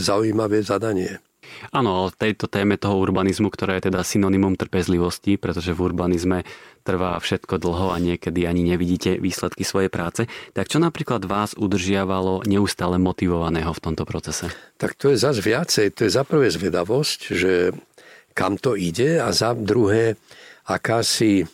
zaujímavé 0.00 0.64
zadanie. 0.64 1.20
Áno, 1.72 2.04
ale 2.04 2.08
v 2.12 2.20
tejto 2.28 2.46
téme 2.46 2.76
toho 2.76 3.00
urbanizmu, 3.00 3.48
ktoré 3.48 3.80
je 3.80 3.88
teda 3.88 4.04
synonymom 4.04 4.54
trpezlivosti, 4.54 5.40
pretože 5.40 5.72
v 5.72 5.80
urbanizme 5.80 6.44
trvá 6.84 7.16
všetko 7.20 7.60
dlho 7.60 7.92
a 7.92 7.96
niekedy 8.00 8.48
ani 8.48 8.64
nevidíte 8.64 9.20
výsledky 9.20 9.64
svojej 9.64 9.92
práce, 9.92 10.24
tak 10.56 10.68
čo 10.68 10.80
napríklad 10.80 11.24
vás 11.28 11.52
udržiavalo 11.56 12.48
neustále 12.48 12.96
motivovaného 12.96 13.72
v 13.72 13.82
tomto 13.82 14.04
procese? 14.08 14.48
Tak 14.80 14.96
to 14.96 15.12
je 15.12 15.20
zase 15.20 15.40
viacej. 15.44 15.92
To 15.96 16.00
je 16.08 16.10
za 16.12 16.24
prvé 16.24 16.48
zvedavosť, 16.48 17.20
že 17.32 17.52
kam 18.32 18.56
to 18.56 18.78
ide 18.78 19.20
a 19.20 19.32
za 19.34 19.52
druhé 19.52 20.16
akási 20.68 21.48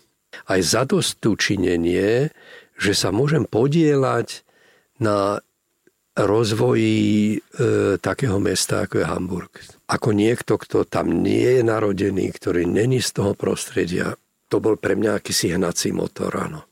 aj 0.51 0.61
zadostučinenie, 0.63 2.31
že 2.75 2.93
sa 2.93 3.15
môžem 3.15 3.47
podielať 3.47 4.43
na 4.99 5.43
rozvoji 6.15 7.35
e, 7.35 7.99
takého 7.99 8.39
mesta, 8.39 8.87
ako 8.87 9.03
je 9.03 9.07
Hamburg. 9.07 9.53
Ako 9.91 10.15
niekto, 10.15 10.55
kto 10.55 10.87
tam 10.87 11.11
nie 11.11 11.59
je 11.59 11.63
narodený, 11.67 12.31
ktorý 12.31 12.71
není 12.71 13.03
z 13.03 13.19
toho 13.19 13.35
prostredia, 13.35 14.15
to 14.47 14.63
bol 14.63 14.79
pre 14.79 14.95
mňa 14.95 15.19
akýsi 15.19 15.51
hnací 15.51 15.91
motor, 15.91 16.31
áno. 16.39 16.63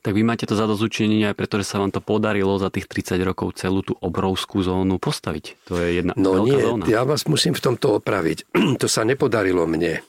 Tak 0.00 0.16
vy 0.16 0.24
máte 0.24 0.48
to 0.48 0.56
zadozučenie 0.56 1.28
aj 1.28 1.36
preto, 1.36 1.60
že 1.60 1.68
sa 1.68 1.76
vám 1.76 1.92
to 1.92 2.00
podarilo 2.00 2.56
za 2.56 2.72
tých 2.72 2.88
30 2.88 3.20
rokov 3.20 3.60
celú 3.60 3.84
tú 3.84 3.92
obrovskú 4.00 4.64
zónu 4.64 4.96
postaviť. 4.96 5.68
To 5.68 5.76
je 5.76 6.00
jedna 6.00 6.16
no 6.16 6.40
veľká 6.40 6.48
nie, 6.48 6.60
zóna. 6.64 6.84
ja 6.88 7.04
vás 7.04 7.28
musím 7.28 7.52
v 7.52 7.60
tomto 7.60 8.00
opraviť. 8.00 8.48
to 8.80 8.88
sa 8.88 9.04
nepodarilo 9.04 9.68
mne. 9.68 10.00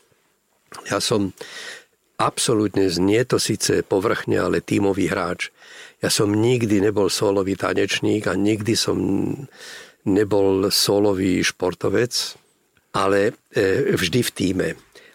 Ja 0.88 1.04
som 1.04 1.36
absolútne 2.22 2.86
znie 2.88 3.26
to 3.26 3.42
síce 3.42 3.82
povrchne, 3.82 4.38
ale 4.38 4.62
tímový 4.62 5.10
hráč. 5.10 5.50
Ja 6.02 6.14
som 6.14 6.34
nikdy 6.34 6.82
nebol 6.82 7.10
solový 7.10 7.58
tanečník 7.58 8.30
a 8.30 8.38
nikdy 8.38 8.74
som 8.78 8.98
nebol 10.06 10.70
solový 10.70 11.42
športovec, 11.42 12.38
ale 12.98 13.34
e, 13.54 13.94
vždy 13.94 14.20
v 14.22 14.32
týme. 14.34 14.70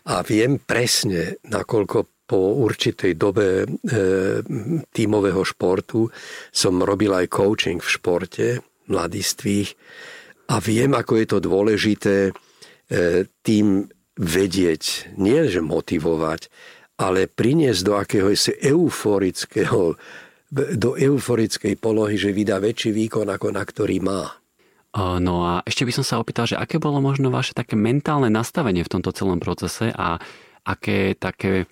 A 0.06 0.22
viem 0.22 0.62
presne, 0.62 1.42
nakoľko 1.46 2.26
po 2.26 2.58
určitej 2.62 3.14
dobe 3.14 3.62
e, 3.62 3.66
tímového 4.90 5.42
športu 5.46 6.10
som 6.50 6.82
robil 6.82 7.14
aj 7.14 7.30
coaching 7.30 7.78
v 7.78 7.90
športe 7.90 8.46
mladistvých 8.86 9.70
a 10.50 10.62
viem, 10.62 10.94
ako 10.94 11.12
je 11.18 11.26
to 11.26 11.38
dôležité 11.42 12.16
e, 12.30 12.32
tým 13.42 13.90
vedieť, 14.16 15.14
nie 15.18 15.44
že 15.50 15.60
motivovať, 15.60 16.48
ale 16.97 17.28
priniesť 17.28 17.81
do 17.85 17.93
akéhosi 17.97 18.56
euforického, 18.56 19.97
do 20.52 20.90
euforickej 20.97 21.77
polohy, 21.77 22.16
že 22.16 22.32
vydá 22.32 22.56
väčší 22.56 22.93
výkon, 22.97 23.28
ako 23.28 23.52
na 23.52 23.62
ktorý 23.64 24.01
má. 24.01 24.32
No 24.97 25.44
a 25.44 25.60
ešte 25.68 25.85
by 25.85 25.93
som 25.93 26.05
sa 26.09 26.16
opýtal, 26.16 26.48
že 26.48 26.56
aké 26.56 26.81
bolo 26.81 27.05
možno 27.05 27.28
vaše 27.28 27.52
také 27.52 27.77
mentálne 27.77 28.32
nastavenie 28.32 28.81
v 28.81 28.93
tomto 28.97 29.12
celom 29.12 29.36
procese 29.36 29.93
a 29.93 30.16
aké 30.64 31.12
také 31.12 31.68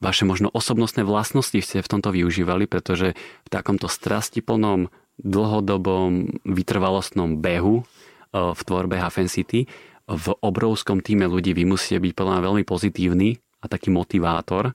vaše 0.00 0.24
možno 0.24 0.48
osobnostné 0.48 1.04
vlastnosti 1.04 1.58
ste 1.60 1.84
v 1.84 1.90
tomto 1.92 2.14
využívali, 2.14 2.64
pretože 2.64 3.12
v 3.18 3.48
takomto 3.52 3.92
strastiplnom, 3.92 4.88
dlhodobom, 5.20 6.40
vytrvalostnom 6.48 7.44
behu 7.44 7.84
v 8.32 8.60
tvorbe 8.64 8.96
Hafen 8.96 9.28
City 9.28 9.68
v 10.08 10.26
obrovskom 10.40 11.04
týme 11.04 11.28
ľudí 11.28 11.52
vy 11.52 11.68
musíte 11.68 12.00
byť 12.00 12.12
podľa 12.16 12.40
veľmi 12.40 12.64
pozitívny 12.64 13.36
a 13.62 13.66
taký 13.70 13.94
motivátor, 13.94 14.74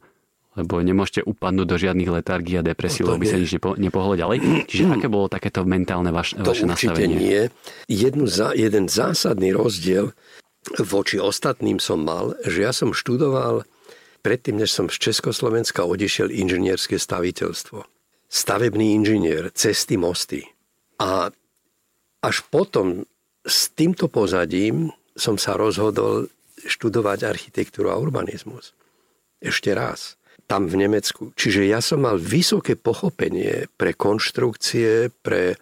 lebo 0.57 0.81
nemôžete 0.81 1.21
upadnúť 1.21 1.67
do 1.69 1.77
žiadnych 1.77 2.09
letargí 2.09 2.57
a 2.57 2.65
depresí, 2.65 3.05
no 3.05 3.13
lebo 3.13 3.21
by 3.21 3.27
sa 3.29 3.37
nič 3.37 3.51
nepo, 3.61 3.77
nepohlo 3.77 4.17
ďalej. 4.17 4.65
Čiže 4.71 4.83
aké 4.97 5.07
bolo 5.11 5.29
takéto 5.29 5.61
mentálne 5.67 6.09
vaš, 6.09 6.33
to 6.33 6.49
vaše 6.49 6.65
nastavenie? 6.65 7.13
nie. 7.13 7.41
Jednu 7.85 8.25
jeden 8.57 8.89
zásadný 8.89 9.53
rozdiel 9.53 10.17
voči 10.81 11.21
ostatným 11.21 11.77
som 11.77 12.01
mal, 12.01 12.33
že 12.41 12.65
ja 12.65 12.73
som 12.73 12.91
študoval 12.91 13.63
predtým, 14.25 14.59
než 14.59 14.73
som 14.73 14.89
z 14.89 14.97
Československa 14.97 15.85
odišiel 15.85 16.33
inžinierské 16.33 16.97
staviteľstvo. 16.97 17.85
Stavebný 18.27 18.97
inžinier, 18.97 19.55
cesty, 19.55 19.95
mosty. 19.95 20.43
A 20.99 21.31
až 22.19 22.37
potom 22.51 23.07
s 23.47 23.71
týmto 23.71 24.11
pozadím 24.11 24.91
som 25.15 25.39
sa 25.39 25.55
rozhodol 25.55 26.27
študovať 26.67 27.25
architektúru 27.25 27.89
a 27.89 27.97
urbanizmus. 27.97 28.75
Ešte 29.41 29.73
raz. 29.73 30.19
Tam 30.47 30.67
v 30.67 30.87
Nemecku. 30.87 31.35
Čiže 31.35 31.67
ja 31.67 31.83
som 31.83 32.03
mal 32.03 32.15
vysoké 32.19 32.79
pochopenie 32.79 33.67
pre 33.75 33.95
konštrukcie, 33.95 35.11
pre, 35.23 35.59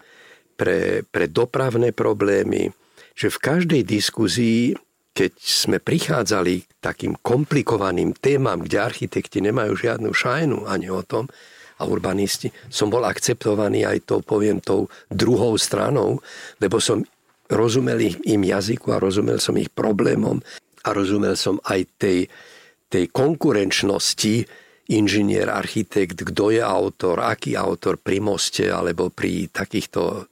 pre, 0.59 1.01
pre 1.07 1.25
dopravné 1.25 1.89
problémy, 1.95 2.69
že 3.15 3.31
v 3.31 3.41
každej 3.41 3.81
diskuzii, 3.81 4.75
keď 5.15 5.31
sme 5.39 5.77
prichádzali 5.79 6.53
k 6.67 6.71
takým 6.83 7.15
komplikovaným 7.23 8.13
témam, 8.13 8.61
kde 8.61 8.83
architekti 8.83 9.39
nemajú 9.41 9.73
žiadnu 9.73 10.11
šajnu 10.11 10.67
ani 10.67 10.91
o 10.91 11.01
tom, 11.01 11.31
a 11.75 11.83
urbanisti, 11.83 12.51
som 12.71 12.87
bol 12.87 13.03
akceptovaný 13.03 13.83
aj 13.83 14.07
to, 14.07 14.15
poviem, 14.23 14.63
tou 14.63 14.87
druhou 15.11 15.59
stranou, 15.59 16.23
lebo 16.63 16.79
som 16.79 17.03
rozumel 17.51 18.15
im 18.23 18.41
jazyku 18.41 18.95
a 18.95 19.01
rozumel 19.01 19.37
som 19.37 19.59
ich 19.59 19.69
problémom 19.69 20.39
a 20.85 20.93
rozumel 20.93 21.33
som 21.33 21.57
aj 21.65 21.81
tej, 21.97 22.29
tej 22.87 23.09
konkurenčnosti 23.09 24.45
inžinier, 24.85 25.49
architekt, 25.49 26.21
kto 26.21 26.53
je 26.53 26.61
autor, 26.61 27.17
aký 27.25 27.57
autor 27.57 27.97
pri 27.97 28.21
moste 28.21 28.69
alebo 28.69 29.09
pri 29.09 29.49
takýchto 29.49 30.29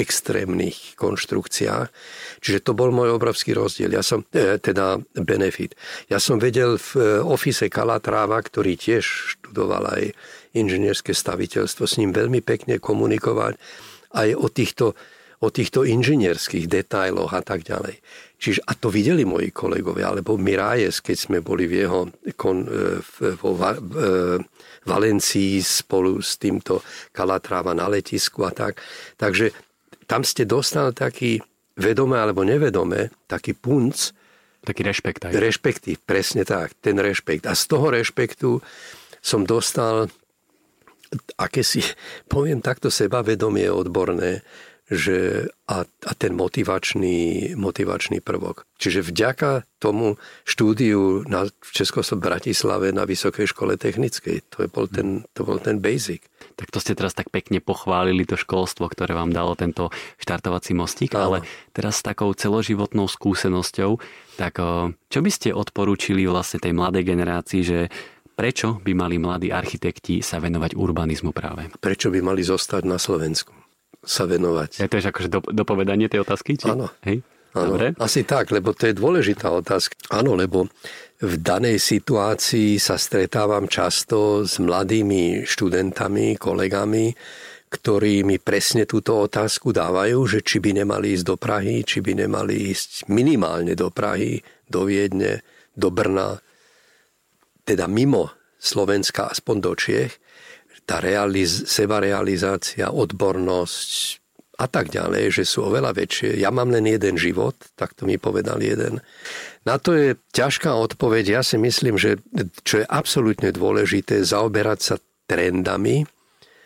extrémnych 0.00 0.96
konštrukciách. 0.96 1.92
Čiže 2.40 2.64
to 2.64 2.72
bol 2.72 2.88
môj 2.88 3.12
obrovský 3.12 3.52
rozdiel. 3.52 3.92
Ja 3.92 4.00
som, 4.00 4.24
e, 4.32 4.56
teda 4.56 4.96
benefit. 5.12 5.76
Ja 6.08 6.16
som 6.16 6.40
vedel 6.40 6.80
v 6.80 6.90
e, 6.96 7.00
ofise 7.20 7.68
Kalatráva, 7.68 8.40
ktorý 8.40 8.80
tiež 8.80 9.36
študoval 9.36 9.84
aj 9.92 10.04
inžinierské 10.56 11.12
staviteľstvo, 11.12 11.84
s 11.84 12.00
ním 12.00 12.16
veľmi 12.16 12.40
pekne 12.40 12.80
komunikovať 12.80 13.60
aj 14.16 14.28
o 14.40 14.48
týchto, 14.48 14.96
o 15.42 15.48
týchto 15.50 15.82
inžinierských 15.82 16.70
detailoch 16.70 17.34
a 17.34 17.42
tak 17.42 17.66
ďalej. 17.66 17.98
Čiže, 18.38 18.62
a 18.66 18.78
to 18.78 18.90
videli 18.90 19.26
moji 19.26 19.50
kolegovia, 19.50 20.10
alebo 20.10 20.38
Mirajes, 20.38 21.02
keď 21.02 21.16
sme 21.18 21.38
boli 21.42 21.66
v 21.66 21.86
jeho 21.86 22.10
kon, 22.38 22.62
e, 22.66 23.02
vo 23.38 23.50
e, 23.58 23.78
Valencii 24.86 25.62
spolu 25.62 26.18
s 26.22 26.38
týmto 26.38 26.82
Kalatráva 27.10 27.74
na 27.74 27.86
letisku 27.86 28.46
a 28.46 28.50
tak. 28.54 28.78
Takže 29.18 29.50
tam 30.06 30.26
ste 30.26 30.46
dostali 30.46 30.90
taký 30.94 31.38
vedome 31.78 32.18
alebo 32.18 32.42
nevedome, 32.46 33.10
taký 33.26 33.54
punc. 33.54 34.14
Taký 34.62 34.86
rešpekt 34.86 35.26
aj. 35.26 35.34
Rešpektív, 35.34 36.06
presne 36.06 36.46
tak, 36.46 36.78
ten 36.78 36.94
rešpekt. 36.94 37.50
A 37.50 37.58
z 37.58 37.66
toho 37.66 37.90
rešpektu 37.90 38.62
som 39.18 39.42
dostal 39.42 40.06
akési, 41.38 41.82
poviem 42.32 42.62
takto, 42.62 42.90
sebavedomie 42.90 43.66
odborné, 43.70 44.42
že 44.92 45.48
a, 45.64 45.88
a 45.88 46.12
ten 46.12 46.36
motivačný, 46.36 47.52
motivačný 47.56 48.20
prvok. 48.20 48.68
Čiže 48.76 49.00
vďaka 49.00 49.64
tomu 49.80 50.20
štúdiu 50.44 51.24
na, 51.24 51.48
v 51.48 51.70
Československu 51.72 52.20
Bratislave 52.20 52.92
na 52.92 53.08
Vysokej 53.08 53.48
škole 53.48 53.80
technickej, 53.80 54.44
to, 54.52 54.66
je 54.66 54.68
bol 54.68 54.84
ten, 54.84 55.24
to 55.32 55.48
bol 55.48 55.56
ten 55.56 55.80
basic. 55.80 56.20
Tak 56.60 56.68
to 56.68 56.78
ste 56.78 56.92
teraz 56.92 57.16
tak 57.16 57.32
pekne 57.32 57.64
pochválili 57.64 58.28
to 58.28 58.36
školstvo, 58.36 58.92
ktoré 58.92 59.16
vám 59.16 59.32
dalo 59.32 59.56
tento 59.56 59.88
štartovací 60.20 60.76
mostík, 60.76 61.16
ale 61.16 61.40
teraz 61.72 62.04
s 62.04 62.06
takou 62.06 62.28
celoživotnou 62.36 63.08
skúsenosťou, 63.08 63.96
tak 64.36 64.60
čo 65.08 65.18
by 65.24 65.30
ste 65.32 65.56
odporúčili 65.56 66.28
vlastne 66.28 66.60
tej 66.60 66.76
mladej 66.76 67.08
generácii, 67.08 67.60
že 67.64 67.78
prečo 68.36 68.82
by 68.84 68.92
mali 68.92 69.16
mladí 69.16 69.48
architekti 69.48 70.20
sa 70.20 70.36
venovať 70.36 70.76
urbanizmu 70.76 71.32
práve? 71.32 71.72
Prečo 71.80 72.12
by 72.12 72.20
mali 72.20 72.44
zostať 72.44 72.82
na 72.84 73.00
Slovensku? 73.00 73.61
Sa 74.02 74.26
venovať. 74.26 74.82
Je 74.82 74.90
to 74.90 74.98
je 74.98 75.08
akože 75.08 75.28
dopovedanie 75.54 76.10
tej 76.10 76.26
otázky? 76.26 76.58
Či? 76.58 76.68
Áno. 76.68 76.90
Hej? 77.06 77.22
Áno, 77.52 77.76
Dobre. 77.76 77.92
asi 78.00 78.24
tak, 78.24 78.48
lebo 78.48 78.72
to 78.72 78.88
je 78.88 78.96
dôležitá 78.96 79.52
otázka. 79.52 79.92
Áno, 80.08 80.32
lebo 80.32 80.72
v 81.20 81.34
danej 81.36 81.84
situácii 81.84 82.80
sa 82.80 82.96
stretávam 82.96 83.68
často 83.68 84.42
s 84.48 84.56
mladými 84.56 85.44
študentami, 85.44 86.40
kolegami, 86.40 87.12
ktorí 87.68 88.24
mi 88.24 88.40
presne 88.40 88.88
túto 88.88 89.20
otázku 89.20 89.68
dávajú, 89.68 90.24
že 90.28 90.40
či 90.40 90.64
by 90.64 90.80
nemali 90.80 91.12
ísť 91.12 91.24
do 91.28 91.36
Prahy, 91.36 91.84
či 91.84 92.00
by 92.00 92.24
nemali 92.24 92.72
ísť 92.72 93.12
minimálne 93.12 93.76
do 93.76 93.92
Prahy, 93.92 94.40
do 94.64 94.88
Viedne, 94.88 95.44
do 95.76 95.92
Brna, 95.92 96.40
teda 97.68 97.84
mimo 97.84 98.32
Slovenska, 98.56 99.28
aspoň 99.28 99.56
do 99.60 99.72
Čiech, 99.76 100.21
tá 100.86 100.98
realiz- 100.98 101.68
sebarealizácia, 101.68 102.90
odbornosť, 102.90 104.22
a 104.62 104.70
tak 104.70 104.94
ďalej, 104.94 105.42
že 105.42 105.44
sú 105.48 105.66
oveľa 105.66 105.96
väčšie. 105.96 106.38
Ja 106.38 106.54
mám 106.54 106.70
len 106.70 106.86
jeden 106.86 107.18
život, 107.18 107.58
tak 107.74 107.98
to 107.98 108.06
mi 108.06 108.14
povedal 108.14 108.62
jeden. 108.62 109.02
Na 109.66 109.80
to 109.82 109.96
je 109.96 110.14
ťažká 110.30 110.70
odpoveď. 110.70 111.40
Ja 111.40 111.42
si 111.42 111.58
myslím, 111.58 111.98
že 111.98 112.22
čo 112.62 112.84
je 112.84 112.86
absolútne 112.86 113.50
dôležité, 113.50 114.22
zaoberať 114.22 114.78
sa 114.78 114.94
trendami, 115.26 116.06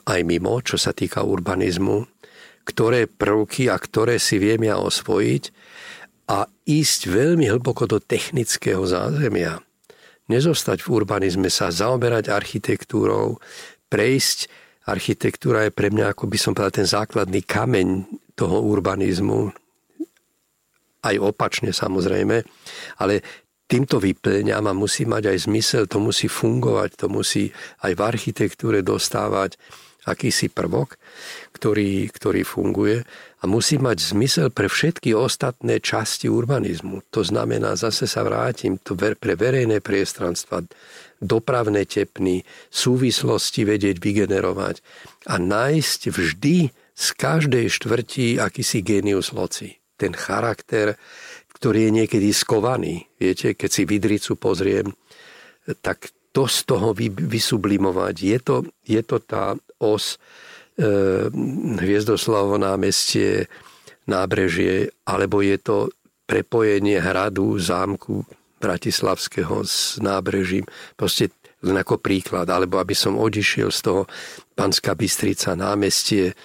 aj 0.07 0.21
mimo, 0.29 0.61
čo 0.61 0.77
sa 0.77 0.93
týka 0.93 1.25
urbanizmu, 1.25 2.05
ktoré 2.69 3.07
prvky 3.09 3.73
a 3.73 3.81
ktoré 3.81 4.21
si 4.21 4.37
viem 4.43 4.67
ja 4.67 4.77
osvojiť 4.77 5.45
a 6.27 6.51
ísť 6.67 7.01
veľmi 7.07 7.47
hlboko 7.49 7.87
do 7.87 8.03
technického 8.03 8.83
zázemia. 8.83 9.63
Nezostať 10.27 10.83
v 10.83 10.89
urbanizme 10.91 11.47
sa, 11.47 11.71
zaoberať 11.71 12.35
architektúrou, 12.35 13.39
prejsť 13.91 14.51
architektúra 14.87 15.67
je 15.67 15.73
pre 15.75 15.91
mňa, 15.91 16.15
ako 16.15 16.31
by 16.31 16.39
som 16.39 16.53
povedal, 16.55 16.83
ten 16.83 16.89
základný 16.89 17.43
kameň 17.43 18.07
toho 18.39 18.63
urbanizmu. 18.63 19.51
Aj 21.03 21.15
opačne 21.19 21.75
samozrejme. 21.75 22.43
Ale 23.03 23.15
týmto 23.67 23.99
vyplňam 23.99 24.71
a 24.71 24.75
musí 24.75 25.07
mať 25.07 25.35
aj 25.35 25.39
zmysel, 25.51 25.83
to 25.91 25.99
musí 25.99 26.31
fungovať, 26.31 26.91
to 26.95 27.07
musí 27.11 27.51
aj 27.83 27.93
v 27.99 28.01
architektúre 28.01 28.79
dostávať 28.83 29.59
akýsi 30.07 30.47
prvok, 30.55 30.95
ktorý, 31.51 32.07
ktorý 32.15 32.47
funguje 32.47 33.03
a 33.43 33.45
musí 33.51 33.75
mať 33.77 34.15
zmysel 34.15 34.49
pre 34.55 34.71
všetky 34.71 35.11
ostatné 35.19 35.83
časti 35.83 36.31
urbanizmu. 36.31 37.03
To 37.11 37.27
znamená, 37.27 37.75
zase 37.75 38.07
sa 38.07 38.23
vrátim, 38.23 38.79
to 38.79 38.95
pre 38.95 39.35
verejné 39.35 39.83
priestranstva, 39.83 40.63
dopravné 41.21 41.89
tepny, 41.89 42.45
súvislosti 42.69 43.65
vedieť 43.65 43.97
vygenerovať 44.01 44.85
a 45.31 45.41
nájsť 45.41 46.01
vždy 46.13 46.57
z 46.97 47.07
každej 47.17 47.67
štvrtí 47.69 48.41
akýsi 48.41 48.81
genius 48.81 49.33
loci. 49.33 49.77
Ten 49.97 50.13
charakter, 50.17 50.97
ktorý 51.57 51.89
je 51.89 51.93
niekedy 52.05 52.29
skovaný. 52.33 53.09
Viete, 53.17 53.57
keď 53.57 53.71
si 53.73 53.83
Vidricu 53.89 54.37
pozriem, 54.37 54.93
tak 55.81 56.13
to 56.37 56.45
z 56.45 56.69
toho 56.69 56.93
vysublimovať. 57.09 58.15
Je 58.21 58.39
to, 58.45 58.57
je 58.85 59.01
to 59.01 59.17
tá 59.25 59.57
os 59.81 60.21
e, 60.77 61.29
Hviezdoslavo 61.81 62.61
námestie, 62.61 63.49
nábrežie, 64.05 64.93
alebo 65.09 65.41
je 65.41 65.57
to 65.57 65.77
prepojenie 66.29 67.01
hradu, 67.01 67.57
zámku, 67.57 68.29
Bratislavského 68.57 69.63
s 69.65 70.01
nábrežím. 70.01 70.65
Proste 70.97 71.33
len 71.65 71.77
ako 71.77 71.99
príklad, 71.99 72.49
alebo 72.49 72.77
aby 72.79 72.93
som 72.93 73.17
odišiel 73.17 73.73
z 73.73 73.81
toho 73.81 74.03
Panská 74.53 74.93
Bystrica 74.95 75.57
námestie, 75.57 76.37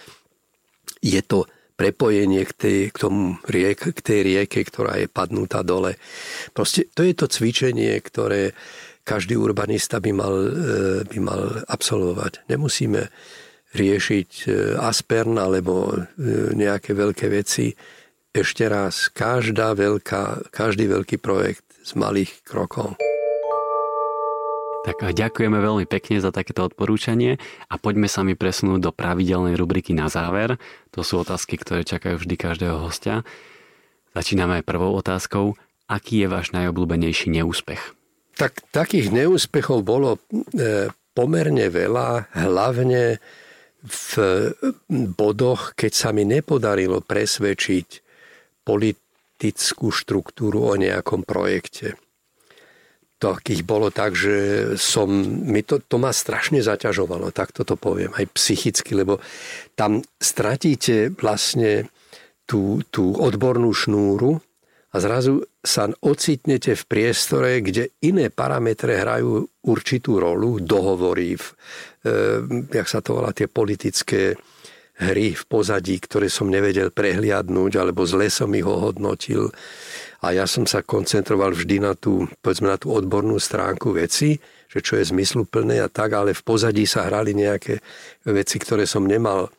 je 1.02 1.22
to 1.26 1.50
prepojenie 1.76 2.46
k, 2.46 2.54
tej, 2.54 2.80
k, 2.94 2.98
tomu 3.02 3.42
riek, 3.50 3.82
k 3.82 4.00
tej 4.00 4.20
rieke, 4.22 4.62
ktorá 4.62 5.02
je 5.02 5.10
padnutá 5.10 5.66
dole. 5.66 5.98
Proste 6.54 6.86
to 6.94 7.02
je 7.02 7.18
to 7.18 7.26
cvičenie, 7.26 7.98
ktoré 7.98 8.54
každý 9.02 9.34
urbanista 9.34 9.98
by 9.98 10.12
mal, 10.14 10.36
e, 10.46 10.52
by 11.10 11.18
mal 11.18 11.42
absolvovať. 11.66 12.46
Nemusíme 12.54 13.10
riešiť 13.74 14.30
e, 14.46 14.48
Aspern 14.78 15.42
alebo 15.42 15.90
e, 15.90 16.06
nejaké 16.54 16.94
veľké 16.94 17.34
veci. 17.34 17.74
Ešte 18.32 18.70
raz, 18.70 19.10
každá 19.10 19.74
veľká, 19.74 20.54
každý 20.54 20.86
veľký 20.86 21.18
projekt 21.18 21.71
z 21.82 21.92
malých 21.98 22.46
krokov. 22.46 22.96
Tak 24.82 25.14
ďakujeme 25.14 25.62
veľmi 25.62 25.86
pekne 25.86 26.18
za 26.18 26.34
takéto 26.34 26.66
odporúčanie 26.66 27.38
a 27.70 27.78
poďme 27.78 28.10
sa 28.10 28.26
mi 28.26 28.34
presunúť 28.34 28.82
do 28.82 28.90
pravidelnej 28.90 29.54
rubriky 29.54 29.94
na 29.94 30.10
záver. 30.10 30.58
To 30.98 31.06
sú 31.06 31.22
otázky, 31.22 31.62
ktoré 31.62 31.86
čakajú 31.86 32.18
vždy 32.18 32.34
každého 32.34 32.82
hostia. 32.82 33.22
Začíname 34.18 34.66
prvou 34.66 34.98
otázkou. 34.98 35.54
Aký 35.86 36.26
je 36.26 36.28
váš 36.34 36.50
najobľúbenejší 36.58 37.30
neúspech? 37.30 37.94
Tak 38.42 38.74
takých 38.74 39.14
neúspechov 39.14 39.86
bolo 39.86 40.18
e, 40.18 40.90
pomerne 41.14 41.68
veľa, 41.70 42.34
hlavne 42.34 43.22
v 43.82 44.12
bodoch, 45.14 45.78
keď 45.78 45.92
sa 45.94 46.10
mi 46.10 46.26
nepodarilo 46.26 47.02
presvedčiť 47.06 47.88
polit- 48.66 49.01
politickú 49.42 49.90
štruktúru 49.90 50.70
o 50.70 50.78
nejakom 50.78 51.26
projekte. 51.26 51.98
Takých 53.18 53.66
bolo 53.66 53.90
tak, 53.90 54.14
že 54.14 54.78
som, 54.78 55.10
mi 55.26 55.66
to, 55.66 55.82
to 55.82 55.98
ma 55.98 56.14
strašne 56.14 56.62
zaťažovalo, 56.62 57.34
tak 57.34 57.50
toto 57.50 57.74
poviem, 57.74 58.14
aj 58.14 58.30
psychicky, 58.38 58.94
lebo 58.94 59.18
tam 59.74 60.06
stratíte 60.22 61.10
vlastne 61.10 61.90
tú, 62.46 62.86
tú 62.94 63.18
odbornú 63.18 63.74
šnúru 63.74 64.38
a 64.94 64.96
zrazu 65.02 65.42
sa 65.66 65.90
ocitnete 65.90 66.78
v 66.78 66.84
priestore, 66.86 67.66
kde 67.66 67.98
iné 68.06 68.30
parametre 68.30 69.02
hrajú 69.02 69.50
určitú 69.66 70.22
rolu, 70.22 70.62
dohovorí, 70.62 71.34
v, 71.34 71.46
e, 72.06 72.14
jak 72.78 72.86
sa 72.90 73.02
to 73.02 73.18
volá, 73.18 73.34
tie 73.34 73.50
politické 73.50 74.38
hry 75.02 75.34
v 75.34 75.44
pozadí, 75.50 75.98
ktoré 75.98 76.30
som 76.30 76.48
nevedel 76.48 76.94
prehliadnúť, 76.94 77.82
alebo 77.82 78.06
zle 78.06 78.30
som 78.30 78.54
ich 78.54 78.66
ohodnotil. 78.66 79.50
A 80.22 80.38
ja 80.38 80.46
som 80.46 80.70
sa 80.70 80.86
koncentroval 80.86 81.58
vždy 81.58 81.82
na 81.82 81.98
tú, 81.98 82.30
povedzme, 82.46 82.70
na 82.70 82.78
tú 82.78 82.94
odbornú 82.94 83.42
stránku 83.42 83.98
veci, 83.98 84.38
že 84.70 84.80
čo 84.80 85.02
je 85.02 85.10
zmysluplné 85.10 85.82
a 85.82 85.90
tak, 85.90 86.14
ale 86.14 86.38
v 86.38 86.44
pozadí 86.46 86.86
sa 86.86 87.10
hrali 87.10 87.34
nejaké 87.34 87.82
veci, 88.30 88.62
ktoré 88.62 88.86
som 88.86 89.04
nemal 89.04 89.50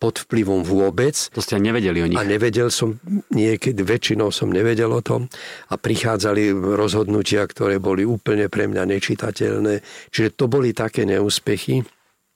pod 0.00 0.16
vplyvom 0.26 0.64
vôbec. 0.64 1.12
To 1.36 1.44
ste 1.44 1.60
nevedeli 1.60 2.00
o 2.00 2.08
nich. 2.08 2.16
A 2.16 2.24
nevedel 2.24 2.72
som, 2.72 2.96
niekedy 3.30 3.84
väčšinou 3.84 4.32
som 4.32 4.48
nevedel 4.48 4.88
o 4.88 5.04
tom 5.04 5.28
a 5.68 5.76
prichádzali 5.76 6.56
rozhodnutia, 6.56 7.44
ktoré 7.44 7.76
boli 7.76 8.08
úplne 8.08 8.48
pre 8.48 8.64
mňa 8.64 8.88
nečitateľné. 8.88 9.84
Čiže 10.08 10.34
to 10.34 10.48
boli 10.48 10.72
také 10.72 11.04
neúspechy 11.04 11.84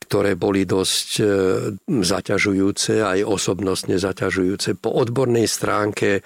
ktoré 0.05 0.36
boli 0.36 0.68
dosť 0.68 1.09
e, 1.18 1.24
zaťažujúce, 1.89 3.01
aj 3.01 3.24
osobnostne 3.24 3.97
zaťažujúce. 3.97 4.76
Po 4.76 4.93
odbornej 4.93 5.48
stránke 5.48 6.20
e, 6.20 6.22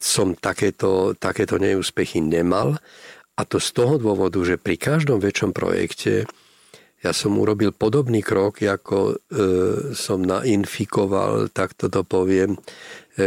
som 0.00 0.32
takéto, 0.32 1.12
takéto 1.20 1.60
neúspechy 1.60 2.24
nemal. 2.24 2.80
A 3.36 3.44
to 3.44 3.60
z 3.60 3.76
toho 3.76 4.00
dôvodu, 4.00 4.40
že 4.40 4.56
pri 4.56 4.80
každom 4.80 5.20
väčšom 5.20 5.52
projekte 5.52 6.24
ja 7.00 7.16
som 7.16 7.32
urobil 7.40 7.72
podobný 7.72 8.20
krok, 8.20 8.60
ako 8.60 8.98
e, 9.08 9.14
som 9.96 10.24
nainfikoval, 10.24 11.52
tak 11.52 11.76
toto 11.76 12.04
poviem, 12.04 12.56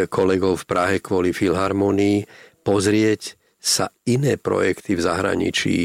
kolegov 0.10 0.66
v 0.66 0.66
Prahe 0.66 0.98
kvôli 0.98 1.38
Filharmonii, 1.38 2.26
pozrieť 2.66 3.38
sa 3.62 3.94
iné 4.10 4.42
projekty 4.42 4.98
v 4.98 5.06
zahraničí 5.06 5.78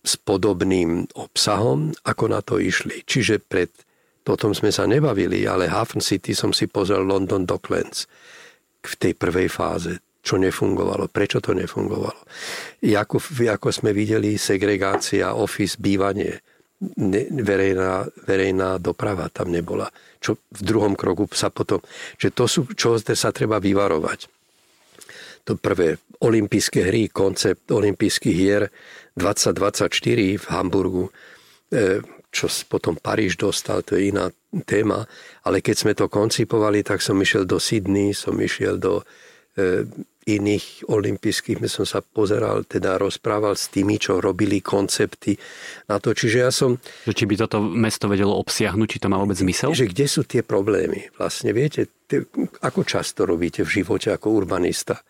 s 0.00 0.16
podobným 0.16 1.04
obsahom, 1.16 1.92
ako 2.08 2.24
na 2.32 2.40
to 2.40 2.56
išli. 2.56 3.04
Čiže 3.04 3.40
pred, 3.44 3.68
potom 4.24 4.56
sme 4.56 4.72
sa 4.72 4.88
nebavili, 4.88 5.44
ale 5.44 5.68
Hafen 5.68 6.00
City 6.00 6.32
som 6.32 6.56
si 6.56 6.68
pozrel 6.68 7.04
London 7.04 7.44
Docklands 7.44 8.08
v 8.80 8.94
tej 8.96 9.12
prvej 9.12 9.52
fáze, 9.52 10.00
čo 10.24 10.40
nefungovalo, 10.40 11.12
prečo 11.12 11.44
to 11.44 11.52
nefungovalo. 11.52 12.16
Ako, 12.80 13.20
ako 13.44 13.68
sme 13.68 13.92
videli, 13.92 14.40
segregácia, 14.40 15.36
office, 15.36 15.76
bývanie, 15.76 16.40
ne, 16.96 17.22
verejná, 17.28 18.08
verejná 18.24 18.80
doprava 18.80 19.28
tam 19.28 19.52
nebola. 19.52 19.88
Čo 20.20 20.36
v 20.36 20.60
druhom 20.64 20.96
kroku 20.96 21.28
sa 21.32 21.52
potom... 21.52 21.80
Že 22.16 22.28
to 22.32 22.44
sú, 22.48 22.60
čo 22.72 22.96
sa 23.00 23.32
treba 23.32 23.60
vyvarovať. 23.60 24.28
To 25.48 25.56
prvé, 25.56 25.96
olympijské 26.20 26.84
hry, 26.88 27.08
koncept 27.08 27.72
olympijských 27.72 28.36
hier, 28.36 28.68
2024 29.20 30.40
v 30.40 30.46
Hamburgu, 30.48 31.04
e, 31.68 32.00
čo 32.30 32.46
potom 32.70 32.96
Paríž 32.96 33.36
dostal, 33.36 33.84
to 33.84 33.98
je 33.98 34.08
iná 34.14 34.32
téma, 34.64 35.04
ale 35.44 35.60
keď 35.60 35.76
sme 35.76 35.92
to 35.92 36.06
koncipovali, 36.08 36.80
tak 36.80 37.04
som 37.04 37.18
išiel 37.18 37.44
do 37.44 37.58
Sydney, 37.60 38.14
som 38.16 38.38
išiel 38.38 38.78
do 38.78 39.02
e, 39.58 39.84
iných 40.30 40.86
olympijských, 40.86 41.58
my 41.58 41.68
som 41.68 41.88
sa 41.88 42.04
pozeral, 42.04 42.62
teda 42.68 43.00
rozprával 43.00 43.56
s 43.56 43.72
tými, 43.72 43.96
čo 43.98 44.20
robili 44.20 44.62
koncepty 44.62 45.34
na 45.88 45.96
to. 45.98 46.12
Čiže 46.12 46.38
ja 46.38 46.52
som... 46.52 46.76
Že 47.08 47.14
či 47.16 47.24
by 47.26 47.34
toto 47.40 47.58
mesto 47.64 48.06
vedelo 48.06 48.36
obsiahnuť, 48.38 48.86
či 48.86 49.00
to 49.02 49.10
má 49.10 49.16
vôbec 49.18 49.40
zmysel? 49.40 49.74
Že 49.74 49.90
kde 49.90 50.06
sú 50.06 50.22
tie 50.28 50.44
problémy? 50.44 51.10
Vlastne 51.16 51.50
viete, 51.56 51.88
ako 52.62 52.84
často 52.84 53.24
robíte 53.24 53.64
v 53.66 53.82
živote 53.82 54.12
ako 54.12 54.28
urbanista 54.30 55.00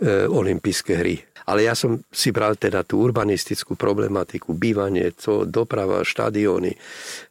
e, 0.00 0.24
olympijské 0.30 0.92
hry? 0.96 1.16
Ale 1.48 1.64
ja 1.64 1.78
som 1.78 2.02
si 2.10 2.34
bral 2.34 2.58
teda 2.58 2.84
tú 2.84 3.00
urbanistickú 3.00 3.78
problematiku, 3.78 4.52
bývanie, 4.52 5.14
to, 5.16 5.48
doprava, 5.48 6.04
štadióny, 6.04 6.76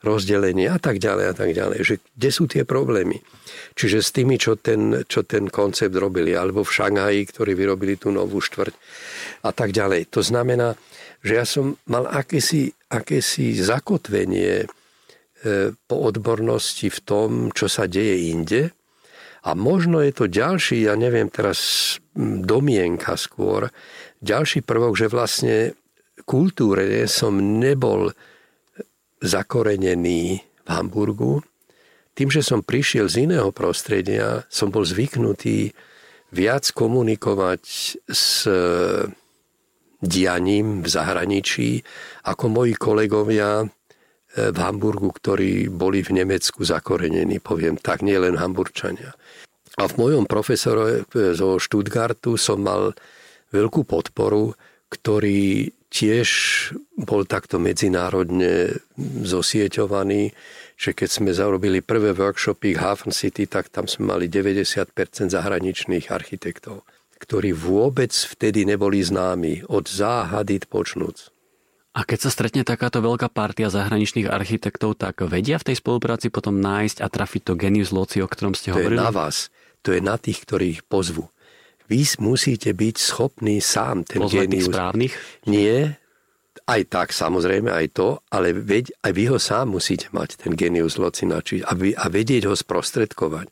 rozdelenie 0.01 0.71
a 0.71 0.79
tak 0.81 0.97
ďalej 0.97 1.25
a 1.29 1.35
tak 1.35 1.51
ďalej. 1.53 1.79
Že 1.85 1.95
kde 2.17 2.29
sú 2.31 2.43
tie 2.49 2.63
problémy? 2.65 3.21
Čiže 3.77 3.99
s 4.01 4.09
tými, 4.15 4.35
čo 4.41 4.57
ten, 4.57 5.05
čo 5.05 5.23
ten 5.23 5.47
koncept 5.47 5.93
robili, 5.95 6.33
alebo 6.33 6.65
v 6.65 6.73
Šanghaji, 6.73 7.21
ktorí 7.29 7.53
vyrobili 7.53 7.95
tú 7.95 8.09
novú 8.09 8.41
štvrť 8.41 8.73
a 9.45 9.51
tak 9.55 9.71
ďalej. 9.71 10.11
To 10.15 10.21
znamená, 10.23 10.75
že 11.23 11.33
ja 11.35 11.45
som 11.47 11.75
mal 11.87 12.07
akési, 12.07 12.71
akési 12.91 13.55
zakotvenie 13.59 14.63
e, 14.63 14.67
po 15.75 15.95
odbornosti 16.07 16.87
v 16.87 16.99
tom, 17.03 17.29
čo 17.51 17.67
sa 17.67 17.87
deje 17.87 18.31
inde. 18.31 18.71
A 19.43 19.55
možno 19.55 20.03
je 20.03 20.11
to 20.11 20.25
ďalší, 20.27 20.87
ja 20.87 20.99
neviem 20.99 21.31
teraz 21.31 21.95
domienka 22.43 23.15
skôr, 23.15 23.71
ďalší 24.19 24.63
prvok, 24.67 24.99
že 24.99 25.07
vlastne 25.07 25.55
kultúre 26.27 27.07
som 27.07 27.39
nebol 27.39 28.11
zakorenený 29.23 30.43
v 30.43 30.69
Hamburgu. 30.69 31.39
Tým, 32.15 32.27
že 32.27 32.43
som 32.43 32.59
prišiel 32.59 33.07
z 33.07 33.31
iného 33.31 33.55
prostredia, 33.55 34.43
som 34.51 34.67
bol 34.67 34.83
zvyknutý 34.83 35.71
viac 36.35 36.67
komunikovať 36.75 37.63
s 38.11 38.43
dianím 39.99 40.83
v 40.83 40.87
zahraničí 40.87 41.83
ako 42.27 42.45
moji 42.51 42.73
kolegovia 42.75 43.67
v 44.29 44.57
Hamburgu, 44.61 45.09
ktorí 45.09 45.73
boli 45.73 46.05
v 46.05 46.21
Nemecku 46.21 46.61
zakorenení, 46.61 47.41
poviem 47.41 47.81
tak, 47.81 48.05
nielen 48.05 48.37
Hamburčania. 48.37 49.17
A 49.79 49.87
v 49.87 49.95
mojom 49.95 50.27
profesore 50.27 51.07
zo 51.33 51.55
Stuttgartu 51.55 52.35
som 52.35 52.59
mal 52.59 52.91
veľkú 53.55 53.87
podporu, 53.87 54.51
ktorý 54.91 55.71
tiež 55.89 56.29
bol 56.99 57.23
takto 57.25 57.57
medzinárodne 57.57 58.77
zosieťovaný, 59.23 60.35
že 60.75 60.91
keď 60.91 61.09
sme 61.09 61.31
zarobili 61.31 61.79
prvé 61.79 62.13
workshopy 62.13 62.77
Hafen 62.77 63.15
City, 63.15 63.47
tak 63.47 63.71
tam 63.73 63.87
sme 63.89 64.13
mali 64.15 64.27
90% 64.27 64.93
zahraničných 65.31 66.11
architektov, 66.11 66.85
ktorí 67.17 67.55
vôbec 67.55 68.11
vtedy 68.11 68.67
neboli 68.67 69.01
známi, 69.01 69.65
od 69.65 69.89
záhady 69.89 70.61
počnúc. 70.67 71.31
A 71.97 72.05
keď 72.05 72.29
sa 72.29 72.29
stretne 72.29 72.61
takáto 72.61 73.01
veľká 73.01 73.33
partia 73.33 73.67
zahraničných 73.73 74.29
architektov, 74.29 75.01
tak 75.01 75.25
vedia 75.25 75.57
v 75.57 75.73
tej 75.73 75.81
spolupráci 75.81 76.29
potom 76.29 76.61
nájsť 76.61 77.01
a 77.01 77.07
trafiť 77.09 77.41
to 77.49 77.53
genius 77.57 77.89
loci, 77.89 78.21
o 78.21 78.29
ktorom 78.29 78.53
ste 78.53 78.69
to 78.71 78.77
hovorili? 78.77 79.01
To 79.01 79.03
je 79.03 79.09
na 79.09 79.15
vás. 79.15 79.49
To 79.87 79.95
je 79.95 80.01
na 80.03 80.19
tých, 80.19 80.43
ktorých 80.43 80.87
pozvu 80.87 81.27
vy 81.89 82.05
musíte 82.21 82.69
byť 82.69 82.95
schopní 83.01 83.57
sám 83.57 84.05
ten 84.05 84.21
Pozvať 84.21 84.45
genius. 84.45 84.69
správnych? 84.69 85.13
Nie, 85.49 85.97
aj 86.69 86.81
tak 86.85 87.07
samozrejme, 87.09 87.73
aj 87.73 87.97
to, 87.97 88.21
ale 88.29 88.53
veď, 88.53 88.93
aj 89.01 89.11
vy 89.17 89.23
ho 89.33 89.41
sám 89.41 89.73
musíte 89.73 90.13
mať, 90.13 90.45
ten 90.45 90.53
genius 90.53 91.01
locina, 91.01 91.41
či, 91.41 91.65
a, 91.65 91.73
vy, 91.73 91.97
a 91.97 92.05
vedieť 92.05 92.45
ho 92.45 92.53
sprostredkovať 92.53 93.49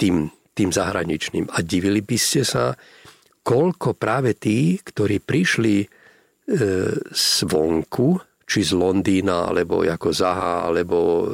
tým, 0.00 0.32
tým 0.56 0.70
zahraničným. 0.72 1.52
A 1.52 1.60
divili 1.60 2.00
by 2.00 2.16
ste 2.16 2.40
sa, 2.48 2.72
koľko 3.44 4.00
práve 4.00 4.32
tí, 4.32 4.80
ktorí 4.80 5.20
prišli 5.20 5.84
e, 5.84 5.86
zvonku, 7.12 8.16
či 8.48 8.64
z 8.64 8.72
Londýna, 8.72 9.52
alebo 9.52 9.84
ako 9.84 10.08
Zaha, 10.08 10.72
alebo 10.72 11.28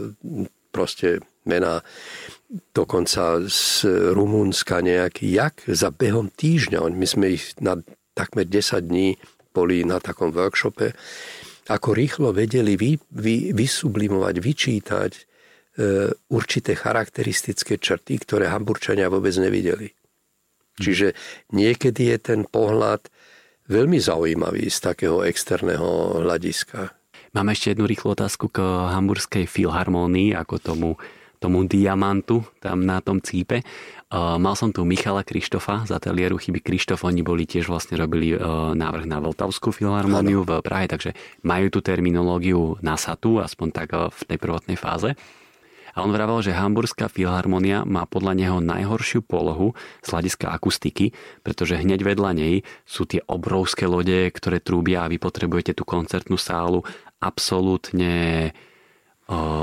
proste 0.75 1.23
mená 1.47 1.79
dokonca 2.49 3.45
z 3.45 3.85
Rumúnska 4.17 4.81
nejaký, 4.81 5.29
jak 5.29 5.61
za 5.69 5.93
behom 5.93 6.33
týždňa, 6.33 6.81
my 6.89 7.07
sme 7.07 7.37
ich 7.37 7.53
na 7.61 7.77
takmer 8.17 8.49
10 8.49 8.89
dní 8.89 9.21
boli 9.53 9.85
na 9.85 10.01
takom 10.01 10.33
workshope, 10.33 10.95
ako 11.69 11.89
rýchlo 11.93 12.33
vedeli 12.33 12.81
vy, 12.81 12.97
vy, 13.13 13.53
vysublimovať, 13.53 14.35
vyčítať 14.41 15.13
e, 15.13 15.23
určité 16.33 16.73
charakteristické 16.73 17.77
črty, 17.77 18.25
ktoré 18.25 18.49
Hamburčania 18.49 19.13
vôbec 19.13 19.37
nevideli. 19.37 19.93
Hm. 19.93 20.83
Čiže 20.83 21.07
niekedy 21.53 22.17
je 22.17 22.19
ten 22.19 22.41
pohľad 22.49 23.05
veľmi 23.69 24.01
zaujímavý 24.01 24.73
z 24.73 24.79
takého 24.81 25.21
externého 25.29 26.25
hľadiska. 26.25 26.97
Mám 27.37 27.53
ešte 27.53 27.77
jednu 27.77 27.85
rýchlu 27.85 28.17
otázku 28.17 28.49
k 28.49 28.65
hamburskej 28.65 29.45
filharmónii, 29.45 30.33
ako 30.33 30.57
tomu 30.57 30.91
tomu 31.39 31.65
diamantu 31.65 32.45
tam 32.59 32.83
na 32.83 32.99
tom 32.99 33.23
cípe. 33.23 33.63
Uh, 34.09 34.41
mal 34.41 34.57
som 34.59 34.73
tu 34.73 34.83
Michala 34.83 35.23
Krištofa 35.23 35.85
z 35.85 35.95
ateliéru 35.95 36.41
Chyby 36.41 36.65
Krištof, 36.65 37.05
oni 37.05 37.21
boli 37.21 37.45
tiež 37.45 37.69
vlastne 37.69 38.01
robili 38.01 38.35
uh, 38.35 38.73
návrh 38.73 39.05
na 39.05 39.21
Vltavskú 39.21 39.71
filharmóniu 39.71 40.49
v 40.49 40.65
Prahe, 40.65 40.89
takže 40.89 41.13
majú 41.45 41.69
tú 41.69 41.85
terminológiu 41.85 42.81
nasatú, 42.81 43.39
aspoň 43.39 43.69
tak 43.71 43.89
uh, 43.93 44.09
v 44.09 44.21
tej 44.25 44.39
prvotnej 44.41 44.81
fáze. 44.81 45.13
A 45.99 46.07
on 46.07 46.15
vravel, 46.15 46.39
že 46.47 46.55
Hamburská 46.55 47.11
filharmonia 47.11 47.83
má 47.83 48.07
podľa 48.07 48.39
neho 48.39 48.59
najhoršiu 48.63 49.19
polohu 49.27 49.75
z 49.99 50.15
hľadiska 50.15 50.47
akustiky, 50.55 51.11
pretože 51.43 51.75
hneď 51.75 52.07
vedľa 52.07 52.39
nej 52.39 52.63
sú 52.87 53.03
tie 53.03 53.19
obrovské 53.27 53.91
lode, 53.91 54.31
ktoré 54.31 54.63
trúbia 54.63 55.03
a 55.03 55.11
vy 55.11 55.19
potrebujete 55.19 55.75
tú 55.75 55.83
koncertnú 55.83 56.39
sálu 56.39 56.87
absolútne 57.19 58.55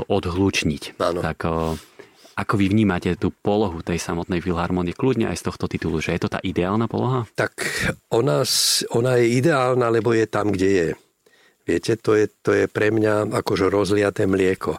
odhlučniť. 0.06 0.98
Áno. 1.02 1.20
Tak 1.20 1.38
ako 2.36 2.54
vy 2.60 2.68
vnímate 2.68 3.16
tú 3.16 3.32
polohu 3.32 3.80
tej 3.80 3.96
samotnej 3.96 4.44
filharmonie, 4.44 4.92
kľudne 4.92 5.32
aj 5.32 5.40
z 5.40 5.46
tohto 5.48 5.66
titulu, 5.72 6.04
že 6.04 6.12
je 6.12 6.28
to 6.28 6.32
tá 6.36 6.38
ideálna 6.44 6.84
poloha? 6.84 7.24
Tak 7.32 7.56
ona, 8.12 8.44
ona 8.92 9.12
je 9.16 9.26
ideálna, 9.40 9.88
lebo 9.88 10.12
je 10.12 10.28
tam, 10.28 10.52
kde 10.52 10.68
je. 10.68 10.88
Viete, 11.64 11.96
to 11.96 12.12
je, 12.12 12.28
to 12.44 12.52
je 12.52 12.64
pre 12.68 12.92
mňa 12.92 13.32
akože 13.32 13.72
rozliaté 13.72 14.28
mlieko. 14.28 14.76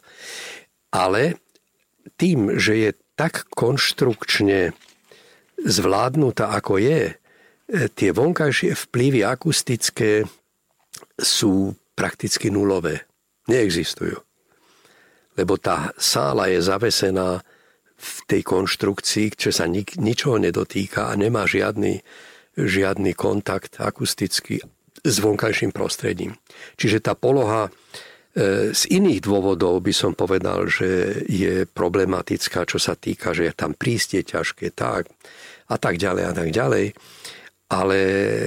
Ale 0.93 1.41
tým, 2.15 2.61
že 2.61 2.73
je 2.77 2.89
tak 3.17 3.49
konštrukčne 3.49 4.77
zvládnutá, 5.57 6.53
ako 6.53 6.77
je, 6.77 7.01
e, 7.09 7.13
tie 7.89 8.13
vonkajšie 8.13 8.77
vplyvy 8.87 9.25
akustické 9.25 10.29
sú 11.17 11.73
prakticky 11.97 12.53
nulové. 12.53 13.09
Neexistujú 13.49 14.26
lebo 15.37 15.55
tá 15.61 15.93
sála 15.95 16.49
je 16.49 16.59
zavesená 16.59 17.45
v 17.97 18.09
tej 18.29 18.41
konštrukcii, 18.45 19.33
čo 19.33 19.49
sa 19.49 19.65
nik, 19.65 19.97
ničoho 19.97 20.37
nedotýka 20.37 21.09
a 21.09 21.17
nemá 21.17 21.45
žiadny, 21.49 22.01
žiadny 22.57 23.13
kontakt 23.17 23.81
akustický 23.81 24.61
s 25.01 25.15
vonkajším 25.21 25.73
prostredím. 25.73 26.37
Čiže 26.77 27.05
tá 27.05 27.13
poloha 27.17 27.69
e, 27.69 27.71
z 28.73 28.81
iných 28.93 29.21
dôvodov 29.25 29.81
by 29.81 29.93
som 29.93 30.13
povedal, 30.13 30.69
že 30.69 31.21
je 31.25 31.65
problematická, 31.65 32.65
čo 32.69 32.77
sa 32.77 32.93
týka, 32.93 33.33
že 33.33 33.49
tam 33.53 33.73
prísť 33.73 34.09
je 34.21 34.23
ťažké, 34.25 34.67
tak 34.77 35.09
a 35.67 35.75
tak 35.77 35.97
ďalej 35.97 36.23
a 36.27 36.33
tak 36.33 36.49
ďalej 36.53 36.85
ale 37.67 37.99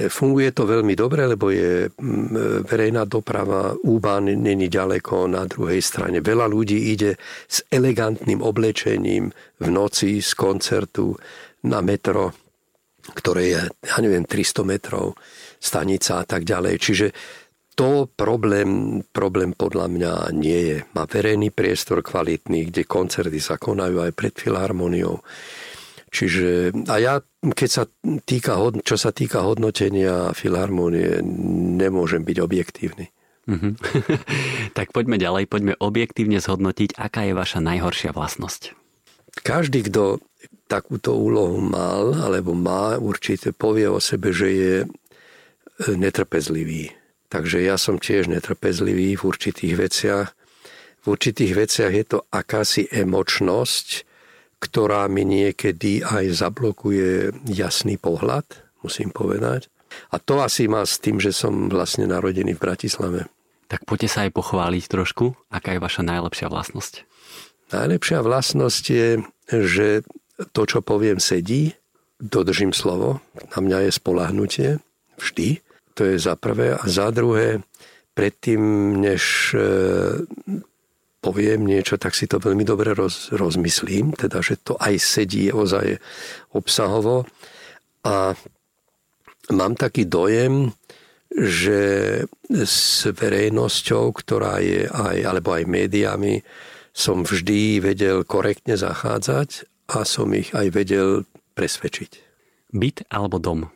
funguje 0.09 0.49
to 0.49 0.65
veľmi 0.65 0.97
dobre, 0.97 1.29
lebo 1.29 1.53
je 1.53 1.85
mm, 1.93 2.65
verejná 2.65 3.05
doprava, 3.05 3.77
Úban 3.85 4.33
není 4.33 4.65
ďaleko 4.65 5.29
na 5.29 5.45
druhej 5.45 5.77
strane. 5.77 6.25
Veľa 6.25 6.49
ľudí 6.49 6.89
ide 6.89 7.21
s 7.45 7.61
elegantným 7.69 8.41
oblečením 8.41 9.29
v 9.61 9.67
noci 9.69 10.25
z 10.25 10.31
koncertu 10.33 11.13
na 11.69 11.85
metro, 11.85 12.33
ktoré 13.13 13.43
je, 13.45 13.61
ja 13.85 13.97
neviem, 14.01 14.25
300 14.25 14.65
metrov, 14.65 15.13
stanica 15.61 16.17
a 16.17 16.25
tak 16.25 16.41
ďalej. 16.41 16.75
Čiže 16.81 17.07
to 17.77 18.09
problém, 18.09 19.01
problém 19.13 19.53
podľa 19.53 19.85
mňa 19.85 20.13
nie 20.33 20.59
je. 20.73 20.77
Má 20.97 21.05
verejný 21.05 21.53
priestor 21.53 22.01
kvalitný, 22.01 22.73
kde 22.73 22.89
koncerty 22.89 23.37
sa 23.37 23.61
konajú 23.61 24.01
aj 24.01 24.11
pred 24.17 24.33
filharmoniou 24.33 25.21
Čiže 26.11 26.75
a 26.91 26.95
ja, 26.99 27.13
keď 27.39 27.69
sa 27.71 27.83
týka, 28.27 28.59
čo 28.83 28.99
sa 28.99 29.15
týka 29.15 29.47
hodnotenia 29.47 30.35
filharmónie, 30.35 31.23
nemôžem 31.79 32.27
byť 32.27 32.37
objektívny. 32.43 33.15
Mm-hmm. 33.47 33.73
tak 34.77 34.91
poďme 34.91 35.15
ďalej, 35.15 35.47
poďme 35.47 35.73
objektívne 35.79 36.43
zhodnotiť, 36.43 36.99
aká 36.99 37.31
je 37.31 37.33
vaša 37.33 37.63
najhoršia 37.63 38.11
vlastnosť. 38.11 38.75
Každý, 39.39 39.87
kto 39.87 40.19
takúto 40.67 41.15
úlohu 41.15 41.63
mal, 41.63 42.15
alebo 42.15 42.51
má, 42.51 42.99
určite 42.99 43.55
povie 43.55 43.87
o 43.87 44.03
sebe, 44.03 44.35
že 44.35 44.47
je 44.51 44.75
e, 44.83 44.87
netrpezlivý. 45.95 46.91
Takže 47.31 47.63
ja 47.63 47.79
som 47.79 47.99
tiež 47.99 48.27
netrpezlivý 48.27 49.15
v 49.15 49.23
určitých 49.23 49.73
veciach. 49.79 50.27
V 51.01 51.05
určitých 51.15 51.55
veciach 51.55 51.91
je 51.95 52.05
to 52.07 52.19
akási 52.31 52.91
emočnosť, 52.91 53.87
ktorá 54.61 55.09
mi 55.09 55.25
niekedy 55.25 56.05
aj 56.05 56.37
zablokuje 56.37 57.33
jasný 57.49 57.97
pohľad, 57.97 58.45
musím 58.85 59.09
povedať. 59.09 59.67
A 60.13 60.21
to 60.21 60.39
asi 60.39 60.69
má 60.69 60.85
s 60.85 61.01
tým, 61.01 61.17
že 61.19 61.33
som 61.33 61.67
vlastne 61.67 62.07
narodený 62.07 62.55
v 62.55 62.63
Bratislave. 62.63 63.19
Tak 63.67 63.83
poďte 63.89 64.09
sa 64.13 64.19
aj 64.29 64.31
pochváliť 64.37 64.83
trošku, 64.87 65.35
aká 65.51 65.75
je 65.75 65.83
vaša 65.83 66.03
najlepšia 66.05 66.47
vlastnosť. 66.47 67.03
Najlepšia 67.73 68.19
vlastnosť 68.21 68.83
je, 68.87 69.09
že 69.49 69.87
to, 70.55 70.61
čo 70.63 70.79
poviem, 70.79 71.19
sedí, 71.19 71.75
dodržím 72.21 72.71
slovo, 72.71 73.19
na 73.55 73.59
mňa 73.59 73.89
je 73.89 73.91
spolahnutie, 73.91 74.69
Vždy. 75.21 75.61
To 75.93 76.01
je 76.09 76.17
za 76.17 76.33
prvé. 76.33 76.73
A 76.73 76.83
za 76.89 77.13
druhé, 77.13 77.61
predtým, 78.17 78.61
než 78.97 79.53
e, 79.53 79.61
poviem 81.31 81.63
niečo, 81.63 81.95
tak 81.95 82.11
si 82.11 82.27
to 82.27 82.43
veľmi 82.43 82.67
dobre 82.67 82.91
roz, 82.91 83.31
rozmyslím, 83.31 84.19
teda, 84.19 84.43
že 84.43 84.59
to 84.59 84.75
aj 84.75 84.99
sedí 84.99 85.47
ozaj 85.47 85.95
obsahovo. 86.51 87.23
A 88.03 88.35
mám 89.55 89.79
taký 89.79 90.11
dojem, 90.11 90.75
že 91.31 91.79
s 92.51 93.07
verejnosťou, 93.07 94.11
ktorá 94.11 94.59
je 94.59 94.91
aj, 94.91 95.17
alebo 95.23 95.55
aj 95.55 95.71
médiami, 95.71 96.43
som 96.91 97.23
vždy 97.23 97.79
vedel 97.79 98.27
korektne 98.27 98.75
zachádzať 98.75 99.71
a 99.95 100.03
som 100.03 100.27
ich 100.35 100.51
aj 100.51 100.67
vedel 100.75 101.23
presvedčiť. 101.55 102.11
Byt 102.75 103.07
alebo 103.07 103.39
dom? 103.39 103.71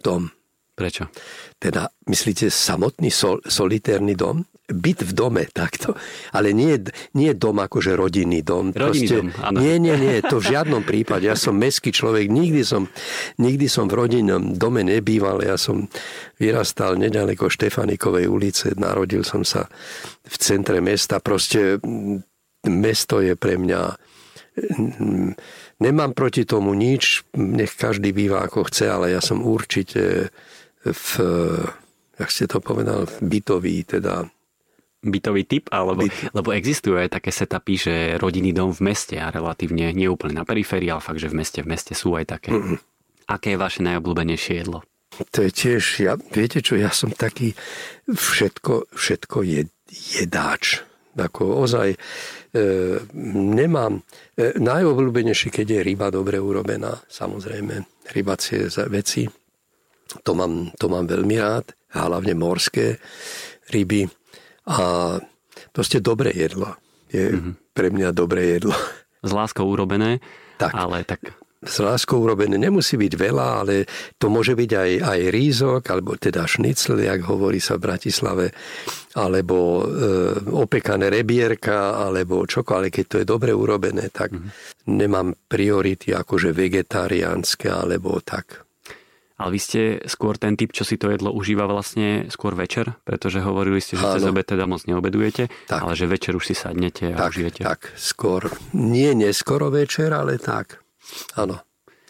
Dom. 0.00 0.32
Prečo? 0.72 1.12
Teda, 1.60 1.92
myslíte, 2.08 2.48
samotný 2.48 3.12
sol, 3.12 3.44
solitérny 3.44 4.16
dom? 4.16 4.48
Byt 4.72 5.04
v 5.04 5.12
dome, 5.12 5.44
takto. 5.48 5.94
Ale 6.32 6.56
nie, 6.56 6.80
nie 7.16 7.32
dom 7.36 7.62
akože 7.62 7.94
rodinný 7.96 8.42
dom. 8.42 8.72
Rodinný 8.72 8.76
Proste, 8.76 9.16
dom, 9.20 9.28
áno. 9.40 9.56
Nie, 9.60 9.76
nie, 9.78 9.96
nie, 9.96 10.18
to 10.24 10.42
v 10.42 10.52
žiadnom 10.52 10.82
prípade. 10.82 11.28
Ja 11.28 11.36
som 11.36 11.56
meský 11.56 11.92
človek, 11.94 12.28
nikdy 12.32 12.66
som, 12.66 12.88
nikdy 13.38 13.68
som 13.68 13.86
v 13.86 13.96
rodinnom 14.02 14.56
dome 14.56 14.82
nebýval. 14.82 15.44
Ja 15.44 15.60
som 15.60 15.86
vyrastal 16.36 16.98
nedaleko 16.98 17.52
Štefanikovej 17.52 18.26
ulice, 18.26 18.74
narodil 18.74 19.22
som 19.22 19.44
sa 19.46 19.68
v 20.24 20.36
centre 20.40 20.80
mesta. 20.80 21.22
Proste 21.22 21.78
mesto 22.66 23.20
je 23.20 23.36
pre 23.36 23.56
mňa 23.60 24.12
Nemám 25.80 26.12
proti 26.12 26.44
tomu 26.44 26.76
nič, 26.76 27.24
nech 27.34 27.72
každý 27.72 28.12
býva 28.12 28.44
ako 28.44 28.68
chce, 28.68 28.84
ale 28.84 29.16
ja 29.16 29.24
som 29.24 29.40
určite 29.40 30.28
v, 30.84 31.10
jak 32.20 32.30
ste 32.30 32.44
to 32.46 32.60
povedal, 32.60 33.08
bytový, 33.24 33.82
teda 33.88 34.28
bytový 35.02 35.42
typ, 35.44 35.64
alebo, 35.74 36.06
Byt. 36.06 36.30
lebo 36.30 36.54
existujú 36.54 36.96
aj 36.96 37.18
také 37.18 37.34
setupy, 37.34 37.74
že 37.74 37.94
rodinný 38.22 38.54
dom 38.54 38.70
v 38.70 38.94
meste 38.94 39.18
a 39.18 39.34
relatívne 39.34 39.90
nie 39.90 40.06
úplne 40.06 40.40
na 40.40 40.46
periférii, 40.46 40.88
ale 40.88 41.02
fakt, 41.02 41.18
že 41.18 41.28
v 41.28 41.42
meste, 41.42 41.60
v 41.60 41.70
meste 41.74 41.92
sú 41.92 42.14
aj 42.14 42.38
také. 42.38 42.54
Mm-mm. 42.54 42.78
Aké 43.26 43.54
je 43.54 43.58
vaše 43.58 43.82
najobľúbenejšie 43.82 44.54
jedlo? 44.62 44.86
To 45.12 45.44
je 45.44 45.50
tiež, 45.52 45.82
ja, 46.00 46.16
viete 46.16 46.64
čo, 46.64 46.78
ja 46.80 46.88
som 46.88 47.12
taký 47.12 47.52
všetko, 48.08 48.96
všetko 48.96 49.38
jed, 49.44 49.68
jedáč. 49.90 50.86
Ako 51.12 51.68
ozaj 51.68 51.92
e, 51.92 51.98
nemám, 53.52 54.00
e, 54.32 54.56
najobľúbenejšie, 54.56 55.52
keď 55.52 55.66
je 55.68 55.80
ryba 55.84 56.08
dobre 56.08 56.40
urobená, 56.40 57.04
samozrejme, 57.12 57.84
rybacie 58.16 58.72
veci, 58.88 59.28
to 60.24 60.32
mám, 60.32 60.72
to 60.80 60.88
mám 60.88 61.04
veľmi 61.04 61.36
rád, 61.36 61.76
hlavne 61.92 62.32
morské 62.32 62.96
ryby. 63.72 64.08
A 64.68 65.18
proste 65.74 65.98
dobré 65.98 66.30
jedlo. 66.34 66.78
Je 67.12 67.32
mm-hmm. 67.32 67.54
pre 67.76 67.88
mňa 67.92 68.08
dobré 68.14 68.56
jedlo. 68.58 68.74
S 69.22 69.30
láskou 69.30 69.68
urobené, 69.70 70.18
tak. 70.58 70.74
ale 70.74 71.06
tak 71.06 71.42
s 71.62 71.78
láskou 71.78 72.18
urobené 72.18 72.58
nemusí 72.58 72.98
byť 72.98 73.12
veľa, 73.14 73.48
ale 73.62 73.86
to 74.18 74.26
môže 74.26 74.58
byť 74.58 74.70
aj, 74.74 74.90
aj 74.98 75.20
rízok, 75.30 75.82
alebo 75.94 76.18
teda 76.18 76.42
šnicl, 76.42 76.98
jak 76.98 77.22
hovorí 77.22 77.62
sa 77.62 77.78
v 77.78 77.86
Bratislave, 77.86 78.46
alebo 79.14 79.86
e, 79.86 80.42
opekané 80.50 81.06
rebierka, 81.06 82.02
alebo 82.02 82.42
čokoľvek, 82.42 82.92
keď 82.92 83.06
to 83.06 83.16
je 83.22 83.26
dobre 83.26 83.54
urobené, 83.54 84.10
tak 84.10 84.34
mm-hmm. 84.34 84.90
nemám 84.90 85.38
priority 85.46 86.10
akože 86.10 86.50
vegetariánske, 86.50 87.70
alebo 87.70 88.18
tak. 88.18 88.66
Ale 89.42 89.58
vy 89.58 89.60
ste 89.60 89.80
skôr 90.06 90.38
ten 90.38 90.54
typ, 90.54 90.70
čo 90.70 90.86
si 90.86 90.94
to 90.94 91.10
jedlo 91.10 91.34
užíva 91.34 91.66
vlastne 91.66 92.30
skôr 92.30 92.54
večer, 92.54 92.94
pretože 93.02 93.42
hovorili 93.42 93.82
ste, 93.82 93.98
že 93.98 94.06
cez 94.06 94.22
obed 94.22 94.46
teda 94.46 94.70
moc 94.70 94.86
neobedujete, 94.86 95.50
tak. 95.66 95.82
ale 95.82 95.98
že 95.98 96.06
večer 96.06 96.38
už 96.38 96.46
si 96.46 96.54
sadnete 96.54 97.10
a 97.10 97.26
tak, 97.26 97.34
užijete. 97.34 97.60
Tak, 97.66 97.90
skôr. 97.98 98.54
Nie 98.70 99.18
neskoro 99.18 99.74
večer, 99.74 100.14
ale 100.14 100.38
tak. 100.38 100.78
Áno. 101.34 101.58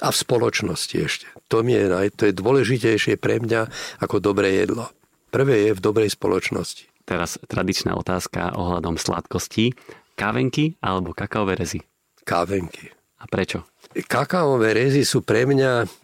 A 0.05 0.13
v 0.13 0.17
spoločnosti 0.19 0.97
ešte. 1.01 1.27
To, 1.49 1.65
mi 1.65 1.73
je, 1.73 1.89
to 2.13 2.29
je 2.29 2.37
dôležitejšie 2.37 3.17
pre 3.17 3.41
mňa 3.41 3.73
ako 4.05 4.21
dobré 4.21 4.53
jedlo. 4.61 4.93
Prvé 5.33 5.73
je 5.73 5.73
v 5.73 5.81
dobrej 5.81 6.13
spoločnosti. 6.13 6.93
Teraz 7.09 7.41
tradičná 7.49 7.97
otázka 7.97 8.53
ohľadom 8.53 9.01
sladkostí. 9.01 9.73
Kávenky 10.21 10.77
alebo 10.85 11.17
kakaové 11.17 11.57
rezy? 11.57 11.81
Kávenky. 12.29 12.93
A 13.23 13.25
prečo? 13.25 13.65
Kakaové 14.05 14.77
rezy 14.77 15.07
sú 15.09 15.25
pre 15.25 15.49
mňa 15.49 16.02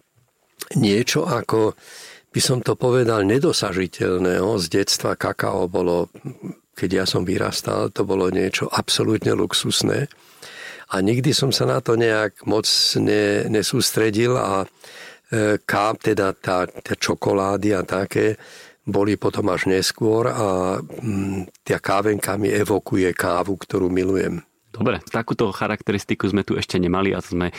niečo 0.77 1.25
ako, 1.25 1.73
by 2.29 2.41
som 2.41 2.59
to 2.61 2.77
povedal, 2.77 3.25
nedosažiteľného. 3.25 4.59
Z 4.61 4.65
detstva 4.69 5.17
kakao 5.17 5.65
bolo, 5.65 6.13
keď 6.77 6.89
ja 7.03 7.05
som 7.09 7.25
vyrastal, 7.25 7.89
to 7.89 8.05
bolo 8.05 8.29
niečo 8.29 8.69
absolútne 8.69 9.33
luxusné. 9.33 10.05
A 10.89 10.95
nikdy 11.05 11.33
som 11.33 11.53
sa 11.53 11.69
na 11.69 11.81
to 11.81 11.93
nejak 11.93 12.45
moc 12.49 12.65
ne, 12.97 13.45
nesústredil 13.45 14.33
a 14.33 14.65
e, 14.65 15.61
káp, 15.61 16.01
teda 16.01 16.33
tá, 16.33 16.65
tá 16.65 16.93
čokolády 16.97 17.77
a 17.77 17.85
také, 17.85 18.37
boli 18.89 19.15
potom 19.21 19.53
až 19.53 19.69
neskôr 19.69 20.33
a 20.33 20.81
mm, 20.81 21.61
tá 21.61 21.77
kávenka 21.77 22.33
mi 22.41 22.49
evokuje 22.49 23.13
kávu, 23.13 23.53
ktorú 23.53 23.87
milujem. 23.93 24.41
Dobre, 24.69 25.01
takúto 25.09 25.49
charakteristiku 25.49 26.29
sme 26.29 26.45
tu 26.45 26.57
ešte 26.57 26.77
nemali 26.77 27.13
a 27.13 27.21
sme 27.21 27.49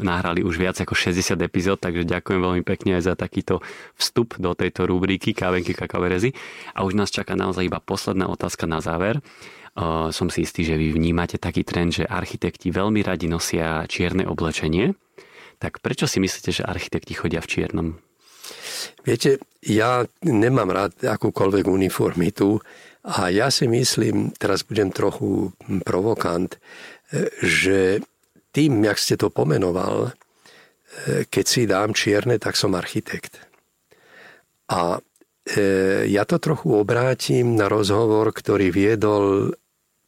nahrali 0.00 0.40
už 0.40 0.56
viac 0.56 0.80
ako 0.80 0.96
60 0.96 1.36
epizód, 1.44 1.76
takže 1.76 2.08
ďakujem 2.08 2.40
veľmi 2.40 2.62
pekne 2.64 2.96
aj 2.96 3.12
za 3.12 3.14
takýto 3.14 3.60
vstup 3.94 4.40
do 4.40 4.56
tejto 4.56 4.88
rubriky 4.88 5.36
Kávenky 5.36 5.76
kakaverezy. 5.76 6.32
A 6.72 6.82
už 6.88 6.96
nás 6.96 7.12
čaká 7.12 7.36
naozaj 7.36 7.68
iba 7.68 7.76
posledná 7.78 8.24
otázka 8.32 8.64
na 8.64 8.80
záver. 8.80 9.20
Som 10.14 10.30
si 10.30 10.46
istý, 10.46 10.64
že 10.64 10.78
vy 10.78 10.94
vnímate 10.94 11.36
taký 11.36 11.66
trend, 11.66 11.98
že 11.98 12.08
architekti 12.08 12.70
veľmi 12.70 13.04
radi 13.04 13.26
nosia 13.28 13.84
čierne 13.90 14.24
oblečenie. 14.24 14.94
Tak 15.58 15.82
prečo 15.82 16.06
si 16.06 16.22
myslíte, 16.22 16.50
že 16.50 16.62
architekti 16.62 17.12
chodia 17.12 17.42
v 17.42 17.50
čiernom? 17.50 17.88
Viete, 19.02 19.42
ja 19.64 20.04
nemám 20.22 20.70
rád 20.70 20.92
akúkoľvek 21.04 21.66
uniformitu 21.66 22.60
a 23.02 23.32
ja 23.32 23.48
si 23.48 23.66
myslím, 23.66 24.32
teraz 24.36 24.62
budem 24.64 24.92
trochu 24.92 25.52
provokant, 25.82 26.56
že 27.42 28.04
tým, 28.54 28.86
jak 28.86 28.98
ste 29.02 29.18
to 29.18 29.34
pomenoval, 29.34 30.14
e, 30.14 31.26
keď 31.26 31.44
si 31.44 31.66
dám 31.66 31.90
čierne, 31.90 32.38
tak 32.38 32.54
som 32.54 32.78
architekt. 32.78 33.42
A 34.70 35.02
e, 35.42 36.06
ja 36.06 36.22
to 36.22 36.38
trochu 36.38 36.70
obrátim 36.70 37.58
na 37.58 37.66
rozhovor, 37.66 38.30
ktorý 38.30 38.70
viedol, 38.70 39.58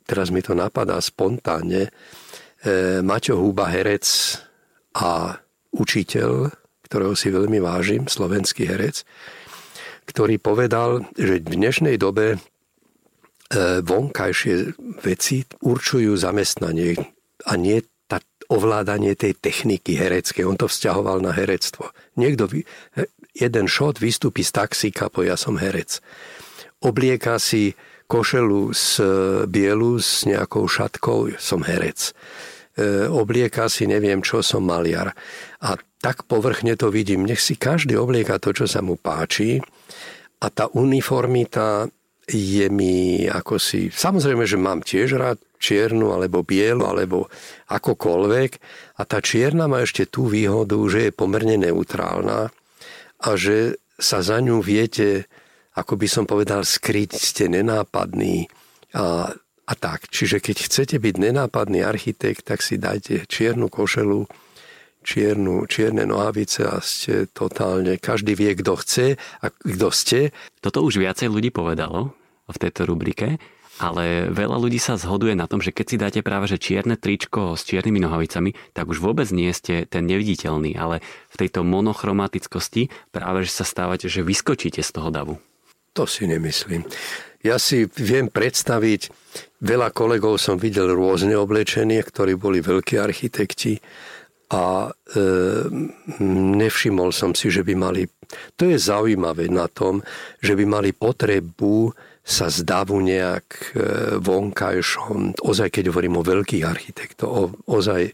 teraz 0.06 0.30
mi 0.30 0.46
to 0.46 0.54
napadá 0.54 1.02
spontánne, 1.02 1.90
e, 1.90 3.02
Maťo 3.02 3.34
Húba, 3.34 3.66
herec 3.66 4.06
a 4.94 5.42
učiteľ, 5.74 6.54
ktorého 6.86 7.18
si 7.18 7.34
veľmi 7.34 7.58
vážim, 7.58 8.06
slovenský 8.06 8.70
herec, 8.70 9.02
ktorý 10.06 10.38
povedal, 10.38 11.02
že 11.18 11.42
v 11.42 11.58
dnešnej 11.58 11.98
dobe 11.98 12.38
vonkajšie 13.82 14.74
veci 15.06 15.46
určujú 15.62 16.18
zamestnanie 16.18 16.98
a 17.46 17.54
nie 17.54 17.78
ovládanie 18.46 19.18
tej 19.18 19.34
techniky 19.38 19.98
hereckej. 19.98 20.46
On 20.46 20.58
to 20.58 20.70
vzťahoval 20.70 21.22
na 21.22 21.34
herectvo. 21.34 21.90
Niekto, 22.14 22.46
jeden 23.34 23.66
šot 23.66 23.98
vystúpi 23.98 24.46
z 24.46 24.54
taxíka, 24.54 25.10
po 25.10 25.26
ja 25.26 25.34
som 25.34 25.58
herec. 25.58 26.00
Oblieka 26.80 27.36
si 27.42 27.74
košelu 28.06 28.70
z 28.70 28.86
bielu 29.50 29.98
s 29.98 30.24
nejakou 30.24 30.70
šatkou, 30.70 31.34
som 31.42 31.66
herec. 31.66 32.14
E, 32.78 33.10
oblieka 33.10 33.66
si 33.66 33.90
neviem 33.90 34.22
čo, 34.22 34.46
som 34.46 34.62
maliar. 34.62 35.10
A 35.58 35.74
tak 35.98 36.28
povrchne 36.30 36.78
to 36.78 36.92
vidím. 36.92 37.26
Nech 37.26 37.42
si 37.42 37.58
každý 37.58 37.98
oblieka 37.98 38.38
to, 38.38 38.54
čo 38.54 38.70
sa 38.70 38.78
mu 38.78 38.94
páči. 38.94 39.58
A 40.38 40.46
tá 40.52 40.70
uniformita 40.70 41.90
je 42.30 42.66
mi 42.70 43.26
ako 43.26 43.58
si... 43.58 43.88
Samozrejme, 43.90 44.46
že 44.46 44.58
mám 44.58 44.82
tiež 44.82 45.14
rád 45.18 45.38
čiernu 45.58 46.12
alebo 46.12 46.46
bielu 46.46 46.84
alebo 46.84 47.28
akokoľvek. 47.68 48.50
A 48.96 49.02
tá 49.04 49.18
čierna 49.20 49.66
má 49.66 49.82
ešte 49.82 50.08
tú 50.08 50.28
výhodu, 50.28 50.76
že 50.88 51.10
je 51.10 51.16
pomerne 51.16 51.56
neutrálna 51.60 52.48
a 53.20 53.28
že 53.34 53.80
sa 53.96 54.20
za 54.20 54.38
ňu 54.44 54.60
viete, 54.60 55.24
ako 55.72 55.96
by 55.96 56.08
som 56.08 56.24
povedal, 56.28 56.64
skryť, 56.64 57.10
ste 57.16 57.44
nenápadní 57.48 58.48
a, 58.92 59.32
a 59.64 59.72
tak. 59.76 60.12
Čiže 60.12 60.40
keď 60.44 60.56
chcete 60.68 60.96
byť 61.00 61.14
nenápadný 61.16 61.80
architekt, 61.80 62.44
tak 62.44 62.60
si 62.60 62.76
dajte 62.76 63.24
čiernu 63.24 63.72
košelu, 63.72 64.28
čiernu, 65.06 65.64
čierne 65.70 66.04
nohavice 66.04 66.66
a 66.66 66.82
ste 66.82 67.30
totálne, 67.30 67.96
každý 67.96 68.34
vie, 68.34 68.52
kto 68.58 68.74
chce 68.76 69.06
a 69.16 69.46
kto 69.48 69.88
ste. 69.94 70.20
Toto 70.60 70.82
už 70.82 70.98
viacej 70.98 71.30
ľudí 71.30 71.54
povedalo 71.54 72.12
v 72.46 72.56
tejto 72.58 72.90
rubrike 72.90 73.38
ale 73.76 74.32
veľa 74.32 74.56
ľudí 74.56 74.80
sa 74.80 74.96
zhoduje 74.96 75.36
na 75.36 75.44
tom, 75.44 75.60
že 75.60 75.72
keď 75.72 75.86
si 75.86 75.96
dáte 76.00 76.20
práve 76.24 76.48
že 76.48 76.60
čierne 76.60 76.96
tričko 76.96 77.56
s 77.56 77.68
čiernymi 77.68 78.00
nohavicami, 78.00 78.56
tak 78.72 78.88
už 78.88 79.04
vôbec 79.04 79.28
nie 79.32 79.52
ste 79.52 79.84
ten 79.84 80.08
neviditeľný, 80.08 80.76
ale 80.76 81.04
v 81.32 81.36
tejto 81.44 81.60
monochromatickosti 81.66 82.88
práve 83.12 83.44
že 83.44 83.52
sa 83.52 83.64
stávate, 83.68 84.08
že 84.08 84.24
vyskočíte 84.24 84.80
z 84.80 84.90
toho 84.90 85.12
davu. 85.12 85.34
To 85.96 86.04
si 86.04 86.28
nemyslím. 86.28 86.84
Ja 87.40 87.56
si 87.62 87.86
viem 87.86 88.28
predstaviť, 88.28 89.08
veľa 89.62 89.92
kolegov 89.92 90.36
som 90.36 90.60
videl 90.60 90.92
rôzne 90.92 91.36
oblečenie, 91.36 92.00
ktorí 92.02 92.36
boli 92.36 92.60
veľkí 92.60 92.98
architekti 93.00 93.80
a 94.50 94.90
e, 94.90 94.90
nevšimol 96.58 97.10
som 97.10 97.34
si, 97.34 97.50
že 97.50 97.66
by 97.66 97.74
mali... 97.74 98.02
To 98.58 98.66
je 98.66 98.78
zaujímavé 98.78 99.50
na 99.50 99.66
tom, 99.70 100.02
že 100.42 100.54
by 100.54 100.64
mali 100.66 100.90
potrebu 100.94 101.94
sa 102.26 102.50
zdavu 102.50 102.98
nejak 102.98 103.46
e, 103.46 103.66
vonkajšom, 104.18 105.38
ozaj 105.46 105.70
keď 105.70 105.94
hovorím 105.94 106.18
o 106.18 106.26
veľkých 106.26 106.66
architektoch, 106.66 107.54
ozaj, 107.70 108.10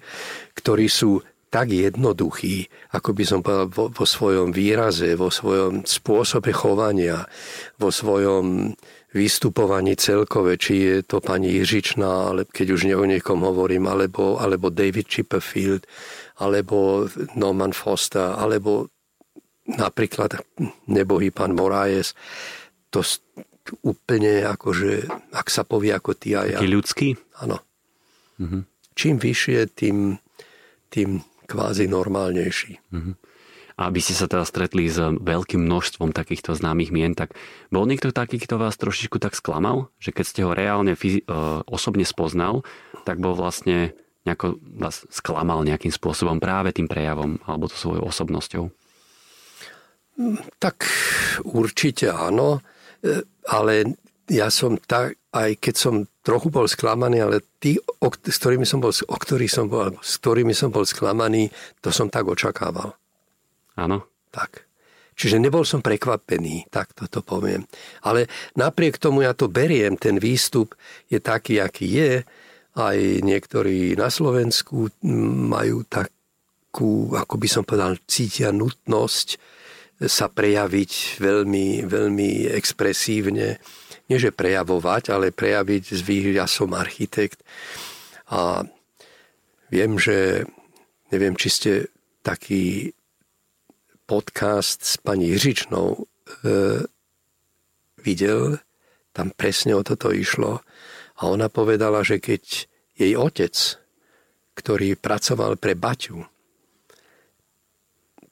ktorí 0.52 0.84
sú 0.84 1.24
tak 1.48 1.72
jednoduchí, 1.72 2.68
ako 2.92 3.12
by 3.12 3.24
som 3.24 3.40
povedal, 3.40 3.68
vo, 3.72 3.88
vo 3.88 4.06
svojom 4.08 4.52
výraze, 4.52 5.16
vo 5.16 5.32
svojom 5.32 5.84
spôsobe 5.88 6.52
chovania, 6.52 7.24
vo 7.76 7.88
svojom 7.88 8.72
vystupovaní 9.12 9.96
celkové, 9.96 10.56
či 10.56 10.74
je 10.80 10.96
to 11.04 11.20
pani 11.20 11.52
Jižičná, 11.60 12.32
ale 12.32 12.48
keď 12.48 12.66
už 12.72 12.80
o 12.96 13.04
niekom 13.04 13.44
hovorím, 13.44 13.88
alebo, 13.88 14.40
alebo 14.40 14.72
David 14.72 15.08
Chipperfield, 15.08 15.84
alebo 16.40 17.08
Norman 17.36 17.76
Foster, 17.76 18.32
alebo 18.32 18.88
napríklad 19.68 20.40
nebohý 20.88 21.28
pán 21.28 21.52
Moraes. 21.52 22.16
To, 22.96 23.04
úplne 23.86 24.42
akože, 24.42 25.06
ak 25.30 25.46
sa 25.48 25.62
povie 25.62 25.94
ako 25.94 26.12
ty 26.18 26.34
a 26.34 26.46
ja. 26.46 26.58
Taký 26.58 26.70
ľudský? 26.70 27.08
Áno. 27.38 27.62
Mm-hmm. 28.42 28.62
Čím 28.98 29.14
vyššie, 29.22 29.58
tým, 29.72 30.18
tým 30.90 31.22
kvázi 31.46 31.86
normálnejší. 31.86 32.72
Mm-hmm. 32.90 33.14
A 33.80 33.88
aby 33.88 34.04
ste 34.04 34.12
sa 34.12 34.28
teda 34.28 34.44
stretli 34.44 34.84
s 34.84 35.00
veľkým 35.00 35.64
množstvom 35.64 36.12
takýchto 36.12 36.52
známych 36.52 36.92
mien, 36.92 37.16
tak 37.16 37.32
bol 37.72 37.88
niekto 37.88 38.12
taký, 38.12 38.36
kto 38.36 38.60
vás 38.60 38.76
trošičku 38.76 39.16
tak 39.16 39.32
sklamal? 39.32 39.88
Že 39.96 40.10
keď 40.12 40.24
ste 40.28 40.40
ho 40.44 40.52
reálne 40.52 40.92
fyzi- 40.92 41.24
e, 41.24 41.32
osobne 41.64 42.04
spoznal, 42.04 42.68
tak 43.08 43.16
bol 43.18 43.32
vlastne 43.32 43.96
nejako 44.28 44.60
vás 44.76 45.08
sklamal 45.10 45.64
nejakým 45.66 45.90
spôsobom 45.90 46.38
práve 46.38 46.70
tým 46.76 46.86
prejavom 46.86 47.40
alebo 47.48 47.66
to 47.66 47.74
svojou 47.74 48.06
osobnosťou? 48.06 48.64
Tak 50.60 50.86
určite 51.48 52.12
áno. 52.12 52.60
Ale 53.50 53.98
ja 54.30 54.48
som 54.48 54.78
tak, 54.78 55.18
aj 55.34 55.58
keď 55.58 55.74
som 55.74 55.94
trochu 56.22 56.48
bol 56.48 56.70
sklamaný, 56.70 57.18
ale 57.20 57.42
tí, 57.58 57.76
o, 57.78 58.08
s 58.08 58.36
ktorými 58.38 58.62
som 58.62 58.78
bol, 58.78 58.94
o 58.94 59.16
ktorých 59.18 59.52
som 59.52 59.66
bol, 59.66 59.98
s 59.98 60.22
ktorými 60.22 60.54
som 60.54 60.70
bol 60.70 60.86
sklamaný, 60.86 61.50
to 61.82 61.90
som 61.90 62.06
tak 62.06 62.30
očakával. 62.30 62.94
Áno. 63.74 64.06
Tak. 64.30 64.64
Čiže 65.12 65.42
nebol 65.42 65.68
som 65.68 65.84
prekvapený, 65.84 66.72
tak 66.72 66.96
toto 66.96 67.20
poviem. 67.20 67.68
Ale 68.00 68.30
napriek 68.56 68.96
tomu 68.96 69.26
ja 69.26 69.36
to 69.36 69.52
beriem, 69.52 70.00
ten 70.00 70.16
výstup 70.16 70.72
je 71.12 71.20
taký, 71.20 71.60
aký 71.60 71.86
je. 71.92 72.12
Aj 72.72 72.96
niektorí 73.20 73.92
na 74.00 74.08
Slovensku 74.08 74.88
majú 75.52 75.84
takú, 75.84 77.12
ako 77.12 77.34
by 77.36 77.48
som 77.50 77.62
povedal, 77.68 78.00
cítia 78.08 78.48
nutnosť 78.56 79.36
sa 80.06 80.26
prejaviť 80.26 81.22
veľmi, 81.22 81.86
veľmi 81.86 82.30
expresívne. 82.54 83.58
Nie, 84.10 84.18
že 84.18 84.34
prejavovať, 84.34 85.14
ale 85.14 85.34
prejaviť 85.34 85.94
zvýš, 85.94 86.26
ja 86.34 86.46
som 86.50 86.74
architekt. 86.74 87.42
A 88.32 88.66
viem, 89.70 89.96
že 89.96 90.48
neviem, 91.12 91.36
či 91.38 91.48
ste 91.48 91.72
taký 92.24 92.96
podcast 94.08 94.84
s 94.84 94.94
pani 95.00 95.32
Jiřičnou 95.32 95.96
e, 95.96 96.00
videl, 98.02 98.58
tam 99.12 99.30
presne 99.32 99.76
o 99.76 99.82
toto 99.84 100.10
išlo. 100.10 100.60
A 101.20 101.22
ona 101.28 101.46
povedala, 101.52 102.02
že 102.02 102.18
keď 102.18 102.66
jej 102.96 103.12
otec, 103.14 103.54
ktorý 104.56 104.98
pracoval 104.98 105.56
pre 105.56 105.72
Baťu, 105.78 106.31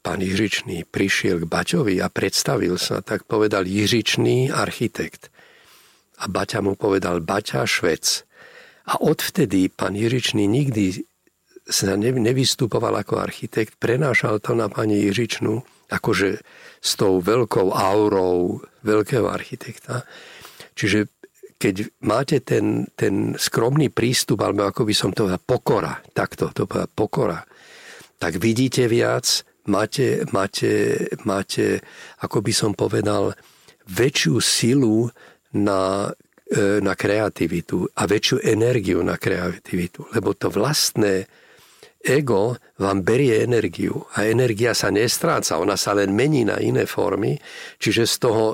pán 0.00 0.24
Jiřičný 0.24 0.88
prišiel 0.88 1.44
k 1.44 1.50
Baťovi 1.50 2.00
a 2.00 2.08
predstavil 2.08 2.80
sa, 2.80 3.04
tak 3.04 3.28
povedal 3.28 3.68
Jiřičný 3.68 4.48
architekt. 4.48 5.28
A 6.20 6.28
Baťa 6.28 6.60
mu 6.64 6.76
povedal 6.76 7.20
Baťa 7.20 7.64
Švec. 7.64 8.24
A 8.88 9.00
odvtedy 9.00 9.68
pán 9.68 9.96
Jiřičný 9.96 10.48
nikdy 10.48 11.04
sa 11.68 11.94
nevystupoval 11.96 13.04
ako 13.04 13.22
architekt, 13.22 13.78
prenášal 13.78 14.42
to 14.42 14.56
na 14.56 14.66
pani 14.66 15.06
Jiřičnú, 15.06 15.62
akože 15.92 16.42
s 16.80 16.90
tou 16.96 17.20
veľkou 17.20 17.70
aurou 17.70 18.64
veľkého 18.82 19.28
architekta. 19.28 20.02
Čiže 20.74 21.12
keď 21.60 21.92
máte 22.00 22.40
ten, 22.40 22.88
ten 22.96 23.36
skromný 23.36 23.92
prístup, 23.92 24.40
alebo 24.40 24.64
ako 24.64 24.88
by 24.88 24.94
som 24.96 25.12
to 25.12 25.28
povedal, 25.28 25.44
pokora, 25.44 25.94
takto 26.16 26.48
to 26.56 26.64
povedal, 26.64 26.88
pokora, 26.88 27.40
tak 28.16 28.40
vidíte 28.40 28.88
viac, 28.88 29.44
máte, 29.70 30.26
máte, 30.34 30.98
máte, 31.22 31.78
ako 32.18 32.42
by 32.42 32.52
som 32.52 32.72
povedal, 32.74 33.32
väčšiu 33.86 34.36
silu 34.42 35.06
na, 35.54 36.10
e, 36.50 36.82
na 36.82 36.98
kreativitu 36.98 37.86
a 37.94 38.02
väčšiu 38.10 38.42
energiu 38.42 39.06
na 39.06 39.14
kreativitu. 39.14 40.10
Lebo 40.10 40.34
to 40.34 40.50
vlastné 40.50 41.30
ego 42.02 42.58
vám 42.82 43.06
berie 43.06 43.46
energiu 43.46 44.10
a 44.18 44.26
energia 44.26 44.74
sa 44.74 44.90
nestráca, 44.90 45.62
ona 45.62 45.78
sa 45.78 45.94
len 45.94 46.10
mení 46.10 46.42
na 46.42 46.58
iné 46.58 46.84
formy, 46.90 47.38
čiže 47.78 48.04
z 48.10 48.16
toho 48.18 48.44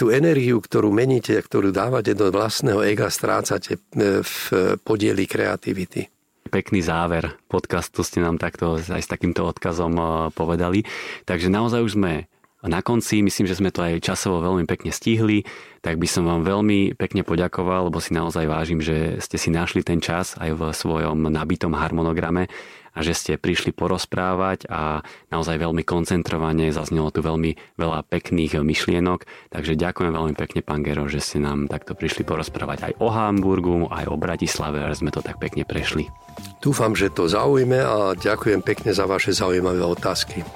tú 0.00 0.08
energiu, 0.08 0.56
ktorú 0.56 0.88
meníte, 0.88 1.36
ktorú 1.36 1.68
dávate 1.68 2.16
do 2.16 2.32
vlastného 2.32 2.80
ega, 2.80 3.12
strácate 3.12 3.76
e, 3.76 3.80
v 4.24 4.36
podieli 4.82 5.28
kreativity 5.28 6.08
pekný 6.54 6.86
záver 6.86 7.34
podcastu 7.50 8.06
ste 8.06 8.22
nám 8.22 8.38
takto 8.38 8.78
aj 8.78 9.02
s 9.02 9.10
takýmto 9.10 9.42
odkazom 9.42 9.98
eh, 9.98 10.06
povedali. 10.30 10.86
Takže 11.26 11.50
naozaj 11.50 11.82
už 11.82 11.98
sme 11.98 12.30
na 12.64 12.80
konci, 12.80 13.20
myslím, 13.20 13.44
že 13.44 13.58
sme 13.60 13.74
to 13.74 13.84
aj 13.84 14.00
časovo 14.00 14.40
veľmi 14.40 14.64
pekne 14.64 14.88
stihli, 14.88 15.44
tak 15.84 16.00
by 16.00 16.08
som 16.08 16.24
vám 16.24 16.48
veľmi 16.48 16.96
pekne 16.96 17.20
poďakoval, 17.20 17.92
lebo 17.92 18.00
si 18.00 18.16
naozaj 18.16 18.48
vážim, 18.48 18.80
že 18.80 19.20
ste 19.20 19.36
si 19.36 19.52
našli 19.52 19.84
ten 19.84 20.00
čas 20.00 20.32
aj 20.40 20.56
v 20.56 20.62
svojom 20.72 21.28
nabitom 21.28 21.76
harmonograme 21.76 22.48
a 22.94 22.98
že 23.02 23.12
ste 23.12 23.32
prišli 23.36 23.74
porozprávať 23.74 24.70
a 24.70 25.02
naozaj 25.28 25.58
veľmi 25.58 25.82
koncentrovane 25.82 26.70
zaznelo 26.70 27.10
tu 27.10 27.20
veľmi 27.20 27.58
veľa 27.74 28.06
pekných 28.06 28.62
myšlienok. 28.62 29.50
Takže 29.50 29.74
ďakujem 29.74 30.14
veľmi 30.14 30.34
pekne, 30.38 30.62
pán 30.62 30.86
Gero, 30.86 31.10
že 31.10 31.18
ste 31.18 31.42
nám 31.42 31.66
takto 31.66 31.98
prišli 31.98 32.22
porozprávať 32.22 32.78
aj 32.88 32.92
o 33.02 33.10
Hamburgu, 33.10 33.90
aj 33.90 34.06
o 34.08 34.16
Bratislave, 34.16 34.80
a 34.86 34.94
sme 34.94 35.10
to 35.10 35.20
tak 35.20 35.42
pekne 35.42 35.66
prešli. 35.66 36.06
Dúfam, 36.62 36.94
že 36.94 37.10
to 37.10 37.26
zaujme 37.26 37.82
a 37.82 38.14
ďakujem 38.14 38.62
pekne 38.62 38.94
za 38.94 39.04
vaše 39.10 39.34
zaujímavé 39.34 39.82
otázky. 39.82 40.46